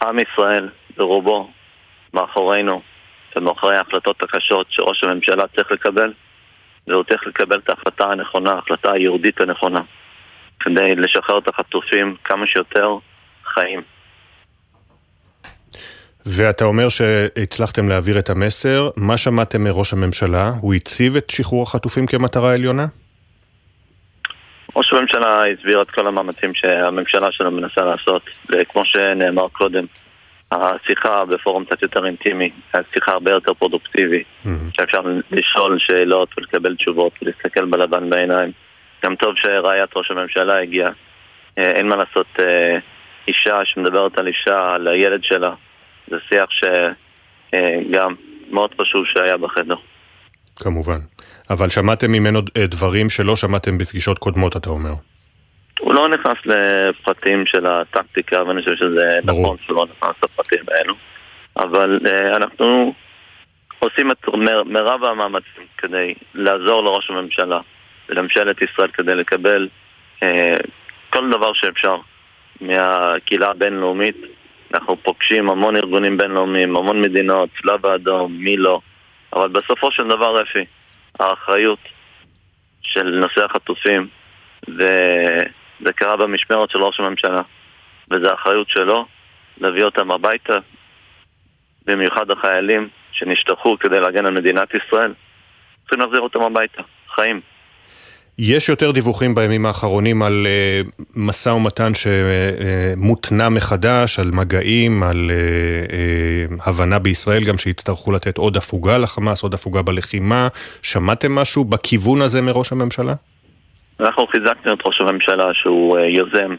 שעם 0.00 0.18
ישראל 0.18 0.68
ברובו 0.96 1.50
מאחורינו 2.14 2.82
ומאחורי 3.36 3.76
ההחלטות 3.76 4.22
הקשות 4.22 4.66
שראש 4.70 5.04
הממשלה 5.04 5.44
צריך 5.56 5.72
לקבל 5.72 6.12
והוא 6.86 7.04
צריך 7.04 7.26
לקבל 7.26 7.58
את 7.58 7.68
ההחלטה 7.68 8.04
הנכונה, 8.04 8.50
ההחלטה 8.50 8.92
היהודית 8.92 9.40
הנכונה 9.40 9.80
כדי 10.60 10.94
לשחרר 10.96 11.38
את 11.38 11.48
החטופים 11.48 12.16
כמה 12.24 12.46
שיותר 12.46 12.96
חיים. 13.54 13.82
ואתה 16.26 16.64
אומר 16.64 16.88
שהצלחתם 16.88 17.88
להעביר 17.88 18.18
את 18.18 18.30
המסר, 18.30 18.90
מה 18.96 19.16
שמעתם 19.16 19.64
מראש 19.64 19.92
הממשלה? 19.92 20.50
הוא 20.60 20.74
הציב 20.74 21.16
את 21.16 21.30
שחרור 21.30 21.62
החטופים 21.62 22.06
כמטרה 22.06 22.52
עליונה? 22.52 22.86
ראש 24.76 24.92
הממשלה 24.92 25.46
הסביר 25.46 25.82
את 25.82 25.90
כל 25.90 26.06
המאמצים 26.06 26.54
שהממשלה 26.54 27.32
שלו 27.32 27.50
מנסה 27.50 27.80
לעשות, 27.80 28.22
וכמו 28.48 28.84
שנאמר 28.84 29.48
קודם, 29.48 29.84
השיחה 30.52 31.24
בפורום 31.24 31.64
קצת 31.64 31.82
יותר 31.82 32.06
אינטימי, 32.06 32.50
השיחה 32.74 33.12
הרבה 33.12 33.30
יותר 33.30 33.54
פרודוקטיבי, 33.54 34.22
mm-hmm. 34.22 34.48
שאפשר 34.72 35.00
לשאול 35.30 35.78
שאלות 35.78 36.28
ולקבל 36.38 36.76
תשובות 36.76 37.12
ולהסתכל 37.22 37.64
בלבן 37.64 38.10
בעיניים. 38.10 38.52
גם 39.04 39.16
טוב 39.16 39.34
שרעיית 39.36 39.96
ראש 39.96 40.10
הממשלה 40.10 40.58
הגיעה. 40.58 40.90
אה, 41.58 41.70
אין 41.70 41.88
מה 41.88 41.96
לעשות, 41.96 42.26
אה, 42.38 42.78
אישה 43.28 43.64
שמדברת 43.64 44.18
על 44.18 44.26
אישה, 44.26 44.74
על 44.74 44.88
הילד 44.88 45.24
שלה, 45.24 45.52
זה 46.08 46.16
שיח 46.28 46.48
שגם 46.50 48.14
מאוד 48.50 48.74
חשוב 48.80 49.06
שהיה 49.06 49.36
בחדר. 49.36 49.76
כמובן. 50.62 50.98
אבל 51.50 51.68
שמעתם 51.68 52.12
ממנו 52.12 52.40
אה, 52.56 52.66
דברים 52.66 53.10
שלא 53.10 53.36
שמעתם 53.36 53.78
בפגישות 53.78 54.18
קודמות, 54.18 54.56
אתה 54.56 54.70
אומר. 54.70 54.92
הוא 55.80 55.94
לא 55.94 56.08
נכנס 56.08 56.36
לפרטים 56.44 57.46
של 57.46 57.66
הטקטיקה, 57.66 58.44
ואני 58.44 58.62
חושב 58.62 58.76
שזה 58.76 59.18
ברור. 59.24 59.42
נכון 59.42 59.56
שהוא 59.66 59.76
לא 59.76 59.86
נכנס 59.96 60.16
לפרטים 60.24 60.64
האלו. 60.68 60.94
אבל 61.56 61.98
uh, 62.04 62.36
אנחנו 62.36 62.94
עושים 63.78 64.10
את 64.10 64.28
מר, 64.34 64.62
מרב 64.64 65.04
המאמצים 65.04 65.64
כדי 65.78 66.14
לעזור 66.34 66.84
לראש 66.84 67.10
הממשלה 67.10 67.60
ולממשלת 68.08 68.62
ישראל 68.62 68.90
כדי 68.90 69.14
לקבל 69.14 69.68
uh, 70.20 70.24
כל 71.10 71.30
דבר 71.30 71.52
שאפשר 71.52 71.96
מהקהילה 72.60 73.50
הבינלאומית. 73.50 74.16
אנחנו 74.74 74.96
פוגשים 75.02 75.50
המון 75.50 75.76
ארגונים 75.76 76.16
בינלאומיים, 76.16 76.76
המון 76.76 77.00
מדינות, 77.00 77.48
צלב 77.62 77.86
האדום, 77.86 78.32
מי 78.32 78.56
לא. 78.56 78.80
אבל 79.32 79.48
בסופו 79.48 79.90
של 79.92 80.08
דבר, 80.08 80.42
אפי, 80.42 80.64
האחריות 81.20 81.78
של 82.82 83.20
נושא 83.20 83.44
החטופים, 83.44 84.08
וזה 84.68 85.92
קרה 85.94 86.16
במשמרת 86.16 86.70
של 86.70 86.82
ראש 86.82 87.00
הממשלה, 87.00 87.42
וזו 88.10 88.30
האחריות 88.30 88.68
שלו 88.68 89.06
להביא 89.60 89.84
אותם 89.84 90.10
הביתה, 90.10 90.58
במיוחד 91.86 92.30
החיילים 92.30 92.88
שנשתחו 93.12 93.76
כדי 93.80 94.00
להגן 94.00 94.26
על 94.26 94.32
מדינת 94.32 94.68
ישראל, 94.74 95.14
צריכים 95.80 96.00
להחזיר 96.00 96.20
אותם 96.20 96.42
הביתה, 96.42 96.82
חיים. 97.14 97.40
יש 98.38 98.68
יותר 98.68 98.90
דיווחים 98.90 99.34
בימים 99.34 99.66
האחרונים 99.66 100.22
על 100.22 100.46
uh, 100.46 101.02
משא 101.16 101.48
ומתן 101.48 101.92
שמותנע 101.94 103.48
מחדש, 103.48 104.18
על 104.18 104.30
מגעים, 104.32 105.02
על 105.02 105.30
uh, 105.30 105.90
uh, 106.60 106.68
הבנה 106.68 106.98
בישראל 106.98 107.44
גם 107.44 107.58
שיצטרכו 107.58 108.12
לתת 108.12 108.38
עוד 108.38 108.56
הפוגה 108.56 108.98
לחמאס, 108.98 109.42
עוד 109.42 109.54
הפוגה 109.54 109.82
בלחימה. 109.82 110.48
שמעתם 110.82 111.34
משהו 111.34 111.64
בכיוון 111.64 112.22
הזה 112.22 112.42
מראש 112.42 112.72
הממשלה? 112.72 113.14
אנחנו 114.00 114.26
חיזקנו 114.26 114.72
את 114.72 114.78
ראש 114.86 115.00
הממשלה 115.00 115.54
שהוא 115.54 115.98
יוזם 115.98 116.54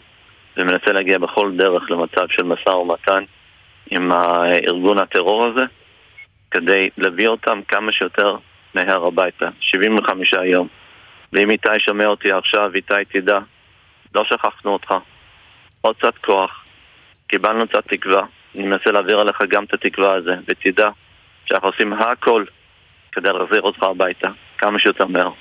ומנסה 0.57 0.91
להגיע 0.91 1.17
בכל 1.17 1.51
דרך 1.57 1.91
למצב 1.91 2.25
של 2.29 2.43
משא 2.43 2.69
ומתן 2.69 3.23
עם 3.91 4.11
ארגון 4.67 4.97
הטרור 4.97 5.45
הזה, 5.45 5.61
כדי 6.51 6.89
להביא 6.97 7.27
אותם 7.27 7.59
כמה 7.67 7.91
שיותר 7.91 8.35
מהר 8.75 9.05
הביתה. 9.05 9.49
75 9.59 10.33
יום. 10.45 10.67
ואם 11.33 11.49
איתי 11.49 11.69
שומע 11.79 12.05
אותי 12.05 12.31
עכשיו, 12.31 12.71
איתי 12.75 12.93
תדע, 13.13 13.39
לא 14.15 14.23
שכחנו 14.23 14.73
אותך. 14.73 14.93
עוד 15.81 15.95
קצת 15.97 16.17
כוח, 16.25 16.65
קיבלנו 17.27 17.67
קצת 17.67 17.83
תקווה, 17.87 18.21
אני 18.55 18.67
מנסה 18.67 18.91
להעביר 18.91 19.19
עליך 19.19 19.37
גם 19.49 19.63
את 19.63 19.73
התקווה 19.73 20.15
הזו, 20.15 20.31
ותדע 20.47 20.89
שאנחנו 21.45 21.67
עושים 21.67 21.93
הכל 21.93 22.43
כדי 23.11 23.29
להחזיר 23.33 23.61
אותך 23.61 23.83
הביתה, 23.83 24.27
כמה 24.57 24.79
שיותר 24.79 25.07
מהר. 25.07 25.31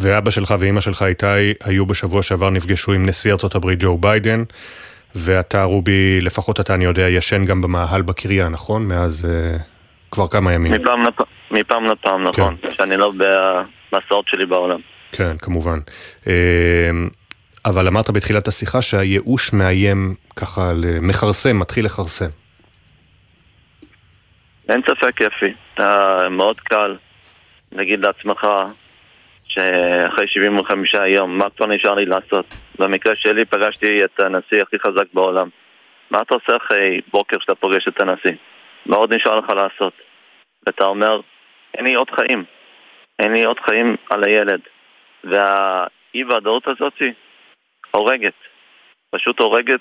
ואבא 0.00 0.30
שלך 0.30 0.54
ואימא 0.60 0.80
שלך 0.80 1.02
איתי 1.02 1.54
היו 1.64 1.86
בשבוע 1.86 2.22
שעבר 2.22 2.50
נפגשו 2.50 2.92
עם 2.92 3.06
נשיא 3.06 3.32
ארצות 3.32 3.54
הברית 3.54 3.78
ג'ו 3.82 3.98
ביידן, 3.98 4.42
ואתה 5.14 5.64
רובי, 5.64 6.20
לפחות 6.20 6.60
אתה 6.60 6.74
אני 6.74 6.84
יודע, 6.84 7.08
ישן 7.08 7.44
גם 7.44 7.62
במאהל 7.62 8.02
בקריה, 8.02 8.48
נכון? 8.48 8.88
מאז 8.88 9.28
uh, 9.28 9.62
כבר 10.10 10.28
כמה 10.28 10.52
ימים. 10.52 10.72
מפעם 10.72 11.06
לפעם, 11.06 11.26
מפעם 11.50 11.84
לפעם, 11.84 12.24
נכון. 12.24 12.56
כן. 12.62 12.74
שאני 12.74 12.96
לא 12.96 13.12
במסעות 13.92 14.28
שלי 14.28 14.46
בעולם. 14.46 14.80
כן, 15.12 15.38
כמובן. 15.38 15.78
אה, 16.26 16.90
אבל 17.64 17.86
אמרת 17.86 18.10
בתחילת 18.10 18.48
השיחה 18.48 18.82
שהייאוש 18.82 19.52
מאיים 19.52 20.14
ככה, 20.36 20.72
מכרסם, 21.00 21.58
מתחיל 21.58 21.84
לכרסם. 21.84 22.28
אין 24.68 24.80
ספק 24.82 25.20
יפי. 25.20 25.82
מאוד 26.30 26.60
קל 26.60 26.96
להגיד 27.72 28.00
לעצמך 28.00 28.46
שאחרי 29.44 30.26
75 30.28 30.94
יום, 30.94 31.38
מה 31.38 31.50
כבר 31.56 31.66
נשאר 31.66 31.94
לי 31.94 32.06
לעשות? 32.06 32.54
במקרה 32.78 33.16
שלי 33.16 33.44
פגשתי 33.44 34.04
את 34.04 34.20
הנשיא 34.20 34.62
הכי 34.62 34.76
חזק 34.86 35.12
בעולם. 35.14 35.48
מה 36.10 36.22
אתה 36.22 36.34
עושה 36.34 36.56
אחרי 36.56 37.00
בוקר 37.12 37.36
שאתה 37.40 37.54
פוגש 37.54 37.88
את 37.88 38.00
הנשיא? 38.00 38.38
מה 38.86 38.96
עוד 38.96 39.14
נשאר 39.14 39.38
לך 39.38 39.50
לעשות? 39.50 39.92
ואתה 40.66 40.84
אומר, 40.84 41.20
אין 41.74 41.84
לי 41.84 41.94
עוד 41.94 42.10
חיים. 42.10 42.44
אין 43.18 43.32
לי 43.32 43.44
עוד 43.44 43.56
חיים 43.60 43.96
על 44.10 44.24
הילד. 44.24 44.60
והאי 45.24 46.24
ודאות 46.24 46.68
הזאת 46.68 47.02
הורגת. 47.90 48.34
פשוט 49.10 49.40
הורגת 49.40 49.80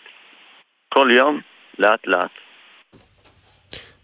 כל 0.93 1.09
יום, 1.11 1.41
לאט 1.79 2.07
לאט. 2.07 2.31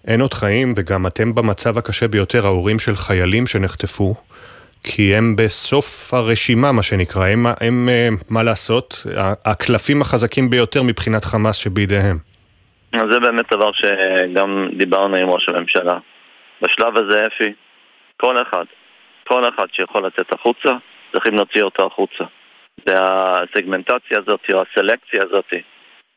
אין 0.07 0.21
עוד 0.21 0.33
חיים, 0.33 0.73
וגם 0.77 1.07
אתם 1.07 1.35
במצב 1.35 1.77
הקשה 1.77 2.07
ביותר, 2.07 2.45
ההורים 2.45 2.79
של 2.79 2.95
חיילים 2.95 3.47
שנחטפו, 3.47 4.13
כי 4.83 5.15
הם 5.15 5.35
בסוף 5.35 6.13
הרשימה, 6.13 6.71
מה 6.71 6.83
שנקרא, 6.83 7.27
הם, 7.27 7.45
הם, 7.61 7.89
אה, 7.89 8.09
מה 8.29 8.43
לעשות, 8.43 9.05
הקלפים 9.45 10.01
החזקים 10.01 10.49
ביותר 10.49 10.83
מבחינת 10.83 11.25
חמאס 11.25 11.55
שבידיהם. 11.55 12.17
זה 12.91 13.19
באמת 13.19 13.45
דבר 13.51 13.71
שגם 13.71 14.69
דיברנו 14.77 15.15
עם 15.15 15.29
ראש 15.29 15.49
הממשלה. 15.49 15.97
בשלב 16.61 16.97
הזה, 16.97 17.27
אפי, 17.27 17.53
כל 18.17 18.41
אחד, 18.41 18.65
כל 19.27 19.49
אחד 19.49 19.65
שיכול 19.71 20.05
לצאת 20.05 20.33
החוצה, 20.33 20.69
צריכים 21.11 21.35
להוציא 21.35 21.63
אותו 21.63 21.85
החוצה. 21.85 22.23
והסגמנטציה 22.85 24.17
הזאת, 24.17 24.39
או 24.53 24.61
הסלקציה 24.61 25.23
הזאת, 25.23 25.53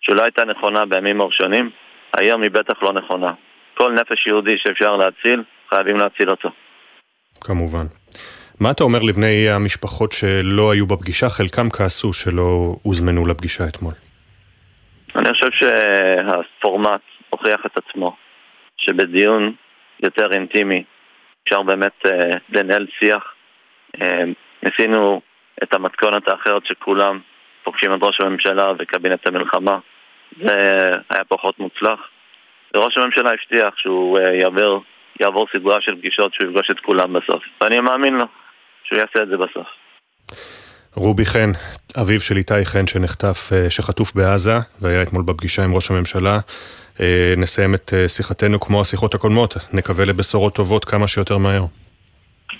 שאולי 0.00 0.22
הייתה 0.22 0.44
נכונה 0.44 0.86
בימים 0.86 1.20
הראשונים, 1.20 1.70
היום 2.16 2.42
היא 2.42 2.50
בטח 2.50 2.82
לא 2.82 2.92
נכונה. 2.92 3.32
כל 3.74 3.92
נפש 3.92 4.26
יהודי 4.26 4.58
שאפשר 4.58 4.96
להציל, 4.96 5.42
חייבים 5.70 5.96
להציל 5.96 6.30
אותו. 6.30 6.50
כמובן. 7.40 7.86
מה 8.60 8.70
אתה 8.70 8.84
אומר 8.84 8.98
לבני 9.02 9.48
המשפחות 9.50 10.12
שלא 10.12 10.72
היו 10.72 10.86
בפגישה? 10.86 11.28
חלקם 11.28 11.70
כעסו 11.70 12.12
שלא 12.12 12.76
הוזמנו 12.82 13.26
לפגישה 13.26 13.64
אתמול. 13.68 13.92
אני 15.16 15.32
חושב 15.32 15.50
שהפורמט 15.50 17.00
הוכיח 17.30 17.60
את 17.66 17.78
עצמו, 17.78 18.16
שבדיון 18.76 19.52
יותר 20.02 20.32
אינטימי 20.32 20.84
אפשר 21.46 21.62
באמת 21.62 22.06
uh, 22.06 22.10
לנהל 22.48 22.86
שיח. 22.98 23.34
Uh, 23.96 24.00
ניסינו 24.62 25.20
את 25.62 25.74
המתכונת 25.74 26.28
האחרת 26.28 26.66
שכולם 26.66 27.20
פוגשים 27.64 27.92
את 27.92 27.98
ראש 28.02 28.20
הממשלה 28.20 28.72
וקבינט 28.78 29.26
המלחמה. 29.26 29.78
זה 30.40 30.90
היה 31.10 31.24
פחות 31.28 31.58
מוצלח. 31.58 32.00
וראש 32.74 32.98
הממשלה 32.98 33.30
הבטיח 33.30 33.76
שהוא 33.76 34.18
uh, 34.18 34.22
יעבור, 34.22 34.82
יעבור 35.20 35.46
סדרה 35.52 35.80
של 35.80 35.96
פגישות 35.96 36.34
שהוא 36.34 36.50
יפגוש 36.50 36.70
את 36.70 36.80
כולם 36.80 37.12
בסוף. 37.12 37.42
ואני 37.60 37.80
מאמין 37.80 38.14
לו 38.14 38.24
שהוא 38.84 38.98
יעשה 38.98 39.22
את 39.22 39.28
זה 39.28 39.36
בסוף. 39.36 39.66
רובי 40.96 41.26
חן, 41.26 41.50
אביו 42.00 42.20
של 42.20 42.36
איתי 42.36 42.64
חן 42.64 42.86
שנחטף, 42.86 43.50
אה, 43.52 43.70
שחטוף 43.70 44.14
בעזה, 44.14 44.58
והיה 44.80 45.02
אתמול 45.02 45.22
בפגישה 45.22 45.64
עם 45.64 45.74
ראש 45.74 45.90
הממשלה. 45.90 46.38
אה, 47.00 47.34
נסיים 47.36 47.74
את 47.74 47.94
אה, 47.96 48.08
שיחתנו 48.08 48.60
כמו 48.60 48.80
השיחות 48.80 49.14
הקודמות, 49.14 49.56
נקווה 49.72 50.04
לבשורות 50.04 50.54
טובות 50.54 50.84
כמה 50.84 51.08
שיותר 51.08 51.38
מהר. 51.38 51.64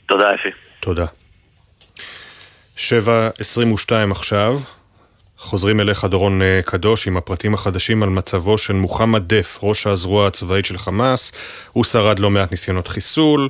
תודה 0.07 0.27
אפי. 0.35 0.49
תודה. 0.81 1.07
7.22 2.77 2.81
עכשיו, 4.11 4.59
חוזרים 5.39 5.81
אליך 5.81 6.05
דורון 6.05 6.43
אה, 6.43 6.61
קדוש 6.65 7.07
עם 7.07 7.17
הפרטים 7.17 7.55
החדשים 7.55 8.03
על 8.03 8.09
מצבו 8.09 8.59
של 8.59 8.73
מוחמד 8.73 9.23
דף, 9.35 9.59
ראש 9.63 9.87
הזרוע 9.87 10.27
הצבאית 10.27 10.65
של 10.65 10.79
חמאס. 10.79 11.33
הוא 11.73 11.85
שרד 11.85 12.19
לא 12.19 12.31
מעט 12.31 12.51
ניסיונות 12.51 12.89
חיסול. 12.89 13.49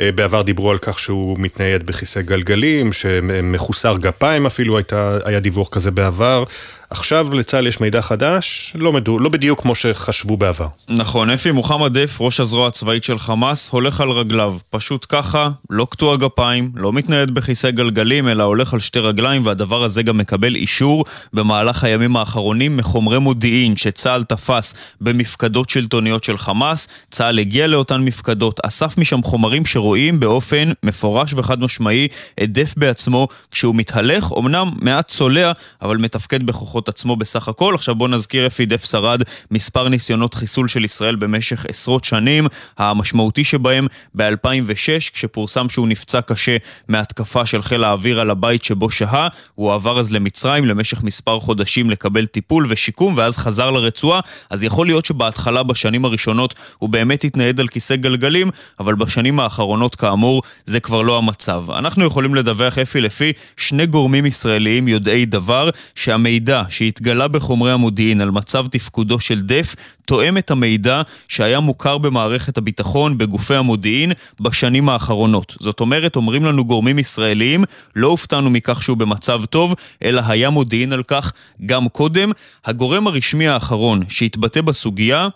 אה, 0.00 0.12
בעבר 0.12 0.42
דיברו 0.42 0.70
על 0.70 0.78
כך 0.78 0.98
שהוא 0.98 1.36
מתנייד 1.38 1.86
בכיסא 1.86 2.20
גלגלים, 2.20 2.92
שמחוסר 2.92 3.96
גפיים 3.96 4.46
אפילו 4.46 4.76
הייתה, 4.76 5.18
היה 5.24 5.40
דיווח 5.40 5.68
כזה 5.68 5.90
בעבר. 5.90 6.44
עכשיו 6.90 7.34
לצה"ל 7.34 7.66
יש 7.66 7.80
מידע 7.80 8.02
חדש, 8.02 8.72
לא, 8.78 8.92
מדו, 8.92 9.18
לא 9.18 9.28
בדיוק 9.28 9.60
כמו 9.62 9.74
שחשבו 9.74 10.36
בעבר. 10.36 10.66
נכון, 10.88 11.30
אפי 11.30 11.50
מוחמד 11.50 11.98
דף, 11.98 12.16
ראש 12.20 12.40
הזרוע 12.40 12.68
הצבאית 12.68 13.04
של 13.04 13.18
חמאס, 13.18 13.68
הולך 13.68 14.00
על 14.00 14.10
רגליו. 14.10 14.56
פשוט 14.70 15.06
ככה, 15.08 15.48
לא 15.70 15.86
קטוע 15.90 16.16
גפיים, 16.16 16.72
לא 16.74 16.92
מתנייד 16.92 17.34
בכיסא 17.34 17.70
גלגלים, 17.70 18.28
אלא 18.28 18.44
הולך 18.44 18.74
על 18.74 18.80
שתי 18.80 18.98
רגליים, 18.98 19.46
והדבר 19.46 19.84
הזה 19.84 20.02
גם 20.02 20.18
מקבל 20.18 20.54
אישור 20.54 21.04
במהלך 21.32 21.84
הימים 21.84 22.16
האחרונים 22.16 22.76
מחומרי 22.76 23.18
מודיעין 23.18 23.76
שצה"ל 23.76 24.24
תפס 24.24 24.74
במפקדות 25.00 25.68
שלטוניות 25.68 26.24
של 26.24 26.38
חמאס. 26.38 26.88
צה"ל 27.10 27.38
הגיע 27.38 27.66
לאותן 27.66 28.00
מפקדות, 28.00 28.60
אסף 28.64 28.98
משם 28.98 29.22
חומרים 29.22 29.66
שרואים 29.66 30.20
באופן 30.20 30.70
מפורש 30.82 31.34
וחד 31.34 31.60
משמעי 31.60 32.08
את 32.42 32.52
דף 32.52 32.74
בעצמו 32.76 33.28
כשהוא 33.50 33.74
מתהלך, 33.74 34.32
אמנם 34.38 34.70
מעט 34.82 35.08
צולע, 35.08 35.52
אבל 35.82 35.96
מתפקד 35.96 36.46
בכוחות 36.46 36.77
בכוחות 36.78 36.88
עצמו 36.88 37.16
בסך 37.16 37.48
הכל. 37.48 37.74
עכשיו 37.74 37.94
בוא 37.94 38.08
נזכיר 38.08 38.46
אפי 38.46 38.66
דף 38.66 38.84
שרד 38.84 39.22
מספר 39.50 39.88
ניסיונות 39.88 40.34
חיסול 40.34 40.68
של 40.68 40.84
ישראל 40.84 41.16
במשך 41.16 41.66
עשרות 41.68 42.04
שנים, 42.04 42.46
המשמעותי 42.78 43.44
שבהם 43.44 43.86
ב-2006, 44.14 45.10
כשפורסם 45.12 45.68
שהוא 45.68 45.88
נפצע 45.88 46.20
קשה 46.20 46.56
מהתקפה 46.88 47.46
של 47.46 47.62
חיל 47.62 47.84
האוויר 47.84 48.20
על 48.20 48.30
הבית 48.30 48.64
שבו 48.64 48.90
שהה, 48.90 49.28
הוא 49.54 49.72
עבר 49.72 49.98
אז 49.98 50.12
למצרים 50.12 50.64
למשך 50.64 51.02
מספר 51.02 51.40
חודשים 51.40 51.90
לקבל 51.90 52.26
טיפול 52.26 52.66
ושיקום, 52.68 53.14
ואז 53.16 53.36
חזר 53.36 53.70
לרצועה, 53.70 54.20
אז 54.50 54.62
יכול 54.62 54.86
להיות 54.86 55.04
שבהתחלה, 55.04 55.62
בשנים 55.62 56.04
הראשונות, 56.04 56.54
הוא 56.78 56.88
באמת 56.88 57.24
התנייד 57.24 57.60
על 57.60 57.68
כיסא 57.68 57.96
גלגלים, 57.96 58.50
אבל 58.80 58.94
בשנים 58.94 59.40
האחרונות, 59.40 59.94
כאמור, 59.94 60.42
זה 60.64 60.80
כבר 60.80 61.02
לא 61.02 61.18
המצב. 61.18 61.70
אנחנו 61.70 62.04
יכולים 62.04 62.34
לדווח, 62.34 62.78
אפי, 62.78 63.00
לפי 63.00 63.32
שני 63.56 63.86
גורמים 63.86 64.26
ישראליים 64.26 64.88
יודעי 64.88 65.26
דבר, 65.26 65.70
שהמידע 65.94 66.62
שהתגלה 66.68 67.28
בחומרי 67.28 67.72
המודיעין 67.72 68.20
על 68.20 68.30
מצב 68.30 68.66
תפקודו 68.66 69.20
של 69.20 69.40
דף, 69.40 69.74
תואם 70.06 70.38
את 70.38 70.50
המידע 70.50 71.02
שהיה 71.28 71.60
מוכר 71.60 71.98
במערכת 71.98 72.58
הביטחון, 72.58 73.18
בגופי 73.18 73.54
המודיעין, 73.54 74.12
בשנים 74.40 74.88
האחרונות. 74.88 75.54
זאת 75.60 75.80
אומרת, 75.80 76.16
אומרים 76.16 76.44
לנו 76.44 76.64
גורמים 76.64 76.98
ישראליים, 76.98 77.64
לא 77.96 78.06
הופתענו 78.08 78.50
מכך 78.50 78.82
שהוא 78.82 78.96
במצב 78.96 79.44
טוב, 79.44 79.74
אלא 80.02 80.22
היה 80.26 80.50
מודיעין 80.50 80.92
על 80.92 81.02
כך 81.02 81.32
גם 81.66 81.88
קודם. 81.88 82.32
הגורם 82.64 83.06
הרשמי 83.06 83.48
האחרון 83.48 84.02
שהתבטא 84.08 84.60
בסוגיה 84.60 85.28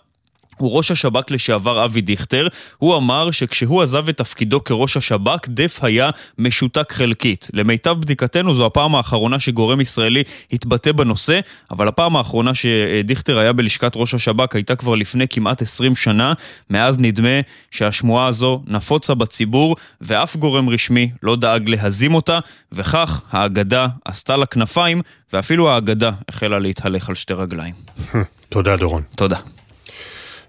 הוא 0.57 0.77
ראש 0.77 0.91
השב"כ 0.91 1.31
לשעבר 1.31 1.85
אבי 1.85 2.01
דיכטר, 2.01 2.47
הוא 2.77 2.97
אמר 2.97 3.31
שכשהוא 3.31 3.81
עזב 3.81 4.09
את 4.09 4.17
תפקידו 4.17 4.63
כראש 4.63 4.97
השב"כ, 4.97 5.47
דף 5.47 5.79
היה 5.81 6.09
משותק 6.37 6.91
חלקית. 6.91 7.49
למיטב 7.53 7.97
בדיקתנו 7.99 8.53
זו 8.53 8.65
הפעם 8.65 8.95
האחרונה 8.95 9.39
שגורם 9.39 9.81
ישראלי 9.81 10.23
התבטא 10.53 10.91
בנושא, 10.91 11.39
אבל 11.71 11.87
הפעם 11.87 12.15
האחרונה 12.15 12.51
שדיכטר 12.53 13.37
היה 13.37 13.53
בלשכת 13.53 13.91
ראש 13.95 14.13
השב"כ 14.13 14.55
הייתה 14.55 14.75
כבר 14.75 14.95
לפני 14.95 15.27
כמעט 15.27 15.61
20 15.61 15.95
שנה, 15.95 16.33
מאז 16.69 16.99
נדמה 16.99 17.39
שהשמועה 17.71 18.27
הזו 18.27 18.61
נפוצה 18.67 19.13
בציבור, 19.13 19.75
ואף 20.01 20.35
גורם 20.35 20.69
רשמי 20.69 21.11
לא 21.23 21.35
דאג 21.35 21.69
להזים 21.69 22.15
אותה, 22.15 22.39
וכך 22.71 23.21
האגדה 23.31 23.87
עשתה 24.05 24.37
לה 24.37 24.45
כנפיים, 24.45 25.01
ואפילו 25.33 25.69
האגדה 25.69 26.11
החלה 26.29 26.59
להתהלך 26.59 27.09
על 27.09 27.15
שתי 27.15 27.33
רגליים. 27.33 27.73
תודה 28.49 28.75
דורון. 28.75 29.01
תודה. 29.15 29.37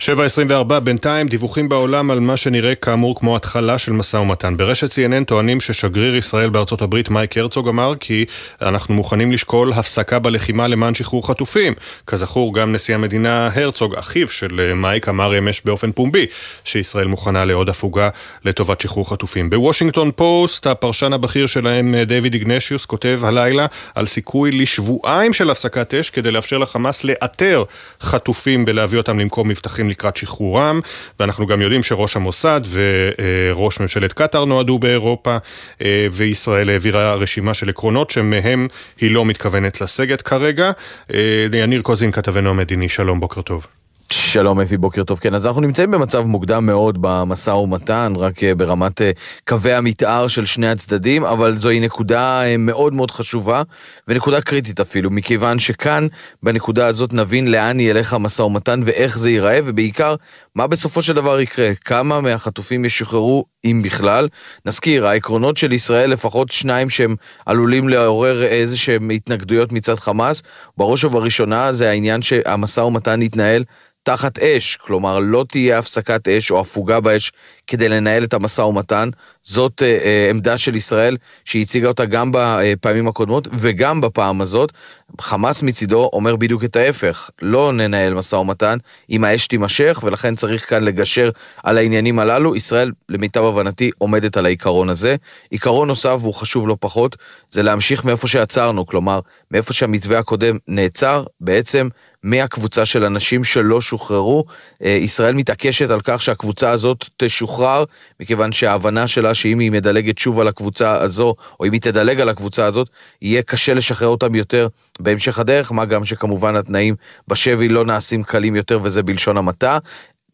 7.24 0.05 0.81
בינתיים 0.81 1.27
דיווחים 1.27 1.69
בעולם 1.69 2.11
על 2.11 2.21
מה 2.21 2.37
שנראה 2.37 2.75
כאמור 2.75 3.21
כמו 3.21 3.37
התחלה 3.37 3.79
של 3.79 3.93
משא 3.93 4.17
ומתן. 4.17 4.57
ברשת 4.57 4.91
CNN 4.93 5.25
טוענים 5.27 5.61
ששגריר 5.61 6.17
ישראל 6.17 6.51
בארצות 6.51 6.83
הברית 6.83 7.11
מייק 7.11 7.39
הרצוג 7.39 7.69
אמר 7.69 7.95
כי 8.01 8.25
אנחנו 8.63 8.95
מוכנים 8.95 9.33
לשקול 9.33 9.73
הפסקה 9.73 10.19
בלחימה 10.19 10.69
למען 10.69 10.95
שחרור 10.95 11.29
חטופים. 11.29 11.75
כזכור 12.07 12.55
גם 12.55 12.73
נשיא 12.73 12.95
המדינה 12.95 13.51
הרצוג, 13.55 13.95
אחיו 13.95 14.29
של 14.29 14.73
מייק, 14.75 15.09
אמר 15.09 15.39
אמש 15.39 15.63
באופן 15.65 15.93
פומבי 15.93 16.27
שישראל 16.65 17.07
מוכנה 17.07 17.45
לעוד 17.45 17.69
הפוגה 17.69 18.09
לטובת 18.45 18.81
שחרור 18.81 19.11
חטופים. 19.11 19.51
בוושינגטון 19.51 20.11
פוסט 20.17 20.67
הפרשן 20.67 21.13
הבכיר 21.13 21.47
שלהם 21.47 21.95
דיוויד 22.07 22.35
איגנשיוס 22.35 22.87
כותב 22.87 23.21
הלילה 23.23 23.67
על 23.95 24.07
סיכוי 24.07 24.51
לשבועיים 24.51 25.33
של 25.33 25.51
הפסקת 25.51 25.95
אש 25.95 26.11
כדי 26.11 26.31
לאפשר 26.31 26.59
לחמאס 26.59 27.05
לאתר 27.05 27.65
חטופים 28.01 28.65
ולהביא 28.69 28.99
אותם 28.99 29.19
למקום 29.19 29.49
מבטחים 29.49 29.94
לקראת 29.95 30.17
שחרורם, 30.17 30.81
ואנחנו 31.21 31.47
גם 31.47 31.63
יודעים 31.63 31.83
שראש 31.83 32.17
המוסד 32.17 32.61
וראש 32.71 33.81
ממשלת 33.81 34.13
קטאר 34.13 34.45
נועדו 34.45 34.79
באירופה, 34.79 35.37
אה, 35.83 36.07
וישראל 36.13 36.71
העבירה 36.71 37.15
רשימה 37.15 37.55
של 37.55 37.69
עקרונות 37.69 38.11
שמהם 38.11 38.69
היא 39.01 39.11
לא 39.11 39.25
מתכוונת 39.25 39.81
לסגת 39.81 40.23
כרגע. 40.23 40.71
אה, 41.15 41.47
יניר 41.53 41.83
קוזין, 41.83 42.13
כתבנו 42.13 42.51
המדיני, 42.51 42.89
שלום, 42.89 43.21
בוקר 43.21 43.43
טוב. 43.43 43.67
שלום 44.11 44.61
אפי, 44.61 44.77
בוקר 44.77 45.05
טוב. 45.05 45.19
כן, 45.19 45.35
אז 45.35 45.47
אנחנו 45.47 45.61
נמצאים 45.61 45.91
במצב 45.91 46.21
מוקדם 46.21 46.67
מאוד 46.67 46.99
במשא 47.01 47.51
ומתן, 47.51 48.13
רק 48.17 48.45
אה, 48.45 48.55
ברמת 48.55 49.03
אה, 49.03 49.11
קווי 49.49 49.73
המתאר 49.73 50.29
של 50.29 50.47
שני 50.47 50.69
הצדדים, 50.69 51.25
אבל 51.25 51.57
זוהי 51.57 51.81
נקודה 51.81 52.43
אה, 52.45 52.57
מאוד 52.57 52.93
מאוד 52.93 53.11
חשובה, 53.11 53.63
ונקודה 54.09 54.41
קריטית 54.41 54.81
אפילו, 54.81 55.11
מכיוון 55.11 55.59
שכאן, 55.59 56.07
בנקודה 56.43 56.87
הזאת, 56.87 57.13
נבין 57.13 57.49
לאן 57.49 57.81
ילך 57.81 58.13
המשא 58.15 58.43
ומתן 58.43 58.81
ואיך 58.85 59.19
זה 59.19 59.31
ייראה, 59.31 59.59
ובעיקר, 59.65 60.15
מה 60.57 60.67
בסופו 60.67 61.03
של 61.03 61.13
דבר 61.13 61.41
יקרה, 61.41 61.75
כמה 61.75 62.21
מהחטופים 62.21 62.85
ישוחררו, 62.85 63.45
אם 63.65 63.83
בכלל. 63.85 64.29
נזכיר, 64.67 65.07
העקרונות 65.07 65.57
של 65.57 65.73
ישראל, 65.73 66.11
לפחות 66.11 66.51
שניים 66.51 66.91
שהם 66.91 67.17
עלולים 67.47 67.89
לעורר 67.89 68.43
איזה 68.43 68.77
שהם 68.77 69.11
התנגדויות 69.11 69.73
מצד 69.73 69.95
חמאס, 69.95 70.43
בראש 70.77 71.05
ובראשונה 71.05 71.73
זה 71.73 71.91
העניין 71.91 72.23
שהמשא 72.23 72.81
ומתן 72.81 73.23
יתנהל 73.23 73.65
תחת 74.03 74.39
אש, 74.39 74.77
כלומר 74.77 75.19
לא 75.19 75.45
תהיה 75.49 75.79
הפסקת 75.79 76.29
אש 76.29 76.51
או 76.51 76.61
הפוגה 76.61 77.01
באש 77.01 77.33
כדי 77.67 77.89
לנהל 77.89 78.25
את 78.25 78.35
המשא 78.35 78.61
ומתן. 78.63 79.09
זאת 79.45 79.83
אה, 79.83 79.99
אה, 80.05 80.31
עמדה 80.31 80.59
של 80.59 80.75
ישראל 80.75 81.17
שהיא 81.45 81.63
הציגה 81.63 81.89
אותה 81.89 82.05
גם 82.05 82.31
בפעמים 82.33 83.09
הקודמות 83.09 83.49
וגם 83.53 84.01
בפעם 84.01 84.41
הזאת. 84.41 84.73
חמאס 85.21 85.63
מצידו 85.63 86.11
אומר 86.13 86.37
בדיוק 86.37 86.65
את 86.65 86.77
ההפך, 86.77 87.31
לא 87.43 87.73
ננהל 87.73 88.15
משא 88.15 88.37
ומתן 88.37 88.79
אם 89.11 89.25
האש 89.25 89.47
תימשך 89.47 90.01
ולכן 90.05 90.35
צריך 90.35 90.71
כאן 90.71 90.83
לגשר 90.83 91.31
על 91.63 91.79
העניינים 91.79 92.19
הללו. 92.19 92.57
ישראל 92.57 92.93
למיטב 93.09 93.45
הבנתי 93.45 93.91
עומדת 93.99 94.37
על 94.37 94.47
העיקרון 94.47 94.89
הזה. 94.89 95.17
עיקרון 95.51 95.89
נוסף 95.89 96.17
והוא 96.21 96.35
חשוב 96.35 96.69
לא 96.69 96.77
פחות 96.81 97.17
זה 97.51 97.63
להמשיך 97.63 98.05
מאיפה 98.05 98.29
שעצרנו, 98.29 98.87
כלומר 98.87 99.21
מאיפה 99.51 99.73
שהמתווה 99.73 100.19
הקודם 100.19 100.59
נעצר 100.69 101.25
בעצם 101.41 101.89
מהקבוצה 102.25 102.87
של 102.87 103.05
אנשים 103.05 103.45
שלא 103.45 103.81
שוחררו. 103.81 104.45
אה, 104.85 104.91
ישראל 104.91 105.35
מתעקשת 105.35 105.91
על 105.91 106.01
כך 106.05 106.23
שהקבוצה 106.23 106.71
הזאת 106.71 107.05
תשוחרר, 107.17 107.85
מכיוון 108.21 108.53
שההבנה 108.53 109.09
שלה 109.09 109.35
שאם 109.35 109.59
היא 109.59 109.71
מדלגת 109.71 110.19
שוב 110.19 110.41
על 110.41 110.49
הקבוצה 110.49 111.03
הזו, 111.03 111.35
או 111.61 111.67
אם 111.67 111.73
היא 111.73 111.81
תדלג 111.81 112.21
על 112.21 112.29
הקבוצה 112.29 112.65
הזאת, 112.65 112.89
יהיה 113.23 113.43
קשה 113.43 113.75
לשחרר 113.75 114.09
אותם 114.09 114.35
יותר 114.35 114.69
בהמשך 115.01 115.39
הדרך, 115.39 115.73
מה 115.73 115.85
גם 115.85 116.05
שכמובן 116.05 116.57
התנאים 116.57 116.95
בשבי 117.29 117.69
לא 117.69 117.85
נעשים 117.85 118.23
קלים 118.23 118.57
יותר 118.57 118.79
וזה 118.83 119.03
בלשון 119.03 119.37
המעטה. 119.37 119.79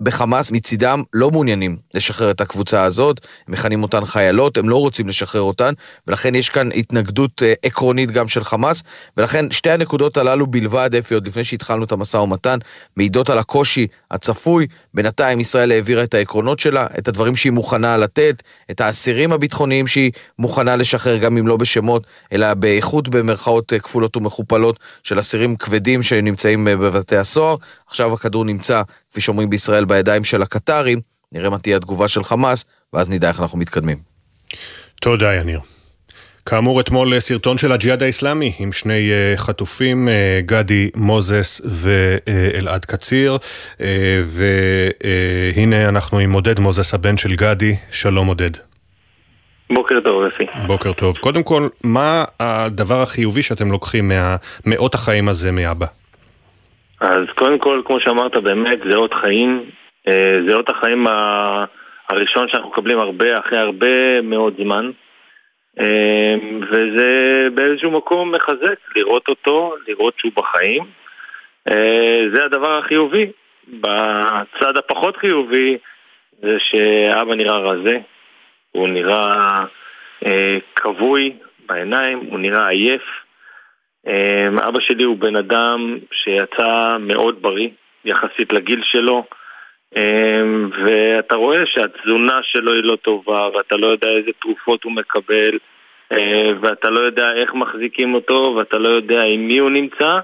בחמאס 0.00 0.50
מצידם 0.50 1.02
לא 1.12 1.30
מעוניינים 1.30 1.76
לשחרר 1.94 2.30
את 2.30 2.40
הקבוצה 2.40 2.82
הזאת, 2.82 3.20
הם 3.48 3.52
מכנים 3.54 3.82
אותן 3.82 4.04
חיילות, 4.04 4.56
הם 4.56 4.68
לא 4.68 4.76
רוצים 4.76 5.08
לשחרר 5.08 5.40
אותן, 5.40 5.72
ולכן 6.06 6.34
יש 6.34 6.48
כאן 6.48 6.68
התנגדות 6.74 7.42
אה, 7.42 7.52
עקרונית 7.62 8.10
גם 8.10 8.28
של 8.28 8.44
חמאס, 8.44 8.82
ולכן 9.16 9.50
שתי 9.50 9.70
הנקודות 9.70 10.16
הללו 10.16 10.46
בלבד, 10.46 10.90
אפי, 10.94 11.14
עוד 11.14 11.26
לפני 11.26 11.44
שהתחלנו 11.44 11.84
את 11.84 11.92
המשא 11.92 12.16
ומתן, 12.16 12.58
מעידות 12.96 13.30
על 13.30 13.38
הקושי 13.38 13.86
הצפוי. 14.10 14.66
בינתיים 14.94 15.40
ישראל 15.40 15.72
העבירה 15.72 16.04
את 16.04 16.14
העקרונות 16.14 16.58
שלה, 16.58 16.86
את 16.98 17.08
הדברים 17.08 17.36
שהיא 17.36 17.52
מוכנה 17.52 17.96
לתת, 17.96 18.42
את 18.70 18.80
האסירים 18.80 19.32
הביטחוניים 19.32 19.86
שהיא 19.86 20.12
מוכנה 20.38 20.76
לשחרר, 20.76 21.16
גם 21.16 21.36
אם 21.36 21.46
לא 21.46 21.56
בשמות, 21.56 22.06
אלא 22.32 22.54
באיכות 22.54 23.08
במרכאות 23.08 23.72
אה, 23.72 23.78
כפולות 23.78 24.16
ומכופלות 24.16 24.78
של 25.02 25.20
אסירים 25.20 25.56
כבדים 25.56 26.02
שנמצאים 26.02 26.68
אה, 26.68 26.76
בבתי 26.76 27.16
הסוהר. 27.16 27.56
עכשיו 27.86 28.12
הכדור 28.12 28.44
נמצא 28.44 28.82
כפי 29.10 29.20
שאומרים 29.20 29.50
בישראל, 29.50 29.84
בידיים 29.84 30.24
של 30.24 30.42
הקטרים, 30.42 31.00
נראה 31.32 31.50
מה 31.50 31.58
תהיה 31.58 31.76
התגובה 31.76 32.08
של 32.08 32.24
חמאס, 32.24 32.64
ואז 32.92 33.10
נדע 33.10 33.28
איך 33.28 33.40
אנחנו 33.40 33.58
מתקדמים. 33.58 33.98
תודה, 35.00 35.34
יניר. 35.34 35.60
כאמור, 36.46 36.80
אתמול 36.80 37.20
סרטון 37.20 37.58
של 37.58 37.72
הג'יהאד 37.72 38.02
האיסלאמי 38.02 38.52
עם 38.58 38.72
שני 38.72 39.10
uh, 39.10 39.38
חטופים, 39.38 40.08
uh, 40.08 40.10
גדי 40.46 40.90
מוזס 40.94 41.60
ואלעד 41.64 42.84
קציר, 42.84 43.38
והנה 44.24 45.88
אנחנו 45.88 46.18
עם 46.18 46.32
עודד 46.32 46.60
מוזס, 46.60 46.94
הבן 46.94 47.16
של 47.16 47.36
גדי. 47.36 47.76
שלום 47.90 48.26
עודד. 48.26 48.50
בוקר 49.70 49.94
טוב, 50.04 50.24
אפי. 50.24 50.44
בוקר 50.66 50.92
טוב. 50.92 51.18
קודם 51.18 51.42
כל, 51.42 51.68
מה 51.84 52.24
הדבר 52.40 53.02
החיובי 53.02 53.42
שאתם 53.42 53.70
לוקחים 53.70 54.08
מהמאות 54.08 54.94
החיים 54.94 55.28
הזה 55.28 55.52
מאבא? 55.52 55.86
אז 57.00 57.24
קודם 57.34 57.58
כל, 57.58 57.82
כמו 57.84 58.00
שאמרת, 58.00 58.36
באמת 58.36 58.78
זה 58.90 58.96
אות 58.96 59.14
חיים. 59.14 59.64
אה, 60.08 60.38
זה 60.46 60.54
אות 60.54 60.68
החיים 60.68 61.06
הראשון 62.08 62.48
שאנחנו 62.48 62.70
מקבלים 62.70 62.98
הרבה, 62.98 63.38
אחרי 63.38 63.58
הרבה 63.58 64.20
מאוד 64.22 64.54
זמן. 64.62 64.90
אה, 65.80 66.34
וזה 66.70 67.48
באיזשהו 67.54 67.90
מקום 67.90 68.34
מחזק, 68.34 68.96
לראות 68.96 69.28
אותו, 69.28 69.74
לראות 69.88 70.14
שהוא 70.18 70.32
בחיים. 70.34 70.84
אה, 71.68 72.24
זה 72.34 72.44
הדבר 72.44 72.78
החיובי. 72.78 73.30
בצד 73.68 74.76
הפחות 74.76 75.16
חיובי 75.16 75.78
זה 76.42 76.56
שאבא 76.58 77.34
נראה 77.34 77.56
רזה, 77.56 77.98
הוא 78.72 78.88
נראה 78.88 79.54
כבוי 80.76 81.32
בעיניים, 81.66 82.18
הוא 82.18 82.38
נראה 82.38 82.68
עייף. 82.68 83.02
אמ, 84.06 84.58
אבא 84.58 84.80
שלי 84.80 85.04
הוא 85.04 85.16
בן 85.16 85.36
אדם 85.36 85.98
שיצא 86.12 86.96
מאוד 87.00 87.42
בריא, 87.42 87.68
יחסית 88.04 88.52
לגיל 88.52 88.82
שלו, 88.82 89.24
אמ, 89.96 90.70
ואתה 90.84 91.36
רואה 91.36 91.66
שהתזונה 91.66 92.40
שלו 92.42 92.72
היא 92.72 92.84
לא 92.84 92.96
טובה, 92.96 93.48
ואתה 93.54 93.76
לא 93.76 93.86
יודע 93.86 94.08
איזה 94.08 94.30
תרופות 94.40 94.84
הוא 94.84 94.92
מקבל, 94.92 95.58
אה, 96.12 96.52
ואתה 96.60 96.90
לא 96.90 97.00
יודע 97.00 97.32
איך 97.32 97.54
מחזיקים 97.54 98.14
אותו, 98.14 98.54
ואתה 98.58 98.78
לא 98.78 98.88
יודע 98.88 99.22
עם 99.22 99.46
מי 99.46 99.58
הוא 99.58 99.70
נמצא, 99.70 100.18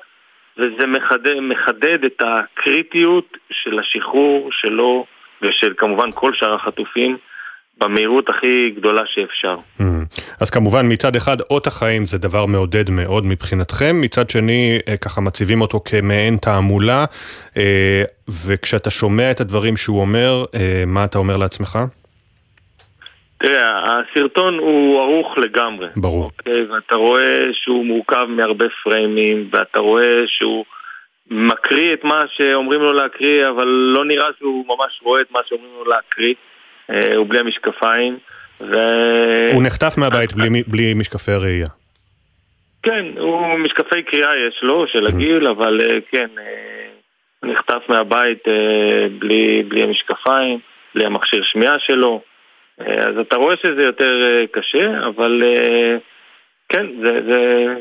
וזה 0.58 0.86
מחדד, 0.86 1.40
מחדד 1.40 2.04
את 2.04 2.22
הקריטיות 2.22 3.36
של 3.50 3.78
השחרור 3.78 4.48
שלו 4.52 5.06
ושל 5.42 5.74
כמובן 5.76 6.10
כל 6.14 6.34
שאר 6.34 6.54
החטופים 6.54 7.16
במהירות 7.78 8.28
הכי 8.28 8.70
גדולה 8.70 9.02
שאפשר. 9.06 9.56
Mm. 9.80 9.84
אז 10.40 10.50
כמובן 10.50 10.92
מצד 10.92 11.16
אחד 11.16 11.36
אות 11.40 11.66
החיים 11.66 12.06
זה 12.06 12.18
דבר 12.18 12.46
מעודד 12.46 12.90
מאוד 12.90 13.26
מבחינתכם, 13.26 14.00
מצד 14.00 14.30
שני 14.30 14.78
אה, 14.88 14.96
ככה 14.96 15.20
מציבים 15.20 15.60
אותו 15.60 15.80
כמעין 15.84 16.36
תעמולה, 16.36 17.04
אה, 17.56 18.02
וכשאתה 18.46 18.90
שומע 18.90 19.30
את 19.30 19.40
הדברים 19.40 19.76
שהוא 19.76 20.00
אומר, 20.00 20.44
אה, 20.54 20.84
מה 20.86 21.04
אתה 21.04 21.18
אומר 21.18 21.36
לעצמך? 21.36 21.78
תראה, 23.38 24.00
הסרטון 24.00 24.58
הוא 24.58 25.00
ערוך 25.02 25.38
לגמרי. 25.38 25.88
ברור. 25.96 26.24
אוקיי? 26.24 26.64
ואתה 26.64 26.94
רואה 26.94 27.48
שהוא 27.52 27.86
מורכב 27.86 28.26
מהרבה 28.28 28.66
פריימים, 28.84 29.48
ואתה 29.52 29.80
רואה 29.80 30.22
שהוא 30.26 30.64
מקריא 31.30 31.92
את 31.92 32.04
מה 32.04 32.24
שאומרים 32.36 32.80
לו 32.80 32.92
להקריא, 32.92 33.48
אבל 33.48 33.66
לא 33.66 34.04
נראה 34.04 34.26
שהוא 34.38 34.66
ממש 34.66 35.00
רואה 35.02 35.20
את 35.20 35.30
מה 35.30 35.40
שאומרים 35.48 35.70
לו 35.78 35.84
להקריא. 35.84 36.34
אה, 36.90 37.16
הוא 37.16 37.26
בלי 37.28 37.38
המשקפיים. 37.38 38.18
ו... 38.60 38.74
הוא 39.52 39.62
נחטף 39.62 39.94
מהבית 39.98 40.32
בלי, 40.32 40.62
בלי 40.66 40.94
משקפי 40.94 41.32
ראייה. 41.32 41.68
כן, 42.82 43.04
הוא 43.18 43.58
משקפי 43.58 44.02
קריאה 44.02 44.36
יש 44.48 44.62
לו, 44.62 44.86
של 44.86 45.06
הגיל, 45.06 45.46
אבל 45.46 45.80
אה, 45.80 45.98
כן, 46.10 46.28
אה, 46.38 46.88
הוא 47.40 47.52
נחטף 47.52 47.82
מהבית 47.88 48.42
בלי, 49.18 49.62
בלי 49.68 49.82
המשקפיים, 49.82 50.58
בלי 50.94 51.06
המכשיר 51.06 51.42
שמיעה 51.44 51.78
שלו. 51.78 52.20
אז 52.78 53.18
אתה 53.20 53.36
רואה 53.36 53.56
שזה 53.56 53.82
יותר 53.82 54.44
קשה, 54.52 55.06
אבל 55.06 55.42
כן, 56.68 56.86
זה, 57.02 57.20
זה... 57.28 57.74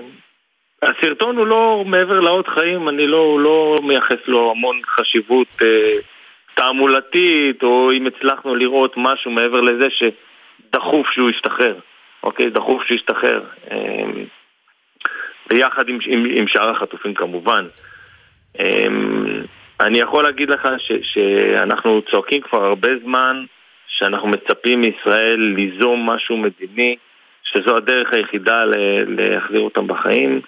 הסרטון 0.81 1.37
הוא 1.37 1.47
לא 1.47 1.83
מעבר 1.85 2.19
לאות 2.19 2.47
חיים, 2.47 2.89
אני 2.89 3.07
לא, 3.07 3.39
לא 3.39 3.79
מייחס 3.83 4.27
לו 4.27 4.51
המון 4.51 4.81
חשיבות 4.85 5.61
תעמולתית, 6.55 7.63
או 7.63 7.91
אם 7.91 8.07
הצלחנו 8.07 8.55
לראות 8.55 8.93
משהו 8.97 9.31
מעבר 9.31 9.61
לזה 9.61 9.87
שדחוף 9.89 11.07
שהוא 11.11 11.29
ישתחרר, 11.29 11.75
אוקיי? 12.23 12.49
דחוף 12.49 12.83
שהוא 12.83 12.95
ישתחרר. 12.95 13.43
אמ, 13.71 14.25
ביחד 15.49 15.89
עם, 15.89 15.97
עם, 16.07 16.25
עם 16.29 16.47
שאר 16.47 16.69
החטופים 16.69 17.13
כמובן. 17.13 17.65
אמ, 18.59 19.43
אני 19.79 19.99
יכול 19.99 20.23
להגיד 20.23 20.49
לך 20.49 20.67
ש, 20.77 20.91
שאנחנו 21.01 22.01
צועקים 22.11 22.41
כבר 22.41 22.65
הרבה 22.65 22.89
זמן 23.03 23.45
שאנחנו 23.87 24.27
מצפים 24.27 24.81
מישראל 24.81 25.39
ליזום 25.39 26.09
משהו 26.09 26.37
מדיני, 26.37 26.95
שזו 27.43 27.77
הדרך 27.77 28.13
היחידה 28.13 28.63
להחזיר 29.07 29.59
אותם 29.59 29.87
בחיים. 29.87 30.41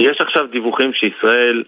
יש 0.00 0.20
עכשיו 0.20 0.46
דיווחים 0.46 0.92
שישראל 0.92 1.64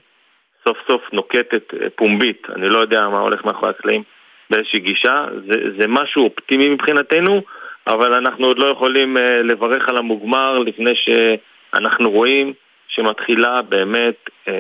סוף 0.68 0.78
סוף 0.86 1.02
נוקטת 1.12 1.74
אה, 1.74 1.90
פומבית, 1.96 2.46
אני 2.56 2.68
לא 2.68 2.78
יודע 2.78 3.08
מה 3.08 3.18
הולך 3.18 3.44
מאחורי 3.44 3.70
הקלעים 3.70 4.02
באיזושהי 4.50 4.80
גישה, 4.80 5.26
זה, 5.46 5.54
זה 5.78 5.86
משהו 5.88 6.24
אופטימי 6.24 6.68
מבחינתנו, 6.68 7.42
אבל 7.86 8.14
אנחנו 8.14 8.46
עוד 8.46 8.58
לא 8.58 8.66
יכולים 8.66 9.16
uh, 9.16 9.20
לברך 9.20 9.88
על 9.88 9.96
המוגמר 9.96 10.58
לפני 10.58 10.92
שאנחנו 10.94 12.10
רואים 12.10 12.52
שמתחילה 12.88 13.62
באמת, 13.62 14.14
uh, 14.46 14.50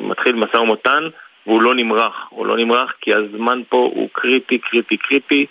מתחיל 0.00 0.34
משא 0.34 0.56
ומתן 0.56 1.04
והוא 1.46 1.62
לא 1.62 1.74
נמרח, 1.74 2.26
הוא 2.30 2.46
לא 2.46 2.56
נמרח 2.56 2.94
כי 3.00 3.14
הזמן 3.14 3.62
פה 3.68 3.76
הוא 3.76 4.08
קריטי, 4.12 4.58
קריטי, 4.58 4.96
קריטי 4.96 5.46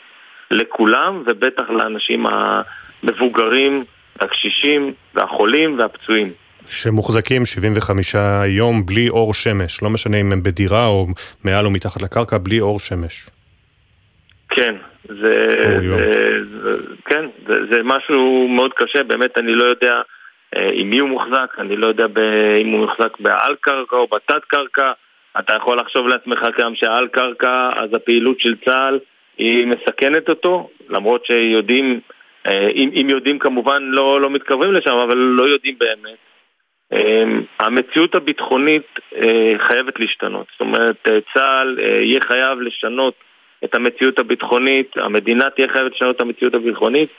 לכולם 0.52 1.24
ובטח 1.26 1.70
לאנשים 1.70 2.26
המבוגרים, 2.26 3.84
הקשישים 4.20 4.94
והחולים 5.14 5.80
והפצועים. 5.80 6.34
שמוחזקים 6.68 7.46
75 7.46 8.16
יום 8.46 8.86
בלי 8.86 9.10
אור 9.10 9.34
שמש, 9.34 9.84
לא 9.84 9.90
משנה 9.90 10.18
אם 10.18 10.32
הם 10.32 10.44
בדירה 10.44 10.88
או 10.88 11.08
מעל 11.44 11.66
או 11.66 11.72
מתחת 11.72 12.02
לקרקע, 12.02 12.38
בלי 12.38 12.60
אור 12.60 12.80
שמש. 12.80 13.30
כן, 14.50 14.76
זה, 15.08 15.56
זה, 15.80 15.98
זה, 16.64 16.78
כן, 17.06 17.26
זה, 17.48 17.54
זה 17.72 17.84
משהו 17.84 18.48
מאוד 18.48 18.74
קשה, 18.74 19.04
באמת 19.04 19.38
אני 19.38 19.56
לא 19.56 19.64
יודע 19.64 20.02
אה, 20.56 20.70
עם 20.74 20.90
מי 20.90 21.00
הוא 21.00 21.10
מוחזק, 21.10 21.56
אני 21.60 21.76
לא 21.76 21.88
יודע 21.88 22.08
ב, 22.08 22.20
אם 22.62 22.72
הוא 22.72 22.80
מוחזק 22.80 23.20
בעל 23.20 23.56
קרקע 23.62 23.96
או 23.96 24.08
בתת 24.08 24.46
קרקע, 24.48 24.92
אתה 25.40 25.54
יכול 25.54 25.80
לחשוב 25.80 26.08
לעצמך 26.08 26.40
גם 26.60 26.76
שעל 26.76 27.08
קרקע, 27.08 27.70
אז 27.76 27.94
הפעילות 27.94 28.40
של 28.40 28.56
צה"ל 28.66 29.00
היא 29.38 29.68
מסכנת 29.68 30.30
אותו, 30.30 30.70
למרות 30.90 31.26
שיודעים, 31.26 32.00
אה, 32.48 32.70
אם, 32.70 32.90
אם 33.02 33.08
יודעים 33.10 33.40
כמובן 33.40 33.84
לא, 33.84 34.22
לא 34.22 34.30
מתקרבים 34.30 34.74
לשם, 34.74 34.92
אבל 34.92 35.18
לא 35.18 35.44
יודעים 35.44 35.76
באמת. 35.80 36.18
אמ, 36.94 37.42
המציאות 37.60 38.16
הביטחונית 38.16 39.00
אה, 39.16 39.54
חייבת 39.58 40.00
להשתנות. 40.00 40.46
זאת 40.52 40.62
אומרת, 40.62 41.08
אה, 41.08 41.18
צה"ל 41.34 41.80
אה, 41.80 41.86
יהיה 41.86 42.22
חייב 42.22 42.60
לשנות 42.60 43.14
את 43.64 43.76
המציאות 43.76 44.20
הביטחונית, 44.20 44.98
המדינה 44.98 45.50
תהיה 45.50 45.68
חייבת 45.68 45.92
לשנות 45.92 46.16
את 46.16 46.22
המציאות 46.22 46.56
הביטחונית, 46.56 47.10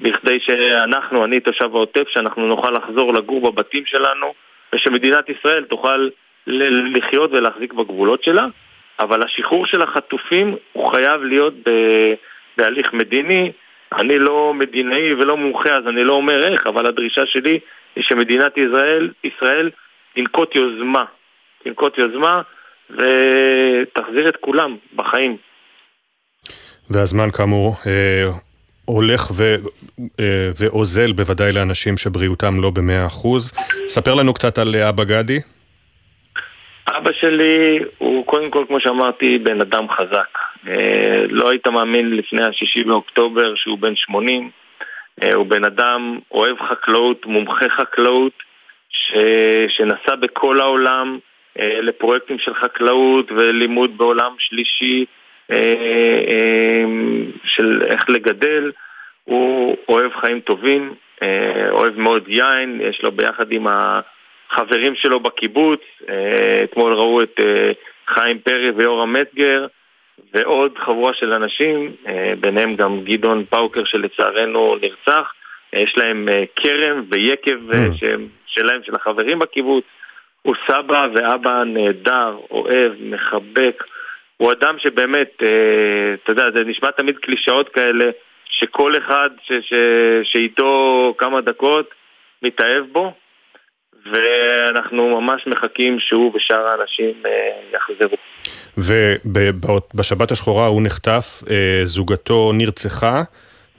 בכדי 0.00 0.40
שאנחנו, 0.40 1.24
אני 1.24 1.40
תושב 1.40 1.68
העוטף, 1.74 2.08
שאנחנו 2.08 2.46
נוכל 2.46 2.70
לחזור 2.70 3.14
לגור 3.14 3.50
בבתים 3.50 3.86
שלנו, 3.86 4.34
ושמדינת 4.72 5.28
ישראל 5.28 5.64
תוכל 5.64 6.08
לחיות 6.94 7.30
ולהחזיק 7.32 7.72
בגבולות 7.72 8.24
שלה, 8.24 8.46
אבל 9.00 9.22
השחרור 9.22 9.66
של 9.66 9.82
החטופים 9.82 10.56
הוא 10.72 10.92
חייב 10.92 11.22
להיות 11.22 11.54
בהליך 12.56 12.92
מדיני. 12.92 13.52
אני 13.92 14.18
לא 14.18 14.54
מדינאי 14.54 15.14
ולא 15.14 15.36
מומחה, 15.36 15.76
אז 15.76 15.86
אני 15.86 16.04
לא 16.04 16.12
אומר 16.12 16.52
איך, 16.52 16.66
אבל 16.66 16.86
הדרישה 16.86 17.26
שלי 17.26 17.58
שמדינת 18.00 18.56
ישראל, 18.56 19.10
ישראל 19.24 19.70
תנקוט 20.14 20.54
יוזמה, 20.54 21.04
תנקוט 21.64 21.98
יוזמה 21.98 22.42
ותחזיר 22.90 24.28
את 24.28 24.36
כולם 24.36 24.76
בחיים. 24.96 25.36
והזמן 26.90 27.30
כאמור 27.30 27.74
אה, 27.86 28.30
הולך 28.84 29.30
ו, 29.36 29.54
אה, 30.20 30.48
ואוזל 30.60 31.12
בוודאי 31.12 31.52
לאנשים 31.52 31.96
שבריאותם 31.96 32.60
לא 32.60 32.70
במאה 32.70 33.06
אחוז. 33.06 33.52
ספר 33.88 34.14
לנו 34.14 34.34
קצת 34.34 34.58
על 34.58 34.76
אבא 34.76 35.04
גדי. 35.04 35.40
אבא 36.88 37.10
שלי 37.12 37.78
הוא 37.98 38.26
קודם 38.26 38.50
כל, 38.50 38.64
כמו 38.68 38.80
שאמרתי, 38.80 39.38
בן 39.38 39.60
אדם 39.60 39.86
חזק. 39.90 40.38
אה, 40.66 41.24
לא 41.28 41.50
היית 41.50 41.66
מאמין 41.66 42.16
לפני 42.16 42.44
השישי 42.44 42.84
באוקטובר 42.84 43.54
שהוא 43.54 43.78
בן 43.78 43.96
80. 43.96 44.50
אה, 45.22 45.34
הוא 45.34 45.46
בן 45.46 45.64
אדם 45.64 46.18
אוהב 46.30 46.56
חקלאות, 46.58 47.26
מומחה 47.26 47.68
חקלאות, 47.68 48.32
ש... 48.90 49.14
שנסע 49.68 50.14
בכל 50.14 50.60
העולם 50.60 51.18
אה, 51.58 51.80
לפרויקטים 51.82 52.38
של 52.38 52.54
חקלאות 52.54 53.32
ולימוד 53.32 53.98
בעולם 53.98 54.32
שלישי 54.38 55.04
אה, 55.50 56.84
של 57.44 57.82
איך 57.86 58.10
לגדל. 58.10 58.72
הוא 59.24 59.76
אוהב 59.88 60.12
חיים 60.20 60.40
טובים, 60.40 60.94
אוהב 61.70 61.98
מאוד 61.98 62.28
יין, 62.28 62.80
יש 62.80 63.02
לו 63.02 63.12
ביחד 63.12 63.52
עם 63.52 63.66
החברים 63.70 64.94
שלו 64.94 65.20
בקיבוץ, 65.20 65.80
אתמול 66.64 66.94
ראו 66.94 67.22
את 67.22 67.40
חיים 68.06 68.38
פרי 68.38 68.70
ויורם 68.70 69.12
מצגר, 69.12 69.66
ועוד 70.34 70.78
חבורה 70.78 71.14
של 71.14 71.32
אנשים, 71.32 71.92
אה, 72.06 72.32
ביניהם 72.40 72.76
גם 72.76 73.00
גדעון 73.04 73.44
פאוקר 73.44 73.84
שלצערנו 73.84 74.76
נרצח. 74.80 75.32
אה, 75.74 75.80
יש 75.80 75.98
להם 75.98 76.28
אה, 76.28 76.44
כרם 76.56 77.04
ויקב 77.10 77.70
mm. 77.70 78.04
שלהם, 78.46 78.82
של 78.82 78.94
החברים 78.94 79.38
בקיבוץ. 79.38 79.84
הוא 80.42 80.54
סבא 80.66 81.08
ואבא 81.14 81.62
נהדר, 81.66 82.36
אוהב, 82.50 82.92
מחבק. 83.00 83.84
הוא 84.36 84.52
אדם 84.52 84.78
שבאמת, 84.78 85.32
אתה 86.14 86.32
יודע, 86.32 86.50
זה 86.54 86.64
נשמע 86.64 86.90
תמיד 86.90 87.18
קלישאות 87.18 87.68
כאלה, 87.68 88.10
שכל 88.48 88.98
אחד 88.98 89.30
ש, 89.42 89.52
ש, 89.52 89.74
שאיתו 90.22 91.14
כמה 91.18 91.40
דקות 91.40 91.94
מתאהב 92.42 92.84
בו, 92.92 93.12
ואנחנו 94.06 95.20
ממש 95.20 95.46
מחכים 95.46 96.00
שהוא 96.00 96.32
ושאר 96.34 96.66
האנשים 96.66 97.22
יחזרו. 97.72 98.16
ובשבת 98.78 100.30
השחורה 100.30 100.66
הוא 100.66 100.82
נחטף, 100.82 101.42
אה, 101.50 101.80
זוגתו 101.84 102.52
נרצחה, 102.54 103.22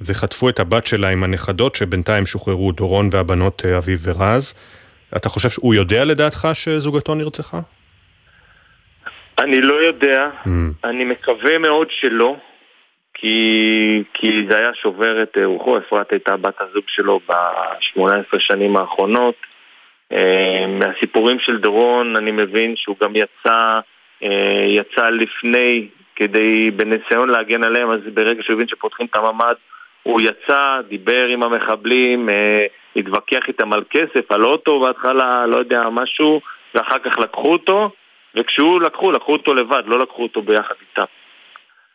וחטפו 0.01 0.49
את 0.49 0.59
הבת 0.59 0.85
שלה 0.85 1.09
עם 1.09 1.23
הנכדות, 1.23 1.75
שבינתיים 1.75 2.25
שוחררו 2.25 2.71
דורון 2.71 3.09
והבנות 3.11 3.61
אה, 3.65 3.77
אביב 3.77 3.99
ורז. 4.03 4.53
אתה 5.15 5.29
חושב 5.29 5.49
שהוא 5.49 5.73
יודע 5.73 6.05
לדעתך 6.05 6.47
שזוגתו 6.53 7.15
נרצחה? 7.15 7.59
אני 9.39 9.61
לא 9.61 9.73
יודע, 9.73 10.29
mm. 10.45 10.49
אני 10.83 11.05
מקווה 11.05 11.57
מאוד 11.57 11.87
שלא, 11.91 12.35
כי, 13.13 14.03
כי 14.13 14.45
זה 14.49 14.57
היה 14.57 14.69
שובר 14.73 15.23
את 15.23 15.37
אה, 15.37 15.45
רוחו, 15.45 15.77
אפרת 15.77 16.11
הייתה 16.11 16.37
בת 16.37 16.55
הזוג 16.59 16.83
שלו 16.87 17.19
ב-18 17.29 18.39
שנים 18.39 18.77
האחרונות. 18.77 19.35
מהסיפורים 20.67 21.39
של 21.39 21.57
דורון 21.57 22.15
אני 22.15 22.31
מבין 22.31 22.75
שהוא 22.75 22.95
גם 23.01 23.13
יצא 23.15 23.79
יצא 24.67 25.09
לפני 25.09 25.87
כדי, 26.15 26.71
בניסיון 26.71 27.29
להגן 27.29 27.63
עליהם, 27.63 27.91
אז 27.91 27.99
ברגע 28.13 28.43
שהוא 28.43 28.53
הבין 28.53 28.67
שפותחים 28.67 29.05
את 29.05 29.15
הממ"ד 29.15 29.55
הוא 30.03 30.21
יצא, 30.21 30.81
דיבר 30.87 31.25
עם 31.25 31.43
המחבלים, 31.43 32.29
אה, 32.29 32.65
התווכח 32.95 33.47
איתם 33.47 33.73
על 33.73 33.83
כסף, 33.89 34.31
על 34.31 34.45
אוטו 34.45 34.79
בהתחלה, 34.79 35.45
לא 35.45 35.57
יודע, 35.57 35.89
משהו, 35.91 36.41
ואחר 36.75 36.99
כך 36.99 37.19
לקחו 37.19 37.51
אותו, 37.51 37.89
וכשהוא 38.35 38.81
לקחו, 38.81 39.11
לקחו 39.11 39.33
אותו 39.33 39.53
לבד, 39.53 39.83
לא 39.85 39.99
לקחו 39.99 40.23
אותו 40.23 40.41
ביחד 40.41 40.75
איתם. 40.89 41.03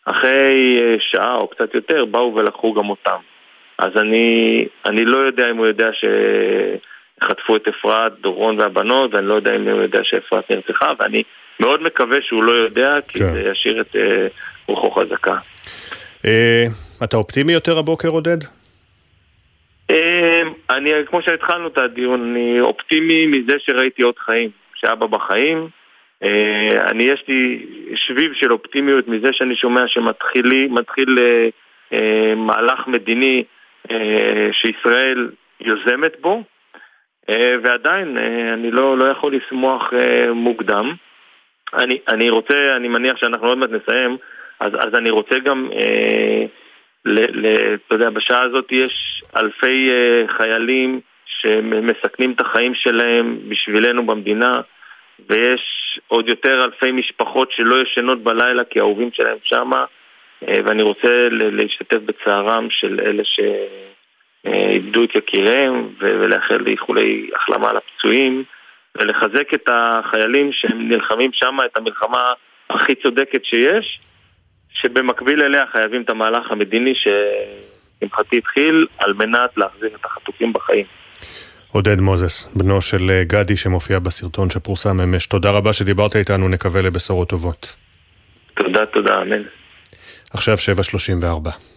אחרי 0.04 0.78
אה, 0.80 0.96
שעה 0.98 1.34
או 1.34 1.48
קצת 1.48 1.74
יותר 1.74 2.04
באו 2.04 2.34
ולקחו 2.34 2.72
גם 2.72 2.90
אותם. 2.90 3.18
אז 3.78 3.96
אני, 3.96 4.66
אני 4.86 5.04
לא 5.04 5.18
יודע 5.18 5.50
אם 5.50 5.56
הוא 5.56 5.66
יודע 5.66 5.90
שחטפו 7.20 7.56
את 7.56 7.68
אפרת, 7.68 8.12
דורון 8.20 8.60
והבנות, 8.60 9.14
ואני 9.14 9.26
לא 9.26 9.34
יודע 9.34 9.56
אם 9.56 9.68
הוא 9.68 9.82
יודע 9.82 10.04
שאפרת 10.04 10.50
נרצחה, 10.50 10.92
ואני 10.98 11.22
מאוד 11.60 11.82
מקווה 11.82 12.18
שהוא 12.22 12.44
לא 12.44 12.52
יודע, 12.52 12.94
כי 13.08 13.18
כן. 13.18 13.32
זה 13.32 13.40
ישאיר 13.52 13.80
את 13.80 13.96
אה, 13.96 14.26
רוחו 14.66 14.90
חזקה. 14.90 15.36
אה, 16.24 16.66
אתה 17.04 17.16
אופטימי 17.16 17.52
יותר 17.52 17.78
הבוקר, 17.78 18.08
עודד? 18.08 18.38
אה, 19.90 20.42
אני, 20.70 20.90
כמו 21.06 21.22
שהתחלנו 21.22 21.68
את 21.68 21.78
הדיון, 21.78 22.30
אני 22.30 22.60
אופטימי 22.60 23.26
מזה 23.26 23.52
שראיתי 23.58 24.02
עוד 24.02 24.18
חיים, 24.18 24.50
שאבא 24.74 25.06
בחיים. 25.06 25.68
אה, 26.22 26.90
אני, 26.90 27.02
יש 27.02 27.24
לי 27.28 27.66
שביב 27.94 28.32
של 28.34 28.52
אופטימיות 28.52 29.08
מזה 29.08 29.28
שאני 29.32 29.56
שומע 29.56 29.88
שמתחיל 29.88 30.68
מתחיל, 30.70 31.18
אה, 31.92 32.34
מהלך 32.36 32.86
מדיני 32.86 33.44
שישראל 34.52 35.30
יוזמת 35.60 36.20
בו, 36.20 36.42
ועדיין 37.62 38.18
אני 38.54 38.70
לא, 38.70 38.98
לא 38.98 39.04
יכול 39.04 39.34
לשמוח 39.34 39.92
מוקדם. 40.34 40.94
אני, 41.74 41.98
אני 42.08 42.30
רוצה, 42.30 42.76
אני 42.76 42.88
מניח 42.88 43.16
שאנחנו 43.16 43.48
עוד 43.48 43.58
מעט 43.58 43.70
נסיים, 43.70 44.16
אז, 44.60 44.72
אז 44.74 44.94
אני 44.94 45.10
רוצה 45.10 45.38
גם, 45.38 45.68
אה, 45.72 46.44
אתה 47.74 47.94
יודע, 47.94 48.10
בשעה 48.10 48.42
הזאת 48.42 48.72
יש 48.72 49.24
אלפי 49.36 49.90
אה, 49.90 50.24
חיילים 50.28 51.00
שמסכנים 51.26 52.32
את 52.32 52.40
החיים 52.40 52.74
שלהם 52.74 53.38
בשבילנו 53.48 54.06
במדינה, 54.06 54.60
ויש 55.28 55.62
עוד 56.08 56.28
יותר 56.28 56.64
אלפי 56.64 56.92
משפחות 56.92 57.52
שלא 57.52 57.82
ישנות 57.82 58.22
בלילה 58.22 58.64
כי 58.64 58.78
האהובים 58.78 59.10
שלהם 59.12 59.38
שמה, 59.44 59.84
אה, 60.48 60.54
ואני 60.64 60.82
רוצה 60.82 61.28
להשתתף 61.30 61.98
בצערם 62.04 62.68
של 62.70 63.00
אלה 63.00 63.22
שאיבדו 64.44 65.04
את 65.04 65.14
יקיריהם, 65.14 65.88
ולאחל 65.98 66.56
לאיחולי 66.56 67.30
החלמה 67.34 67.72
לפצועים. 67.72 68.44
ולחזק 68.98 69.54
את 69.54 69.68
החיילים 69.72 70.52
שהם 70.52 70.88
נלחמים 70.88 71.30
שם 71.32 71.56
את 71.66 71.76
המלחמה 71.76 72.32
הכי 72.70 72.94
צודקת 72.94 73.44
שיש, 73.44 74.00
שבמקביל 74.72 75.42
אליה 75.42 75.64
חייבים 75.72 76.02
את 76.02 76.10
המהלך 76.10 76.50
המדיני 76.50 76.92
שלשמחתי 76.94 78.38
התחיל 78.38 78.86
על 78.98 79.12
מנת 79.12 79.50
להחזיר 79.56 79.90
את 80.00 80.04
החטופים 80.04 80.52
בחיים. 80.52 80.86
עודד 81.72 82.00
מוזס, 82.00 82.48
בנו 82.54 82.82
של 82.82 83.10
אה, 83.10 83.24
גדי 83.24 83.56
שמופיע 83.56 83.98
בסרטון 83.98 84.50
שפורסם 84.50 85.00
אמש, 85.00 85.26
תודה 85.26 85.50
רבה 85.50 85.72
שדיברת 85.72 86.16
איתנו, 86.16 86.48
נקווה 86.48 86.82
לבשורות 86.82 87.28
טובות. 87.28 87.76
תודה, 88.54 88.86
תודה, 88.86 89.22
אמן. 89.22 89.42
עכשיו 90.32 90.56
7.34. 90.56 91.69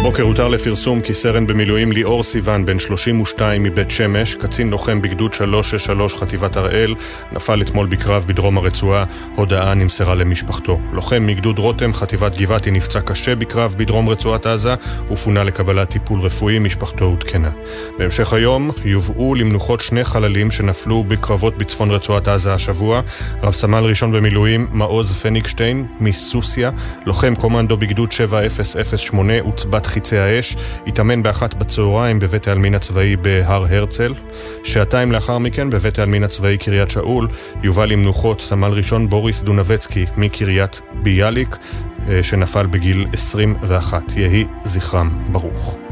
הבוקר 0.00 0.22
הותר 0.22 0.48
לפרסום 0.48 1.00
כי 1.00 1.14
סרן 1.14 1.46
במילואים 1.46 1.92
ליאור 1.92 2.22
סיוון, 2.22 2.64
בן 2.64 2.78
32 2.78 3.62
מבית 3.62 3.90
שמש, 3.90 4.34
קצין 4.34 4.70
לוחם 4.70 5.02
בגדוד 5.02 5.34
363 5.34 6.14
חטיבת 6.14 6.56
הראל, 6.56 6.94
נפל 7.32 7.62
אתמול 7.62 7.86
בקרב 7.86 8.24
בדרום 8.26 8.58
הרצועה, 8.58 9.04
הודעה 9.36 9.74
נמסרה 9.74 10.14
למשפחתו. 10.14 10.80
לוחם 10.92 11.26
מגדוד 11.26 11.58
רותם, 11.58 11.94
חטיבת 11.94 12.36
גבעתי, 12.36 12.70
נפצע 12.70 13.00
קשה 13.00 13.34
בקרב 13.34 13.74
בדרום 13.76 14.08
רצועת 14.08 14.46
עזה, 14.46 14.74
ופונה 15.10 15.44
לקבלת 15.44 15.90
טיפול 15.90 16.20
רפואי, 16.20 16.58
משפחתו 16.58 17.04
עודכנה. 17.04 17.50
בהמשך 17.98 18.32
היום 18.32 18.70
יובאו 18.84 19.34
למנוחות 19.34 19.80
שני 19.80 20.04
חללים 20.04 20.50
שנפלו 20.50 21.04
בקרבות 21.04 21.58
בצפון 21.58 21.90
רצועת 21.90 22.28
עזה 22.28 22.54
השבוע, 22.54 23.00
רב 23.42 23.52
סמל 23.52 23.84
ראשון 23.84 24.12
במילואים 24.12 24.66
מעוז 24.72 25.12
פניקשטיין 25.12 25.86
מסוסיא, 26.00 26.68
לוחם 27.06 27.34
קומנדו 27.34 27.76
בגדוד 27.76 28.12
7008 28.12 29.40
עוצבת 29.40 29.89
חיצי 29.90 30.18
האש, 30.18 30.56
התאמן 30.86 31.22
באחת 31.22 31.54
בצהריים 31.54 32.18
בבית 32.18 32.48
העלמין 32.48 32.74
הצבאי 32.74 33.16
בהר 33.16 33.66
הרצל. 33.70 34.14
שעתיים 34.64 35.12
לאחר 35.12 35.38
מכן 35.38 35.70
בבית 35.70 35.98
העלמין 35.98 36.24
הצבאי 36.24 36.58
קריית 36.58 36.90
שאול 36.90 37.28
יובא 37.62 37.84
למנוחות 37.84 38.40
סמל 38.40 38.70
ראשון 38.70 39.08
בוריס 39.08 39.42
דונבצקי 39.42 40.06
מקריית 40.16 40.80
ביאליק, 41.02 41.56
אה, 42.08 42.22
שנפל 42.22 42.66
בגיל 42.66 43.06
21. 43.12 44.02
יהי 44.16 44.44
זכרם 44.64 45.22
ברוך. 45.32 45.89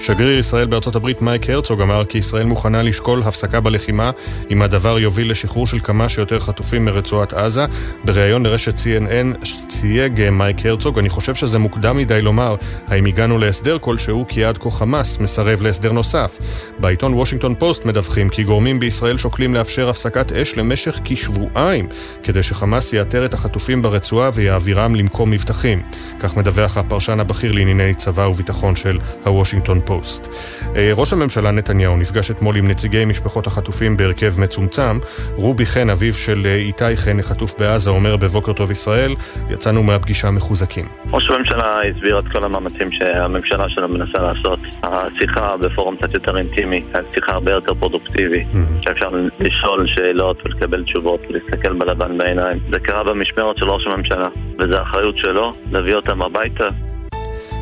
שגריר 0.00 0.38
ישראל 0.38 0.66
בארצות 0.66 0.96
הברית 0.96 1.22
מייק 1.22 1.50
הרצוג 1.50 1.80
אמר 1.80 2.04
כי 2.04 2.18
ישראל 2.18 2.46
מוכנה 2.46 2.82
לשקול 2.82 3.22
הפסקה 3.22 3.60
בלחימה 3.60 4.10
אם 4.50 4.62
הדבר 4.62 4.98
יוביל 4.98 5.30
לשחרור 5.30 5.66
של 5.66 5.80
כמה 5.80 6.08
שיותר 6.08 6.40
חטופים 6.40 6.84
מרצועת 6.84 7.32
עזה. 7.32 7.64
בריאיון 8.04 8.46
לרשת 8.46 8.74
CNN 8.74 9.46
צייג 9.68 10.30
מייק 10.30 10.66
הרצוג, 10.66 10.98
אני 10.98 11.08
חושב 11.08 11.34
שזה 11.34 11.58
מוקדם 11.58 11.96
מדי 11.96 12.20
לומר 12.22 12.56
האם 12.86 13.06
הגענו 13.06 13.38
להסדר 13.38 13.78
כלשהו 13.78 14.24
כי 14.28 14.44
עד 14.44 14.58
כה 14.58 14.70
חמאס 14.70 15.18
מסרב 15.18 15.62
להסדר 15.62 15.92
נוסף. 15.92 16.38
בעיתון 16.78 17.14
וושינגטון 17.14 17.54
פוסט 17.54 17.84
מדווחים 17.84 18.28
כי 18.28 18.42
גורמים 18.42 18.78
בישראל 18.78 19.18
שוקלים 19.18 19.54
לאפשר 19.54 19.88
הפסקת 19.88 20.32
אש 20.32 20.56
למשך 20.56 21.00
כשבועיים 21.04 21.88
כדי 22.22 22.42
שחמאס 22.42 22.92
יאתר 22.92 23.24
את 23.24 23.34
החטופים 23.34 23.82
ברצועה 23.82 24.30
ויעבירם 24.34 24.94
למקום 24.94 25.30
מבטחים. 25.30 25.82
כך 26.20 26.36
מדווח 26.36 26.76
הפרשן 26.76 27.20
הבכיר 27.20 27.52
לענייני 27.52 27.94
צבא 27.94 28.22
וביטחון 28.22 28.76
של 28.76 28.98
הוושינגטון 29.24 29.80
פוסט. 29.88 30.34
אה, 30.76 30.90
ראש 30.94 31.12
הממשלה 31.12 31.50
נתניהו 31.50 31.96
נפגש 31.96 32.30
אתמול 32.30 32.56
עם 32.56 32.68
נציגי 32.68 33.04
משפחות 33.04 33.46
החטופים 33.46 33.96
בהרכב 33.96 34.40
מצומצם. 34.40 34.98
רובי 35.34 35.66
חן, 35.66 35.90
אביו 35.90 36.12
של 36.12 36.46
אה, 36.46 36.54
איתי 36.54 36.96
חן, 36.96 37.18
החטוף 37.18 37.58
בעזה, 37.58 37.90
אומר 37.90 38.16
בבוקר 38.16 38.52
טוב 38.52 38.70
ישראל, 38.70 39.14
יצאנו 39.50 39.82
מהפגישה 39.82 40.30
מחוזקים. 40.30 40.84
ראש 41.12 41.30
הממשלה 41.30 41.80
הסביר 41.90 42.18
את 42.18 42.24
כל 42.32 42.44
המאמצים 42.44 42.92
שהממשלה 42.92 43.68
שלנו 43.68 43.88
מנסה 43.88 44.18
לעשות. 44.18 44.58
השיחה 44.82 45.56
בפורום 45.56 45.96
קצת 45.96 46.14
יותר 46.14 46.38
אינטימי, 46.38 46.82
השיחה 46.94 47.32
הרבה 47.32 47.52
יותר 47.52 47.74
פרודוקטיבי, 47.74 48.44
mm-hmm. 48.44 48.84
שאפשר 48.84 49.08
לשאול 49.40 49.86
שאלות 49.86 50.36
ולקבל 50.44 50.84
תשובות, 50.84 51.20
ולהסתכל 51.28 51.72
בלבן 51.72 52.18
בעיניים. 52.18 52.58
זה 52.72 52.80
קרה 52.80 53.04
במשמרת 53.04 53.56
של 53.58 53.70
ראש 53.70 53.86
הממשלה, 53.86 54.28
וזו 54.58 54.76
האחריות 54.76 55.18
שלו 55.18 55.54
להביא 55.72 55.94
אותם 55.94 56.22
הביתה 56.22 56.68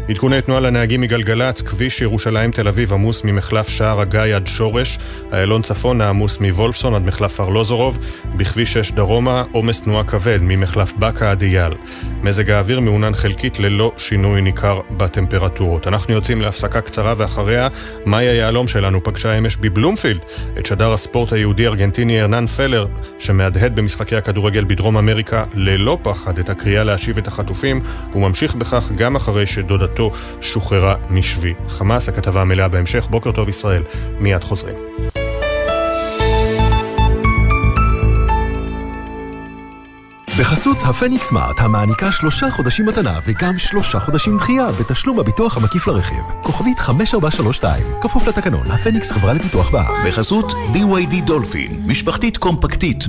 עדכוני 0.09 0.43
תנועה 0.43 0.61
לנהגים 0.61 1.01
מגלגלצ, 1.01 1.63
כביש 1.63 2.01
ירושלים 2.01 2.51
תל 2.51 2.69
אביב 2.69 2.93
עמוס 2.93 3.25
ממחלף 3.25 3.69
שער 3.69 4.01
הגיא 4.01 4.21
עד 4.21 4.47
שורש, 4.47 4.99
איילון 5.33 5.63
צפונה 5.63 6.09
עמוס 6.09 6.41
מוולפסון 6.41 6.95
עד 6.95 7.03
מחלף 7.03 7.41
ארלוזורוב, 7.41 7.99
בכביש 8.37 8.73
6 8.73 8.93
דרומה 8.93 9.45
עומס 9.53 9.81
תנועה 9.81 10.05
כבד 10.05 10.39
ממחלף 10.43 10.93
בקה 10.93 11.31
עד 11.31 11.43
אייל. 11.43 11.73
מזג 12.23 12.51
האוויר 12.51 12.81
מעונן 12.81 13.15
חלקית 13.15 13.61
ללא 13.61 13.93
שינוי 13.97 14.43
ניכר 14.43 14.81
בטמפרטורות. 14.91 15.87
אנחנו 15.87 16.15
יוצאים 16.15 16.41
להפסקה 16.41 16.81
קצרה 16.81 17.15
ואחריה 17.17 17.69
מאיה 18.07 18.35
יהלום 18.35 18.69
שלנו 18.69 19.05
פגשה 19.05 19.39
אמש 19.39 19.57
בבלומפילד 19.57 20.21
את 20.59 20.67
שדר 20.67 20.93
הספורט 20.93 21.33
היהודי-ארגנטיני 21.33 22.23
ארנן 22.23 22.47
פלר, 22.47 22.87
שמהדהד 23.19 23.77
במשחקי 23.77 24.17
הכדורגל 24.17 24.65
בדרום 24.65 24.97
אמריקה 24.97 25.45
ללא 25.55 25.99
פחד 26.03 26.39
את 26.39 26.51
הקריאה 26.51 26.85
להשיב 26.85 27.19
את 27.19 27.29
החטופים, 27.29 27.81
וממשיך 28.15 28.55
בכך 28.55 28.93
גם 28.97 29.17
אחרי 29.17 29.47
שדודתו 29.47 29.96
משפחתו 29.97 30.11
שוחררה 30.41 30.95
משבי 31.11 31.55
חמאס. 31.69 32.09
הכתבה 32.09 32.41
המלאה 32.41 32.69
בהמשך. 32.69 33.07
בוקר 33.11 33.33
טוב 33.33 33.49
ישראל, 33.49 33.83
מיד 34.21 34.45
חוזרים. 34.45 35.16
בחסות 40.39 40.77
הפניקס 40.83 41.29
סמארט, 41.29 41.61
המעניקה 41.61 42.13
שלושה 42.13 42.51
חודשים 42.51 42.87
מתנה 42.87 43.19
וגם 43.25 43.59
שלושה 43.59 44.01
חודשים 44.01 44.37
דחייה 44.37 44.67
בתשלום 44.81 45.21
הביטוח 45.21 45.57
המקיף 45.57 45.87
לרכיב. 45.87 46.25
כוכבית 46.43 46.79
5432, 46.79 47.85
כפוף 48.01 48.29
לתקנון, 48.29 48.71
הפניקס 48.71 49.13
חברה 49.13 49.33
לפיתוח 49.33 49.71
בע"מ. 49.71 50.05
בחסות 50.09 50.53
BYD 50.53 51.23
דולפין, 51.25 51.83
משפחתית 51.87 52.37
קומפקטית 52.37 53.05
100% 53.05 53.09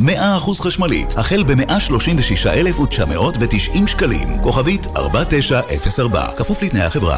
חשמלית, 0.61 1.17
החל 1.17 1.43
ב-136,990 1.43 3.87
שקלים, 3.87 4.41
כוכבית 4.41 4.87
4904, 4.97 6.27
כפוף 6.37 6.63
לתנאי 6.63 6.83
החברה. 6.83 7.17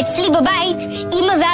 אצלי 0.00 0.30
בבית, 0.30 0.61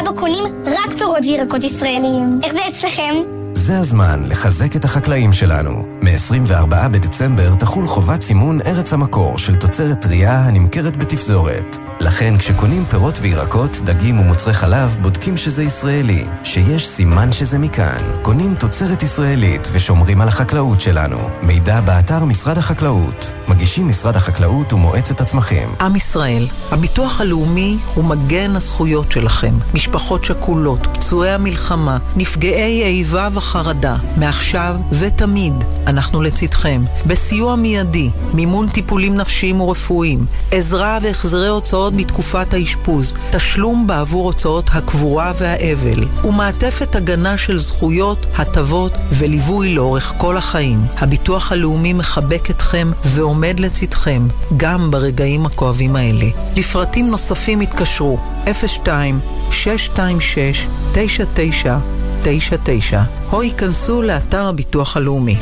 ואבא 0.07 0.21
קונים 0.21 0.45
רק 0.67 0.99
פירות 0.99 1.25
וירקות 1.27 1.65
ישראליים. 1.65 2.41
איך 2.43 2.53
זה 2.53 2.61
אצלכם? 2.69 3.15
זה 3.55 3.79
הזמן 3.79 4.23
לחזק 4.29 4.77
את 4.77 4.85
החקלאים 4.85 5.33
שלנו. 5.33 5.71
מ-24 6.03 6.89
בדצמבר 6.93 7.55
תחול 7.55 7.87
חובת 7.87 8.23
סימון 8.23 8.61
ארץ 8.67 8.93
המקור 8.93 9.39
של 9.39 9.57
תוצרת 9.57 10.01
טרייה 10.03 10.41
הנמכרת 10.41 10.97
בתפזורת. 10.97 11.88
לכן 12.01 12.39
כשקונים 12.39 12.85
פירות 12.85 13.19
וירקות, 13.23 13.77
דגים 13.85 14.21
ומוצרי 14.21 14.53
חלב, 14.53 14.99
בודקים 15.03 15.37
שזה 15.37 15.63
ישראלי, 15.63 16.25
שיש 16.45 16.89
סימן 16.89 17.33
שזה 17.33 17.59
מכאן. 17.59 18.03
קונים 18.23 18.55
תוצרת 18.55 19.03
ישראלית 19.03 19.69
ושומרים 19.73 20.21
על 20.21 20.29
החקלאות 20.29 20.81
שלנו. 20.81 21.19
מידע 21.43 21.81
באתר 21.81 22.25
משרד 22.25 22.59
החקלאות. 22.59 23.33
מגישים 23.49 23.89
משרד 23.89 24.17
החקלאות 24.17 24.73
ומועצת 24.73 25.21
הצמחים. 25.21 25.69
עם 25.81 25.97
ישראל, 25.97 26.49
הביטוח 26.71 27.21
הלאומי 27.21 27.79
הוא 27.95 28.05
מגן 28.05 28.57
הזכויות 28.57 29.13
שלכם. 29.13 29.55
משפחות 29.75 30.25
שכולות, 30.25 30.87
פצועי 30.93 31.31
המלחמה, 31.31 31.99
נפגעי 32.17 32.85
איבה 32.85 33.29
וחרדה. 33.33 33.97
מעכשיו 34.17 34.77
ותמיד 34.93 35.55
אנחנו 35.87 36.23
לצדכם. 36.23 36.85
בסיוע 37.07 37.57
מיידי, 37.57 38.11
מימון 38.35 38.69
טיפולים 38.69 39.17
נפשיים 39.17 39.61
ורפואיים, 39.61 40.27
עזרה 40.51 40.99
והחזרי 41.03 41.49
הוצאות 41.49 41.88
בתקופת 41.97 42.55
האשפוז, 42.55 43.15
תשלום 43.31 43.87
בעבור 43.87 44.25
הוצאות 44.25 44.71
הקבורה 44.73 45.33
והאבל, 45.39 46.05
ומעטפת 46.25 46.97
הגנה 46.97 47.39
של 47.39 47.59
זכויות, 47.59 48.27
הטבות 48.37 48.93
וליווי 49.13 49.75
לאורך 49.75 50.13
כל 50.17 50.37
החיים. 50.37 50.87
הביטוח 50.99 51.53
הלאומי 51.53 51.93
מחבק 51.93 52.51
אתכם 52.51 52.91
ועומד 53.05 53.61
לצדכם, 53.61 54.29
גם 54.57 54.91
ברגעים 54.91 55.47
הכואבים 55.47 55.97
האלה. 55.97 56.27
לפרטים 56.57 57.11
נוספים 57.11 57.61
התקשרו 57.61 58.19
02 58.67 59.21
626 59.51 60.67
9999 60.93 63.03
או 63.33 63.43
ייכנסו 63.43 64.03
לאתר 64.03 64.49
הביטוח 64.49 64.97
הלאומי. 64.97 65.37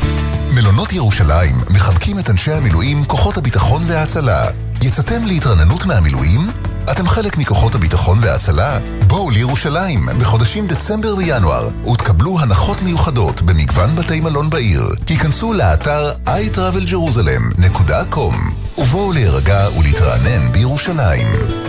מלונות 0.54 0.92
ירושלים 0.92 1.56
מחבקים 1.70 2.18
את 2.18 2.30
אנשי 2.30 2.52
המילואים, 2.52 3.04
כוחות 3.04 3.36
הביטחון 3.36 3.82
וההצלה. 3.86 4.46
יצאתם 4.82 5.24
להתרננות 5.24 5.86
מהמילואים? 5.86 6.50
אתם 6.92 7.08
חלק 7.08 7.38
מכוחות 7.38 7.74
הביטחון 7.74 8.18
וההצלה? 8.22 8.78
בואו 9.06 9.30
לירושלים 9.30 10.08
בחודשים 10.20 10.66
דצמבר 10.66 11.16
וינואר 11.16 11.68
ותקבלו 11.92 12.40
הנחות 12.40 12.82
מיוחדות 12.82 13.42
במגוון 13.42 13.96
בתי 13.96 14.20
מלון 14.20 14.50
בעיר. 14.50 14.82
היכנסו 15.08 15.52
לאתר 15.52 16.12
iTravelJerusalem.com 16.26 18.65
ובואו 18.78 19.12
להירגע 19.12 19.68
ולהתרענן 19.78 20.52
בירושלים. 20.52 21.26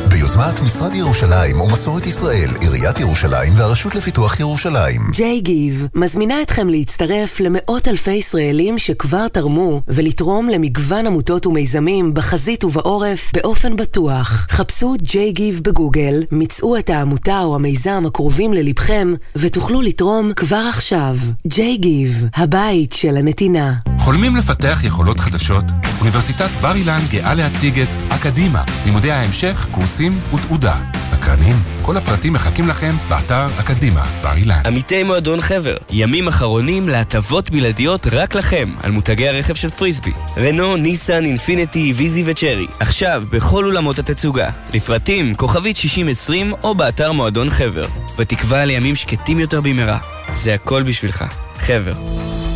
ביוזמת 0.10 0.62
משרד 0.62 0.96
ירושלים 0.96 1.62
ומסורת 1.62 2.06
ישראל, 2.06 2.50
עיריית 2.62 3.00
ירושלים 3.00 3.54
והרשות 3.56 3.96
לפיתוח 3.96 4.40
ירושלים. 4.40 5.02
ג'יי 5.12 5.42
גיב 5.42 5.88
מזמינה 5.96 6.42
אתכם 6.42 6.70
להצטרף 6.70 7.40
למאות 7.40 7.88
אלפי 7.88 8.12
ישראלים 8.12 8.80
שכבר 8.80 9.28
תרמו 9.28 9.82
ולתרום 9.88 10.50
למגוון 10.50 11.08
עמותות 11.08 11.46
ומיזמים 11.46 12.14
בחזית 12.14 12.64
ובעורף 12.64 13.32
באופן 13.34 13.76
בטוח. 13.76 14.48
חפשו 14.50 14.96
ג'יי 15.02 15.32
גיב 15.32 15.62
בגוגל, 15.64 16.24
מצאו 16.32 16.78
את 16.78 16.90
העמותה 16.90 17.40
או 17.40 17.56
המיזם 17.56 18.04
הקרובים 18.08 18.54
ללבכם 18.54 19.14
ותוכלו 19.36 19.82
לתרום 19.82 20.34
כבר 20.34 20.66
עכשיו. 20.70 21.16
ג'יי 21.48 21.78
גיב, 21.78 22.26
הבית 22.36 22.94
של 22.94 23.18
הנתינה. 23.18 23.74
חולמים 23.98 24.36
לפתח 24.36 24.80
יכולות 24.84 25.20
חדשות? 25.20 25.66
אוניברסיטת 26.00 26.50
בר 26.62 26.76
אילן 26.76 26.97
גאה 27.10 27.34
להציג 27.34 27.80
את 27.80 27.88
אקדימה, 28.10 28.64
לימודי 28.86 29.12
ההמשך, 29.12 29.68
קורסים 29.72 30.20
ותעודה. 30.34 30.76
סקרנים? 31.04 31.56
כל 31.82 31.98
הפרטים 31.98 32.34
מחכים 32.34 32.68
לכם 32.68 32.96
באתר 33.10 33.48
אקדימה, 33.60 34.06
בר 34.22 34.34
אילן. 34.34 34.62
עמיתי 34.66 35.04
מועדון 35.04 35.42
חבר, 35.42 35.76
ימים 35.92 36.28
אחרונים 36.28 36.90
להטבות 36.90 37.52
בלעדיות 37.52 38.08
רק 38.12 38.36
לכם 38.36 38.74
על 38.84 38.92
מותגי 38.92 39.28
הרכב 39.28 39.54
של 39.54 39.70
פריסבי. 39.70 40.12
רנו, 40.38 40.78
ניסן, 40.78 41.26
אינפיניטי, 41.26 41.94
ויזי 41.96 42.24
וצ'רי. 42.26 42.68
עכשיו 42.80 43.24
בכל 43.30 43.66
אולמות 43.66 44.00
התצוגה. 44.00 44.50
לפרטים, 44.74 45.36
כוכבית 45.36 45.78
6020 45.78 46.54
או 46.64 46.76
באתר 46.76 47.12
מועדון 47.12 47.50
חבר. 47.50 47.86
בתקווה 48.20 48.66
לימים 48.66 48.96
שקטים 48.96 49.40
יותר 49.40 49.62
במהרה. 49.62 49.98
זה 50.36 50.54
הכל 50.54 50.84
בשבילך. 50.84 51.26
חבר. 51.58 51.94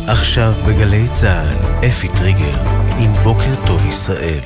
עכשיו 0.08 0.52
בגלי 0.68 1.06
צה"ל, 1.14 1.86
אפי 1.88 2.08
טריגר, 2.08 2.81
עם 2.98 3.12
בוקר 3.24 3.66
טוב 3.66 3.86
ישראל. 3.88 4.40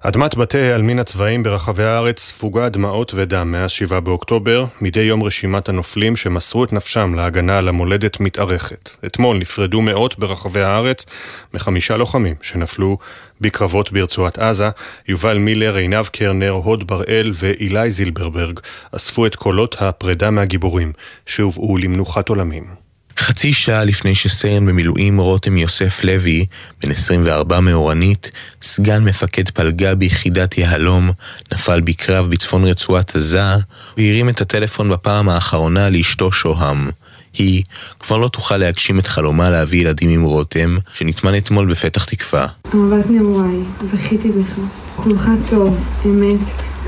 אדמת 0.00 0.36
בתי 0.36 0.58
העלמין 0.58 0.98
הצבאיים 0.98 1.42
ברחבי 1.42 1.84
הארץ 1.84 2.20
ספוגה 2.20 2.68
דמעות 2.68 3.12
ודם 3.14 3.52
מאז 3.52 3.70
7 3.70 4.00
באוקטובר, 4.00 4.64
מדי 4.80 5.00
יום 5.00 5.22
רשימת 5.22 5.68
הנופלים 5.68 6.16
שמסרו 6.16 6.64
את 6.64 6.72
נפשם 6.72 7.14
להגנה 7.14 7.58
על 7.58 7.68
המולדת 7.68 8.20
מתארכת. 8.20 8.90
אתמול 9.06 9.38
נפרדו 9.38 9.80
מאות 9.80 10.18
ברחבי 10.18 10.62
הארץ 10.62 11.06
מחמישה 11.54 11.96
לוחמים 11.96 12.34
שנפלו 12.42 12.98
בקרבות 13.40 13.92
ברצועת 13.92 14.38
עזה. 14.38 14.68
יובל 15.08 15.38
מילר, 15.38 15.76
עינב 15.76 16.06
קרנר, 16.06 16.50
הוד 16.50 16.86
בראל 16.86 17.30
ואילי 17.34 17.90
זילברברג 17.90 18.60
אספו 18.96 19.26
את 19.26 19.36
קולות 19.36 19.76
הפרידה 19.80 20.30
מהגיבורים 20.30 20.92
שהובאו 21.26 21.76
למנוחת 21.76 22.28
עולמים. 22.28 22.87
חצי 23.18 23.52
שעה 23.52 23.84
לפני 23.84 24.14
שסרן 24.14 24.66
במילואים 24.66 25.18
רותם 25.20 25.56
יוסף 25.56 26.04
לוי, 26.04 26.46
בן 26.82 26.90
24 26.90 27.60
מאורנית, 27.60 28.30
סגן 28.62 29.04
מפקד 29.04 29.50
פלגה 29.50 29.94
ביחידת 29.94 30.58
יהלום, 30.58 31.10
נפל 31.52 31.80
בקרב 31.80 32.30
בצפון 32.30 32.64
רצועת 32.64 33.16
עזה, 33.16 33.54
והרים 33.96 34.28
את 34.28 34.40
הטלפון 34.40 34.90
בפעם 34.90 35.28
האחרונה 35.28 35.90
לאשתו 35.90 36.32
שוהם. 36.32 36.90
היא 37.32 37.62
כבר 38.00 38.16
לא 38.16 38.28
תוכל 38.28 38.56
להגשים 38.56 38.98
את 38.98 39.06
חלומה 39.06 39.50
להביא 39.50 39.80
ילדים 39.80 40.10
עם 40.10 40.22
רותם, 40.22 40.78
שנטמן 40.94 41.36
אתמול 41.36 41.70
בפתח 41.70 42.04
תקווה. 42.04 42.46
אהבת 42.66 43.10
נעוריי, 43.10 43.60
זכיתי 43.92 44.28
בך. 44.28 44.58
כולך 44.96 45.28
טוב, 45.48 45.76
אמת, 46.04 46.40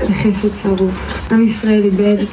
וחסד 0.09 0.49
צרוף. 0.63 1.31
עם 1.31 1.47
ישראל 1.47 1.83
איבד 1.83 2.25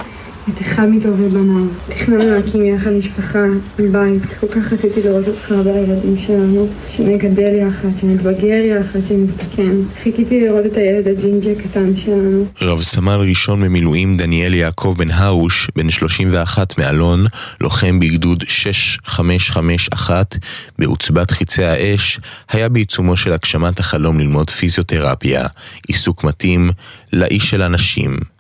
את 0.55 0.61
אחד 0.63 0.89
מטובי 0.89 1.29
בניו. 1.29 1.67
תכננו 1.89 2.31
להקים 2.31 2.67
יחד 2.67 2.91
משפחה, 2.91 3.45
בית. 3.79 4.23
כל 4.41 4.47
כך 4.47 4.73
רציתי 4.73 5.03
לראות 5.03 5.29
אותך 5.29 5.55
והילדים 5.65 6.17
שלנו, 6.19 6.69
שנגדל 6.89 7.55
יחד, 7.55 7.89
שנתבגר 8.01 8.65
יחד, 8.65 8.99
שנזדקן. 9.07 9.83
חיכיתי 10.03 10.41
לראות 10.41 10.67
את 10.67 10.77
הילד 10.77 11.09
הג'ינג'י 11.09 11.53
הקטן 11.53 11.97
שלנו. 11.97 12.47
רב 12.63 12.83
סמל 12.83 13.21
ראשון 13.29 13.65
במילואים 13.65 14.17
דניאל 14.17 14.55
יעקב 14.55 14.95
בן 14.99 15.11
הרוש, 15.11 15.69
בן 15.77 15.91
31 15.91 16.79
מאלון, 16.79 17.27
לוחם 17.61 18.01
בגדוד 18.01 18.45
6551 18.49 20.37
בעוצבת 20.79 21.31
חיצי 21.31 21.65
האש, 21.65 22.21
היה 22.53 22.69
בעיצומו 22.69 23.17
של 23.17 23.33
הגשמת 23.33 23.81
החלום 23.81 24.21
ללמוד 24.21 24.51
פיזיותרפיה, 24.51 25.47
עיסוק 25.89 26.25
מתאים 26.25 26.71
לאיש 27.13 27.51
של 27.51 27.63
אנשים. 27.63 28.38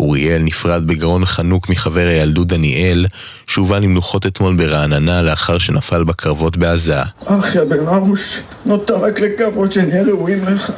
אוריאל 0.00 0.42
נפרד 0.42 0.86
בגרון 0.86 1.24
חנוק 1.24 1.68
מחבר 1.68 2.06
הילדות 2.06 2.48
דניאל, 2.48 3.06
שהובא 3.48 3.78
למנוחות 3.78 4.26
אתמול 4.26 4.56
ברעננה 4.56 5.22
לאחר 5.22 5.58
שנפל 5.58 6.04
בקרבות 6.04 6.56
בעזה. 6.56 7.00
אחי 7.24 7.58
הבן 7.58 7.86
ארוש, 7.86 8.20
נותר 8.66 8.96
רק 8.96 9.20
לקוות 9.20 9.72
שנהיה 9.72 10.02
ראויים 10.02 10.44
לך, 10.44 10.72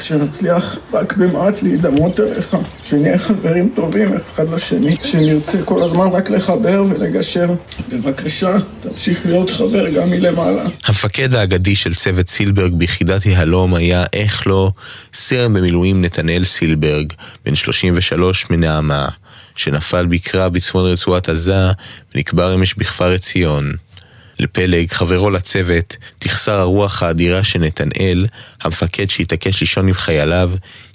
שנצליח 0.00 0.76
רק 0.92 1.16
במעט 1.16 1.62
להידמות 1.62 2.20
אליך, 2.20 2.56
שנהיה 2.84 3.18
חברים 3.18 3.70
טובים 3.74 4.08
אחד 4.34 4.54
לשני, 4.54 4.96
שנרצה 5.04 5.62
כל 5.64 5.82
הזמן 5.82 6.06
רק 6.06 6.30
לחבר 6.30 6.84
ולגשר. 6.88 7.50
בבקשה, 7.88 8.56
תמשיך 8.80 9.26
להיות 9.26 9.50
חבר 9.50 9.90
גם 9.90 10.10
מלמעלה. 10.10 10.64
המפקד 10.86 11.34
האגדי 11.34 11.76
של 11.76 11.94
צוות 11.94 12.28
סילברג 12.28 12.74
ביחידת 12.74 13.26
יהלום 13.26 13.74
היה, 13.74 14.04
איך 14.12 14.46
לא, 14.46 14.70
סרן 15.14 15.54
במילואים 15.54 16.02
נתנאל 16.02 16.44
סילברג, 16.44 17.12
בן 17.44 17.54
33 17.54 18.46
מנעמה, 18.62 19.08
שנפל 19.56 20.06
בקרב 20.06 20.52
בצפון 20.54 20.84
רצועת 20.84 21.28
עזה 21.28 21.70
ונקבר 22.14 22.54
אמש 22.54 22.74
בכפר 22.74 23.10
עציון. 23.10 23.72
לפלג, 24.40 24.90
חברו 24.90 25.30
לצוות, 25.30 25.96
תחסר 26.18 26.58
הרוח 26.58 27.02
האדירה 27.02 27.44
של 27.44 27.58
נתנאל, 27.58 28.26
המפקד 28.62 29.10
שהתעקש 29.10 29.60
לישון 29.60 29.88
עם 29.88 29.94
חייליו, 29.94 30.50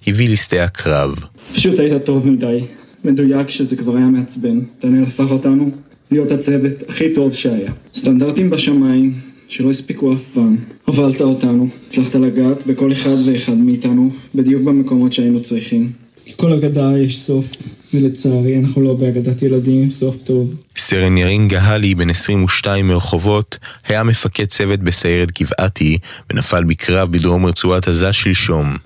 הביא 0.08 0.30
לשדה 0.30 0.64
הקרב. 0.64 1.16
פשוט 1.54 1.80
היית 1.80 2.06
טוב 2.06 2.28
מדי, 2.28 2.60
מדויק 3.04 3.50
שזה 3.50 3.76
כבר 3.76 3.98
היה 3.98 4.06
מעצבן. 4.06 4.62
נתנאל 4.78 5.04
הפך 5.04 5.32
אותנו 5.32 5.72
להיות 6.12 6.32
הצוות 6.32 6.72
הכי 6.90 7.14
טוב 7.16 7.34
שהיה. 7.34 7.72
סטנדרטים 7.96 8.50
בשמיים, 8.50 9.20
שלא 9.48 9.70
הספיקו 9.70 10.14
אף 10.14 10.20
פעם. 10.34 10.58
הובלת 10.86 11.22
אותנו, 11.22 11.68
הצלחת 11.88 12.16
לגעת 12.16 12.68
בכל 12.68 12.92
אחד 12.92 13.16
ואחד 13.26 13.54
מאיתנו, 13.58 14.12
בדיוק 14.36 14.64
במקומות 14.64 15.14
שהיינו 15.14 15.42
צריכים. 15.42 16.07
לכל 16.30 16.54
אגדה 16.54 16.92
יש 16.98 17.20
סוף, 17.20 17.46
ולצערי 17.94 18.60
אנחנו 18.60 18.82
לא 18.82 18.94
באגדת 18.94 19.42
ילדים 19.42 19.92
סוף 19.92 20.16
טוב. 20.24 20.56
סרן 20.78 21.18
ירין 21.18 21.48
גהלי, 21.48 21.96
בן 21.96 22.10
22 22.10 22.88
מרחובות, 22.88 23.58
היה 23.88 24.04
מפקד 24.04 24.46
צוות 24.46 24.80
בסיירת 24.80 25.40
גבעתי, 25.42 25.98
ונפל 26.30 26.64
בקרב 26.64 27.12
בדרום 27.12 27.46
רצועת 27.46 27.88
עזה 27.88 28.14
שלשום. 28.14 28.78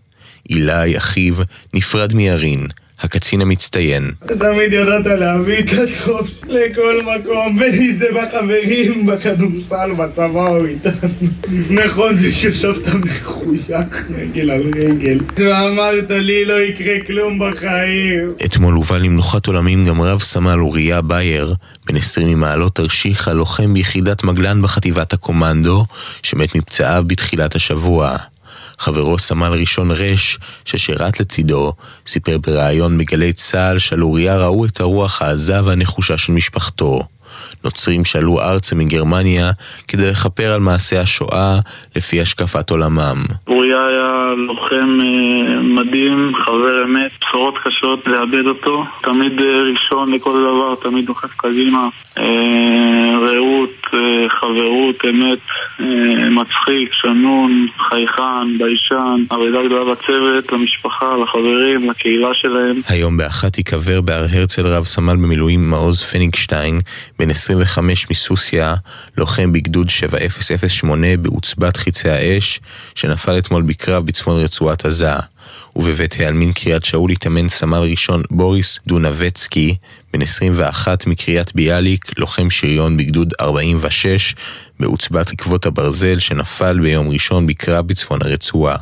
אילי, 0.49 0.97
אחיו, 0.97 1.35
נפרד 1.73 2.13
מירין, 2.13 2.68
הקצין 3.02 3.41
המצטיין. 3.41 4.11
תמיד 4.26 4.73
ידעת 4.73 5.06
להביא 5.06 5.60
את 5.60 5.69
הטוב 5.69 6.28
לכל 6.48 7.02
מקום, 7.02 7.60
בין 7.60 7.73
אם 7.82 7.94
זה 7.94 8.06
בחברים, 8.15 9.06
בכדורסל, 9.06 9.91
בצבא 9.98 10.48
או 10.48 10.65
איתנו. 10.65 11.10
לפני 11.52 11.90
חודש 11.90 12.44
ישבת 12.44 12.88
מחוייך 12.88 14.06
רגל 14.18 14.52
על 14.52 14.64
רגל, 14.76 15.18
ואמרת 15.36 16.10
לי 16.10 16.45
לא 16.45 16.61
יקרה 16.61 16.95
כלום 17.07 17.40
בחיים. 17.40 18.34
אתמול 18.45 18.73
הובא 18.73 18.98
למנוחת 18.98 19.48
עולמים 19.48 19.86
גם 19.86 20.02
רב 20.02 20.19
סמל 20.19 20.60
אוריה 20.60 21.02
בייר, 21.02 21.53
בן 21.88 21.98
20 21.98 22.28
ממעלות 22.28 22.76
תרשיחא, 22.76 23.30
לוחם 23.30 23.73
ביחידת 23.73 24.23
מגלן 24.23 24.61
בחטיבת 24.61 25.14
הקומנדו, 25.14 25.86
שמת 26.23 26.56
מפצעיו 26.56 27.03
בתחילת 27.07 27.56
השבוע. 27.56 28.18
חברו 28.81 29.19
סמל 29.19 29.53
ראשון 29.53 29.91
רש, 29.91 30.39
ששירת 30.65 31.19
לצידו, 31.19 31.73
סיפר 32.07 32.37
בריאיון 32.37 32.97
בגלי 32.97 33.33
צה"ל 33.33 33.79
שעל 33.79 34.03
אוריה 34.03 34.37
ראו 34.37 34.65
את 34.65 34.79
הרוח 34.79 35.21
העזה 35.21 35.65
והנחושה 35.65 36.17
של 36.17 36.33
משפחתו. 36.33 37.03
נוצרים 37.63 38.05
שעלו 38.05 38.41
ארצה 38.41 38.75
מגרמניה 38.75 39.51
כדי 39.88 40.11
לכפר 40.11 40.51
על 40.51 40.59
מעשי 40.59 40.97
השואה 40.97 41.59
לפי 41.95 42.21
השקפת 42.21 42.69
עולמם. 42.69 43.23
אוריה 43.47 43.77
היה 43.89 44.33
לוחם 44.47 44.99
אה, 45.01 45.61
מדהים, 45.61 46.31
חבר 46.45 46.83
אמת, 46.85 47.11
בשורות 47.21 47.53
קשות 47.63 48.07
לאבד 48.07 48.45
אותו, 48.47 48.83
תמיד 49.03 49.41
אה, 49.41 49.45
ראשון 49.71 50.11
לכל 50.11 50.31
דבר, 50.31 50.75
תמיד 50.89 51.05
דוחף 51.05 51.35
קדימה, 51.38 51.88
אה, 52.17 53.17
רעות, 53.21 53.71
חברות, 54.29 54.95
אמת, 55.09 55.39
מצחיק, 56.31 56.89
שנון, 56.93 57.67
חייכן, 57.89 58.57
ביישן, 58.57 59.21
אבדה 59.31 59.65
גדולה 59.65 59.91
לצוות, 59.91 60.51
למשפחה, 60.51 61.15
לחברים, 61.23 61.89
לקהילה 61.89 62.29
שלהם. 62.33 62.81
היום 62.89 63.17
באחת 63.17 63.57
ייקבר 63.57 64.01
בהר 64.01 64.25
הרצל 64.33 64.67
רב 64.67 64.85
סמל 64.85 65.15
במילואים 65.15 65.69
מעוז 65.69 66.03
פניגשטיין, 66.03 66.79
בן 67.19 67.29
25 67.52 68.10
מסוסיא, 68.10 68.65
לוחם 69.18 69.53
בגדוד 69.53 69.90
7008 69.90 71.18
בעוצבת 71.18 71.78
חיצי 71.78 72.10
האש, 72.10 72.60
שנפל 72.95 73.38
אתמול 73.38 73.61
בקרב 73.61 74.06
בצפון 74.06 74.44
רצועת 74.44 74.86
עזה. 74.86 75.15
ובבית 75.76 76.15
העלמין 76.19 76.53
קריית 76.53 76.84
שאול 76.84 77.11
התאמן 77.11 77.49
סמל 77.49 77.78
ראשון 77.78 78.22
בוריס 78.30 78.80
דונבצקי, 78.88 79.76
בן 80.14 80.22
21 80.22 81.07
מקריית 81.07 81.56
ביאליק, 81.56 82.19
לוחם 82.19 82.49
שריון 82.49 82.98
בגדוד 82.98 83.34
46, 83.41 84.36
בעוצבת 84.80 85.32
עקבות 85.32 85.65
הברזל 85.65 86.19
שנפל 86.19 86.80
ביום 86.80 87.10
ראשון 87.10 87.48
בקרב 87.48 87.88
בצפון 87.88 88.22
הרצועה. 88.22 88.78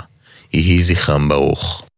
יהי 0.54 0.84
זכרם 0.84 1.30
ברוך. 1.30 1.89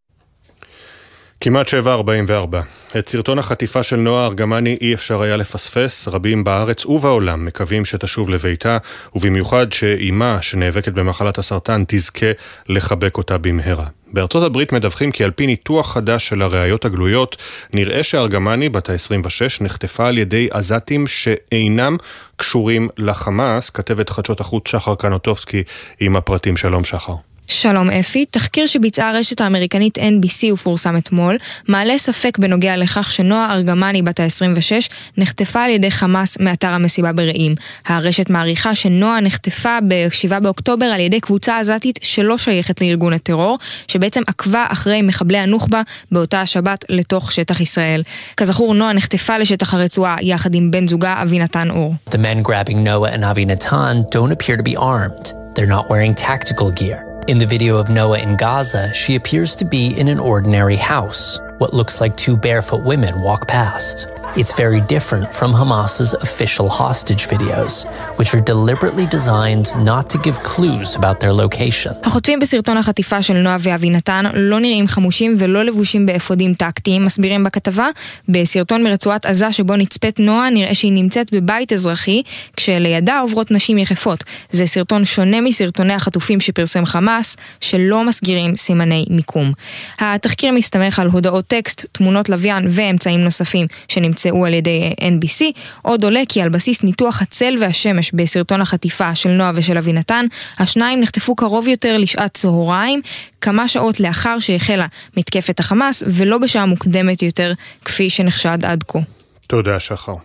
כמעט 1.43 1.67
7.44. 1.67 2.57
את 2.99 3.09
סרטון 3.09 3.39
החטיפה 3.39 3.83
של 3.83 3.95
נועה 3.95 4.25
ארגמני 4.25 4.77
אי 4.81 4.93
אפשר 4.93 5.21
היה 5.21 5.37
לפספס, 5.37 6.07
רבים 6.07 6.43
בארץ 6.43 6.85
ובעולם 6.85 7.45
מקווים 7.45 7.85
שתשוב 7.85 8.29
לביתה, 8.29 8.77
ובמיוחד 9.15 9.73
שאימה 9.73 10.41
שנאבקת 10.41 10.93
במחלת 10.93 11.37
הסרטן 11.37 11.83
תזכה 11.87 12.25
לחבק 12.69 13.17
אותה 13.17 13.37
במהרה. 13.37 13.85
בארצות 14.13 14.43
הברית 14.43 14.71
מדווחים 14.71 15.11
כי 15.11 15.23
על 15.23 15.31
פי 15.31 15.47
ניתוח 15.47 15.93
חדש 15.93 16.27
של 16.27 16.41
הראיות 16.41 16.85
הגלויות, 16.85 17.37
נראה 17.73 18.03
שארגמני, 18.03 18.69
בת 18.69 18.89
ה-26, 18.89 19.63
נחטפה 19.63 20.07
על 20.07 20.17
ידי 20.17 20.47
עזתים 20.51 21.07
שאינם 21.07 21.97
קשורים 22.35 22.89
לחמאס, 22.97 23.69
כתבת 23.69 24.09
חדשות 24.09 24.39
החוץ 24.39 24.67
שחר 24.67 24.95
קנוטובסקי 24.95 25.63
עם 25.99 26.15
הפרטים. 26.15 26.57
שלום 26.57 26.83
שחר. 26.83 27.30
שלום 27.51 27.89
אפי, 27.89 28.25
תחקיר 28.25 28.65
שביצעה 28.65 29.09
הרשת 29.09 29.41
האמריקנית 29.41 29.97
NBC 29.97 30.53
ופורסם 30.53 30.97
אתמול, 30.97 31.37
מעלה 31.67 31.97
ספק 31.97 32.37
בנוגע 32.37 32.77
לכך 32.77 33.11
שנועה 33.11 33.53
ארגמני 33.53 34.01
בת 34.01 34.19
ה-26 34.19 34.91
נחטפה 35.17 35.63
על 35.63 35.69
ידי 35.69 35.91
חמאס 35.91 36.37
מאתר 36.39 36.67
המסיבה 36.67 37.13
ברעים. 37.13 37.55
הרשת 37.85 38.29
מעריכה 38.29 38.75
שנועה 38.75 39.19
נחטפה 39.19 39.77
ב-7 39.87 40.39
באוקטובר 40.39 40.85
על 40.85 40.99
ידי 40.99 41.19
קבוצה 41.19 41.59
עזתית 41.59 41.99
שלא 42.01 42.37
שייכת 42.37 42.81
לארגון 42.81 43.13
הטרור, 43.13 43.57
שבעצם 43.87 44.21
עקבה 44.27 44.65
אחרי 44.69 45.01
מחבלי 45.01 45.37
הנוח'בה 45.37 45.81
באותה 46.11 46.41
השבת 46.41 46.85
לתוך 46.89 47.31
שטח 47.31 47.61
ישראל. 47.61 48.03
כזכור, 48.37 48.73
נועה 48.73 48.93
נחטפה 48.93 49.37
לשטח 49.37 49.73
הרצועה 49.73 50.15
יחד 50.21 50.55
עם 50.55 50.71
בן 50.71 50.87
זוגה 50.87 51.21
אבינתן 51.21 51.69
אור. 51.69 51.93
The 52.09 52.17
men 52.17 52.43
grabbing 52.43 52.83
Noah 52.83 53.11
and 53.11 53.23
Avinatan 53.23 54.09
don't 54.11 54.31
appear 54.31 54.57
to 54.57 54.63
be 54.63 54.75
armed. 54.77 55.33
They're 55.55 55.73
not 55.77 55.89
wearing 55.89 56.15
tactical 56.15 56.71
gear. 56.71 57.10
In 57.27 57.37
the 57.37 57.45
video 57.45 57.77
of 57.77 57.87
Noah 57.87 58.17
in 58.17 58.35
Gaza, 58.35 58.91
she 58.93 59.15
appears 59.15 59.55
to 59.57 59.63
be 59.63 59.97
in 59.97 60.07
an 60.07 60.19
ordinary 60.19 60.75
house. 60.75 61.39
What 61.61 61.75
looks 61.79 62.01
like 62.01 62.13
two 62.25 62.35
barefoot 62.47 62.81
women 62.91 63.13
walk 63.21 63.41
past. 63.47 64.07
It's 64.41 64.53
very 64.63 64.81
different 64.95 65.27
from 65.39 65.51
Hamas's 65.59 66.11
official 66.27 66.67
hostage 66.69 67.23
videos, 67.27 67.73
which 68.17 68.33
are 68.35 68.43
deliberately 68.53 69.05
designed 69.17 69.67
not 69.91 70.09
to 70.11 70.17
give 70.25 70.35
clues 70.51 70.95
about 70.95 71.19
their 71.19 71.33
location. 71.33 71.93
החוטפים 72.03 72.39
בסרטון 72.39 72.77
החטיפה 72.77 73.23
של 73.23 73.33
נועה 73.33 73.57
ואבינתן 73.59 74.25
לא 74.33 74.59
נראים 74.59 74.87
חמושים 74.87 75.35
ולא 75.39 75.63
לבושים 75.63 76.05
באפודים 76.05 76.53
טקטיים, 76.53 77.05
מסבירים 77.05 77.43
בכתבה. 77.43 77.87
בסרטון 78.29 78.83
מרצועת 78.83 79.25
עזה 79.25 79.51
שבו 79.51 79.75
נצפית 79.75 80.19
נועה 80.19 80.49
נראה 80.49 80.75
שהיא 80.75 80.93
נמצאת 80.93 81.33
בבית 81.33 81.73
אזרחי, 81.73 82.23
כשלידה 82.57 83.19
עוברות 83.19 83.51
נשים 83.51 83.77
יחפות. 83.77 84.23
זה 84.51 84.67
סרטון 84.67 85.05
שונה 85.05 85.41
מסרטוני 85.41 85.93
החטופים 85.93 86.39
שפרסם 86.39 86.85
חמאס, 86.85 87.37
שלא 87.61 88.03
מסגירים 88.03 88.55
סימני 88.55 89.05
מיקום. 89.09 89.53
התחקיר 89.99 90.51
מסתמך 90.51 90.99
על 90.99 91.07
הודעות 91.07 91.50
טקסט, 91.51 91.85
תמונות 91.91 92.29
לוויין 92.29 92.67
ואמצעים 92.69 93.19
נוספים 93.19 93.67
שנמצאו 93.87 94.45
על 94.45 94.53
ידי 94.53 94.93
NBC, 94.99 95.43
עוד 95.81 96.03
עולה 96.03 96.21
כי 96.29 96.41
על 96.41 96.49
בסיס 96.49 96.83
ניתוח 96.83 97.21
הצל 97.21 97.57
והשמש 97.61 98.11
בסרטון 98.13 98.61
החטיפה 98.61 99.15
של 99.15 99.29
נועה 99.29 99.51
ושל 99.55 99.77
אבינתן, 99.77 100.25
השניים 100.59 101.01
נחטפו 101.01 101.35
קרוב 101.35 101.67
יותר 101.67 101.97
לשעת 101.97 102.33
צהריים, 102.33 103.01
כמה 103.41 103.67
שעות 103.67 103.99
לאחר 103.99 104.39
שהחלה 104.39 104.87
מתקפת 105.17 105.59
החמאס, 105.59 106.03
ולא 106.07 106.37
בשעה 106.37 106.65
מוקדמת 106.65 107.21
יותר, 107.21 107.53
כפי 107.85 108.09
שנחשד 108.09 108.65
עד 108.65 108.83
כה. 108.87 108.99
תודה, 109.47 109.79
שחר. 109.79 110.15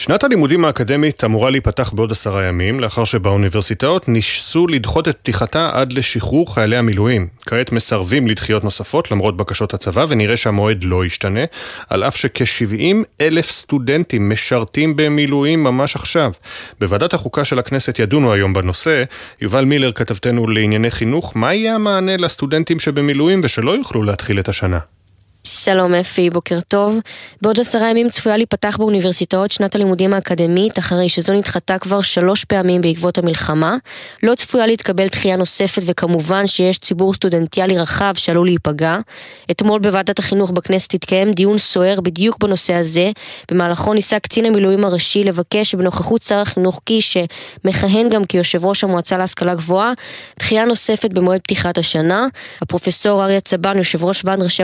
שנת 0.00 0.24
הלימודים 0.24 0.64
האקדמית 0.64 1.24
אמורה 1.24 1.50
להיפתח 1.50 1.92
בעוד 1.94 2.12
עשרה 2.12 2.44
ימים, 2.44 2.80
לאחר 2.80 3.04
שבאוניברסיטאות 3.04 4.08
ניסו 4.08 4.66
לדחות 4.66 5.08
את 5.08 5.16
פתיחתה 5.16 5.70
עד 5.72 5.92
לשחרור 5.92 6.54
חיילי 6.54 6.76
המילואים. 6.76 7.28
כעת 7.46 7.72
מסרבים 7.72 8.26
לדחיות 8.26 8.64
נוספות 8.64 9.10
למרות 9.10 9.36
בקשות 9.36 9.74
הצבא, 9.74 10.06
ונראה 10.08 10.36
שהמועד 10.36 10.84
לא 10.84 11.04
ישתנה, 11.04 11.40
על 11.90 12.04
אף 12.04 12.16
שכ-70 12.16 12.96
אלף 13.20 13.50
סטודנטים 13.50 14.30
משרתים 14.30 14.96
במילואים 14.96 15.64
ממש 15.64 15.96
עכשיו. 15.96 16.32
בוועדת 16.80 17.14
החוקה 17.14 17.44
של 17.44 17.58
הכנסת 17.58 17.98
ידונו 17.98 18.32
היום 18.32 18.52
בנושא. 18.52 19.04
יובל 19.40 19.64
מילר, 19.64 19.92
כתבתנו 19.92 20.46
לענייני 20.46 20.90
חינוך, 20.90 21.32
מה 21.36 21.54
יהיה 21.54 21.74
המענה 21.74 22.16
לסטודנטים 22.16 22.80
שבמילואים 22.80 23.40
ושלא 23.44 23.76
יוכלו 23.76 24.02
להתחיל 24.02 24.40
את 24.40 24.48
השנה? 24.48 24.78
שלום 25.44 25.94
אפי, 25.94 26.30
בוקר 26.30 26.60
טוב. 26.68 26.98
בעוד 27.42 27.60
עשרה 27.60 27.90
ימים 27.90 28.10
צפויה 28.10 28.36
להיפתח 28.36 28.76
באוניברסיטאות 28.78 29.52
שנת 29.52 29.74
הלימודים 29.74 30.14
האקדמית, 30.14 30.78
אחרי 30.78 31.08
שזו 31.08 31.32
נדחתה 31.32 31.78
כבר 31.78 32.00
שלוש 32.00 32.44
פעמים 32.44 32.80
בעקבות 32.80 33.18
המלחמה. 33.18 33.76
לא 34.22 34.34
צפויה 34.34 34.66
להתקבל 34.66 35.06
דחייה 35.06 35.36
נוספת, 35.36 35.82
וכמובן 35.86 36.46
שיש 36.46 36.78
ציבור 36.78 37.14
סטודנטיאלי 37.14 37.78
רחב 37.78 38.12
שעלול 38.16 38.46
להיפגע. 38.46 38.98
אתמול 39.50 39.80
בוועדת 39.80 40.18
החינוך 40.18 40.50
בכנסת 40.50 40.94
התקיים 40.94 41.32
דיון 41.32 41.58
סוער 41.58 42.00
בדיוק 42.00 42.38
בנושא 42.40 42.74
הזה. 42.74 43.10
במהלכו 43.50 43.94
ניסה 43.94 44.18
קצין 44.18 44.46
המילואים 44.46 44.84
הראשי 44.84 45.24
לבקש 45.24 45.74
בנוכחות 45.74 46.22
שר 46.22 46.38
החינוך 46.38 46.80
קיש, 46.84 47.16
שמכהן 47.64 48.08
גם 48.08 48.24
כיושב 48.24 48.64
ראש 48.64 48.84
המועצה 48.84 49.18
להשכלה 49.18 49.54
גבוהה, 49.54 49.92
דחייה 50.38 50.64
נוספת 50.64 51.10
במועד 51.10 51.40
פתיחת 51.40 51.78
השנה. 51.78 52.26
הפרופסור 52.62 53.24
אריה 53.24 53.40
צבן, 53.40 53.78
יושב 53.78 54.04
ראש 54.04 54.22
ועד 54.24 54.42
ראשי 54.42 54.62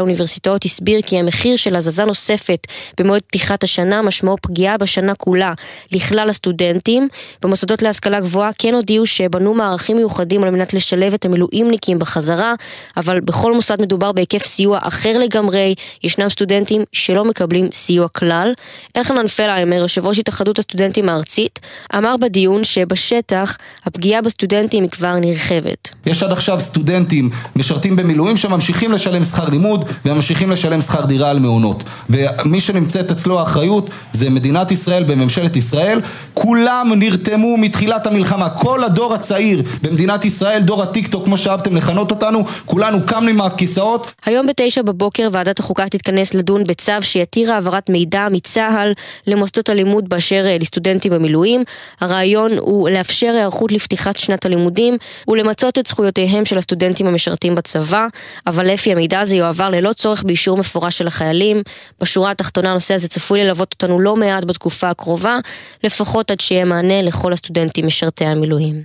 הסביר 0.66 1.00
כי 1.02 1.18
המחיר 1.18 1.56
של 1.56 1.76
הזזה 1.76 2.04
נוספת 2.04 2.66
במועד 3.00 3.22
פתיחת 3.22 3.64
השנה 3.64 4.02
משמעו 4.02 4.36
פגיעה 4.42 4.78
בשנה 4.78 5.14
כולה 5.14 5.52
לכלל 5.92 6.30
הסטודנטים. 6.30 7.08
במוסדות 7.42 7.82
להשכלה 7.82 8.20
גבוהה 8.20 8.50
כן 8.58 8.74
הודיעו 8.74 9.06
שבנו 9.06 9.54
מערכים 9.54 9.96
מיוחדים 9.96 10.44
על 10.44 10.50
מנת 10.50 10.74
לשלב 10.74 11.14
את 11.14 11.24
המילואימניקים 11.24 11.98
בחזרה, 11.98 12.54
אבל 12.96 13.20
בכל 13.20 13.52
מוסד 13.54 13.82
מדובר 13.82 14.12
בהיקף 14.12 14.46
סיוע 14.46 14.78
אחר 14.82 15.18
לגמרי, 15.18 15.74
ישנם 16.02 16.28
סטודנטים 16.28 16.82
שלא 16.92 17.24
מקבלים 17.24 17.68
סיוע 17.72 18.08
כלל. 18.08 18.52
אלחנן 18.96 19.28
פלהיימר, 19.28 19.76
יושב 19.76 20.06
ראש 20.06 20.18
התאחדות 20.18 20.58
הסטודנטים 20.58 21.08
הארצית, 21.08 21.58
אמר 21.96 22.16
בדיון 22.16 22.64
שבשטח 22.64 23.56
הפגיעה 23.84 24.22
בסטודנטים 24.22 24.82
היא 24.82 24.90
כבר 24.90 25.16
נרחבת. 25.16 25.90
יש 26.06 26.22
עד 26.22 26.32
עכשיו 26.32 26.60
סטודנטים 26.60 27.30
משרתים 27.56 27.96
במילואים 27.96 28.36
שממשיכים 28.36 28.92
לשלם 28.92 29.24
שכר 29.24 29.48
לימוד 29.48 29.84
וממשיכים 30.04 30.50
לשלם 30.56 30.82
שכר 30.82 31.04
דירה 31.04 31.30
על 31.30 31.38
מעונות. 31.38 31.84
ומי 32.10 32.60
שנמצאת 32.60 33.10
אצלו 33.10 33.40
האחריות 33.40 33.90
זה 34.12 34.30
מדינת 34.30 34.72
ישראל 34.72 35.04
בממשלת 35.04 35.56
ישראל. 35.56 36.00
כולם 36.34 36.92
נרתמו 36.96 37.56
מתחילת 37.56 38.06
המלחמה. 38.06 38.48
כל 38.50 38.84
הדור 38.84 39.14
הצעיר 39.14 39.62
במדינת 39.82 40.24
ישראל, 40.24 40.62
דור 40.62 40.82
הטיקטוק 40.82 41.24
כמו 41.24 41.38
שאהבתם 41.38 41.76
לכנות 41.76 42.10
אותנו, 42.10 42.44
כולנו 42.64 42.98
קמנו 43.06 43.34
מהכיסאות. 43.34 44.12
היום 44.26 44.46
בתשע 44.46 44.82
בבוקר 44.82 45.28
ועדת 45.32 45.58
החוקה 45.58 45.88
תתכנס 45.88 46.34
לדון 46.34 46.64
בצו 46.64 46.92
שיתיר 47.00 47.52
העברת 47.52 47.90
מידע 47.90 48.28
מצה"ל 48.30 48.92
למוסדות 49.26 49.68
הלימוד 49.68 50.08
באשר 50.08 50.44
לסטודנטים 50.60 51.12
במילואים. 51.12 51.64
הרעיון 52.00 52.50
הוא 52.58 52.88
לאפשר 52.88 53.32
היערכות 53.34 53.72
לפתיחת 53.72 54.16
שנת 54.16 54.46
הלימודים 54.46 54.96
ולמצות 55.28 55.78
את 55.78 55.86
זכויותיהם 55.86 56.44
של 56.44 56.58
הסטודנטים 56.58 57.06
המשרתים 57.06 57.54
בצבא, 57.54 58.06
אבל 58.46 58.72
לפי 58.72 58.92
המידע 58.92 59.20
הזה 59.20 59.36
יועבר 59.36 59.68
ללא 59.70 59.92
צורך 59.92 60.22
באישור 60.22 60.45
מפורש 60.54 60.98
של 60.98 61.06
החיילים. 61.06 61.62
בשורה 62.00 62.30
התחתונה 62.30 62.70
הנושא 62.70 62.94
הזה 62.94 63.08
צפוי 63.08 63.44
ללוות 63.44 63.72
אותנו 63.72 64.00
לא 64.00 64.16
מעט 64.16 64.44
בתקופה 64.44 64.90
הקרובה, 64.90 65.38
לפחות 65.84 66.30
עד 66.30 66.40
שיהיה 66.40 66.64
מענה 66.64 67.02
לכל 67.02 67.32
הסטודנטים 67.32 67.86
משרתי 67.86 68.24
המילואים. 68.24 68.82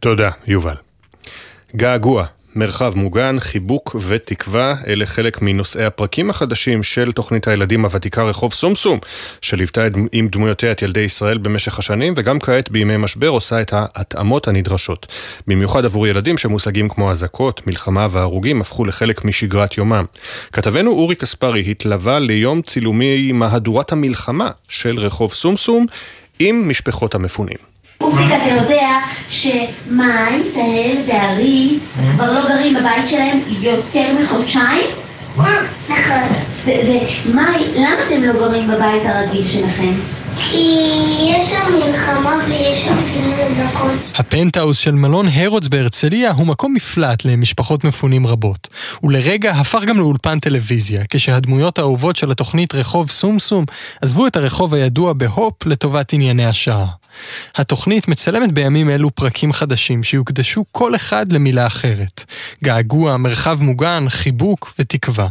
תודה, 0.00 0.30
יובל. 0.46 0.74
געגוע 1.76 2.26
מרחב 2.54 2.92
מוגן, 2.96 3.36
חיבוק 3.40 3.96
ותקווה, 4.08 4.74
אלה 4.86 5.06
חלק 5.06 5.42
מנושאי 5.42 5.84
הפרקים 5.84 6.30
החדשים 6.30 6.82
של 6.82 7.12
תוכנית 7.12 7.48
הילדים 7.48 7.84
הוותיקה 7.84 8.22
רחוב 8.22 8.52
סומסום, 8.52 8.98
שליוותה 9.40 9.86
עם 10.12 10.28
דמויותיה 10.28 10.72
את 10.72 10.82
ילדי 10.82 11.00
ישראל 11.00 11.38
במשך 11.38 11.78
השנים, 11.78 12.14
וגם 12.16 12.40
כעת 12.40 12.70
בימי 12.70 12.96
משבר 12.96 13.28
עושה 13.28 13.60
את 13.60 13.72
ההתאמות 13.72 14.48
הנדרשות. 14.48 15.06
במיוחד 15.46 15.84
עבור 15.84 16.06
ילדים 16.06 16.38
שמושגים 16.38 16.88
כמו 16.88 17.10
אזעקות, 17.10 17.66
מלחמה 17.66 18.06
והרוגים 18.10 18.60
הפכו 18.60 18.84
לחלק 18.84 19.24
משגרת 19.24 19.78
יומם. 19.78 20.04
כתבנו 20.52 20.90
אורי 20.90 21.14
קספרי 21.14 21.70
התלווה 21.70 22.18
ליום 22.18 22.62
צילומי 22.62 23.32
מהדורת 23.32 23.92
המלחמה 23.92 24.50
של 24.68 24.98
רחוב 24.98 25.34
סומסום 25.34 25.86
עם 26.38 26.68
משפחות 26.68 27.14
המפונים. 27.14 27.69
אופיק, 28.00 28.26
אתה 28.26 28.54
יודע 28.54 28.88
שמאי, 29.28 30.42
תהל 30.54 30.96
וארי 31.06 31.78
כבר 32.14 32.32
לא 32.32 32.48
גרים 32.48 32.74
בבית 32.74 33.08
שלהם 33.08 33.40
יותר 33.60 34.06
מחודשיים? 34.20 34.86
נכון. 35.88 36.22
ומאי, 36.64 37.64
למה 37.74 37.94
אתם 38.06 38.22
לא 38.22 38.32
גרים 38.32 38.68
בבית 38.68 39.02
הרגיל 39.04 39.44
שלכם? 39.44 39.92
הפנטהאוס 44.14 44.78
של 44.78 44.94
מלון 44.94 45.28
הרודס 45.28 45.68
בהרצליה 45.68 46.30
הוא 46.32 46.46
מקום 46.46 46.74
מפלט 46.74 47.24
למשפחות 47.24 47.84
מפונים 47.84 48.26
רבות. 48.26 48.68
ולרגע 49.02 49.52
הפך 49.52 49.84
גם 49.84 49.98
לאולפן 49.98 50.40
טלוויזיה, 50.40 51.04
כשהדמויות 51.10 51.78
האהובות 51.78 52.16
של 52.16 52.30
התוכנית 52.30 52.74
רחוב 52.74 53.10
סומסום 53.10 53.64
עזבו 54.02 54.26
את 54.26 54.36
הרחוב 54.36 54.74
הידוע 54.74 55.12
בהופ 55.12 55.66
לטובת 55.66 56.12
ענייני 56.12 56.46
השעה. 56.46 56.86
התוכנית 57.54 58.08
מצלמת 58.08 58.52
בימים 58.52 58.90
אלו 58.90 59.10
פרקים 59.10 59.52
חדשים 59.52 60.02
שיוקדשו 60.02 60.64
כל 60.72 60.94
אחד 60.94 61.32
למילה 61.32 61.66
אחרת. 61.66 62.24
געגוע, 62.64 63.16
מרחב 63.16 63.62
מוגן, 63.62 64.04
חיבוק 64.08 64.74
ותקווה. 64.78 65.28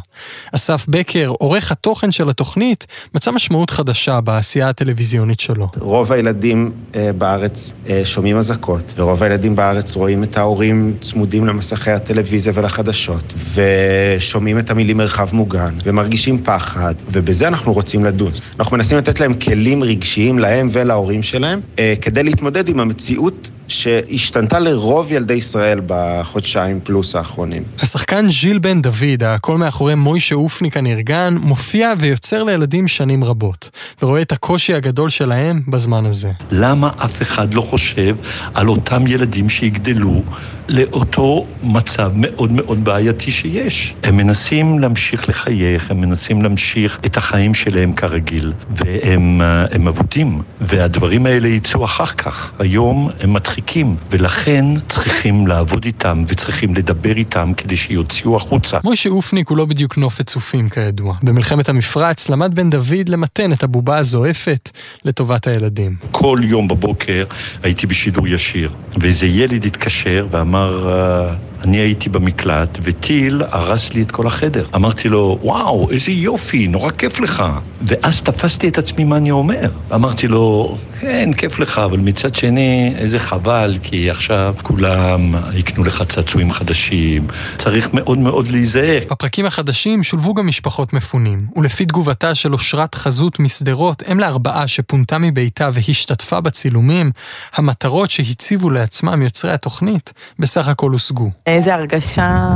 אסף 0.55 0.85
בקר, 0.87 1.27
עורך 1.27 1.71
התוכן 1.71 2.11
של 2.11 2.29
התוכנית, 2.29 2.87
מצא 3.15 3.31
משמעות 3.31 3.69
חדשה 3.69 4.21
בעשייה 4.21 4.69
הטלוויזיונית 4.99 5.39
שלו. 5.39 5.67
רוב 5.79 6.11
הילדים 6.11 6.71
אה, 6.95 7.13
בארץ 7.13 7.73
אה, 7.89 8.01
שומעים 8.05 8.37
אזעקות, 8.37 8.93
ורוב 8.97 9.23
הילדים 9.23 9.55
בארץ 9.55 9.95
רואים 9.95 10.23
את 10.23 10.37
ההורים 10.37 10.93
צמודים 11.01 11.45
למסכי 11.45 11.91
הטלוויזיה 11.91 12.53
ולחדשות, 12.55 13.33
ושומעים 13.53 14.59
את 14.59 14.69
המילים 14.69 14.97
מרחב 14.97 15.29
מוגן, 15.33 15.73
ומרגישים 15.83 16.43
פחד, 16.43 16.93
ובזה 17.11 17.47
אנחנו 17.47 17.73
רוצים 17.73 18.05
לדון. 18.05 18.31
אנחנו 18.59 18.77
מנסים 18.77 18.97
לתת 18.97 19.19
להם 19.19 19.33
כלים 19.33 19.83
רגשיים 19.83 20.39
להם 20.39 20.69
ולהורים 20.71 21.23
שלהם, 21.23 21.59
אה, 21.79 21.93
כדי 22.01 22.23
להתמודד 22.23 22.69
עם 22.69 22.79
המציאות 22.79 23.49
שהשתנתה 23.69 24.59
לרוב 24.59 25.11
ילדי 25.11 25.33
ישראל 25.33 25.81
בחודשיים 25.85 26.79
פלוס 26.83 27.15
האחרונים. 27.15 27.63
השחקן 27.79 28.29
ז'יל 28.29 28.59
בן 28.59 28.81
דוד, 28.81 29.23
הקול 29.25 29.57
מאחורי 29.57 29.95
מוישה 29.95 30.35
אופניק 30.35 30.77
הנרגן, 30.77 31.37
מופיע 31.41 31.93
ויוצר 31.99 32.43
לילדים 32.43 32.87
שנים 32.87 33.23
רבות, 33.23 33.69
ורואה 34.01 34.21
את 34.21 34.31
הקושי 34.31 34.73
הגדול 34.73 35.09
שלהם 35.09 35.61
בזמן 35.67 36.05
הזה. 36.05 36.31
למה 36.51 36.89
אף 36.97 37.21
אחד 37.21 37.53
לא 37.53 37.61
חושב 37.61 38.15
על 38.53 38.67
אותם 38.67 39.07
ילדים 39.07 39.49
שיגדלו 39.49 40.21
לאותו 40.69 41.45
מצב 41.63 42.11
מאוד 42.15 42.51
מאוד 42.51 42.83
בעייתי 42.83 43.31
שיש? 43.31 43.93
הם 44.03 44.17
מנסים 44.17 44.79
להמשיך 44.79 45.29
לחייך, 45.29 45.91
הם 45.91 46.01
מנסים 46.01 46.41
להמשיך 46.41 46.99
את 47.05 47.17
החיים 47.17 47.53
שלהם 47.53 47.93
כרגיל, 47.93 48.53
והם 48.69 49.87
אבודים, 49.87 50.41
והדברים 50.61 51.25
האלה 51.25 51.47
יצאו 51.47 51.85
אחר 51.85 52.05
כך. 52.05 52.51
היום 52.59 53.09
הם. 53.19 53.39
מרחיקים, 53.49 53.95
ולכן 54.11 54.65
צריכים 54.87 55.47
לעבוד 55.47 55.85
איתם 55.85 56.23
וצריכים 56.27 56.75
לדבר 56.75 57.17
איתם 57.17 57.51
כדי 57.57 57.77
שיוציאו 57.77 58.35
החוצה. 58.35 58.77
מוישה 58.83 59.09
אופניק 59.09 59.49
הוא 59.49 59.57
לא 59.57 59.65
בדיוק 59.65 59.97
נופת 59.97 60.27
צופים 60.27 60.69
כידוע. 60.69 61.15
במלחמת 61.23 61.69
המפרץ 61.69 62.29
למד 62.29 62.55
בן 62.55 62.69
דוד 62.69 63.09
למתן 63.09 63.53
את 63.53 63.63
הבובה 63.63 63.97
הזועפת 63.97 64.69
לטובת 65.05 65.47
הילדים. 65.47 65.95
כל 66.11 66.39
יום 66.43 66.67
בבוקר 66.67 67.23
הייתי 67.63 67.87
בשידור 67.87 68.27
ישיר, 68.27 68.73
ואיזה 68.99 69.25
ילד 69.25 69.65
התקשר 69.65 70.27
ואמר... 70.31 70.58
kommer 70.59 71.29
eh, 71.31 71.48
אני 71.63 71.77
הייתי 71.77 72.09
במקלט, 72.09 72.79
וטיל 72.81 73.41
הרס 73.51 73.93
לי 73.93 74.01
את 74.01 74.11
כל 74.11 74.27
החדר. 74.27 74.65
אמרתי 74.75 75.09
לו, 75.09 75.39
וואו, 75.41 75.91
איזה 75.91 76.11
יופי, 76.11 76.67
נורא 76.67 76.91
כיף 76.91 77.19
לך. 77.19 77.43
ואז 77.81 78.21
תפסתי 78.21 78.67
את 78.67 78.77
עצמי 78.77 79.03
מה 79.03 79.17
אני 79.17 79.31
אומר. 79.31 79.69
אמרתי 79.93 80.27
לו, 80.27 80.77
כן, 80.99 81.33
כיף 81.33 81.59
לך, 81.59 81.79
אבל 81.79 81.97
מצד 81.97 82.35
שני, 82.35 82.93
איזה 82.97 83.19
חבל, 83.19 83.77
כי 83.83 84.09
עכשיו 84.09 84.55
כולם 84.63 85.35
יקנו 85.53 85.83
לך 85.83 86.03
צעצועים 86.03 86.51
חדשים. 86.51 87.27
צריך 87.57 87.89
מאוד 87.93 88.17
מאוד 88.17 88.47
להיזהר. 88.47 88.99
בפרקים 89.11 89.45
החדשים 89.45 90.03
שולבו 90.03 90.33
גם 90.33 90.47
משפחות 90.47 90.93
מפונים, 90.93 91.47
ולפי 91.55 91.85
תגובתה 91.85 92.35
של 92.35 92.53
אושרת 92.53 92.95
חזות 92.95 93.39
משדרות, 93.39 94.03
אם 94.11 94.19
לארבעה 94.19 94.67
שפונתה 94.67 95.17
מביתה 95.17 95.69
והשתתפה 95.73 96.41
בצילומים, 96.41 97.11
המטרות 97.55 98.09
שהציבו 98.09 98.69
לעצמם 98.69 99.21
יוצרי 99.21 99.51
התוכנית 99.51 100.13
בסך 100.39 100.67
הכל 100.67 100.91
הושגו. 100.91 101.31
איזה 101.49 101.75
הרגשה, 101.75 102.47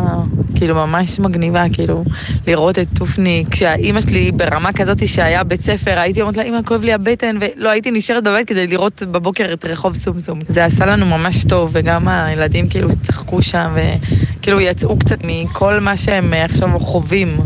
כאילו 0.56 0.76
ממש 0.76 1.20
מגניבה, 1.20 1.64
כאילו, 1.74 2.04
לראות 2.48 2.80
את 2.80 2.88
טופני, 2.98 3.46
כשהאימא 3.52 4.02
שלי 4.02 4.32
ברמה 4.32 4.74
כזאת 4.74 5.08
שהיה 5.08 5.44
בית 5.44 5.62
ספר, 5.62 6.00
הייתי 6.00 6.22
אומרת 6.22 6.38
לה, 6.38 6.44
אימא, 6.44 6.60
כואב 6.66 6.82
לי 6.82 6.94
הבטן, 6.94 7.38
ולא 7.42 7.70
הייתי 7.70 7.92
נשארת 7.92 8.24
בבית 8.24 8.48
כדי 8.48 8.68
לראות 8.68 9.04
בבוקר 9.04 9.54
את 9.54 9.66
רחוב 9.66 9.96
סומסום. 9.96 10.40
זה 10.48 10.66
עשה 10.66 10.86
לנו 10.86 11.06
ממש 11.06 11.46
טוב, 11.46 11.70
וגם 11.74 12.08
הילדים 12.08 12.70
כאילו 12.70 12.90
צחקו 13.04 13.42
שם, 13.42 13.76
וכאילו 13.76 14.62
יצאו 14.62 15.00
קצת 15.00 15.18
מכל 15.24 15.80
מה 15.80 15.98
שהם 15.98 16.34
עכשיו 16.34 16.80
חווים. 16.80 17.38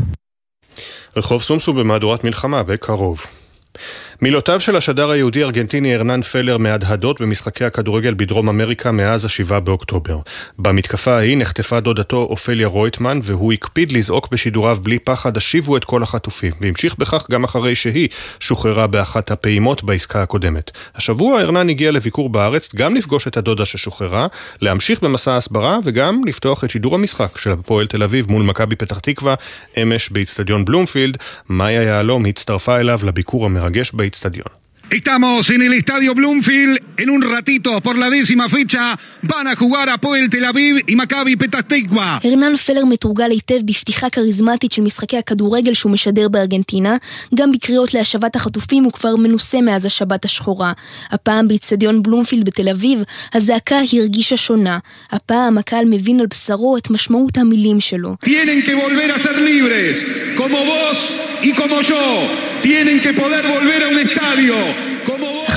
רחוב 1.18 1.42
סומסום 1.42 1.76
במהדורת 1.76 2.24
מלחמה, 2.24 2.64
בקרוב. 2.64 3.26
מילותיו 4.22 4.60
של 4.60 4.76
השדר 4.76 5.10
היהודי 5.10 5.44
ארגנטיני 5.44 5.96
ארנן 5.96 6.22
פלר 6.22 6.58
מהדהדות 6.58 7.22
במשחקי 7.22 7.66
הכדורגל 7.66 8.14
בדרום 8.14 8.50
אמריקה 8.50 8.92
מאז 8.92 9.26
השבעה 9.26 9.60
באוקטובר. 9.60 10.20
במתקפה 10.60 11.12
ההיא 11.12 11.38
נחטפה 11.38 11.80
דודתו 11.80 12.18
אופליה 12.18 12.68
רויטמן 12.68 13.20
והוא 13.24 13.54
הקפיד 13.54 13.92
לזעוק 13.92 14.30
בשידוריו 14.32 14.78
בלי 14.84 15.00
פחד 15.00 15.38
השיבו 15.38 15.78
את 15.78 15.86
כל 15.86 16.04
החטופים 16.04 16.52
והמשיך 16.62 16.96
בכך 16.98 17.28
גם 17.32 17.44
אחרי 17.44 17.76
שהיא 17.76 18.10
שוחררה 18.40 18.88
באחת 18.88 19.32
הפעימות 19.32 19.84
בעסקה 19.84 20.22
הקודמת. 20.22 20.72
השבוע 20.96 21.42
ארנן 21.42 21.70
הגיע 21.70 21.92
לביקור 21.92 22.30
בארץ 22.30 22.76
גם 22.76 22.96
לפגוש 22.96 23.28
את 23.28 23.38
הדודה 23.38 23.66
ששוחררה, 23.66 24.28
להמשיך 24.62 25.04
במסע 25.04 25.32
ההסברה 25.32 25.80
וגם 25.84 26.22
לפתוח 26.26 26.64
את 26.64 26.70
שידור 26.70 26.96
המשחק 26.96 27.38
של 27.38 27.52
הפועל 27.52 27.88
תל 27.88 28.04
אביב 28.04 28.32
מול 28.32 28.44
מכבי 28.44 28.76
פתח 28.76 29.00
תקווה 29.00 29.36
אמש 29.82 30.10
באיצטדיון 30.10 30.66
בלומפילד. 30.66 31.18
מאיה 31.50 31.82
יהלום 31.84 32.26
הצטרפה 32.26 32.80
אליו 32.80 33.00
לביקור 33.04 33.46
המרגש 33.46 33.92
באיצטדיון. 34.08 34.68
Estamos 34.90 35.50
en 35.50 35.62
el 35.62 35.74
estadio 35.74 36.16
Bloomfield. 36.16 36.76
En 36.98 37.10
un 37.10 37.22
ratito, 37.22 37.70
por 37.82 37.96
la 37.98 38.10
décima 38.10 38.48
fecha, 38.48 38.98
van 39.22 39.48
a 39.48 39.56
jugar 39.56 39.90
הפועל 39.90 40.28
תל 40.28 40.46
אביב 40.46 40.78
עם 40.88 41.02
מכבי 41.02 41.36
פתח 41.36 41.62
תקווה. 41.62 42.18
הרנן 42.24 42.56
פלר 42.56 42.86
מתורגל 42.86 43.32
היטב 43.32 43.60
בפתיחה 43.66 44.10
כריזמטית 44.10 44.72
של 44.72 44.82
משחקי 44.82 45.18
הכדורגל 45.18 45.74
שהוא 45.74 45.92
משדר 45.92 46.28
בארגנטינה. 46.30 46.98
גם 47.36 47.52
בקריאות 47.52 47.94
להשבת 47.94 48.36
החטופים 48.36 48.84
הוא 48.84 48.92
כבר 48.92 49.16
מנוסה 49.16 49.62
מאז 49.62 49.86
השבת 49.86 50.26
השחורה. 50.26 50.74
הפעם 51.12 51.48
באיצטדיון 51.48 52.04
בלומפילד 52.04 52.46
בתל 52.46 52.70
אביב, 52.70 53.04
הזעקה 53.34 53.80
הרגישה 53.94 54.38
שונה. 54.38 54.80
הפעם 55.12 55.58
הקהל 55.58 55.86
מבין 55.86 56.20
על 56.20 56.26
בשרו 56.26 56.78
את 56.78 56.90
משמעות 56.90 57.38
המילים 57.38 57.80
שלו. 57.80 58.16
y 61.42 61.54
como 61.54 61.82
yo 61.82 62.30
tienen 62.62 63.00
que 63.00 63.14
poder 63.14 63.48
volver 63.48 63.84
a 63.84 63.88
un 63.88 64.00
estadio 64.00 64.56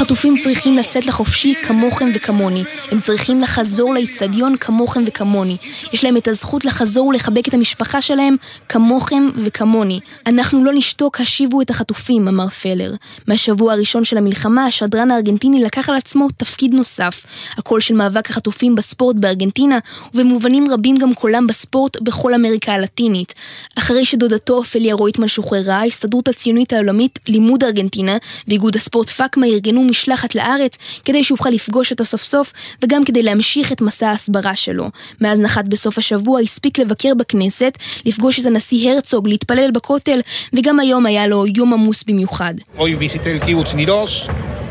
החטופים 0.01 0.39
צריכים 0.39 0.77
לצאת 0.77 1.06
לחופשי 1.06 1.55
כמוכם 1.62 2.10
וכמוני. 2.14 2.64
הם 2.90 3.01
צריכים 3.01 3.40
לחזור 3.40 3.94
לאיצטדיון 3.94 4.56
כמוכם 4.56 5.05
וכמוני. 5.06 5.56
יש 5.93 6.05
להם 6.05 6.16
את 6.16 6.28
הזכות 6.28 6.64
לחזור 6.64 7.06
ולחבק 7.06 7.48
את 7.48 7.55
המשפחה 7.55 8.01
שלהם 8.01 8.36
כמוכם 8.68 9.27
וכמוני. 9.36 10.01
אנחנו 10.27 10.64
לא 10.64 10.72
נשתוק, 10.74 11.20
השיבו 11.20 11.60
את 11.60 11.70
החטופים, 11.70 12.28
אמר 12.28 12.48
פלר. 12.48 12.94
מהשבוע 13.27 13.72
הראשון 13.72 14.05
של 14.05 14.16
המלחמה, 14.16 14.66
השדרן 14.66 15.10
הארגנטיני 15.10 15.62
לקח 15.64 15.89
על 15.89 15.97
עצמו 15.97 16.28
תפקיד 16.36 16.74
נוסף. 16.74 17.24
הקול 17.56 17.81
של 17.81 17.94
מאבק 17.94 18.31
החטופים 18.31 18.74
בספורט 18.74 19.16
בארגנטינה, 19.16 19.78
ובמובנים 20.14 20.64
רבים 20.70 20.97
גם 20.97 21.14
קולם 21.14 21.47
בספורט 21.47 22.01
בכל 22.02 22.35
אמריקה 22.35 22.72
הלטינית. 22.72 23.35
אחרי 23.78 24.05
שדודתו 24.05 24.55
אופליה 24.55 24.94
רויטמן 24.94 25.28
שוחררה, 25.28 25.77
ההסתדרות 25.77 26.28
הציונית 26.28 26.72
העולמית, 26.72 27.18
לימוד 27.28 27.64
ארגנטינה 27.64 28.16
ואיגוד 28.48 28.77
הספורט 28.77 29.09
פאקמה 29.10 29.47
ארגנו 29.47 29.89
משלחת 29.90 30.34
לארץ 30.34 30.78
כדי 31.04 31.24
שאוכל 31.24 31.50
לפגוש 31.50 31.90
אותו 31.90 32.04
סוף 32.04 32.22
סוף 32.22 32.52
וגם 32.84 33.04
כדי 33.04 33.22
להמשיך 33.22 33.72
את 33.72 33.80
מסע 33.80 34.08
ההסברה 34.08 34.56
שלו. 34.56 34.90
מאז 35.20 35.40
נחת 35.40 35.64
בסוף 35.64 35.98
השבוע 35.98 36.40
הספיק 36.40 36.78
לבקר 36.78 37.12
בכנסת, 37.14 37.78
לפגוש 38.06 38.40
את 38.40 38.46
הנשיא 38.46 38.92
הרצוג, 38.92 39.28
להתפלל 39.28 39.70
בכותל 39.70 40.20
וגם 40.52 40.80
היום 40.80 41.06
היה 41.06 41.26
לו 41.26 41.44
יום 41.46 41.72
עמוס 41.72 42.04
במיוחד. 42.04 42.54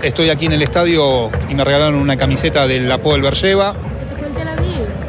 Estoy 0.01 0.29
aquí 0.29 0.45
en 0.45 0.53
el 0.53 0.61
estadio 0.61 1.29
y 1.49 1.53
me 1.55 1.63
regalaron 1.65 1.95
una 1.95 2.15
camiseta 2.15 2.67
del 2.67 2.89
Apoel 2.89 3.21
Beersheba. 3.21 3.88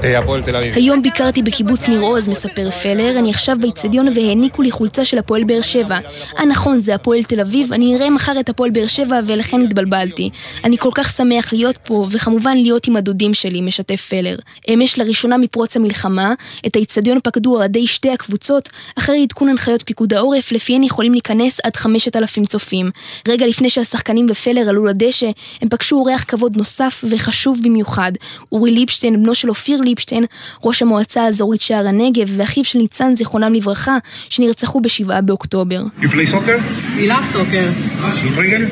הפועל 0.05 0.43
תל 0.43 0.57
אביב. 0.57 0.75
היום 0.75 1.03
ביקרתי 1.03 1.43
בקיבוץ 1.43 1.89
ניר 1.89 2.01
עוז, 2.01 2.29
מספר 2.29 2.71
פלר, 2.71 3.19
אני 3.19 3.31
עכשיו 3.31 3.57
באיצטדיון 3.61 4.09
והעניקו 4.15 4.63
לי 4.63 4.71
חולצה 4.71 5.05
של 5.05 5.19
הפועל 5.19 5.45
באר 5.45 5.61
שבע. 5.61 5.99
אה 6.39 6.45
נכון, 6.45 6.81
זה 6.81 6.95
הפועל 6.95 7.23
תל 7.23 7.41
אביב, 7.41 7.73
אני 7.73 7.97
אראה 7.97 8.11
מחר 8.11 8.41
את 8.41 8.49
הפועל 8.49 8.71
באר 8.71 8.87
שבע 8.87 9.21
ולכן 9.27 9.61
התבלבלתי. 9.63 10.31
אני 10.65 10.79
כל 10.79 10.91
כך 10.95 11.17
שמח 11.17 11.53
להיות 11.53 11.77
פה, 11.77 12.07
וכמובן 12.11 12.57
להיות 12.57 12.87
עם 12.87 12.97
הדודים 12.97 13.35
שלי, 13.35 13.61
משתף 13.61 14.07
פלר. 14.09 14.37
אמש 14.75 14.99
לראשונה 14.99 15.37
מפרוץ 15.37 15.77
המלחמה, 15.77 16.35
את 16.67 16.77
האיצטדיון 16.77 17.19
פקדו 17.25 17.57
אוהדי 17.57 17.87
שתי 17.87 18.11
הקבוצות, 18.11 18.69
אחרי 18.99 19.23
עדכון 19.23 19.49
הנחיות 19.49 19.83
פיקוד 19.83 20.15
העורף, 20.15 20.53
לפיהן 20.53 20.83
יכולים 20.83 21.13
להיכנס 21.13 21.61
עד 21.65 21.77
5,000 21.77 22.45
צופים. 22.45 22.91
רגע 23.29 23.47
לפני 23.47 23.71
שהשחקנים 23.71 24.27
ופלר 24.31 24.69
עלו 24.69 24.87
לדשא, 24.87 25.31
הם 25.61 25.69
פגשו 25.69 25.97
אורח 25.97 26.25
כבוד 26.29 26.57
נוסף 26.57 27.05
וחשוב 27.11 27.59
במיוחד, 27.65 28.13
אורי 28.53 28.71
ליבשטיין, 28.71 29.23
בנו 29.23 29.35
של 29.35 29.49
אופיר 29.49 29.81
ליבשטיין, 29.91 30.25
ראש 30.65 30.83
המועצה 30.83 31.23
האזורית 31.23 31.61
שער 31.61 31.89
הנגב, 31.89 32.29
ואחיו 32.37 32.65
של 32.65 32.79
ניצן 32.79 33.15
זיכרונם 33.15 33.55
לברכה, 33.55 33.99
שנרצחו 34.29 34.81
בשבעה 34.81 35.21
באוקטובר. 35.21 35.83
You 36.01 36.05
play 36.05 36.33
soccer? 36.33 36.61
We 36.97 37.09
love 37.09 37.35
soccer. 37.35 38.37
רגל? 38.37 38.67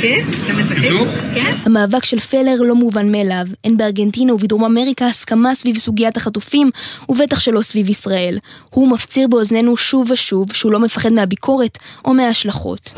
כן? 0.00 0.24
אתה 0.44 0.52
משחק? 0.52 0.88
כן? 1.34 1.54
המאבק 1.64 2.04
של 2.04 2.20
פלר 2.20 2.62
לא 2.62 2.74
מובן 2.74 3.12
מאליו. 3.12 3.46
אין 3.64 3.76
בארגנטינה 3.76 4.34
ובדרום 4.34 4.64
אמריקה 4.64 5.06
הסכמה 5.06 5.54
סביב 5.54 5.78
סוגיית 5.78 6.16
החטופים, 6.16 6.70
ובטח 7.08 7.40
שלא 7.40 7.62
סביב 7.62 7.88
ישראל. 7.88 8.38
הוא 8.70 8.88
מפציר 8.88 9.28
באוזנינו 9.28 9.76
שוב 9.76 10.10
ושוב 10.10 10.52
שהוא 10.52 10.72
לא 10.72 10.78
מפחד 10.78 11.12
מהביקורת 11.12 11.78
או 12.04 12.14
מההשלכות. 12.14 12.92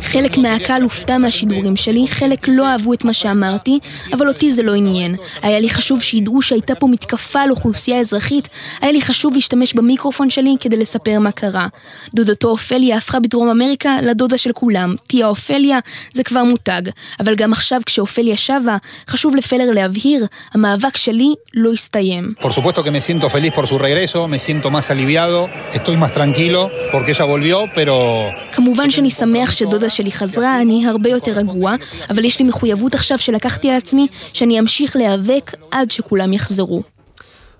חלק 0.00 0.38
מהקהל 0.38 0.82
הופתע 0.82 1.18
מהשידורים 1.18 1.76
שלי, 1.76 2.08
חלק 2.08 2.48
לא 2.48 2.66
אהבו 2.66 2.92
את 2.92 3.04
מה 3.04 3.12
שאמרתי, 3.12 3.78
אבל 4.12 4.28
אותי 4.28 4.52
זה 4.52 4.62
לא 4.62 4.74
עניין. 4.74 5.14
היה 5.42 5.60
לי 5.60 5.70
חשוב 5.70 6.02
שידעו 6.02 6.42
שהייתה 6.42 6.74
פה 6.74 6.86
מתקפה 6.86 7.40
על 7.40 7.50
אוכלוסייה 7.50 8.00
אזרחית, 8.00 8.48
היה 8.80 8.92
לי 8.92 9.00
חשוב 9.00 9.34
להשתמש 9.34 9.74
במיקרופון 9.74 10.30
שלי 10.30 10.56
כדי 10.60 10.76
לספר 10.76 11.18
מה 11.18 11.32
קרה. 11.32 11.66
דודתו 12.14 12.48
אופליה 12.48 12.96
הפכה 12.96 13.20
בדרום 13.20 13.48
אמריקה 13.48 13.96
לדודה 14.02 14.38
של 14.38 14.52
כולם. 14.52 14.94
תיה 15.06 15.26
אופליה 15.26 15.78
זה 16.12 16.22
כבר 16.22 16.44
מותג. 16.44 16.82
אבל 17.20 17.34
גם 17.34 17.52
עכשיו 17.52 17.80
כשאופליה 17.86 18.36
שבה, 18.36 18.76
חשוב 19.08 19.36
לפלר 19.36 19.70
להבהיר, 19.70 20.26
המאבק 20.52 20.96
שלי 20.96 21.34
לא 21.54 21.72
הסתיים. 21.72 22.34
Por 22.40 22.52
supuesto 22.52 22.82
que 22.84 22.90
me 22.90 23.00
siento 23.00 23.28
feliz 23.30 23.52
por 23.52 23.66
su 23.66 23.78
regreso, 23.78 24.28
me 24.28 24.38
siento 24.38 24.70
más 24.70 24.90
aliviado, 24.90 25.48
estoy 25.72 25.96
más 25.96 26.12
tranquilo 26.12 26.70
porque 26.92 27.10
ella 27.12 27.24
volvió, 27.24 27.58
pero... 27.74 27.94
כמובן 28.52 28.90
שאני 28.90 29.10
שמח 29.10 29.50
שדודה 29.50 29.90
שלי 29.90 30.12
חזרה, 30.12 30.60
אני 30.60 30.86
הרבה 30.86 31.10
יותר 31.10 31.32
רגוע, 31.32 31.74
אבל 32.10 32.24
יש 32.24 32.38
לי 32.38 32.44
מחויבות 32.44 32.94
עכשיו 32.94 33.18
שלקחתי 33.18 33.70
על 33.70 33.76
עצמי 33.76 34.06
שאני 34.32 34.58
אמשיך 34.58 34.96
להיאבק 34.96 35.54
עד 35.70 35.90
שכולם 35.90 36.32
יחזרו. 36.32 36.93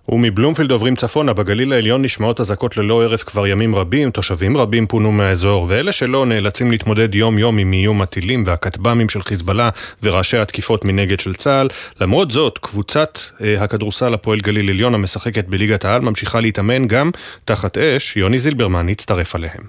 ומבלומפילד 0.08 0.70
עוברים 0.70 0.96
צפונה, 0.96 1.32
בגליל 1.32 1.72
העליון 1.72 2.02
נשמעות 2.02 2.40
אזעקות 2.40 2.76
ללא 2.76 3.02
הרף 3.02 3.22
כבר 3.22 3.46
ימים 3.46 3.74
רבים, 3.74 4.10
תושבים 4.10 4.56
רבים 4.56 4.86
פונו 4.86 5.12
מהאזור, 5.12 5.66
ואלה 5.68 5.92
שלא 5.92 6.26
נאלצים 6.26 6.70
להתמודד 6.70 7.14
יום-יום 7.14 7.58
עם 7.58 7.72
איום 7.72 8.02
הטילים 8.02 8.42
והכטב"מים 8.46 9.08
של 9.08 9.22
חיזבאללה 9.22 9.68
ורעשי 10.02 10.36
התקיפות 10.36 10.84
מנגד 10.84 11.20
של 11.20 11.34
צה"ל. 11.34 11.68
למרות 12.00 12.30
זאת, 12.30 12.58
קבוצת 12.58 13.18
אה, 13.40 13.62
הכדורסל 13.62 14.14
הפועל 14.14 14.40
גליל 14.40 14.70
עליון 14.70 14.94
המשחקת 14.94 15.48
בליגת 15.48 15.84
העל 15.84 16.00
ממשיכה 16.00 16.40
להתאמן 16.40 16.86
גם 16.86 17.10
תחת 17.44 17.78
אש, 17.78 18.16
יוני 18.16 18.38
זילברמן 18.38 18.88
הצטרף 18.88 19.34
עליהם. 19.34 19.62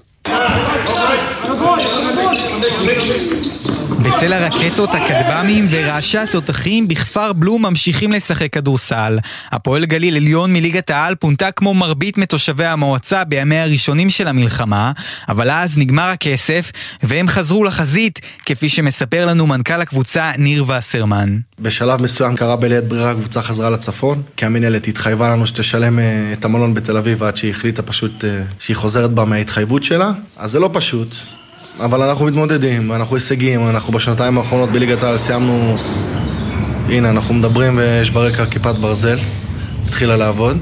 בצל 3.90 4.32
הרקטות, 4.32 4.90
הכטב"מים 4.92 5.66
ורעשי 5.70 6.18
התותחים 6.18 6.88
בכפר 6.88 7.32
בלום 7.32 7.66
ממשיכים 7.66 8.12
לשחק 8.12 8.52
כדורסל. 8.52 9.18
הפועל 9.52 9.84
גליל 9.84 10.16
עליון 10.16 10.52
מליגת 10.52 10.90
העל 10.90 11.14
פונתה 11.14 11.50
כמו 11.50 11.74
מרבית 11.74 12.18
מתושבי 12.18 12.64
המועצה 12.64 13.24
בימי 13.24 13.58
הראשונים 13.58 14.10
של 14.10 14.28
המלחמה, 14.28 14.92
אבל 15.28 15.50
אז 15.50 15.78
נגמר 15.78 16.02
הכסף 16.02 16.72
והם 17.02 17.28
חזרו 17.28 17.64
לחזית, 17.64 18.20
כפי 18.46 18.68
שמספר 18.68 19.26
לנו 19.26 19.46
מנכ"ל 19.46 19.80
הקבוצה 19.80 20.32
ניר 20.38 20.64
וסרמן. 20.68 21.38
בשלב 21.60 22.02
מסוים 22.02 22.36
קרה 22.36 22.56
בלית 22.56 22.84
ברירה 22.84 23.10
הקבוצה 23.10 23.42
חזרה 23.42 23.70
לצפון, 23.70 24.22
כי 24.36 24.46
המנהלת 24.46 24.88
התחייבה 24.88 25.30
לנו 25.30 25.46
שתשלם 25.46 25.98
אה, 25.98 26.32
את 26.32 26.44
המלון 26.44 26.74
בתל 26.74 26.96
אביב 26.96 27.22
עד 27.22 27.36
שהיא 27.36 27.50
החליטה 27.50 27.82
פשוט 27.82 28.24
אה, 28.24 28.42
שהיא 28.58 28.76
חוזרת 28.76 29.10
בה 29.10 29.24
מההתחייבות 29.24 29.82
שלה, 29.82 30.10
אז 30.36 30.50
זה 30.50 30.58
לא 30.58 30.70
פשוט. 30.72 31.35
אבל 31.80 32.02
אנחנו 32.02 32.26
מתמודדים, 32.26 32.92
אנחנו 32.92 33.16
הישגים, 33.16 33.68
אנחנו 33.68 33.92
בשנתיים 33.92 34.38
האחרונות 34.38 34.70
בליגת 34.70 35.02
העל 35.02 35.18
סיימנו... 35.18 35.76
הנה, 36.88 37.10
אנחנו 37.10 37.34
מדברים 37.34 37.76
ויש 37.78 38.10
ברקע 38.10 38.46
כיפת 38.46 38.74
ברזל, 38.74 39.18
התחילה 39.86 40.16
לעבוד. 40.16 40.58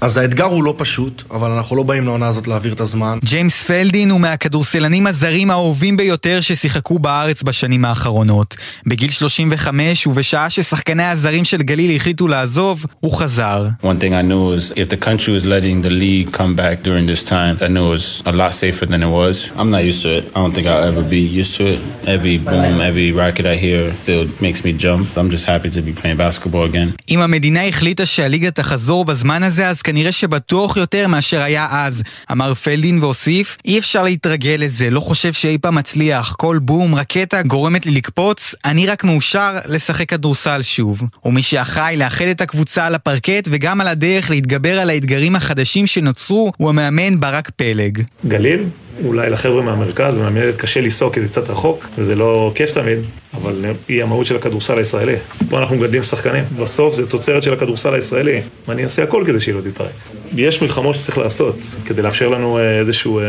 אז 0.00 0.16
האתגר 0.16 0.44
הוא 0.44 0.64
לא 0.64 0.74
פשוט, 0.76 1.22
אבל 1.30 1.50
אנחנו 1.50 1.76
לא 1.76 1.82
באים 1.82 2.04
לעונה 2.04 2.28
הזאת 2.28 2.46
להעביר 2.46 2.72
את 2.72 2.80
הזמן. 2.80 3.18
ג'יימס 3.24 3.64
פלדין 3.64 4.10
הוא 4.10 4.20
מהכדורסלנים 4.20 5.06
הזרים 5.06 5.50
האהובים 5.50 5.96
ביותר 5.96 6.40
ששיחקו 6.40 6.98
בארץ 6.98 7.42
בשנים 7.42 7.84
האחרונות. 7.84 8.56
בגיל 8.86 9.10
35 9.10 10.06
ובשעה 10.06 10.50
ששחקני 10.50 11.04
הזרים 11.04 11.44
של 11.44 11.62
גליל 11.62 11.96
החליטו 11.96 12.28
לעזוב, 12.28 12.86
הוא 13.00 13.12
חזר. 13.12 13.66
One 13.82 14.02
thing 14.02 14.12
I 14.12 14.22
knew 14.22 14.52
is 14.58 14.70
if 14.70 14.88
the 14.88 15.04
country 15.06 15.32
was 15.32 15.44
letting 15.44 15.82
the 15.86 15.90
league 15.90 16.32
come 16.32 16.54
back 16.56 16.82
during 16.82 17.06
this 17.06 17.28
time, 17.28 17.54
I 17.60 17.68
knew 17.68 17.86
it 17.86 17.98
was 17.98 18.22
a 18.26 18.32
lot 18.32 18.52
safer 18.52 18.86
than 18.86 19.02
it 19.02 19.12
was. 19.20 19.36
I'm 19.58 19.70
not 19.70 19.82
used 19.90 20.02
to 20.06 20.10
it. 20.18 20.24
I 20.34 20.38
don't 20.42 20.54
think 20.56 20.66
I'll 20.66 20.88
ever 20.92 21.04
be 21.16 21.22
used 21.40 21.54
to 21.58 21.64
it. 21.72 21.78
Every 22.14 22.36
boom, 22.50 22.74
every 22.90 23.08
racket 23.22 23.46
I 23.54 23.56
hear 23.66 23.80
still 24.02 24.24
makes 24.46 24.60
me 24.66 24.72
jump. 24.84 25.04
I'm 25.20 25.30
just 25.36 25.46
happy 25.52 25.70
to 25.76 25.80
be 25.88 25.92
playing 26.00 26.18
basketball 26.26 26.64
again. 26.72 26.88
אם 27.10 27.20
המדינה 27.20 27.66
החליטה 27.66 28.06
שהליגה 28.06 28.50
תחזור 28.50 29.04
בזמן 29.04 29.42
הזה, 29.42 29.68
אז 29.68 29.82
כנראה 29.88 30.12
שבטוח 30.12 30.76
יותר 30.76 31.08
מאשר 31.08 31.42
היה 31.42 31.68
אז. 31.70 32.02
אמר 32.32 32.54
פלדין 32.54 32.98
והוסיף, 33.02 33.56
אי 33.64 33.78
אפשר 33.78 34.02
להתרגל 34.02 34.56
לזה, 34.58 34.90
לא 34.90 35.00
חושב 35.00 35.32
שאי 35.32 35.58
פעם 35.58 35.74
מצליח. 35.74 36.34
כל 36.38 36.58
בום, 36.62 36.94
רקטה 36.94 37.42
גורמת 37.42 37.86
לי 37.86 37.92
לקפוץ, 37.92 38.54
אני 38.64 38.86
רק 38.86 39.04
מאושר 39.04 39.58
לשחק 39.66 40.08
כדורסל 40.08 40.62
שוב. 40.62 41.02
ומי 41.24 41.42
שאחראי 41.42 41.96
לאחד 41.96 42.24
את 42.24 42.40
הקבוצה 42.40 42.86
על 42.86 42.94
הפרקט 42.94 43.48
וגם 43.50 43.80
על 43.80 43.88
הדרך 43.88 44.30
להתגבר 44.30 44.78
על 44.78 44.90
האתגרים 44.90 45.36
החדשים 45.36 45.86
שנוצרו, 45.86 46.52
הוא 46.56 46.68
המאמן 46.68 47.20
ברק 47.20 47.50
פלג. 47.56 48.02
גליל? 48.26 48.64
אולי 49.04 49.30
לחבר'ה 49.30 49.62
מהמרכז 49.62 50.14
ומהמנהלת 50.14 50.56
קשה 50.56 50.80
לנסוע 50.80 51.12
כי 51.12 51.20
זה 51.20 51.28
קצת 51.28 51.50
רחוק 51.50 51.88
וזה 51.98 52.14
לא 52.14 52.52
כיף 52.54 52.70
תמיד, 52.70 52.98
אבל 53.34 53.64
היא 53.88 54.02
המהות 54.02 54.26
של 54.26 54.36
הכדורסל 54.36 54.78
הישראלי. 54.78 55.16
פה 55.50 55.58
אנחנו 55.58 55.76
מגדלים 55.76 56.02
שחקנים, 56.02 56.44
בסוף 56.60 56.94
זה 56.94 57.10
תוצרת 57.10 57.42
של 57.42 57.52
הכדורסל 57.52 57.94
הישראלי, 57.94 58.40
ואני 58.68 58.82
אעשה 58.82 59.02
הכל 59.02 59.24
כדי 59.26 59.40
שהיא 59.40 59.54
לא 59.54 59.60
תתפרק. 59.60 59.90
יש 60.36 60.62
מלחמות 60.62 60.94
שצריך 60.94 61.18
לעשות 61.18 61.56
כדי 61.86 62.02
לאפשר 62.02 62.28
לנו 62.28 62.58
אה, 62.58 62.78
איזשהו 62.78 63.20
אה, 63.20 63.24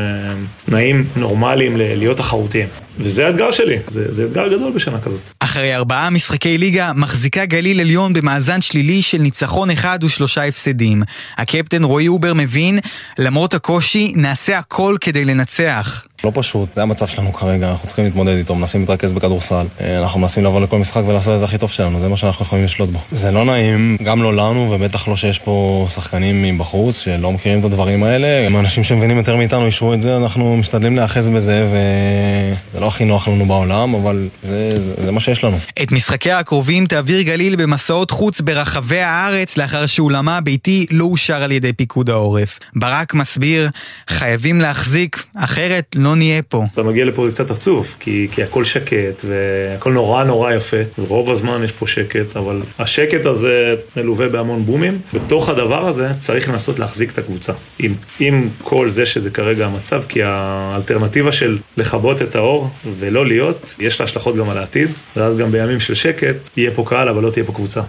תנאים 0.66 1.06
נורמליים 1.16 1.78
להיות 1.78 2.18
תחרותיים. 2.18 2.68
וזה 3.00 3.28
האתגר 3.28 3.52
שלי, 3.52 3.78
זה, 3.88 4.12
זה 4.12 4.26
אתגר 4.26 4.48
גדול 4.48 4.72
בשנה 4.72 5.02
כזאת. 5.02 5.22
אחרי 5.40 5.76
ארבעה 5.76 6.10
משחקי 6.10 6.58
ליגה, 6.58 6.92
מחזיקה 6.96 7.46
גליל 7.46 7.80
עליון 7.80 8.14
במאזן 8.14 8.62
שלילי 8.62 9.02
של 9.02 9.18
ניצחון 9.18 9.72
אחד 9.72 10.04
ושלושה 10.04 10.44
הפסדים. 10.44 11.04
הקפטן 11.38 11.84
רועי 11.84 12.08
אובר 12.08 12.34
מבין, 12.34 12.80
למרות 13.18 13.54
הקושי, 13.54 14.14
נעשה 14.16 14.58
הכל 14.58 14.98
כדי 15.02 15.26
לנצח. 15.26 16.09
לא 16.24 16.32
פשוט, 16.34 16.70
זה 16.76 16.82
המצב 16.82 17.08
שלנו 17.08 17.34
כרגע, 17.34 17.70
אנחנו 17.70 17.88
צריכים 17.88 18.06
להתמודד 18.06 18.38
איתו, 18.38 18.56
מנסים 18.56 18.82
להתרכז 18.82 19.12
בכדורסל. 19.12 19.66
אה, 19.82 20.00
אנחנו 20.00 20.20
מנסים 20.20 20.44
לבוא 20.44 20.62
לכל 20.62 20.78
משחק 20.78 21.02
ולעשות 21.08 21.40
את 21.40 21.44
הכי 21.44 21.58
טוב 21.58 21.72
שלנו, 21.72 22.00
זה 22.00 22.08
מה 22.08 22.18
שאנחנו 22.18 22.46
יכולים 22.46 22.66
לשלוט 22.66 22.90
בו. 22.90 23.00
זה 23.12 23.32
לא 23.32 23.46
נעים, 23.46 23.98
גם 24.04 24.24
לא 24.24 24.34
לנו, 24.34 24.72
ובטח 24.72 25.08
לא 25.08 25.16
שיש 25.16 25.40
פה 25.40 25.88
שחקנים 25.90 26.44
מבחוץ 26.44 27.00
שלא 27.00 27.32
מכירים 27.32 27.60
את 27.60 27.66
הדברים 27.66 28.04
האלה. 28.04 28.48
אם 28.48 28.56
האנשים 28.56 28.84
שמבינים 28.84 29.18
יותר 29.18 29.36
מאיתנו 29.36 29.66
אישרו 29.66 29.94
את 29.94 30.02
זה, 30.02 30.18
אנחנו 30.18 30.58
משתדלים 30.58 30.96
להיאחז 30.96 31.28
בזה, 31.28 31.68
וזה 31.68 32.80
לא 32.80 32.88
הכי 32.88 33.06
נוח 33.06 33.28
לנו 33.28 33.46
בעולם, 33.46 33.96
אבל 33.96 34.28
זה, 34.44 34.82
זה, 34.82 34.94
זה 35.04 35.12
מה 35.12 35.20
שיש 35.20 35.44
לנו. 35.44 35.58
את 35.84 35.92
משחקיה 35.92 36.40
הקרובים 36.40 36.86
תעביר 36.86 37.22
גליל 37.22 37.56
במסעות 37.56 38.12
חוץ 38.12 38.42
ברחבי 38.42 39.00
הארץ, 39.00 39.58
לאחר 39.58 39.86
שאולמה 39.86 40.38
הביתי 40.38 40.86
לא 40.92 41.06
אושר 41.06 41.44
על 41.44 41.52
ידי 41.52 41.74
פיקוד 41.74 42.10
העורף. 42.10 42.60
ברק 42.76 43.14
מסביר, 43.14 43.70
חייבים 44.10 44.62
להחזיק, 44.62 45.24
אחרת 45.36 45.96
לא 45.96 46.09
נהיה 46.16 46.42
פה. 46.42 46.64
אתה 46.74 46.84
מגיע 46.84 47.06
לפה 47.06 47.28
קצת 47.32 47.52
עצוב, 47.52 47.96
כי, 48.00 48.28
כי 48.32 48.44
הכל 48.44 48.64
שקט 48.64 49.26
והכל 49.28 49.94
נורא 49.94 50.24
נורא 50.24 50.54
יפה. 50.54 50.78
רוב 50.98 51.32
הזמן 51.32 51.64
יש 51.64 51.72
פה 51.72 51.88
שקט, 51.88 52.38
אבל 52.38 52.62
השקט 52.80 53.26
הזה 53.26 53.76
מלווה 53.98 54.30
בהמון 54.30 54.66
בומים. 54.66 55.00
בתוך 55.14 55.50
הדבר 55.50 55.88
הזה 55.88 56.10
צריך 56.20 56.50
לנסות 56.50 56.80
להחזיק 56.80 57.12
את 57.12 57.18
הקבוצה. 57.18 57.54
עם, 57.80 57.94
עם 58.20 58.50
כל 58.64 58.90
זה 58.90 59.06
שזה 59.06 59.30
כרגע 59.30 59.66
המצב, 59.66 60.04
כי 60.08 60.24
האלטרנטיבה 60.24 61.32
של 61.32 61.58
לכבות 61.78 62.22
את 62.22 62.36
האור 62.36 62.70
ולא 63.00 63.26
להיות, 63.26 63.76
יש 63.80 64.00
לה 64.00 64.06
השלכות 64.06 64.36
גם 64.36 64.50
על 64.50 64.58
העתיד, 64.58 64.90
ואז 65.16 65.38
גם 65.38 65.52
בימים 65.52 65.80
של 65.80 65.94
שקט 65.94 66.50
יהיה 66.58 66.72
פה 66.72 66.84
קהל 66.88 67.10
אבל 67.10 67.24
לא 67.24 67.30
תהיה 67.30 67.46
פה 67.46 67.54
קבוצה. 67.54 67.82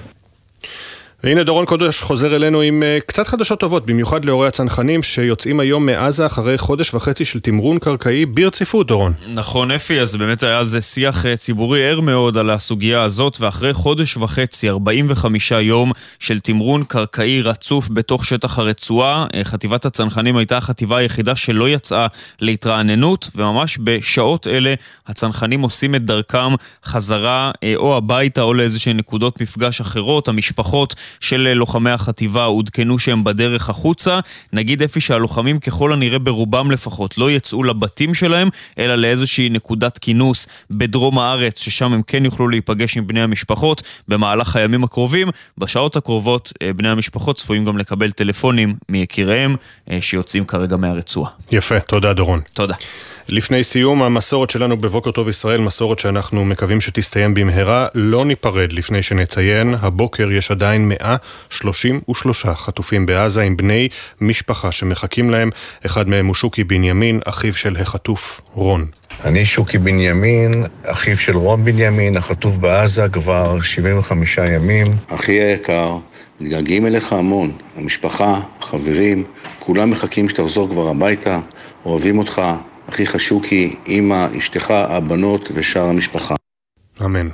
והנה 1.24 1.42
דורון 1.44 1.66
קודש 1.66 2.00
חוזר 2.00 2.36
אלינו 2.36 2.60
עם 2.60 2.82
uh, 2.82 3.06
קצת 3.06 3.26
חדשות 3.26 3.60
טובות, 3.60 3.86
במיוחד 3.86 4.24
להורי 4.24 4.48
הצנחנים 4.48 5.02
שיוצאים 5.02 5.60
היום 5.60 5.86
מעזה 5.86 6.26
אחרי 6.26 6.58
חודש 6.58 6.94
וחצי 6.94 7.24
של 7.24 7.40
תמרון 7.40 7.78
קרקעי 7.78 8.26
ברציפות, 8.26 8.86
דורון. 8.86 9.12
נכון, 9.34 9.70
אפי, 9.70 10.00
אז 10.00 10.16
באמת 10.16 10.42
היה 10.42 10.58
על 10.58 10.68
זה 10.68 10.80
שיח 10.80 11.24
uh, 11.24 11.36
ציבורי 11.36 11.88
ער 11.88 12.00
מאוד 12.00 12.36
על 12.36 12.50
הסוגיה 12.50 13.02
הזאת, 13.02 13.36
ואחרי 13.40 13.72
חודש 13.72 14.16
וחצי, 14.16 14.68
45 14.68 15.50
יום 15.50 15.92
של 16.18 16.40
תמרון 16.40 16.84
קרקעי 16.84 17.42
רצוף 17.42 17.88
בתוך 17.88 18.24
שטח 18.24 18.58
הרצועה, 18.58 19.26
uh, 19.26 19.44
חטיבת 19.44 19.86
הצנחנים 19.86 20.36
הייתה 20.36 20.56
החטיבה 20.56 20.98
היחידה 20.98 21.36
שלא 21.36 21.68
יצאה 21.68 22.06
להתרעננות, 22.40 23.28
וממש 23.36 23.78
בשעות 23.84 24.46
אלה 24.46 24.74
הצנחנים 25.06 25.60
עושים 25.60 25.94
את 25.94 26.04
דרכם 26.04 26.54
חזרה 26.84 27.50
או 27.76 27.96
הביתה 27.96 28.42
או 28.42 28.54
לאיזשהן 28.54 28.96
נקודות 28.96 29.40
מפגש 29.40 29.80
אחרות, 29.80 30.28
המשפחות 30.28 30.94
של 31.20 31.52
לוחמי 31.52 31.90
החטיבה 31.90 32.44
עודכנו 32.44 32.98
שהם 32.98 33.24
בדרך 33.24 33.68
החוצה. 33.68 34.20
נגיד 34.52 34.82
אפי 34.82 35.00
שהלוחמים 35.00 35.58
ככל 35.58 35.92
הנראה 35.92 36.18
ברובם 36.18 36.70
לפחות 36.70 37.18
לא 37.18 37.30
יצאו 37.30 37.62
לבתים 37.62 38.14
שלהם, 38.14 38.48
אלא 38.78 38.94
לאיזושהי 38.94 39.48
נקודת 39.48 39.98
כינוס 39.98 40.46
בדרום 40.70 41.18
הארץ, 41.18 41.60
ששם 41.60 41.92
הם 41.92 42.02
כן 42.06 42.24
יוכלו 42.24 42.48
להיפגש 42.48 42.96
עם 42.96 43.06
בני 43.06 43.22
המשפחות 43.22 43.82
במהלך 44.08 44.56
הימים 44.56 44.84
הקרובים. 44.84 45.28
בשעות 45.58 45.96
הקרובות 45.96 46.52
אה, 46.62 46.72
בני 46.72 46.88
המשפחות 46.88 47.36
צפויים 47.36 47.64
גם 47.64 47.78
לקבל 47.78 48.10
טלפונים 48.10 48.74
מיקיריהם 48.88 49.56
אה, 49.90 50.00
שיוצאים 50.00 50.44
כרגע 50.44 50.76
מהרצועה. 50.76 51.30
יפה, 51.52 51.80
תודה 51.80 52.12
דורון. 52.12 52.40
תודה. 52.52 52.74
לפני 53.32 53.64
סיום, 53.64 54.02
המסורת 54.02 54.50
שלנו 54.50 54.76
בבוקר 54.76 55.10
טוב 55.10 55.28
ישראל, 55.28 55.60
מסורת 55.60 55.98
שאנחנו 55.98 56.44
מקווים 56.44 56.80
שתסתיים 56.80 57.34
במהרה, 57.34 57.86
לא 57.94 58.24
ניפרד 58.24 58.72
לפני 58.72 59.02
שנציין, 59.02 59.74
הבוקר 59.80 60.32
יש 60.32 60.50
עדיין 60.50 60.88
133 60.88 62.46
חטופים 62.46 63.06
בעזה 63.06 63.42
עם 63.42 63.56
בני 63.56 63.88
משפחה 64.20 64.72
שמחכים 64.72 65.30
להם, 65.30 65.50
אחד 65.86 66.08
מהם 66.08 66.26
הוא 66.26 66.34
שוקי 66.34 66.64
בנימין, 66.64 67.20
אחיו 67.24 67.54
של 67.54 67.76
החטוף 67.76 68.40
רון. 68.54 68.86
אני 69.24 69.46
שוקי 69.46 69.78
בנימין, 69.78 70.64
אחיו 70.86 71.16
של 71.16 71.36
רון 71.36 71.64
בנימין, 71.64 72.16
החטוף 72.16 72.56
בעזה 72.56 73.08
כבר 73.08 73.60
75 73.60 74.38
ימים. 74.38 74.86
אחי 75.08 75.32
היקר, 75.32 75.96
מתגעגעים 76.40 76.86
אליך 76.86 77.12
המון, 77.12 77.52
המשפחה, 77.76 78.40
החברים, 78.58 79.24
כולם 79.58 79.90
מחכים 79.90 80.28
שתחזור 80.28 80.70
כבר 80.70 80.88
הביתה, 80.88 81.38
אוהבים 81.84 82.18
אותך, 82.18 82.42
אחיך 82.90 83.20
שוקי, 83.20 83.76
אמא, 83.88 84.26
אשתך, 84.38 84.70
הבנות 84.70 85.50
ושאר 85.54 85.84
המשפחה. 85.84 86.34
אמן. 87.04 87.28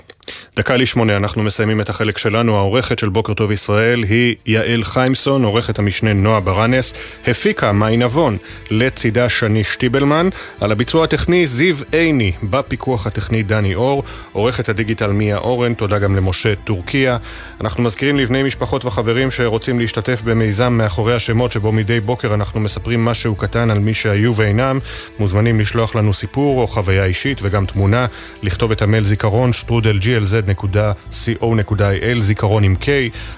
דקה 0.57 0.77
לשמונה, 0.77 1.17
אנחנו 1.17 1.43
מסיימים 1.43 1.81
את 1.81 1.89
החלק 1.89 2.19
שלנו. 2.19 2.57
העורכת 2.57 2.99
של 2.99 3.09
בוקר 3.09 3.35
טוב 3.35 3.53
ישראל 3.53 4.03
היא 4.03 4.35
יעל 4.47 4.85
חיימסון, 4.85 5.45
עורכת 5.45 5.79
המשנה 5.79 6.13
נועה 6.13 6.41
ברנס, 6.41 6.95
הפיקה 7.27 7.73
מאי 7.73 7.97
נבון, 7.97 8.37
לצידה 8.71 9.29
שני 9.29 9.65
שטיבלמן, 9.65 10.29
על 10.61 10.73
הביצוע 10.73 11.05
הטכני 11.05 11.47
זיו 11.47 11.77
עיני, 11.93 12.33
בפיקוח 12.43 13.07
הטכני 13.07 13.43
דני 13.43 13.75
אור, 13.75 14.03
עורכת 14.33 14.69
הדיגיטל 14.69 15.13
מיה 15.13 15.37
אורן, 15.37 15.75
תודה 15.75 15.99
גם 15.99 16.17
למשה 16.17 16.55
טורקיה. 16.55 17.17
אנחנו 17.61 17.83
מזכירים 17.83 18.17
לבני 18.17 18.43
משפחות 18.43 18.85
וחברים 18.85 19.31
שרוצים 19.31 19.79
להשתתף 19.79 20.23
במיזם 20.25 20.73
מאחורי 20.73 21.15
השמות, 21.15 21.53
שבו 21.53 21.73
מדי 21.73 22.01
בוקר 22.01 22.35
אנחנו 22.35 22.61
מספרים 22.61 23.05
משהו 23.05 23.35
קטן 23.35 23.71
על 23.71 23.79
מי 23.79 23.95
שהיו 23.95 24.37
ואינם. 24.37 24.79
מוזמנים 25.19 25.61
לשלוח 25.61 25.95
לנו 25.95 26.13
סיפור 26.13 26.61
או 26.61 26.67
חוויה 26.67 27.05
אישית 27.05 27.39
וגם 27.43 27.67
תמונה, 27.67 28.07
לכתוב 28.43 28.73
את 28.73 28.83
המייל 28.83 29.05
זיכרון 29.05 29.53
שטרודל 29.57 29.99
glz.co.il, 30.03 32.21
זיכרון 32.21 32.65
עם 32.65 32.77
K. 32.81 32.87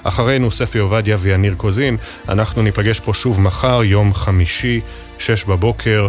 אחרינו 0.02 0.50
ספי 0.50 0.78
עובדיה 0.78 1.16
ויניר 1.18 1.54
קוזין. 1.54 1.96
אנחנו 2.28 2.62
ניפגש 2.62 3.00
פה 3.00 3.14
שוב 3.14 3.40
מחר, 3.40 3.84
יום 3.84 4.14
חמישי, 4.14 4.80
שש 5.18 5.44
בבוקר. 5.44 6.08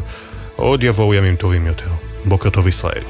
עוד 0.56 0.84
יבואו 0.84 1.14
ימים 1.14 1.36
טובים 1.36 1.68
יותר. 1.68 1.90
בוקר 2.26 2.50
טוב 2.50 2.68
ישראל. 2.68 3.02